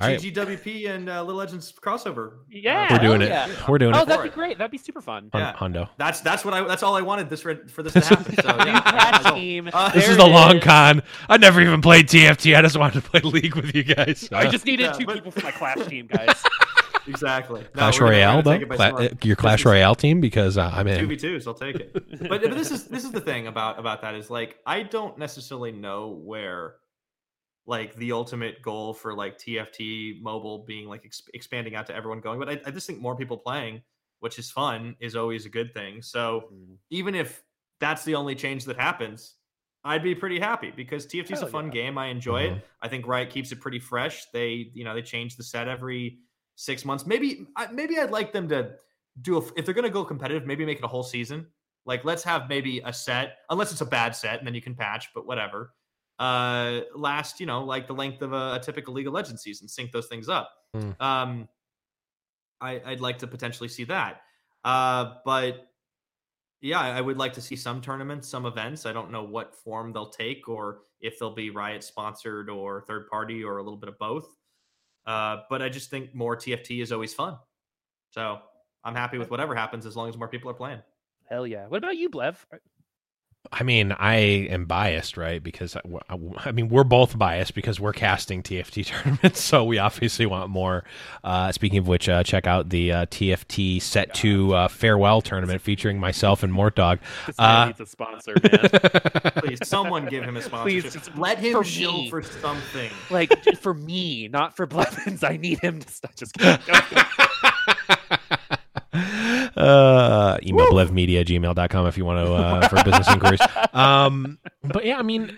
All 0.00 0.08
right. 0.08 0.18
GGWP 0.18 0.88
and 0.88 1.08
uh, 1.10 1.22
Little 1.22 1.38
Legends 1.38 1.72
crossover. 1.72 2.38
Yeah, 2.50 2.82
We're 2.92 2.98
hell 2.98 3.10
doing 3.10 3.22
it. 3.22 3.28
yeah. 3.28 3.48
We're 3.68 3.78
doing 3.78 3.94
Oh, 3.94 3.98
it. 3.98 4.02
Oh, 4.02 4.04
that'd 4.06 4.24
be 4.24 4.34
great. 4.34 4.56
That'd 4.58 4.70
be 4.70 4.78
super 4.78 5.00
fun. 5.00 5.28
Hun- 5.32 5.42
yeah. 5.42 5.52
Hundo. 5.54 5.88
That's 5.98 6.20
that's 6.22 6.44
what 6.44 6.54
I. 6.54 6.62
That's 6.66 6.82
all 6.82 6.96
I 6.96 7.02
wanted 7.02 7.28
this 7.28 7.44
re- 7.44 7.66
for 7.68 7.82
this 7.82 7.92
to 7.92 8.00
happen. 8.04 8.34
So 8.36 8.56
yeah, 8.64 9.32
team. 9.34 9.68
uh, 9.72 9.90
This 9.90 10.08
is 10.08 10.16
the 10.16 10.26
long 10.26 10.56
is. 10.58 10.64
con. 10.64 11.02
I 11.28 11.36
never 11.36 11.60
even 11.60 11.80
played 11.82 12.08
TFT. 12.08 12.56
I 12.56 12.62
just 12.62 12.76
wanted 12.76 13.02
to 13.02 13.10
play 13.10 13.20
League 13.20 13.54
with 13.54 13.74
you 13.74 13.82
guys. 13.84 14.28
I 14.32 14.46
Uh, 14.46 14.50
just 14.50 14.64
needed 14.64 14.84
Yeah, 14.84 14.92
two 14.92 15.04
but- 15.06 15.14
people 15.16 15.30
for 15.30 15.42
my 15.42 15.50
Clash 15.50 15.86
team, 15.86 16.06
guys. 16.06 16.42
exactly. 17.06 17.60
No, 17.60 17.66
Clash 17.74 18.00
we're 18.00 18.06
gonna- 18.06 18.10
we're 18.16 18.16
Royale 18.22 18.42
though. 18.42 18.52
take 18.52 18.62
it 18.62 18.68
by 18.68 18.76
Cla- 18.76 19.04
uh, 19.04 19.08
your 19.22 19.36
Clash 19.36 19.64
Royale 19.64 19.94
team 19.94 20.20
because 20.20 20.56
uh, 20.58 20.70
I'm 20.72 20.86
in 20.88 20.96
two 20.98 21.04
in. 21.04 21.08
v 21.10 21.16
twos. 21.16 21.46
I'll 21.46 21.54
take 21.54 21.76
it. 21.76 21.92
But, 21.92 22.28
but 22.42 22.50
this 22.52 22.70
is 22.70 22.84
this 22.88 23.04
is 23.04 23.10
the 23.10 23.20
thing 23.20 23.46
about 23.46 23.78
about 23.78 24.02
that 24.02 24.14
is 24.14 24.30
like 24.30 24.58
I 24.66 24.82
don't 24.84 25.18
necessarily 25.18 25.72
know 25.72 26.08
where 26.24 26.76
like 27.66 27.94
the 27.96 28.12
ultimate 28.12 28.60
goal 28.62 28.92
for 28.92 29.14
like 29.14 29.38
TFT 29.38 30.20
mobile 30.20 30.64
being 30.66 30.88
like 30.88 31.02
ex- 31.04 31.22
expanding 31.34 31.74
out 31.74 31.86
to 31.86 31.94
everyone 31.94 32.20
going, 32.20 32.38
but 32.38 32.48
I, 32.48 32.60
I 32.66 32.70
just 32.70 32.86
think 32.86 33.00
more 33.00 33.16
people 33.16 33.36
playing, 33.36 33.82
which 34.20 34.38
is 34.38 34.50
fun, 34.50 34.96
is 35.00 35.14
always 35.14 35.46
a 35.46 35.48
good 35.48 35.72
thing. 35.72 36.02
So 36.02 36.50
even 36.90 37.14
if 37.14 37.42
that's 37.80 38.04
the 38.04 38.14
only 38.16 38.34
change 38.34 38.64
that 38.64 38.76
happens, 38.78 39.36
I'd 39.84 40.02
be 40.02 40.14
pretty 40.14 40.38
happy 40.38 40.72
because 40.74 41.06
TFT 41.06 41.32
is 41.32 41.42
a 41.42 41.46
fun 41.46 41.66
yeah. 41.66 41.72
game. 41.72 41.98
I 41.98 42.06
enjoy 42.06 42.48
Mhm. 42.48 42.56
it. 42.56 42.66
I 42.80 42.88
think 42.88 43.06
Riot 43.06 43.30
keeps 43.30 43.50
it 43.52 43.60
pretty 43.60 43.80
fresh. 43.80 44.26
They, 44.32 44.70
you 44.74 44.84
know, 44.84 44.94
they 44.94 45.02
change 45.02 45.36
the 45.36 45.42
set 45.42 45.66
every 45.68 46.18
six 46.54 46.84
months. 46.84 47.06
Maybe, 47.06 47.46
maybe 47.72 47.98
I'd 47.98 48.10
like 48.12 48.32
them 48.32 48.48
to 48.50 48.76
do 49.20 49.38
a, 49.38 49.42
if 49.56 49.64
they're 49.64 49.74
going 49.74 49.84
to 49.84 49.90
go 49.90 50.04
competitive, 50.04 50.46
maybe 50.46 50.64
make 50.64 50.78
it 50.78 50.84
a 50.84 50.88
whole 50.88 51.02
season. 51.02 51.46
Like, 51.84 52.04
let's 52.04 52.22
have 52.22 52.48
maybe 52.48 52.80
a 52.84 52.92
set, 52.92 53.38
unless 53.50 53.72
it's 53.72 53.80
a 53.80 53.86
bad 53.86 54.14
set, 54.14 54.38
and 54.38 54.46
then 54.46 54.54
you 54.54 54.62
can 54.62 54.74
patch. 54.76 55.08
But 55.14 55.26
whatever. 55.26 55.74
Uh, 56.22 56.82
last, 56.94 57.40
you 57.40 57.46
know, 57.46 57.64
like 57.64 57.88
the 57.88 57.92
length 57.92 58.22
of 58.22 58.32
a, 58.32 58.54
a 58.54 58.60
typical 58.62 58.94
League 58.94 59.08
of 59.08 59.12
Legends 59.12 59.42
season. 59.42 59.66
Sync 59.66 59.90
those 59.90 60.06
things 60.06 60.28
up. 60.28 60.52
Hmm. 60.72 60.90
Um, 61.00 61.48
I, 62.60 62.80
I'd 62.86 63.00
like 63.00 63.18
to 63.18 63.26
potentially 63.26 63.68
see 63.68 63.82
that. 63.84 64.20
Uh, 64.64 65.14
but 65.24 65.66
yeah, 66.60 66.78
I 66.78 66.98
I 66.98 67.00
would 67.00 67.18
like 67.18 67.32
to 67.32 67.40
see 67.40 67.56
some 67.56 67.80
tournaments, 67.80 68.28
some 68.28 68.46
events. 68.46 68.86
I 68.86 68.92
don't 68.92 69.10
know 69.10 69.24
what 69.24 69.56
form 69.56 69.92
they'll 69.92 70.10
take 70.10 70.48
or 70.48 70.82
if 71.00 71.18
they'll 71.18 71.34
be 71.34 71.50
Riot 71.50 71.82
sponsored 71.82 72.48
or 72.48 72.82
third 72.82 73.08
party 73.08 73.42
or 73.42 73.58
a 73.58 73.62
little 73.64 73.80
bit 73.80 73.88
of 73.88 73.98
both. 73.98 74.36
Uh, 75.04 75.38
but 75.50 75.60
I 75.60 75.68
just 75.68 75.90
think 75.90 76.14
more 76.14 76.36
TFT 76.36 76.80
is 76.80 76.92
always 76.92 77.12
fun. 77.12 77.36
So 78.10 78.38
I'm 78.84 78.94
happy 78.94 79.18
with 79.18 79.32
whatever 79.32 79.56
happens 79.56 79.86
as 79.86 79.96
long 79.96 80.08
as 80.08 80.16
more 80.16 80.28
people 80.28 80.48
are 80.48 80.54
playing. 80.54 80.82
Hell 81.28 81.48
yeah. 81.48 81.66
What 81.66 81.78
about 81.78 81.96
you, 81.96 82.08
Blev? 82.08 82.46
I 83.54 83.64
mean, 83.64 83.92
I 83.92 84.14
am 84.16 84.64
biased, 84.64 85.18
right? 85.18 85.42
Because 85.42 85.76
I, 85.76 85.80
I 86.38 86.52
mean, 86.52 86.70
we're 86.70 86.84
both 86.84 87.18
biased 87.18 87.54
because 87.54 87.78
we're 87.78 87.92
casting 87.92 88.42
TFT 88.42 88.86
tournaments, 88.86 89.42
so 89.42 89.64
we 89.64 89.76
obviously 89.78 90.24
want 90.24 90.48
more. 90.48 90.84
Uh, 91.22 91.52
speaking 91.52 91.78
of 91.78 91.86
which, 91.86 92.08
uh, 92.08 92.22
check 92.22 92.46
out 92.46 92.70
the 92.70 92.92
uh, 92.92 93.06
TFT 93.06 93.80
Set 93.82 94.14
Two 94.14 94.54
uh, 94.54 94.68
farewell 94.68 95.20
tournament 95.20 95.60
featuring 95.60 96.00
myself 96.00 96.42
and 96.42 96.52
Mortdog. 96.52 96.98
This 97.26 97.36
man 97.38 97.56
Uh, 97.56 97.66
needs 97.66 97.80
a 97.80 97.86
sponsor, 97.86 98.34
man. 98.42 99.32
Please, 99.36 99.58
someone 99.64 100.06
give 100.06 100.24
him 100.24 100.36
a 100.38 100.42
sponsor. 100.42 100.62
Please, 100.70 101.10
Let 101.16 101.38
him 101.38 101.52
for 101.52 101.64
shill 101.64 101.92
me. 101.92 102.10
for 102.10 102.22
something. 102.22 102.90
like 103.10 103.32
for 103.60 103.74
me, 103.74 104.28
not 104.28 104.56
for 104.56 104.66
Blevins. 104.66 105.22
I 105.22 105.36
need 105.36 105.58
him 105.60 105.80
to 105.80 105.88
stop. 105.92 106.14
Just 106.16 106.32
kidding. 106.34 106.58
Go, 109.54 109.60
go. 109.62 109.66
uh, 109.66 110.38
email 110.42 110.70
blevmedia 110.70 111.24
gmail.com 111.24 111.86
if 111.86 111.98
you 111.98 112.04
want 112.04 112.26
to 112.26 112.32
uh, 112.32 112.68
for 112.68 112.82
business 112.84 113.08
inquiries. 113.08 113.40
Um, 113.72 114.38
but 114.62 114.84
yeah, 114.84 114.98
I 114.98 115.02
mean, 115.02 115.34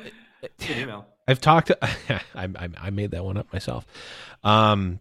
email. 0.69 1.07
I've 1.29 1.41
talked. 1.41 1.71
I, 1.83 2.21
I 2.35 2.69
I 2.79 2.91
made 2.91 3.13
that 3.13 3.25
one 3.25 3.37
up 3.37 3.53
myself. 3.53 3.87
Um, 4.43 4.99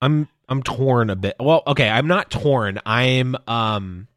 I'm 0.00 0.28
I'm 0.48 0.62
torn 0.62 1.10
a 1.10 1.16
bit. 1.16 1.36
Well, 1.38 1.62
okay, 1.66 1.88
I'm 1.88 2.06
not 2.08 2.30
torn. 2.30 2.80
I'm 2.86 3.36
um, 3.46 4.08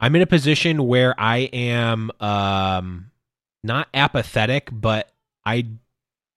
I'm 0.00 0.16
in 0.16 0.22
a 0.22 0.26
position 0.26 0.86
where 0.86 1.14
I 1.18 1.38
am 1.52 2.10
um, 2.20 3.10
not 3.62 3.88
apathetic, 3.94 4.68
but 4.72 5.10
I 5.44 5.66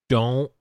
don't. 0.09 0.51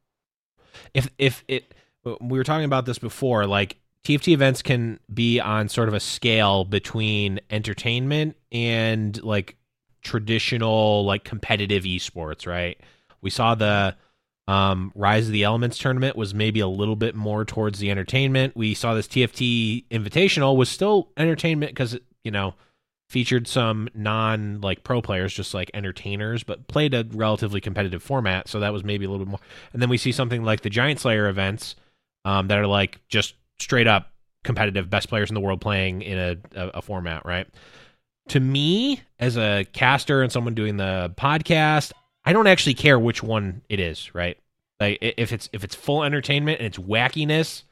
If 0.95 1.11
if 1.19 1.45
it, 1.49 1.75
we 2.05 2.39
were 2.39 2.45
talking 2.45 2.65
about 2.65 2.87
this 2.87 2.99
before, 2.99 3.47
like 3.47 3.77
TFT 4.05 4.33
events 4.33 4.63
can 4.63 4.99
be 5.13 5.41
on 5.41 5.69
sort 5.69 5.89
of 5.89 5.95
a 5.95 6.01
scale 6.01 6.65
between 6.65 7.41
entertainment 7.51 8.37
and 8.51 9.23
like 9.23 9.57
traditional 10.03 11.05
like 11.05 11.25
competitive 11.25 11.85
esports, 11.85 12.47
right? 12.47 12.81
We 13.21 13.31
saw 13.31 13.55
the 13.55 13.97
um, 14.49 14.91
Rise 14.95 15.27
of 15.27 15.33
the 15.33 15.45
Elements 15.45 15.79
tournament 15.79 16.17
was 16.17 16.35
maybe 16.35 16.61
a 16.61 16.67
little 16.67 16.97
bit 16.97 17.15
more 17.15 17.45
towards 17.45 17.79
the 17.79 17.91
entertainment. 17.91 18.57
We 18.57 18.75
saw 18.75 18.95
this 18.95 19.07
TFT 19.07 19.87
Invitational 19.91 20.57
was 20.57 20.69
still 20.69 21.11
entertainment 21.17 21.73
because 21.73 21.99
you 22.25 22.31
know 22.31 22.55
featured 23.11 23.47
some 23.47 23.89
non 23.95 24.61
like 24.61 24.83
pro 24.83 25.03
players, 25.03 25.35
just 25.35 25.53
like 25.53 25.71
entertainers, 25.75 26.43
but 26.43 26.69
played 26.69 26.95
a 26.95 27.07
relatively 27.13 27.61
competitive 27.61 28.03
format. 28.03 28.49
So 28.49 28.61
that 28.61 28.73
was 28.73 28.83
maybe 28.83 29.05
a 29.05 29.11
little 29.11 29.27
bit 29.27 29.31
more. 29.31 29.41
And 29.73 29.83
then 29.83 29.89
we 29.89 29.99
see 29.99 30.13
something 30.13 30.43
like 30.43 30.63
the 30.63 30.71
Giant 30.71 31.01
Slayer 31.01 31.29
events 31.29 31.77
um, 32.25 32.49
that 32.49 32.59
are 32.59 32.67
like 32.67 33.01
just 33.09 33.35
straight 33.61 33.87
up 33.87 34.13
competitive, 34.45 34.89
best 34.89 35.09
players 35.09 35.31
in 35.31 35.35
the 35.35 35.41
world 35.41 35.61
playing 35.61 36.03
in 36.03 36.19
a, 36.19 36.37
a, 36.55 36.69
a 36.69 36.83
format, 36.83 37.25
right? 37.27 37.47
To 38.29 38.41
me, 38.41 39.01
as 39.19 39.37
a 39.37 39.67
caster 39.73 40.23
and 40.23 40.33
someone 40.33 40.55
doing 40.55 40.77
the 40.77 41.13
podcast, 41.17 41.93
I 42.25 42.33
don't 42.33 42.47
actually 42.47 42.75
care 42.75 42.99
which 42.99 43.23
one 43.23 43.63
it 43.69 43.81
is, 43.81 44.15
right? 44.15 44.39
Like 44.79 44.99
if 45.01 45.33
it's 45.33 45.49
if 45.53 45.63
it's 45.63 45.75
full 45.75 46.05
entertainment 46.05 46.59
and 46.59 46.67
it's 46.67 46.79
wackiness, 46.79 47.65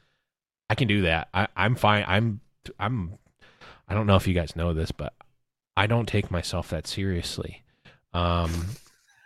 I 0.69 0.75
can 0.75 0.87
do 0.87 1.01
that. 1.03 1.29
I, 1.33 1.47
I'm 1.55 1.75
fine. 1.75 2.05
I'm 2.07 2.39
I'm 2.79 3.17
I 3.87 3.95
don't 3.95 4.05
know 4.05 4.15
if 4.15 4.27
you 4.27 4.35
guys 4.35 4.55
know 4.55 4.73
this, 4.73 4.91
but 4.91 5.13
I 5.75 5.87
don't 5.87 6.07
take 6.07 6.29
myself 6.29 6.69
that 6.69 6.85
seriously. 6.85 7.63
Um 8.13 8.51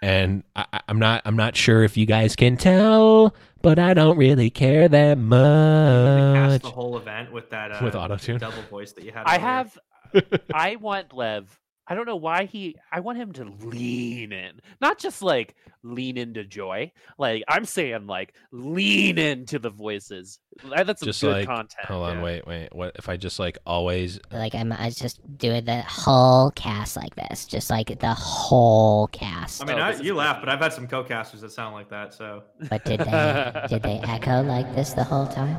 and 0.02 0.44
I, 0.56 0.82
I'm 0.88 1.00
not 1.00 1.24
I'm 1.26 1.36
not 1.36 1.58
sure 1.58 1.84
if 1.84 1.98
you 1.98 2.06
guys 2.06 2.36
can 2.36 2.56
tell, 2.56 3.36
but 3.64 3.80
I 3.80 3.96
don't 3.96 4.18
really 4.18 4.52
care 4.52 4.88
that 4.88 5.16
They 5.18 5.22
cast 5.22 6.52
much. 6.52 6.62
the 6.62 6.70
whole 6.70 6.98
event 6.98 7.32
with 7.32 7.50
that 7.50 7.72
uh, 7.72 7.80
With 7.84 7.96
auto-tune? 7.96 8.38
double 8.38 8.62
voice 8.70 8.92
that 8.94 9.04
you 9.04 9.12
had. 9.12 9.24
I 9.26 9.36
earlier. 9.38 9.40
have. 9.48 9.80
I 10.54 10.76
want 10.76 11.12
Lev. 11.14 11.60
I 11.88 11.96
don't 11.96 12.06
know 12.06 12.16
why 12.16 12.46
he. 12.46 12.76
I 12.92 13.02
want 13.02 13.18
him 13.18 13.34
to 13.34 13.44
lean 13.62 14.32
in, 14.32 14.62
not 14.80 15.00
just 15.00 15.22
like 15.22 15.56
lean 15.84 16.16
into 16.18 16.46
joy. 16.46 16.94
Like 17.18 17.44
I'm 17.50 17.66
saying, 17.66 18.08
like 18.08 18.34
lean 18.52 19.18
into 19.18 19.60
the 19.60 19.70
voices. 19.70 20.40
That's 20.64 21.02
Just 21.02 21.20
good 21.20 21.34
like- 21.34 21.46
content. 21.48 21.86
Hold 21.88 22.08
on, 22.10 22.18
yeah. 22.18 22.24
wait, 22.24 22.48
wait. 22.48 22.70
What 22.74 22.94
if 22.96 23.10
I 23.10 23.18
just 23.18 23.38
like 23.38 23.58
always 23.66 24.18
Like 24.32 24.56
I'm, 24.56 24.72
I 24.72 24.92
just 24.92 25.20
doing 25.38 25.66
the 25.66 25.82
whole 25.82 26.52
cast 26.52 26.96
like 26.96 27.16
this, 27.16 27.46
just 27.46 27.70
like 27.70 28.00
the 28.00 28.14
whole 28.14 29.08
cast. 29.08 29.62
I 29.62 29.66
mean, 29.66 29.78
Oh, 29.78 29.82
I, 29.82 29.92
you 29.96 30.14
laugh, 30.16 30.40
but 30.40 30.48
I've 30.48 30.60
had 30.62 30.72
some 30.72 30.88
co-casters 30.88 31.42
that 31.42 31.52
sound 31.52 31.74
like 31.74 31.90
that. 31.90 32.14
So 32.14 32.44
But 32.70 32.86
did 32.86 33.02
they 33.02 33.66
did 33.68 33.84
they 33.84 34.00
echo 34.08 34.42
like 34.44 34.74
this 34.74 34.94
the 34.94 35.04
whole 35.04 35.28
time? 35.28 35.58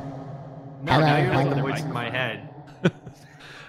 no, 0.81 0.93
Hello, 0.93 1.05
now 1.05 1.17
you're 1.17 1.33
like 1.35 1.49
the 1.55 1.61
voice 1.61 1.81
in 1.81 1.93
my 1.93 2.09
head. 2.09 2.49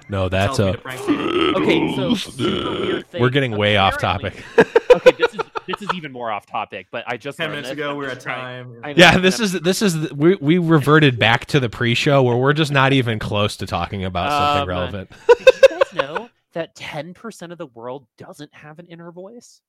No, 0.09 0.29
that's 0.29 0.59
a 0.59 0.73
to 0.73 0.79
prank 0.79 1.09
you. 1.09 1.55
Okay, 1.57 1.95
so 1.97 2.15
super 2.15 2.71
weird 2.81 3.07
thing. 3.11 3.21
We're 3.21 3.31
getting 3.31 3.57
way 3.57 3.77
off 3.77 3.95
Apparently- 3.97 4.31
topic. 4.31 4.91
okay, 4.95 5.13
this 5.19 5.35
is 5.35 5.41
this 5.67 5.83
is 5.83 5.89
even 5.95 6.13
more 6.13 6.31
off 6.31 6.47
topic. 6.47 6.87
But 6.93 7.05
I 7.09 7.17
just 7.17 7.39
Ten 7.39 7.47
learned 7.47 7.57
minutes 7.63 7.69
this. 7.71 7.73
ago, 7.79 7.91
I'm 7.91 7.97
we 7.97 8.05
were 8.05 8.15
just 8.15 8.27
at 8.27 8.33
trying- 8.35 8.65
time. 8.73 8.81
I 8.85 8.93
know, 8.93 8.99
yeah, 8.99 9.19
this 9.19 9.41
is 9.41 9.53
this 9.53 9.83
is 9.83 10.13
we 10.13 10.37
we 10.37 10.59
reverted 10.59 11.19
back 11.19 11.47
to 11.47 11.59
the 11.61 11.69
pre-show 11.69 12.23
where 12.23 12.37
we're 12.37 12.53
just 12.53 12.71
not 12.73 12.93
even 12.93 13.19
close 13.19 13.57
to 13.57 13.67
talking 13.67 14.05
about 14.05 14.31
something 14.31 14.63
Um, 14.63 14.69
relevant. 14.69 15.11
Did 15.27 15.39
you 15.41 15.69
guys 15.79 15.93
know 15.95 16.29
that 16.53 16.75
ten 16.77 17.13
percent 17.15 17.51
of 17.53 17.59
the 17.59 17.67
world 17.67 18.07
doesn't 18.17 18.55
have 18.55 18.79
an 18.79 18.87
inner 18.87 19.11
voice? 19.11 19.61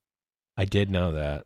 I 0.56 0.66
did 0.66 0.90
know 0.92 1.14
that. 1.14 1.46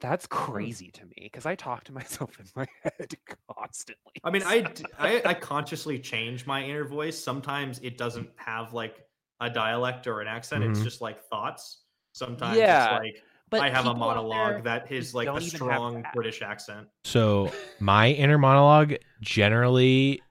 That's 0.00 0.26
crazy 0.26 0.90
to 0.92 1.04
me 1.04 1.14
because 1.22 1.46
I 1.46 1.54
talk 1.54 1.84
to 1.84 1.92
myself 2.00 2.38
in 2.38 2.46
my 2.56 2.66
head 2.82 3.14
constantly. 3.56 4.12
I 4.22 4.30
mean, 4.30 4.42
I 4.44 5.22
I 5.24 5.34
consciously 5.34 5.98
change 5.98 6.46
my 6.46 6.62
inner 6.62 6.84
voice. 6.84 7.18
Sometimes 7.22 7.80
it 7.82 7.98
doesn't 7.98 8.30
have 8.36 8.72
like 8.72 9.04
a 9.40 9.50
dialect 9.50 10.06
or 10.06 10.20
an 10.20 10.28
accent. 10.28 10.64
It's 10.64 10.80
Mhm. 10.80 10.84
just 10.84 11.00
like 11.00 11.22
thoughts. 11.24 11.82
Sometimes 12.12 12.56
Yeah, 12.58 12.96
it's 12.96 13.04
like 13.04 13.22
but 13.50 13.60
I 13.62 13.70
have 13.70 13.86
a 13.86 13.94
monologue 13.94 14.64
that 14.64 14.90
is 14.90 15.14
like 15.14 15.28
a 15.28 15.40
strong. 15.40 16.04
British 16.14 16.42
accent. 16.42 16.88
So 17.04 17.52
my 17.80 18.10
inner 18.10 18.38
monologue 18.38 18.94
generally 19.20 20.22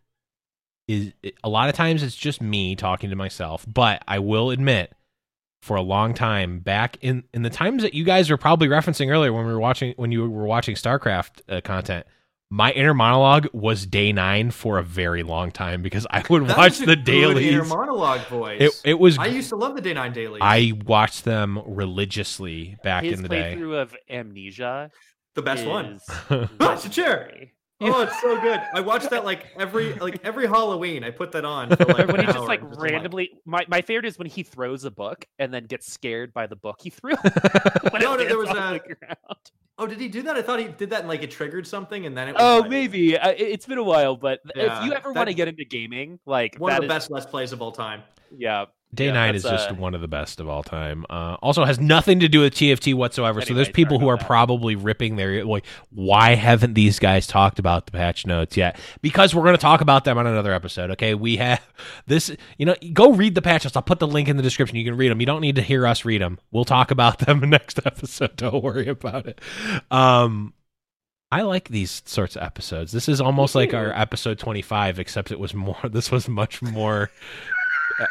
is 0.87 1.13
a 1.43 1.49
lot 1.49 1.69
of 1.69 1.75
times 1.75 2.03
it's 2.03 2.15
just 2.15 2.41
me 2.41 2.75
talking 2.75 3.09
to 3.09 3.15
myself, 3.15 3.65
but 3.71 4.03
I 4.07 4.19
will 4.19 4.49
admit 4.49 4.93
for 5.63 5.77
a 5.77 5.81
long 5.81 6.13
time 6.13 6.59
back 6.59 6.97
in 6.99 7.23
in 7.33 7.41
the 7.41 7.49
times 7.49 7.83
that 7.83 7.93
you 7.93 8.03
guys 8.03 8.29
were 8.29 8.35
probably 8.35 8.67
referencing 8.67 9.09
earlier 9.09 9.31
when 9.31 9.45
we 9.45 9.53
were 9.53 9.61
watching 9.61 9.93
when 9.95 10.11
you 10.11 10.29
were 10.29 10.45
watching 10.45 10.75
StarCraft 10.75 11.39
uh, 11.47 11.61
content, 11.61 12.05
my 12.49 12.73
inner 12.73 12.93
monologue 12.93 13.47
was 13.53 13.87
Day9 13.87 14.51
for 14.51 14.77
a 14.77 14.83
very 14.83 15.23
long 15.23 15.51
time 15.51 15.81
because 15.81 16.05
I 16.09 16.21
would 16.29 16.47
That 16.47 16.57
watch 16.57 16.71
was 16.71 16.81
a 16.81 16.85
the 16.87 16.95
daily 16.97 17.47
inner 17.47 17.63
monologue 17.63 18.27
voice. 18.27 18.61
It 18.61 18.81
it 18.83 18.99
was 18.99 19.17
I 19.17 19.27
used 19.27 19.47
to 19.49 19.55
love 19.55 19.75
the 19.75 19.81
Day9 19.81 20.13
daily. 20.13 20.41
I 20.41 20.73
watched 20.85 21.23
them 21.23 21.61
religiously 21.65 22.75
back 22.83 23.05
His 23.05 23.13
in 23.13 23.23
the 23.23 23.29
day. 23.29 23.55
playthrough 23.55 23.81
of 23.81 23.95
Amnesia 24.09 24.91
the 25.35 25.41
best 25.41 25.61
is 25.61 25.67
one. 25.67 25.99
It's 26.29 26.85
a 26.85 26.89
chair. 26.89 27.31
Oh, 27.91 28.01
it's 28.01 28.19
so 28.21 28.39
good. 28.39 28.61
I 28.73 28.79
watched 28.79 29.09
that 29.09 29.25
like 29.25 29.47
every 29.57 29.93
like 29.95 30.19
every 30.23 30.47
Halloween. 30.47 31.03
I 31.03 31.11
put 31.11 31.31
that 31.33 31.45
on 31.45 31.69
for 31.75 31.85
like 31.85 32.07
when 32.07 32.19
he 32.21 32.25
just 32.25 32.39
like 32.39 32.61
and 32.61 32.81
randomly 32.81 33.31
my, 33.45 33.65
my 33.67 33.81
favorite 33.81 34.05
is 34.05 34.17
when 34.17 34.27
he 34.27 34.43
throws 34.43 34.83
a 34.83 34.91
book 34.91 35.25
and 35.39 35.53
then 35.53 35.65
gets 35.65 35.91
scared 35.91 36.33
by 36.33 36.47
the 36.47 36.55
book 36.55 36.77
he 36.81 36.89
threw 36.89 37.11
No, 37.99 38.15
no, 38.15 38.17
there 38.17 38.37
was 38.37 38.49
a- 38.49 38.53
the. 38.53 39.15
Oh, 39.79 39.87
did 39.87 39.99
he 39.99 40.07
do 40.07 40.21
that? 40.23 40.35
I 40.35 40.41
thought 40.43 40.59
he 40.59 40.67
did 40.67 40.91
that 40.91 40.99
and 40.99 41.07
like 41.09 41.23
it 41.23 41.31
triggered 41.31 41.65
something, 41.65 42.05
and 42.05 42.15
then 42.15 42.29
it. 42.29 42.33
Was, 42.35 42.41
oh 42.43 42.59
like, 42.59 42.69
maybe 42.69 43.17
I, 43.17 43.29
it's 43.31 43.65
been 43.65 43.79
a 43.79 43.83
while 43.83 44.15
but 44.15 44.39
if 44.55 44.83
you 44.85 44.93
ever 44.93 45.11
want 45.11 45.29
to 45.29 45.33
get 45.33 45.47
into 45.47 45.65
gaming 45.65 46.19
like 46.25 46.55
one 46.57 46.71
of 46.71 46.77
the 46.77 46.83
is- 46.83 46.89
best 46.89 47.11
let's 47.11 47.25
plays 47.25 47.51
of 47.53 47.61
all 47.61 47.71
time. 47.71 48.03
yeah 48.37 48.65
Day 48.93 49.07
Yeah, 49.07 49.13
nine 49.13 49.35
is 49.35 49.43
just 49.43 49.71
uh, 49.71 49.73
one 49.73 49.95
of 49.95 50.01
the 50.01 50.07
best 50.07 50.39
of 50.39 50.47
all 50.47 50.61
time. 50.61 51.05
Uh, 51.09 51.35
also 51.41 51.65
has 51.65 51.79
nothing 51.79 52.19
to 52.19 52.27
do 52.27 52.41
with 52.41 52.53
TFT 52.53 52.93
whatsoever. 52.93 53.41
so 53.41 53.53
there's 53.53 53.69
people 53.69 53.99
who 53.99 54.07
are 54.07 54.17
that. 54.17 54.25
probably 54.25 54.75
ripping 54.75 55.15
their 55.15 55.43
like, 55.45 55.65
why 55.89 56.35
haven't 56.35 56.75
these 56.75 56.99
guys 56.99 57.25
talked 57.25 57.57
about 57.57 57.85
the 57.87 57.91
patch 57.91 58.27
notes 58.27 58.55
yet? 58.55 58.79
Because 59.01 59.33
we're 59.33 59.41
going 59.43 59.55
to 59.55 59.61
talk 59.61 59.81
about 59.81 60.03
them 60.03 60.17
on 60.17 60.27
another 60.27 60.53
episode. 60.53 60.91
Okay, 60.91 61.15
we 61.15 61.37
have 61.37 61.61
this. 62.07 62.35
You 62.57 62.67
know, 62.67 62.75
go 62.93 63.11
read 63.11 63.33
the 63.35 63.41
patch 63.41 63.63
notes. 63.65 63.75
I'll 63.75 63.81
put 63.81 63.99
the 63.99 64.07
link 64.07 64.27
in 64.27 64.37
the 64.37 64.43
description. 64.43 64.77
You 64.77 64.85
can 64.85 64.95
read 64.95 65.09
them. 65.09 65.19
You 65.19 65.25
don't 65.25 65.41
need 65.41 65.55
to 65.55 65.63
hear 65.63 65.87
us 65.87 66.05
read 66.05 66.21
them. 66.21 66.37
We'll 66.51 66.65
talk 66.65 66.91
about 66.91 67.19
them 67.19 67.39
next 67.49 67.79
episode. 67.85 68.35
Don't 68.35 68.63
worry 68.63 68.87
about 68.87 69.25
it. 69.25 69.41
Um. 69.89 70.53
I 71.31 71.41
like 71.41 71.69
these 71.69 72.03
sorts 72.05 72.35
of 72.35 72.43
episodes. 72.43 72.91
This 72.91 73.09
is 73.09 73.19
almost 73.19 73.55
like 73.55 73.73
our 73.73 73.91
episode 73.91 74.37
25, 74.37 74.99
except 74.99 75.31
it 75.31 75.39
was 75.39 75.55
more. 75.55 75.77
This 75.89 76.11
was 76.11 76.29
much 76.29 76.61
more. 76.61 77.09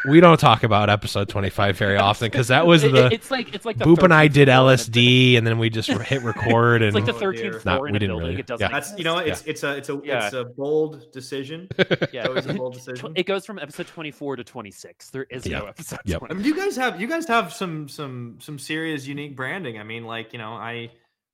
We 0.07 0.19
don't 0.21 0.39
talk 0.39 0.63
about 0.63 0.89
episode 0.89 1.27
25 1.29 1.77
very 1.77 1.97
often 1.97 2.27
because 2.31 2.47
that 2.47 2.65
was 2.65 2.83
the 2.83 3.07
it's 3.11 3.29
like 3.29 3.53
it's 3.53 3.65
like 3.65 3.77
the 3.77 3.85
Boop 3.85 4.01
and 4.03 4.13
I 4.13 4.27
did 4.27 4.47
floor 4.47 4.61
in 4.67 4.73
a 4.73 4.75
LSD, 4.77 5.37
and 5.37 5.45
then 5.45 5.59
we 5.59 5.69
just 5.69 5.89
hit 5.89 6.21
record, 6.23 6.81
It's 6.81 6.95
and 6.95 7.05
like 7.05 7.13
the 7.13 7.19
Oh, 7.25 7.29
13th 7.31 7.61
floor 7.61 7.75
Nah, 7.75 7.75
in 7.77 7.81
we 7.83 7.89
a 7.89 7.99
didn't 7.99 8.09
building. 8.11 8.27
really- 8.29 8.39
It 8.39 8.47
doesn't. 8.47 8.65
yeah. 8.69 8.71
That's 8.79 8.97
you 8.97 9.03
know 9.03 9.15
what, 9.15 9.27
it's 9.27 9.43
it's 9.43 9.63
a 9.63 9.75
it's 9.77 9.89
a 9.89 9.99
Yeah. 10.03 10.25
it's 10.25 10.33
a 10.35 10.45
bold 10.45 11.11
decision. 11.11 11.67
yeah. 12.13 12.27
always 12.27 12.45
a 12.45 12.53
bold 12.53 12.73
decision. 12.75 13.11
It 13.15 13.25
goes 13.25 13.45
from 13.45 13.59
episode 13.59 13.87
24 13.87 14.37
to 14.37 14.43
26. 14.43 15.09
There 15.09 15.25
is 15.29 15.45
Yeah. 15.45 15.59
no 15.59 15.65
episode 15.65 15.99
Yep. 16.05 16.19
20. 16.19 16.33
I 16.33 16.37
mean, 16.37 16.45
you 16.45 16.55
guys 16.55 16.75
have 16.77 17.01
you 17.01 17.07
guys 17.07 17.27
have 17.27 17.51
some 17.53 17.89
some 17.89 18.37
some 18.39 18.57
serious 18.59 19.05
unique 19.05 19.35
branding. 19.35 19.79
I 19.79 19.83
mean, 19.83 20.05
like 20.05 20.31
you 20.33 20.39
know, 20.39 20.53
I 20.53 20.91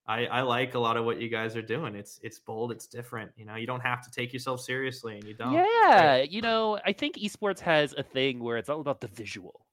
I 0.10 0.26
I 0.26 0.42
like 0.42 0.74
a 0.74 0.80
lot 0.80 0.98
of 0.98 1.06
what 1.06 1.22
you 1.22 1.30
guys 1.30 1.56
are 1.56 1.62
doing. 1.62 1.94
It's 1.94 2.20
it's 2.24 2.40
bold, 2.40 2.72
it's 2.72 2.88
different. 2.88 3.32
You 3.38 3.46
know, 3.46 3.56
you 3.56 3.68
don't 3.68 3.82
have 3.92 4.04
to 4.06 4.12
take 4.12 4.34
yourself 4.34 4.60
seriously, 4.60 5.16
and 5.18 5.24
you 5.24 5.36
don't. 5.36 5.54
Yeah, 5.54 6.18
great. 6.18 6.32
you 6.32 6.42
know, 6.42 6.80
I 6.84 6.94
think 6.94 7.16
esports 7.18 7.60
has 7.60 7.94
a 7.96 8.04
thing 8.04 8.40
where 8.44 8.58
it's 8.58 8.70
all 8.70 8.82
about 8.82 9.02
the 9.02 9.08
visual, 9.08 9.66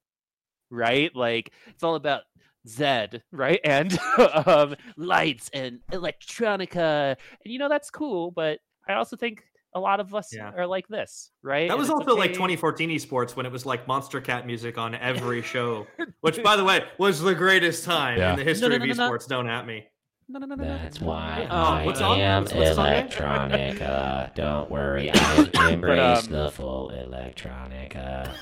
right? 0.71 1.11
Like 1.17 1.53
it's 1.69 1.83
all 1.83 1.95
about 1.95 2.23
Zed, 2.69 3.23
right? 3.33 3.61
And 3.65 3.99
um, 4.47 4.77
lights 4.99 5.49
and 5.55 5.81
electronica, 5.91 7.17
and 7.45 7.53
you 7.53 7.59
know 7.59 7.69
that's 7.69 7.91
cool. 7.91 8.31
But 8.31 8.59
I 8.89 8.95
also 8.95 9.17
think 9.17 9.43
a 9.75 9.81
lot 9.81 10.01
of 10.01 10.15
us 10.15 10.35
Yeah. 10.35 10.53
are 10.57 10.67
like 10.67 10.87
this, 10.89 11.31
right? 11.43 11.69
That 11.69 11.75
And 11.75 11.79
was 11.81 11.89
it's 11.89 11.95
also 11.99 12.15
like 12.17 12.33
2014 12.33 12.91
esports 12.91 13.37
when 13.37 13.47
it 13.47 13.53
was 13.53 13.67
like 13.67 13.87
Monstercat 13.87 14.47
music 14.47 14.79
on 14.79 14.95
every 14.95 15.43
show, 15.55 15.87
which, 16.21 16.43
by 16.43 16.57
the 16.57 16.65
way, 16.65 16.85
was 16.99 17.21
the 17.21 17.35
greatest 17.35 17.85
time 17.85 18.19
Yeah. 18.19 18.31
in 18.33 18.39
the 18.39 18.45
history 18.45 18.69
no, 18.71 18.77
no, 18.79 18.85
of 18.91 18.97
no, 18.97 19.09
no. 19.09 19.11
esports. 19.13 19.27
Don't 19.29 19.49
at 19.49 19.67
me. 19.67 19.87
No, 20.29 20.41
no, 20.41 20.47
no, 20.47 20.55
no, 20.57 20.65
no. 20.65 20.79
That's 20.79 21.01
why 21.01 21.47
Oh, 21.51 21.55
I 21.57 21.85
what's 21.87 22.01
am 22.01 22.43
what's- 22.43 22.55
what's 22.55 22.71
electronica. 22.79 24.35
Don't 24.35 24.69
worry, 24.71 25.11
I 25.15 25.71
embrace 25.71 26.27
um, 26.27 26.33
the 26.33 26.51
full 26.51 26.91
electronica. 26.91 28.35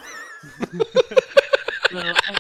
No, 1.93 2.01
I, 2.01 2.37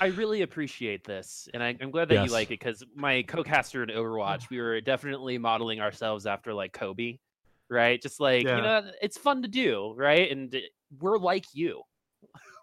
I 0.00 0.06
really 0.08 0.42
appreciate 0.42 1.04
this, 1.04 1.48
and 1.54 1.62
I, 1.62 1.76
I'm 1.80 1.92
glad 1.92 2.08
that 2.08 2.14
Yes. 2.14 2.26
you 2.26 2.32
like 2.32 2.48
it 2.48 2.58
because 2.58 2.82
my 2.96 3.22
co-caster 3.22 3.82
in. 3.84 3.90
Overwatch, 3.90 4.50
we 4.50 4.60
were 4.60 4.80
definitely 4.80 5.38
modeling 5.38 5.80
ourselves 5.80 6.26
after 6.26 6.52
like 6.52 6.72
Kobe, 6.72 7.18
right? 7.70 8.02
Just 8.02 8.18
like 8.18 8.44
Yeah. 8.44 8.56
you 8.56 8.62
know, 8.62 8.90
it's 9.00 9.16
fun 9.16 9.42
to 9.42 9.48
do, 9.48 9.94
right? 9.96 10.28
And 10.32 10.56
we're 10.98 11.18
like 11.18 11.44
you. 11.52 11.82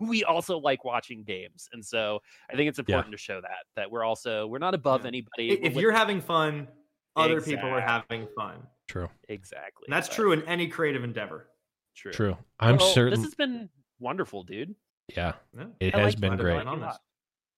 We 0.02 0.24
also 0.24 0.58
like 0.60 0.84
watching 0.84 1.24
games, 1.24 1.70
and 1.74 1.84
so 1.86 2.20
I 2.52 2.56
think 2.56 2.70
it's 2.70 2.80
important 2.80 3.12
to 3.12 3.18
show 3.18 3.40
that 3.42 3.66
that 3.76 3.92
we're 3.92 4.04
also 4.04 4.48
we're 4.48 4.60
not 4.60 4.74
above 4.74 5.02
Yeah. 5.02 5.08
anybody. 5.10 5.52
I- 5.52 5.60
we're 5.62 5.68
If 5.68 5.76
you're 5.76 5.92
having 5.92 6.20
fun, 6.22 6.68
other 7.16 7.42
people 7.42 7.70
are 7.70 7.80
having 7.82 8.28
fun. 8.36 8.68
true, 8.88 9.10
exactly, 9.30 9.86
And 9.88 9.94
that's 9.96 10.10
but 10.10 10.16
true 10.16 10.32
in 10.34 10.44
any 10.44 10.68
creative 10.68 11.04
endeavor. 11.04 11.50
True. 11.96 12.12
true. 12.12 12.38
I'm 12.60 12.78
Well, 12.78 12.88
certain. 12.94 13.12
this 13.20 13.24
has 13.24 13.36
been 13.36 13.70
wonderful, 14.00 14.44
dude. 14.44 14.76
yeah, 15.16 15.34
Yeah. 15.56 15.66
it 15.80 15.94
I 15.96 16.00
has 16.00 16.14
like 16.16 16.22
been 16.22 16.38
great. 16.38 16.56
join 16.58 16.68
on 16.68 16.82
this. 16.82 16.98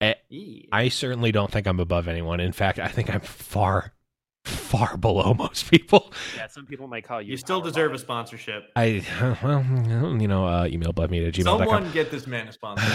Eh, 0.01 0.13
Yeah. 0.29 0.63
I 0.73 0.89
certainly 0.89 1.31
don't 1.31 1.49
think 1.49 1.67
I'm 1.67 1.79
above 1.79 2.07
anyone. 2.09 2.41
In 2.41 2.51
fact, 2.51 2.79
I 2.79 2.89
think 2.89 3.09
I'm 3.09 3.21
far, 3.21 3.93
far 4.45 4.95
below 4.97 5.33
most 5.33 5.69
people. 5.69 6.13
Yeah, 6.35 6.47
some 6.47 6.65
people 6.65 6.87
might 6.87 7.03
call 7.03 7.21
you. 7.21 7.31
You 7.31 7.37
still 7.37 7.61
power 7.61 7.69
deserve 7.69 7.93
a 7.93 7.99
sponsorship. 7.99 8.71
I 8.75 9.03
well, 9.43 9.63
you 10.19 10.27
know, 10.27 10.45
uh, 10.45 10.67
email 10.71 10.93
blevmeet 10.93 11.27
at 11.27 11.33
gmail.com. 11.33 11.59
Someone 11.59 11.91
get 11.91 12.11
this 12.11 12.27
man 12.27 12.47
a 12.47 12.51
sponsor. 12.51 12.83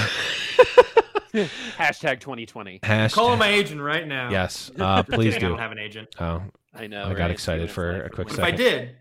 Hashtag 1.33 2.21
2020. 2.21 2.81
Hashtag- 2.81 3.13
Call 3.13 3.37
my 3.37 3.49
agent 3.49 3.81
right 3.81 4.07
now. 4.07 4.31
Yes, 4.31 4.71
uh, 4.79 5.03
please 5.05 5.35
do. 5.35 5.37
I 5.37 5.39
do. 5.41 5.49
don't 5.51 5.59
have 5.59 5.73
an 5.73 5.79
agent. 5.79 6.09
Oh, 6.19 6.43
I 6.75 6.87
know. 6.87 7.05
I 7.05 7.15
got 7.15 7.31
excited 7.31 7.71
for 7.71 8.03
a 8.05 8.11
quick 8.11 8.29
one- 8.29 8.39
If 8.39 8.45
I 8.45 8.51
second. 8.51 8.57
did, 8.59 8.97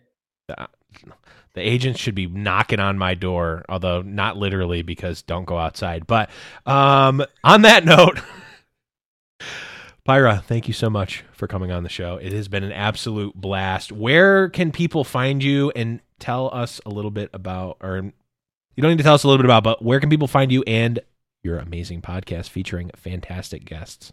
the 1.54 1.62
agent 1.62 1.98
should 1.98 2.16
be 2.16 2.28
knocking 2.28 2.80
on 2.80 2.98
my 2.98 3.16
door, 3.16 3.66
although 3.68 4.02
not 4.02 4.38
literally 4.38 4.82
because 4.84 5.22
don't 5.24 5.46
go 5.46 5.58
outside. 5.58 6.06
But 6.06 6.30
um, 6.66 7.24
on 7.44 7.64
that 7.64 7.84
note, 7.86 8.20
Pyra, 10.08 10.44
thank 10.44 10.68
you 10.68 10.74
so 10.74 10.90
much 10.90 11.24
for 11.32 11.48
coming 11.48 11.72
on 11.72 11.84
the 11.84 11.90
show. 11.90 12.18
It 12.18 12.32
has 12.32 12.48
been 12.48 12.64
an 12.64 12.72
absolute 12.72 13.36
blast. 13.36 13.92
Where 13.92 14.50
can 14.50 14.72
people 14.72 15.04
find 15.04 15.44
you 15.44 15.72
and 15.76 16.00
tell 16.20 16.50
us 16.54 16.82
a 16.86 16.90
little 16.90 17.12
bit 17.12 17.30
about, 17.34 17.78
or 17.82 17.98
you 17.98 18.82
don't 18.82 18.92
need 18.92 18.98
to 18.98 19.04
tell 19.04 19.14
us 19.14 19.24
a 19.24 19.28
little 19.28 19.38
bit 19.38 19.46
about, 19.46 19.64
but 19.64 19.84
where 19.84 20.00
can 20.00 20.10
people 20.10 20.28
find 20.28 20.52
you 20.52 20.64
and 20.66 21.00
your 21.44 21.58
amazing 21.58 22.02
podcast 22.02 22.50
featuring 22.50 22.92
fantastic 22.96 23.66
guests? 23.66 24.12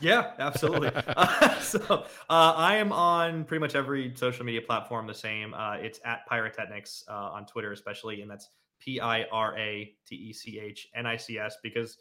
Yeah, 0.00 0.32
absolutely. 0.38 0.90
uh, 0.94 1.58
so 1.60 2.04
uh, 2.30 2.54
I 2.56 2.76
am 2.76 2.92
on 2.92 3.44
pretty 3.44 3.60
much 3.60 3.74
every 3.74 4.14
social 4.14 4.44
media 4.44 4.62
platform 4.62 5.06
the 5.06 5.14
same. 5.14 5.54
Uh, 5.54 5.74
it's 5.74 6.00
at 6.04 6.20
PiraTechnics 6.30 7.04
uh, 7.08 7.12
on 7.12 7.46
Twitter, 7.46 7.72
especially, 7.72 8.22
and 8.22 8.30
that's 8.30 8.48
P 8.80 9.00
I 9.00 9.24
R 9.24 9.58
A 9.58 9.92
T 10.06 10.14
E 10.14 10.32
C 10.32 10.60
H 10.60 10.88
N 10.94 11.06
I 11.06 11.16
C 11.16 11.38
S 11.38 11.56
because 11.62 11.98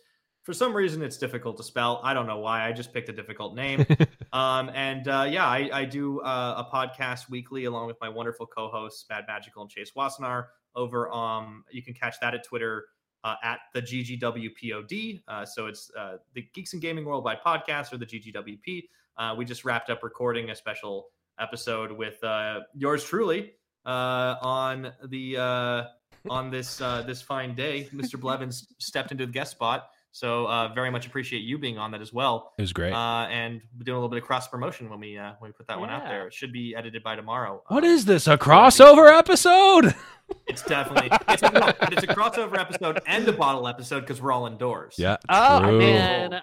for 0.48 0.54
some 0.54 0.74
reason 0.74 1.02
it's 1.02 1.18
difficult 1.18 1.58
to 1.58 1.64
spell. 1.64 2.00
I 2.06 2.14
don't 2.14 2.26
know 2.26 2.38
why. 2.38 2.66
I 2.66 2.72
just 2.72 2.94
picked 2.94 3.10
a 3.10 3.12
difficult 3.12 3.54
name. 3.54 3.86
um, 4.32 4.72
and 4.74 5.06
uh, 5.10 5.28
yeah, 5.30 5.46
I, 5.46 5.70
I 5.74 5.84
do 5.84 6.22
uh, 6.22 6.64
a 6.66 6.74
podcast 6.74 7.30
weekly 7.30 7.66
along 7.66 7.88
with 7.88 7.98
my 8.00 8.08
wonderful 8.08 8.46
co-hosts, 8.46 9.04
Mad 9.10 9.26
Magical 9.28 9.64
and 9.64 9.70
Chase 9.70 9.92
Wassenaar. 9.94 10.46
Over, 10.74 11.12
um, 11.12 11.66
you 11.70 11.84
can 11.84 11.94
catch 11.94 12.18
that 12.22 12.34
at 12.34 12.46
Twitter 12.46 12.86
uh, 13.26 13.36
at 13.44 13.60
the 13.74 13.82
GGWPOD. 13.82 15.22
Uh, 15.28 15.46
so 15.46 15.68
it's 15.68 15.92
uh, 16.00 16.16
the 16.34 16.48
Geeks 16.54 16.72
and 16.72 16.82
Gaming 16.82 17.04
Worldwide 17.04 17.40
podcast 17.46 17.92
or 17.92 17.98
the 17.98 18.06
GGWP. 18.06 18.86
Uh, 19.18 19.36
we 19.38 19.44
just 19.44 19.66
wrapped 19.66 19.90
up 19.90 20.02
recording 20.02 20.50
a 20.52 20.56
special 20.56 21.08
episode 21.42 21.92
with 21.92 22.24
uh, 22.24 22.62
yours 22.74 23.04
truly 23.04 23.52
uh, 23.86 24.36
on 24.42 24.94
the 25.10 25.36
uh, 25.36 25.84
on 26.30 26.50
this 26.50 26.80
uh, 26.80 27.02
this 27.02 27.22
fine 27.22 27.54
day. 27.54 27.90
Mr. 27.94 28.18
Blevins 28.18 28.66
stepped 28.80 29.12
into 29.12 29.26
the 29.26 29.32
guest 29.34 29.52
spot. 29.52 29.90
So 30.18 30.48
uh, 30.48 30.70
very 30.74 30.90
much 30.90 31.06
appreciate 31.06 31.40
you 31.44 31.58
being 31.60 31.78
on 31.78 31.92
that 31.92 32.02
as 32.02 32.12
well. 32.12 32.54
It 32.58 32.62
was 32.62 32.74
great. 32.74 32.92
Uh, 32.94 33.28
and 33.30 33.62
we're 33.78 33.84
doing 33.84 33.96
a 33.98 34.00
little 34.00 34.10
bit 34.10 34.18
of 34.18 34.24
cross 34.26 34.48
promotion 34.48 34.90
when 34.90 35.00
we 35.00 35.18
uh, 35.18 35.34
when 35.40 35.50
we 35.50 35.54
put 35.54 35.68
that 35.68 35.80
one 35.80 35.90
out 35.92 36.06
there. 36.06 36.28
It 36.28 36.34
should 36.34 36.52
be 36.52 36.76
edited 36.76 37.04
by 37.04 37.16
tomorrow. 37.16 37.62
what 37.68 37.84
Um, 37.84 37.90
is 37.90 38.06
this? 38.06 38.28
A 38.28 38.38
crossover 38.38 39.12
episode? 39.16 39.94
It's 40.46 40.62
definitely 40.62 41.10
it's 41.30 41.42
a, 41.42 41.50
but 41.52 41.94
it's 41.94 42.04
a 42.04 42.08
crossover 42.08 42.58
episode 42.60 43.00
and 43.08 43.26
a 43.30 43.32
bottle 43.32 43.66
episode 43.66 44.02
because 44.02 44.22
we're 44.22 44.34
all 44.34 44.46
indoors. 44.46 44.96
Yeah. 44.98 45.16
Oh 45.30 45.62
true. 45.62 45.78
man, 45.80 46.42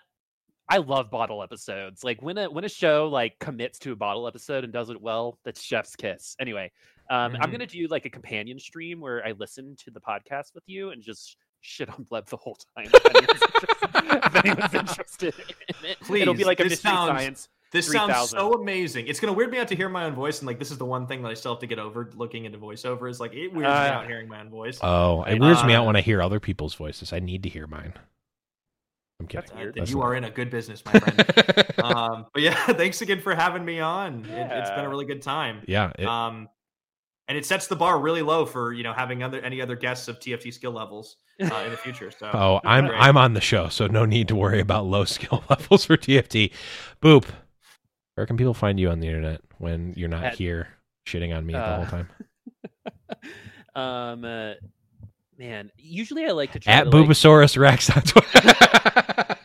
I 0.70 0.78
love 0.78 1.10
bottle 1.10 1.42
episodes. 1.42 2.02
Like 2.02 2.22
when 2.22 2.38
a 2.38 2.50
when 2.50 2.64
a 2.64 2.68
show 2.70 3.08
like 3.08 3.38
commits 3.40 3.78
to 3.80 3.92
a 3.92 3.96
bottle 3.96 4.26
episode 4.26 4.64
and 4.64 4.72
does 4.72 4.88
it 4.88 4.98
well, 4.98 5.38
that's 5.44 5.60
chef's 5.60 5.96
kiss. 5.96 6.34
Anyway, 6.40 6.72
um, 7.10 7.36
I'm 7.38 7.50
Mhm. 7.50 7.52
gonna 7.52 7.66
do 7.66 7.86
like 7.88 8.06
a 8.06 8.10
companion 8.10 8.58
stream 8.58 9.00
where 9.00 9.22
I 9.22 9.32
listen 9.32 9.76
to 9.84 9.90
the 9.90 10.00
podcast 10.00 10.54
with 10.54 10.64
you 10.66 10.88
and 10.88 11.02
just 11.02 11.36
shit 11.64 11.88
on 11.88 12.04
Blev 12.04 12.26
the 12.26 12.36
whole 12.36 12.56
time. 12.76 12.86
If 12.92 13.06
anyone's 13.06 13.42
interested, 13.44 14.24
if 14.24 14.44
anyone's 14.44 14.74
interested 14.74 15.34
in 15.68 15.74
it, 15.90 15.96
it'll 16.22 16.34
be 16.34 16.38
Please, 16.42 16.46
like 16.46 16.60
a 16.60 16.64
this 16.64 16.72
mystery 16.72 16.90
sounds- 16.90 17.08
science. 17.20 17.48
This 17.72 17.90
sounds 17.90 18.06
3000. 18.30 18.38
so 18.38 18.52
amazing. 18.52 19.08
It's 19.08 19.18
gonna 19.18 19.32
weird 19.32 19.50
me 19.50 19.58
out 19.58 19.66
to 19.66 19.74
hear 19.74 19.88
my 19.88 20.04
own 20.04 20.14
voice, 20.14 20.38
and 20.38 20.46
like 20.46 20.60
this 20.60 20.70
is 20.70 20.78
the 20.78 20.84
one 20.84 21.08
thing 21.08 21.22
that 21.22 21.30
I 21.30 21.34
still 21.34 21.54
have 21.54 21.60
to 21.60 21.66
get 21.66 21.80
over 21.80 22.08
looking 22.14 22.44
into 22.44 22.56
voiceover. 22.56 23.10
Is 23.10 23.18
like 23.18 23.32
it 23.34 23.48
weirds 23.52 23.56
me 23.62 23.64
Uh, 23.64 23.90
out 23.90 24.06
hearing 24.06 24.28
my 24.28 24.38
own 24.38 24.48
voice. 24.48 24.78
Oh, 24.80 25.24
it 25.24 25.40
weirds 25.40 25.64
me 25.64 25.74
out 25.74 25.82
Uh, 25.82 25.86
when 25.86 25.96
I 25.96 26.00
hear 26.00 26.22
other 26.22 26.38
people's 26.38 26.74
voices. 26.76 27.12
I 27.12 27.18
need 27.18 27.42
to 27.42 27.48
hear 27.48 27.66
mine. 27.66 27.92
I'm 29.18 29.26
kidding. 29.26 29.40
That's 29.48 29.52
weird. 29.58 29.74
That's 29.74 29.90
you 29.90 29.96
not- 29.96 30.04
are 30.04 30.14
in 30.14 30.22
a 30.24 30.30
good 30.30 30.50
business, 30.50 30.84
my 30.84 30.92
friend. 31.00 31.64
um, 31.82 32.26
but 32.32 32.42
yeah, 32.42 32.54
thanks 32.74 33.02
again 33.02 33.20
for 33.20 33.34
having 33.34 33.64
me 33.64 33.80
on. 33.80 34.24
It, 34.24 34.30
it's 34.52 34.70
been 34.70 34.84
a 34.84 34.88
really 34.88 35.06
good 35.06 35.22
time. 35.22 35.62
yeah, 35.66 35.90
it- 35.98 36.06
um, 36.06 36.48
and 37.26 37.36
it 37.36 37.44
sets 37.44 37.66
the 37.66 37.74
bar 37.76 37.98
really 37.98 38.22
low 38.22 38.46
for 38.46 38.72
you 38.72 38.84
know 38.84 38.92
having 38.92 39.24
other 39.24 39.40
any 39.40 39.60
other 39.60 39.74
guests 39.74 40.06
of 40.06 40.20
TFT 40.20 40.52
skill 40.54 40.70
levels 40.72 41.16
uh, 41.40 41.62
in 41.64 41.70
the 41.70 41.76
future. 41.76 42.10
So 42.10 42.30
oh, 42.34 42.60
I'm 42.64 42.86
great. 42.86 42.98
I'm 43.00 43.16
on 43.16 43.34
the 43.34 43.40
show, 43.40 43.68
so 43.68 43.86
no 43.86 44.04
need 44.04 44.28
to 44.28 44.36
worry 44.36 44.60
about 44.60 44.86
low 44.86 45.04
skill 45.16 45.42
levels 45.50 45.84
for 45.84 45.96
TFT. 45.96 46.52
Boop. 47.02 47.26
Where 48.14 48.26
can 48.26 48.36
people 48.36 48.54
find 48.54 48.78
you 48.78 48.90
on 48.90 49.00
the 49.00 49.08
internet 49.08 49.40
when 49.58 49.92
you're 49.96 50.08
not 50.08 50.24
At- 50.24 50.34
here 50.36 50.68
shitting 51.06 51.36
on 51.36 51.44
me 51.44 51.52
the 51.54 51.58
Uh, 51.60 51.76
whole 51.76 51.86
time? 51.86 52.08
um, 53.74 54.24
uh, 54.24 54.54
man, 55.38 55.70
usually 55.76 56.24
I 56.24 56.30
like 56.30 56.52
to 56.52 56.60
try 56.60 56.74
At 56.74 56.90
to, 56.90 56.90
like, 56.96 57.56
Rex 57.56 57.90
on 57.90 58.02
Twitter. 58.02 59.36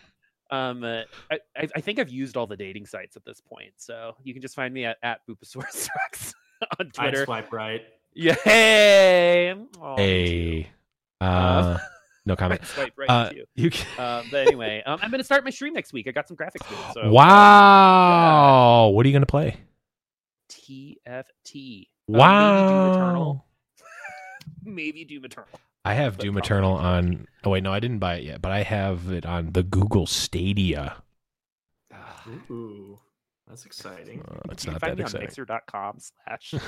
Um, 0.51 0.83
uh, 0.83 1.01
I, 1.31 1.39
I 1.55 1.67
I 1.75 1.81
think 1.81 1.99
I've 1.99 2.09
used 2.09 2.35
all 2.35 2.47
the 2.47 2.57
dating 2.57 2.87
sites 2.87 3.15
at 3.15 3.23
this 3.23 3.39
point, 3.39 3.71
so 3.77 4.15
you 4.23 4.33
can 4.33 4.41
just 4.41 4.55
find 4.55 4.73
me 4.73 4.83
at 4.85 4.97
at 5.03 5.19
Boopasaurus 5.29 5.87
Rex 5.95 6.33
on 6.79 6.89
Twitter. 6.89 7.21
I'd 7.21 7.25
swipe 7.25 7.53
right. 7.53 7.83
Yeah, 8.15 8.33
hey, 8.43 9.53
Aw, 9.79 9.95
me 9.95 10.63
too. 10.63 10.69
Hey, 11.19 11.25
uh, 11.25 11.77
no 12.25 12.35
comment. 12.35 12.61
I'd 12.61 12.67
swipe 12.67 12.93
right 12.97 13.09
Uh, 13.09 13.29
too. 13.29 13.43
you 13.55 13.69
can, 13.69 13.85
Um, 13.99 14.27
but 14.31 14.47
anyway, 14.47 14.83
um, 14.85 14.99
I'm 15.01 15.11
gonna 15.11 15.23
start 15.23 15.43
my 15.43 15.49
stream 15.49 15.73
next 15.73 15.93
week. 15.93 16.07
I 16.07 16.11
got 16.11 16.27
some 16.27 16.37
graphics 16.37 16.67
to. 16.67 16.93
So 16.93 17.11
wow. 17.11 18.87
What 18.89 19.05
are 19.05 19.09
you 19.09 19.13
gonna 19.13 19.25
play? 19.25 19.57
TFT. 20.49 21.81
Uh, 21.81 21.85
Wow. 22.07 23.43
Maybe 24.63 25.05
Doom 25.05 25.25
Eternal. 25.25 25.59
I 25.85 25.93
have 25.93 26.17
But 26.17 26.23
Doom 26.23 26.33
probably 26.33 26.45
Eternal 26.47 26.73
on. 26.73 27.27
Oh 27.43 27.51
wait, 27.51 27.63
no, 27.63 27.71
I 27.71 27.79
didn't 27.79 27.99
buy 27.99 28.15
it 28.15 28.23
yet, 28.23 28.41
but 28.41 28.51
I 28.51 28.63
have 28.63 29.11
it 29.11 29.25
on 29.25 29.53
the 29.53 29.63
Google 29.63 30.05
Stadia. 30.07 31.03
Ooh, 32.51 32.99
that's 33.47 33.65
exciting. 33.65 34.21
Uh, 34.21 34.39
it's 34.51 34.65
you 34.65 34.71
not 34.71 34.81
can 34.81 34.89
find 34.89 34.91
that 34.91 34.97
me 34.97 35.03
exciting. 35.03 35.21
on 35.21 35.23
Mixer.com 35.27 35.97
slash. 35.99 36.53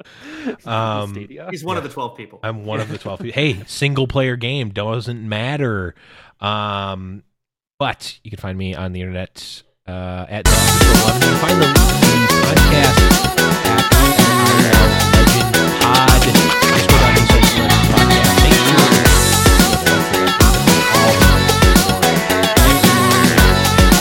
Um, 0.64 1.14
He's 1.50 1.64
one 1.64 1.76
of 1.76 1.82
the 1.82 1.88
twelve 1.88 2.16
people. 2.16 2.38
I'm 2.42 2.64
one 2.64 2.80
of 2.80 2.88
the 2.88 2.98
12 2.98 3.20
people. 3.22 3.34
Hey, 3.42 3.62
single 3.66 4.06
player 4.06 4.36
game 4.36 4.70
doesn't 4.70 5.28
matter. 5.28 5.94
Um, 6.40 7.24
but 7.78 8.18
you 8.22 8.30
can 8.30 8.38
find 8.38 8.56
me 8.56 8.74
on 8.74 8.92
the 8.92 9.00
internet 9.00 9.62
uh, 9.86 10.26
at 10.28 10.44
Dog 10.44 10.54
Eleven. 10.54 11.22
You 11.22 11.28
can 11.28 11.38
find 11.40 11.62
the, 11.62 11.66
the 11.66 11.74
podcast 12.46 12.98
at 14.56 15.02
Legend 15.16 15.54
Pod. 15.82 16.22
Discord.me 16.22 17.22
slash 17.26 17.50
Legend 17.58 17.70
Podcast. 17.90 18.42
Make 18.44 18.54
sure 18.54 20.06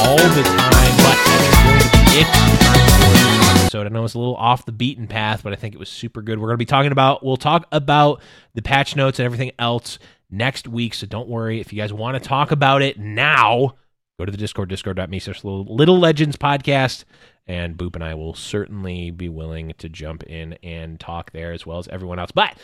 all 0.05 0.17
the 0.37 0.43
time, 0.43 0.93
but 1.03 1.17
that's 1.25 1.49
going 1.55 1.79
to 1.79 1.89
be 1.89 2.21
it 2.21 2.27
for 2.29 3.09
this 3.13 3.44
episode. 3.75 3.91
I 3.91 3.93
know 3.93 4.05
it's 4.05 4.13
a 4.13 4.19
little 4.19 4.35
off 4.35 4.65
the 4.65 4.71
beaten 4.71 5.07
path, 5.07 5.43
but 5.43 5.53
I 5.53 5.55
think 5.55 5.75
it 5.75 5.77
was 5.77 5.89
super 5.89 6.21
good. 6.21 6.39
We're 6.39 6.47
going 6.47 6.55
to 6.55 6.57
be 6.57 6.65
talking 6.65 6.91
about, 6.91 7.23
we'll 7.23 7.37
talk 7.37 7.67
about 7.71 8.21
the 8.53 8.61
patch 8.61 8.95
notes 8.95 9.19
and 9.19 9.25
everything 9.25 9.51
else 9.59 9.99
next 10.29 10.67
week. 10.67 10.93
So 10.93 11.05
don't 11.07 11.27
worry. 11.27 11.59
If 11.59 11.73
you 11.73 11.81
guys 11.81 11.91
want 11.91 12.21
to 12.21 12.25
talk 12.25 12.51
about 12.51 12.81
it 12.81 12.97
now, 12.97 13.75
go 14.17 14.25
to 14.25 14.31
the 14.31 14.37
Discord, 14.37 14.69
discord.me 14.69 15.21
little 15.25 15.65
Little 15.65 15.99
Legends 15.99 16.37
podcast. 16.37 17.03
And 17.47 17.77
Boop 17.77 17.95
and 17.95 18.03
I 18.03 18.15
will 18.15 18.33
certainly 18.33 19.11
be 19.11 19.29
willing 19.29 19.73
to 19.77 19.89
jump 19.89 20.23
in 20.23 20.53
and 20.63 20.99
talk 20.99 21.31
there 21.31 21.51
as 21.51 21.65
well 21.65 21.77
as 21.77 21.87
everyone 21.89 22.19
else. 22.19 22.31
But 22.31 22.57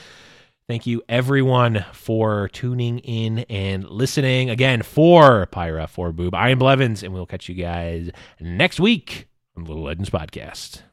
Thank 0.68 0.88
you, 0.88 1.02
everyone, 1.10 1.84
for 1.92 2.48
tuning 2.54 3.00
in 3.00 3.40
and 3.50 3.90
listening. 3.90 4.50
Again, 4.50 4.84
for 4.84 5.48
Pyra, 5.48 5.90
for 5.90 6.14
Boop, 6.14 6.34
I 6.34 6.52
am 6.52 6.60
Blevins, 6.60 7.04
and 7.04 7.14
we'll 7.14 7.26
catch 7.26 7.50
you 7.50 7.56
guys 7.56 8.10
next 8.40 8.80
week 8.80 9.28
on 9.58 9.64
the 9.64 9.70
Little 9.70 9.84
Legends 9.84 10.10
Podcast. 10.10 10.84